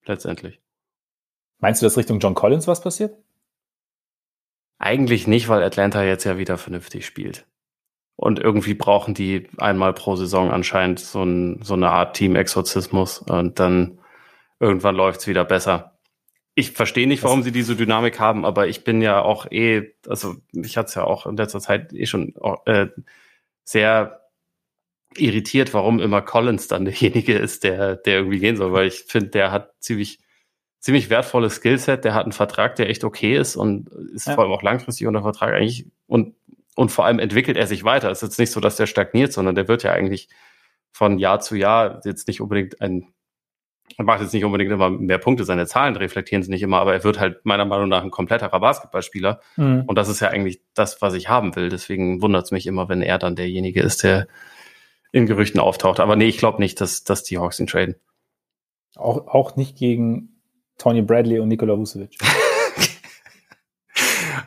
Letztendlich. 0.06 0.60
Meinst 1.60 1.82
du, 1.82 1.86
dass 1.86 1.98
Richtung 1.98 2.20
John 2.20 2.34
Collins 2.34 2.68
was 2.68 2.82
passiert? 2.82 3.16
Eigentlich 4.80 5.28
nicht, 5.28 5.48
weil 5.48 5.64
Atlanta 5.64 6.04
jetzt 6.04 6.24
ja 6.24 6.38
wieder 6.38 6.58
vernünftig 6.58 7.06
spielt. 7.06 7.46
Und 8.16 8.40
irgendwie 8.40 8.74
brauchen 8.74 9.14
die 9.14 9.48
einmal 9.58 9.94
pro 9.94 10.16
Saison 10.16 10.52
anscheinend 10.52 11.00
so, 11.00 11.24
ein, 11.24 11.62
so 11.64 11.76
eine 11.76 11.90
Art 11.90 12.16
Team-Exorzismus. 12.16 13.20
Und 13.20 13.60
dann 13.60 14.00
irgendwann 14.60 14.96
läuft's 14.96 15.28
wieder 15.28 15.46
besser. 15.46 16.00
Ich 16.54 16.72
verstehe 16.72 17.08
nicht, 17.08 17.24
warum 17.24 17.44
sie 17.44 17.52
diese 17.52 17.76
Dynamik 17.76 18.20
haben, 18.20 18.46
aber 18.46 18.68
ich 18.68 18.84
bin 18.84 19.02
ja 19.02 19.22
auch 19.22 19.50
eh, 19.52 19.94
also 20.08 20.36
ich 20.52 20.78
hatte 20.78 20.90
es 20.90 20.96
ja 20.96 21.04
auch 21.04 21.26
in 21.26 21.38
letzter 21.38 21.60
Zeit 21.60 21.94
eh 21.94 22.06
schon 22.06 22.36
äh, 22.66 22.88
sehr 23.64 24.22
irritiert, 25.16 25.74
warum 25.74 25.99
immer 25.99 26.22
Collins 26.22 26.68
dann 26.68 26.86
derjenige 26.86 27.38
ist, 27.38 27.64
der, 27.64 27.95
der 27.95 28.18
irgendwie 28.18 28.39
gehen 28.39 28.57
soll, 28.57 28.72
weil 28.72 28.88
ich 28.88 29.03
finde, 29.07 29.30
der 29.30 29.51
hat 29.51 29.74
ziemlich, 29.80 30.20
ziemlich 30.80 31.09
wertvolles 31.09 31.55
Skillset, 31.55 32.05
der 32.05 32.14
hat 32.14 32.24
einen 32.24 32.32
Vertrag, 32.32 32.76
der 32.76 32.89
echt 32.89 33.03
okay 33.03 33.38
ist 33.38 33.55
und 33.55 33.89
ist 34.14 34.28
ja. 34.28 34.36
vor 34.36 34.43
allem 34.43 34.53
auch 34.53 34.64
langfristig 34.64 35.07
unter 35.07 35.22
Vertrag 35.22 35.53
eigentlich 35.53 35.88
und, 36.07 36.36
und 36.76 36.91
vor 36.91 37.05
allem 37.05 37.20
entwickelt 37.20 37.57
er 37.57 37.68
sich 37.68 37.84
weiter. 37.84 38.09
Es 38.09 38.20
ist 38.20 38.30
jetzt 38.30 38.39
nicht 38.39 38.51
so, 38.51 38.59
dass 38.59 38.78
der 38.78 38.88
stagniert, 38.88 39.34
sondern 39.34 39.55
der 39.55 39.68
wird 39.68 39.84
ja 39.84 39.91
eigentlich 39.91 40.30
von 40.91 41.20
Jahr 41.20 41.39
zu 41.39 41.55
Jahr 41.55 42.01
jetzt 42.05 42.28
nicht 42.28 42.41
unbedingt 42.41 42.82
ein 42.82 43.14
er 43.98 44.06
macht 44.06 44.22
jetzt 44.22 44.34
nicht 44.34 44.46
unbedingt 44.46 44.72
immer 44.72 44.89
mehr 44.89 45.18
Punkte, 45.18 45.44
seine 45.44 45.66
Zahlen 45.66 45.96
reflektieren 45.96 46.44
sie 46.44 46.50
nicht 46.50 46.62
immer, 46.62 46.80
aber 46.80 46.94
er 46.94 47.04
wird 47.04 47.20
halt 47.20 47.46
meiner 47.46 47.66
Meinung 47.66 47.89
nach 47.89 48.04
ein 48.04 48.12
kompletterer 48.12 48.60
Basketballspieler. 48.60 49.39
Mhm. 49.58 49.84
Und 49.88 49.96
das 49.98 50.10
ist 50.10 50.20
ja 50.20 50.30
eigentlich 50.30 50.62
das, 50.74 51.02
was 51.02 51.14
ich 51.14 51.30
haben 51.30 51.56
will. 51.56 51.70
Deswegen 51.70 52.22
wundert 52.22 52.46
es 52.46 52.52
mich 52.52 52.68
immer, 52.68 52.89
wenn 52.89 53.02
er 53.02 53.18
dann 53.18 53.36
derjenige 53.36 53.82
ist, 53.82 54.04
der 54.04 54.28
in 55.12 55.26
Gerüchten 55.26 55.60
auftaucht. 55.60 56.00
Aber 56.00 56.16
nee, 56.16 56.28
ich 56.28 56.38
glaube 56.38 56.60
nicht, 56.60 56.80
dass, 56.82 57.04
dass 57.04 57.24
die 57.24 57.38
Hawks 57.38 57.60
ihn 57.60 57.68
traden. 57.68 57.96
Auch, 58.96 59.28
auch 59.28 59.56
nicht 59.56 59.78
gegen 59.78 60.42
Tony 60.78 61.02
Bradley 61.02 61.39
und 61.39 61.48
Nikola 61.48 61.78
Vucevic. 61.78 62.18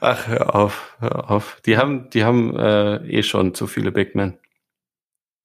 Ach, 0.01 0.27
hör 0.27 0.55
auf, 0.55 0.97
hör 1.01 1.31
auf. 1.31 1.61
Die 1.65 1.77
haben, 1.79 2.11
die 2.11 2.25
haben 2.25 2.57
äh, 2.57 2.97
eh 3.07 3.23
schon 3.23 3.55
zu 3.55 3.67
viele 3.67 3.93
Big 3.93 4.15
Men. 4.15 4.39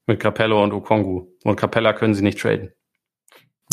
Mit 0.06 0.20
Capello 0.20 0.64
und 0.64 0.74
Okongu. 0.74 1.28
Und 1.44 1.56
Capella 1.56 1.94
können 1.94 2.16
sie 2.16 2.24
nicht 2.24 2.40
traden. 2.40 2.74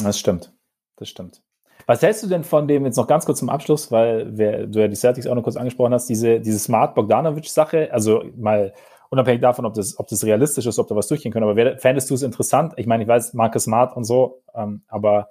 Das 0.02 0.18
stimmt. 0.18 0.52
Das 0.96 1.08
stimmt. 1.08 1.42
Was 1.86 2.02
hältst 2.02 2.22
du 2.22 2.26
denn 2.26 2.42
von 2.42 2.66
dem 2.66 2.84
jetzt 2.84 2.96
noch 2.96 3.06
ganz 3.06 3.26
kurz 3.26 3.38
zum 3.38 3.48
Abschluss, 3.48 3.92
weil 3.92 4.26
wer, 4.36 4.66
du 4.66 4.80
ja 4.80 4.88
die 4.88 4.96
Celtics 4.96 5.26
auch 5.26 5.34
noch 5.34 5.42
kurz 5.42 5.56
angesprochen 5.56 5.92
hast, 5.92 6.08
diese, 6.08 6.40
diese 6.40 6.58
Smart 6.58 6.94
Bogdanovic-Sache, 6.94 7.92
also 7.92 8.24
mal 8.36 8.72
unabhängig 9.10 9.40
davon, 9.40 9.66
ob 9.66 9.74
das, 9.74 9.98
ob 9.98 10.08
das 10.08 10.24
realistisch 10.24 10.66
ist, 10.66 10.78
ob 10.78 10.88
da 10.88 10.96
was 10.96 11.06
durchgehen 11.06 11.32
können, 11.32 11.44
aber 11.44 11.54
wer, 11.54 11.78
fändest 11.78 12.10
du 12.10 12.14
es 12.14 12.22
interessant? 12.22 12.74
Ich 12.76 12.86
meine, 12.86 13.04
ich 13.04 13.08
weiß, 13.08 13.34
Marcus 13.34 13.64
Smart 13.64 13.96
und 13.96 14.04
so, 14.04 14.42
ähm, 14.54 14.82
aber. 14.88 15.28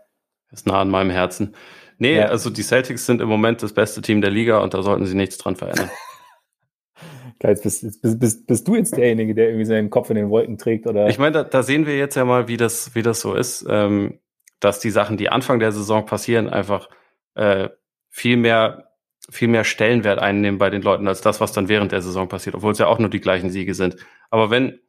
Ist 0.51 0.67
nah 0.67 0.79
an 0.81 0.89
meinem 0.89 1.09
Herzen. 1.09 1.55
Nee, 1.97 2.17
ja. 2.17 2.25
also 2.27 2.49
die 2.49 2.61
Celtics 2.61 3.05
sind 3.05 3.21
im 3.21 3.27
Moment 3.27 3.63
das 3.63 3.73
beste 3.73 4.01
Team 4.01 4.21
der 4.21 4.31
Liga 4.31 4.59
und 4.59 4.73
da 4.73 4.81
sollten 4.81 5.05
sie 5.05 5.15
nichts 5.15 5.37
dran 5.37 5.55
verändern. 5.55 5.89
Geil, 7.39 7.51
jetzt 7.51 7.63
bist, 7.63 7.83
jetzt 7.83 8.01
bist, 8.01 8.19
bist, 8.19 8.47
bist, 8.47 8.67
du 8.67 8.75
jetzt 8.75 8.95
derjenige, 8.95 9.35
der 9.35 9.47
irgendwie 9.47 9.65
seinen 9.65 9.89
Kopf 9.89 10.09
in 10.09 10.15
den 10.15 10.29
Wolken 10.29 10.57
trägt, 10.57 10.87
oder? 10.87 11.07
Ich 11.09 11.17
meine, 11.17 11.33
da, 11.33 11.43
da 11.43 11.63
sehen 11.63 11.85
wir 11.85 11.97
jetzt 11.97 12.15
ja 12.15 12.23
mal, 12.23 12.47
wie 12.47 12.55
das, 12.55 12.95
wie 12.95 13.01
das 13.01 13.19
so 13.19 13.33
ist, 13.33 13.65
ähm, 13.67 14.19
dass 14.59 14.79
die 14.79 14.89
Sachen, 14.89 15.17
die 15.17 15.29
Anfang 15.29 15.59
der 15.59 15.71
Saison 15.71 16.05
passieren, 16.05 16.49
einfach 16.49 16.89
äh, 17.35 17.69
viel 18.09 18.37
mehr, 18.37 18.91
viel 19.29 19.47
mehr 19.47 19.63
Stellenwert 19.63 20.19
einnehmen 20.19 20.57
bei 20.57 20.69
den 20.69 20.81
Leuten 20.81 21.07
als 21.07 21.21
das, 21.21 21.41
was 21.41 21.51
dann 21.51 21.67
während 21.67 21.91
der 21.91 22.01
Saison 22.01 22.27
passiert, 22.27 22.55
obwohl 22.55 22.71
es 22.71 22.79
ja 22.79 22.87
auch 22.87 22.99
nur 22.99 23.09
die 23.09 23.19
gleichen 23.21 23.49
Siege 23.49 23.73
sind. 23.73 23.97
Aber 24.29 24.49
wenn 24.49 24.79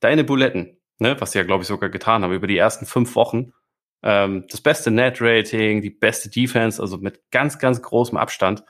deine 0.00 0.24
Buletten, 0.24 0.78
ne, 0.98 1.20
was 1.20 1.32
sie 1.32 1.38
ja 1.38 1.44
glaube 1.44 1.62
ich 1.62 1.68
sogar 1.68 1.90
getan 1.90 2.22
haben, 2.22 2.32
über 2.32 2.46
die 2.46 2.58
ersten 2.58 2.86
fünf 2.86 3.14
Wochen 3.16 3.52
ähm, 4.02 4.46
das 4.50 4.60
beste 4.60 4.90
Net-Rating, 4.90 5.80
die 5.80 5.90
beste 5.90 6.28
Defense, 6.30 6.80
also 6.80 6.98
mit 6.98 7.30
ganz, 7.30 7.58
ganz 7.58 7.82
großem 7.82 8.18
Abstand 8.18 8.64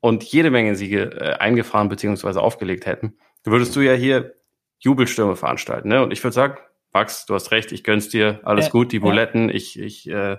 und 0.00 0.24
jede 0.24 0.50
Menge 0.50 0.76
Siege 0.76 1.10
äh, 1.18 1.32
eingefahren 1.34 1.88
bzw. 1.88 2.38
aufgelegt 2.38 2.86
hätten, 2.86 3.18
würdest 3.44 3.74
du 3.74 3.80
ja 3.80 3.94
hier 3.94 4.34
Jubelstürme 4.78 5.36
veranstalten. 5.36 5.88
Ne? 5.88 6.02
Und 6.02 6.12
ich 6.12 6.22
würde 6.22 6.34
sagen, 6.34 6.58
Max, 6.92 7.26
du 7.26 7.34
hast 7.34 7.50
recht, 7.52 7.72
ich 7.72 7.84
gönn's 7.84 8.08
dir, 8.08 8.40
alles 8.42 8.68
äh, 8.68 8.70
gut, 8.70 8.92
die 8.92 8.98
Buletten, 8.98 9.48
ja. 9.48 9.54
ich, 9.54 9.78
ich, 9.78 10.08
äh, 10.10 10.38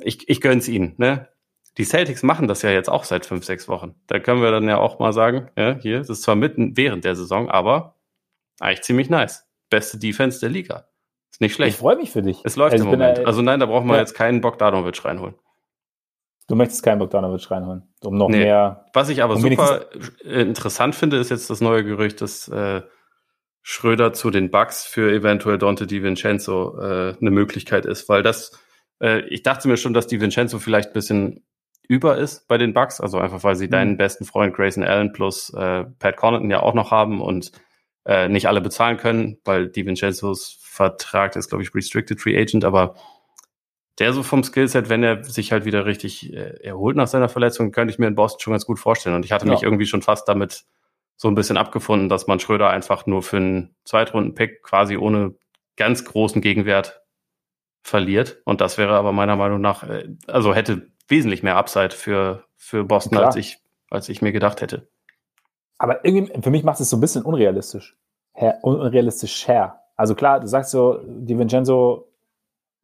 ich, 0.00 0.28
ich 0.28 0.40
gönn's 0.40 0.68
ihnen. 0.68 0.94
Ne? 0.96 1.28
Die 1.76 1.84
Celtics 1.84 2.22
machen 2.22 2.48
das 2.48 2.62
ja 2.62 2.70
jetzt 2.70 2.88
auch 2.88 3.04
seit 3.04 3.26
fünf, 3.26 3.44
sechs 3.44 3.68
Wochen. 3.68 3.94
Da 4.06 4.18
können 4.18 4.40
wir 4.40 4.50
dann 4.50 4.68
ja 4.68 4.78
auch 4.78 4.98
mal 4.98 5.12
sagen, 5.12 5.50
ja, 5.56 5.74
hier, 5.74 5.98
das 5.98 6.08
ist 6.08 6.22
zwar 6.22 6.36
mitten 6.36 6.76
während 6.76 7.04
der 7.04 7.14
Saison, 7.14 7.50
aber 7.50 7.96
eigentlich 8.60 8.82
ziemlich 8.82 9.10
nice. 9.10 9.46
Beste 9.68 9.98
Defense 9.98 10.40
der 10.40 10.48
Liga. 10.48 10.88
Ist 11.30 11.40
nicht 11.42 11.54
schlecht. 11.54 11.74
Ich 11.74 11.78
freue 11.78 11.96
mich 11.96 12.10
für 12.10 12.22
dich. 12.22 12.40
Es 12.44 12.56
läuft 12.56 12.72
also 12.72 12.86
im 12.86 12.90
Moment. 12.92 13.18
also 13.26 13.42
nein, 13.42 13.60
da 13.60 13.66
brauchen 13.66 13.88
wir 13.88 13.94
ja. 13.94 14.00
jetzt 14.00 14.14
keinen 14.14 14.40
Bogdanovic 14.40 15.04
reinholen. 15.04 15.34
Du 16.48 16.54
möchtest 16.54 16.82
keinen 16.82 17.00
Bogdanovic 17.00 17.50
reinholen, 17.50 17.82
um 18.02 18.16
noch 18.16 18.28
nee. 18.28 18.38
mehr. 18.38 18.86
Was 18.94 19.08
ich 19.08 19.22
aber 19.22 19.34
um 19.34 19.40
super 19.40 19.86
interessant 20.24 20.94
finde, 20.94 21.18
ist 21.18 21.30
jetzt 21.30 21.50
das 21.50 21.60
neue 21.60 21.84
Gerücht, 21.84 22.20
dass 22.22 22.48
äh, 22.48 22.82
Schröder 23.68 24.12
zu 24.12 24.30
den 24.30 24.52
Bucks 24.52 24.84
für 24.84 25.12
eventuell 25.12 25.58
Dante 25.58 25.88
DiVincenzo 25.88 26.78
äh, 26.78 27.16
eine 27.20 27.32
Möglichkeit 27.32 27.84
ist, 27.84 28.08
weil 28.08 28.22
das, 28.22 28.52
äh, 29.02 29.22
ich 29.22 29.42
dachte 29.42 29.66
mir 29.66 29.76
schon, 29.76 29.92
dass 29.92 30.06
DiVincenzo 30.06 30.60
vielleicht 30.60 30.90
ein 30.90 30.92
bisschen 30.92 31.44
über 31.88 32.16
ist 32.16 32.46
bei 32.46 32.58
den 32.58 32.72
Bucks, 32.72 33.00
also 33.00 33.18
einfach 33.18 33.42
weil 33.42 33.56
sie 33.56 33.66
mhm. 33.66 33.72
deinen 33.72 33.96
besten 33.96 34.24
Freund 34.24 34.54
Grayson 34.54 34.84
Allen 34.84 35.12
plus 35.12 35.52
äh, 35.52 35.82
Pat 35.98 36.16
Connaughton 36.16 36.48
ja 36.48 36.62
auch 36.62 36.74
noch 36.74 36.92
haben 36.92 37.20
und 37.20 37.50
äh, 38.04 38.28
nicht 38.28 38.46
alle 38.46 38.60
bezahlen 38.60 38.98
können, 38.98 39.38
weil 39.44 39.66
DiVincenzos 39.68 40.60
Vertrag, 40.60 41.34
ist 41.34 41.48
glaube 41.48 41.64
ich 41.64 41.74
Restricted 41.74 42.20
Free 42.20 42.40
Agent, 42.40 42.64
aber 42.64 42.94
der 43.98 44.12
so 44.12 44.22
vom 44.22 44.44
Skillset, 44.44 44.90
wenn 44.90 45.02
er 45.02 45.24
sich 45.24 45.50
halt 45.50 45.64
wieder 45.64 45.86
richtig 45.86 46.32
äh, 46.32 46.62
erholt 46.62 46.96
nach 46.96 47.08
seiner 47.08 47.28
Verletzung, 47.28 47.72
könnte 47.72 47.92
ich 47.92 47.98
mir 47.98 48.06
in 48.06 48.14
Boston 48.14 48.40
schon 48.40 48.52
ganz 48.52 48.64
gut 48.64 48.78
vorstellen. 48.78 49.16
Und 49.16 49.24
ich 49.24 49.32
hatte 49.32 49.46
ja. 49.46 49.52
mich 49.52 49.64
irgendwie 49.64 49.86
schon 49.86 50.02
fast 50.02 50.28
damit 50.28 50.66
so 51.16 51.28
ein 51.28 51.34
bisschen 51.34 51.56
abgefunden, 51.56 52.08
dass 52.08 52.26
man 52.26 52.40
Schröder 52.40 52.70
einfach 52.70 53.06
nur 53.06 53.22
für 53.22 53.38
einen 53.38 53.74
Zweitrunden-Pick 53.84 54.62
quasi 54.62 54.96
ohne 54.96 55.34
ganz 55.76 56.04
großen 56.04 56.42
Gegenwert 56.42 57.02
verliert. 57.82 58.42
Und 58.44 58.60
das 58.60 58.78
wäre 58.78 58.94
aber 58.94 59.12
meiner 59.12 59.36
Meinung 59.36 59.60
nach, 59.60 59.82
äh, 59.84 60.08
also 60.26 60.54
hätte 60.54 60.90
wesentlich 61.08 61.42
mehr 61.42 61.56
Upside 61.56 61.90
für, 61.90 62.44
für 62.56 62.84
Boston, 62.84 63.18
als 63.18 63.36
ich, 63.36 63.58
als 63.90 64.08
ich 64.08 64.22
mir 64.22 64.32
gedacht 64.32 64.60
hätte. 64.60 64.88
Aber 65.78 66.04
irgendwie, 66.04 66.40
für 66.40 66.50
mich 66.50 66.64
macht 66.64 66.80
es 66.80 66.90
so 66.90 66.96
ein 66.96 67.00
bisschen 67.00 67.22
unrealistisch. 67.22 67.96
Her, 68.32 68.58
unrealistisch 68.62 69.46
her. 69.46 69.80
Also 69.94 70.14
klar, 70.14 70.40
du 70.40 70.46
sagst 70.46 70.70
so, 70.70 71.00
die 71.06 71.38
Vincenzo 71.38 72.12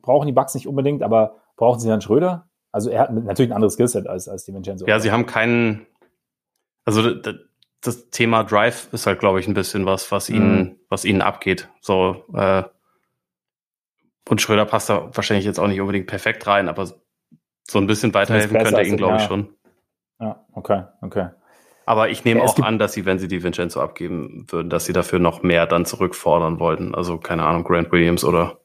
brauchen 0.00 0.26
die 0.26 0.32
Bugs 0.32 0.54
nicht 0.54 0.66
unbedingt, 0.66 1.02
aber 1.02 1.36
brauchen 1.56 1.80
sie 1.80 1.88
dann 1.88 2.00
Schröder? 2.00 2.48
Also 2.70 2.90
er 2.90 3.02
hat 3.02 3.12
natürlich 3.12 3.50
ein 3.50 3.56
anderes 3.56 3.74
Skillset 3.74 4.06
als, 4.06 4.28
als 4.28 4.44
die 4.44 4.54
Vincenzo. 4.54 4.86
Ja, 4.86 4.98
sie 4.98 5.12
haben 5.12 5.26
keinen, 5.26 5.86
also 6.84 7.14
das 7.82 8.10
Thema 8.10 8.44
Drive 8.44 8.88
ist 8.92 9.06
halt, 9.06 9.18
glaube 9.18 9.40
ich, 9.40 9.48
ein 9.48 9.54
bisschen 9.54 9.84
was, 9.84 10.10
was 10.12 10.30
ihnen, 10.30 10.58
mhm. 10.58 10.76
was 10.88 11.04
ihnen 11.04 11.20
abgeht. 11.20 11.68
So, 11.80 12.24
äh, 12.32 12.62
und 14.28 14.40
Schröder 14.40 14.64
passt 14.64 14.88
da 14.88 15.10
wahrscheinlich 15.14 15.44
jetzt 15.44 15.58
auch 15.58 15.66
nicht 15.66 15.80
unbedingt 15.80 16.06
perfekt 16.06 16.46
rein, 16.46 16.68
aber 16.68 16.86
so 16.86 17.78
ein 17.78 17.86
bisschen 17.86 18.14
weiterhelfen 18.14 18.56
könnte 18.56 18.76
er 18.76 18.86
ihnen, 18.86 18.96
glaube 18.96 19.16
ich, 19.16 19.24
schon. 19.24 19.48
Ja, 20.20 20.46
okay, 20.52 20.84
okay. 21.02 21.30
Aber 21.84 22.08
ich 22.08 22.24
nehme 22.24 22.40
ja, 22.40 22.46
auch 22.46 22.56
an, 22.60 22.78
dass 22.78 22.92
sie, 22.92 23.04
wenn 23.04 23.18
sie 23.18 23.26
die 23.26 23.42
Vincenzo 23.42 23.80
abgeben 23.80 24.46
würden, 24.48 24.70
dass 24.70 24.84
sie 24.84 24.92
dafür 24.92 25.18
noch 25.18 25.42
mehr 25.42 25.66
dann 25.66 25.84
zurückfordern 25.84 26.60
wollten. 26.60 26.94
Also, 26.94 27.18
keine 27.18 27.42
Ahnung, 27.42 27.64
Grant 27.64 27.90
Williams 27.90 28.22
oder, 28.22 28.60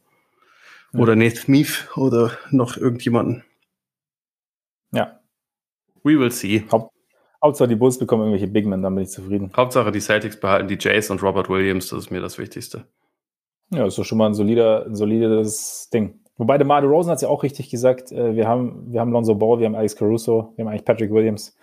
ja. 0.94 1.00
oder 1.00 1.16
Nate 1.16 1.36
Smith 1.36 1.88
oder 1.96 2.38
noch 2.52 2.78
irgendjemanden. 2.78 3.44
Ja. 4.92 5.20
We 6.04 6.20
will 6.20 6.32
see. 6.32 6.66
Haupt, 6.72 6.94
Hauptsache 7.44 7.68
die 7.68 7.76
Bulls 7.76 8.00
bekommen 8.00 8.24
irgendwelche 8.24 8.48
Big 8.48 8.66
Men, 8.66 8.82
dann 8.82 8.96
bin 8.96 9.04
ich 9.04 9.10
zufrieden. 9.10 9.52
Hauptsache 9.56 9.92
die 9.92 10.00
Celtics 10.00 10.40
behalten 10.40 10.68
die 10.68 10.78
Jays 10.80 11.10
und 11.12 11.22
Robert 11.22 11.50
Williams, 11.50 11.90
das 11.90 12.00
ist 12.00 12.12
mir 12.12 12.22
das 12.22 12.38
Wichtigste. 12.38 12.86
Ja, 13.70 13.86
ist 13.86 13.98
doch 13.98 14.06
schon 14.06 14.18
mal 14.18 14.28
ein 14.28 14.34
solider, 14.34 14.86
ein 14.86 14.96
solides 14.96 15.90
Ding. 15.94 16.20
Wobei 16.38 16.58
der 16.58 16.68
Marde 16.68 16.88
Rosen 16.88 17.10
hat 17.10 17.18
es 17.18 17.24
ja 17.24 17.30
auch 17.30 17.44
richtig 17.44 17.70
gesagt, 17.70 18.12
äh, 18.12 18.36
wir 18.36 18.48
haben, 18.48 18.92
wir 18.92 19.02
haben 19.02 19.12
Lonzo 19.12 19.36
Ball, 19.36 19.60
wir 19.60 19.66
haben 19.66 19.76
Alex 19.76 19.96
Caruso, 19.96 20.54
wir 20.56 20.64
haben 20.64 20.72
eigentlich 20.72 20.86
Patrick 20.86 21.12
Williams. 21.12 21.58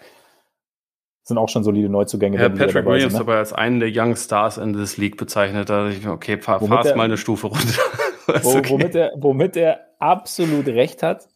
sind 1.23 1.39
auch 1.39 1.49
schon 1.49 1.65
solide 1.65 1.89
Neuzugänge. 1.89 2.41
Ja, 2.41 2.49
Patrick 2.49 2.85
Williams 2.85 3.13
sind, 3.13 3.15
ne? 3.15 3.21
aber 3.21 3.37
als 3.37 3.53
einen 3.53 3.81
der 3.81 3.91
Young 3.93 4.17
Stars 4.17 4.59
in 4.59 4.75
this 4.75 4.97
League 4.97 5.17
bezeichnet. 5.17 5.71
Da 5.71 5.89
ich, 5.89 6.07
okay, 6.07 6.39
fahr, 6.39 6.61
fahr 6.61 6.97
mal 6.97 7.05
eine 7.05 7.17
Stufe 7.17 7.47
runter. 7.47 7.83
wo, 8.43 8.59
okay. 8.59 8.71
womit, 8.71 8.95
er, 8.95 9.13
womit 9.17 9.57
er 9.57 9.81
absolut 9.99 10.67
recht 10.67 11.03
hat. 11.03 11.29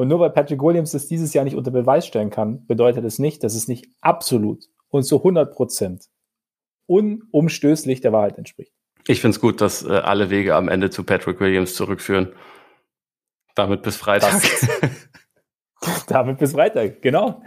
Und 0.00 0.08
nur 0.08 0.18
weil 0.18 0.30
Patrick 0.30 0.62
Williams 0.62 0.92
das 0.92 1.08
dieses 1.08 1.34
Jahr 1.34 1.44
nicht 1.44 1.56
unter 1.56 1.70
Beweis 1.70 2.06
stellen 2.06 2.30
kann, 2.30 2.64
bedeutet 2.64 3.04
es 3.04 3.18
nicht, 3.18 3.44
dass 3.44 3.54
es 3.54 3.68
nicht 3.68 3.86
absolut 4.00 4.64
und 4.88 5.02
zu 5.02 5.18
100 5.18 5.52
Prozent 5.52 6.06
unumstößlich 6.86 8.00
der 8.00 8.10
Wahrheit 8.10 8.38
entspricht. 8.38 8.72
Ich 9.06 9.20
finde 9.20 9.34
es 9.34 9.42
gut, 9.42 9.60
dass 9.60 9.84
äh, 9.84 9.90
alle 9.92 10.30
Wege 10.30 10.54
am 10.54 10.68
Ende 10.68 10.88
zu 10.88 11.04
Patrick 11.04 11.38
Williams 11.38 11.74
zurückführen. 11.74 12.32
Damit 13.54 13.82
bis 13.82 13.96
Freitag. 13.96 14.40
Damit 16.06 16.38
bis 16.38 16.52
Freitag, 16.52 17.02
genau. 17.02 17.42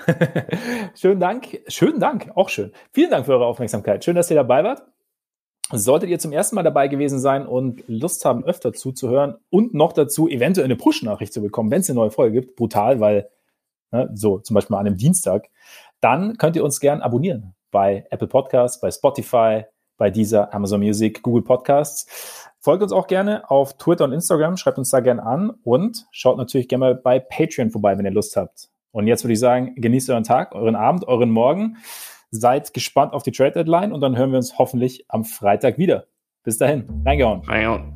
schönen 0.94 1.20
Dank. 1.20 1.60
Schönen 1.70 2.00
Dank, 2.00 2.30
auch 2.36 2.50
schön. 2.50 2.72
Vielen 2.92 3.10
Dank 3.10 3.26
für 3.26 3.32
eure 3.32 3.48
Aufmerksamkeit. 3.48 4.06
Schön, 4.06 4.16
dass 4.16 4.30
ihr 4.30 4.36
dabei 4.36 4.64
wart. 4.64 4.84
Solltet 5.76 6.10
ihr 6.10 6.20
zum 6.20 6.32
ersten 6.32 6.56
Mal 6.56 6.64
dabei 6.64 6.88
gewesen 6.88 7.20
sein 7.20 7.48
und 7.48 7.84
Lust 7.88 8.26
haben, 8.26 8.44
öfter 8.44 8.74
zuzuhören 8.74 9.36
und 9.50 9.74
noch 9.74 9.94
dazu 9.94 10.28
eventuell 10.28 10.66
eine 10.66 10.76
Push-Nachricht 10.76 11.34
zu 11.34 11.42
bekommen, 11.42 11.72
wenn 11.72 11.82
es 11.82 11.90
eine 11.90 11.96
neue 11.96 12.12
Folge 12.12 12.42
gibt, 12.42 12.56
brutal, 12.56 13.00
weil 13.00 13.30
ne, 13.92 14.10
so 14.14 14.40
zum 14.40 14.54
Beispiel 14.54 14.76
an 14.76 14.86
einem 14.86 14.98
Dienstag, 14.98 15.50
dann 16.00 16.38
könnt 16.38 16.56
ihr 16.56 16.64
uns 16.64 16.80
gern 16.80 17.02
abonnieren 17.02 17.56
bei 17.72 18.06
Apple 18.12 18.28
Podcasts, 18.28 18.80
bei 18.80 18.92
Spotify, 18.92 19.64
bei 19.98 20.10
dieser 20.10 20.54
Amazon 20.54 20.80
Music, 20.80 21.24
Google 21.24 21.44
Podcasts. 21.44 22.52
Folgt 22.60 22.84
uns 22.84 22.92
auch 22.92 23.08
gerne 23.08 23.50
auf 23.50 23.78
Twitter 23.78 24.06
und 24.06 24.14
Instagram, 24.14 24.58
schreibt 24.58 24.78
uns 24.78 24.90
da 24.90 25.00
gerne 25.00 25.24
an 25.24 25.52
und 25.64 26.06
schaut 26.12 26.38
natürlich 26.38 26.68
gerne 26.68 26.80
mal 26.86 26.96
bei 26.96 27.20
Patreon 27.20 27.72
vorbei, 27.72 27.98
wenn 27.98 28.06
ihr 28.06 28.12
Lust 28.12 28.36
habt. 28.36 28.70
Und 28.92 29.08
jetzt 29.08 29.24
würde 29.24 29.34
ich 29.34 29.40
sagen, 29.40 29.74
genießt 29.76 30.10
euren 30.12 30.24
Tag, 30.24 30.54
euren 30.54 30.76
Abend, 30.76 31.08
euren 31.08 31.32
Morgen. 31.32 31.78
Seid 32.36 32.74
gespannt 32.74 33.14
auf 33.14 33.22
die 33.22 33.32
Trade 33.32 33.52
Deadline 33.52 33.94
und 33.94 34.02
dann 34.02 34.18
hören 34.18 34.32
wir 34.32 34.38
uns 34.38 34.58
hoffentlich 34.58 35.06
am 35.08 35.24
Freitag 35.24 35.78
wieder. 35.78 36.08
Bis 36.44 36.58
dahin, 36.58 37.04
reingehauen. 37.06 37.42
Reingehauen. 37.42 37.93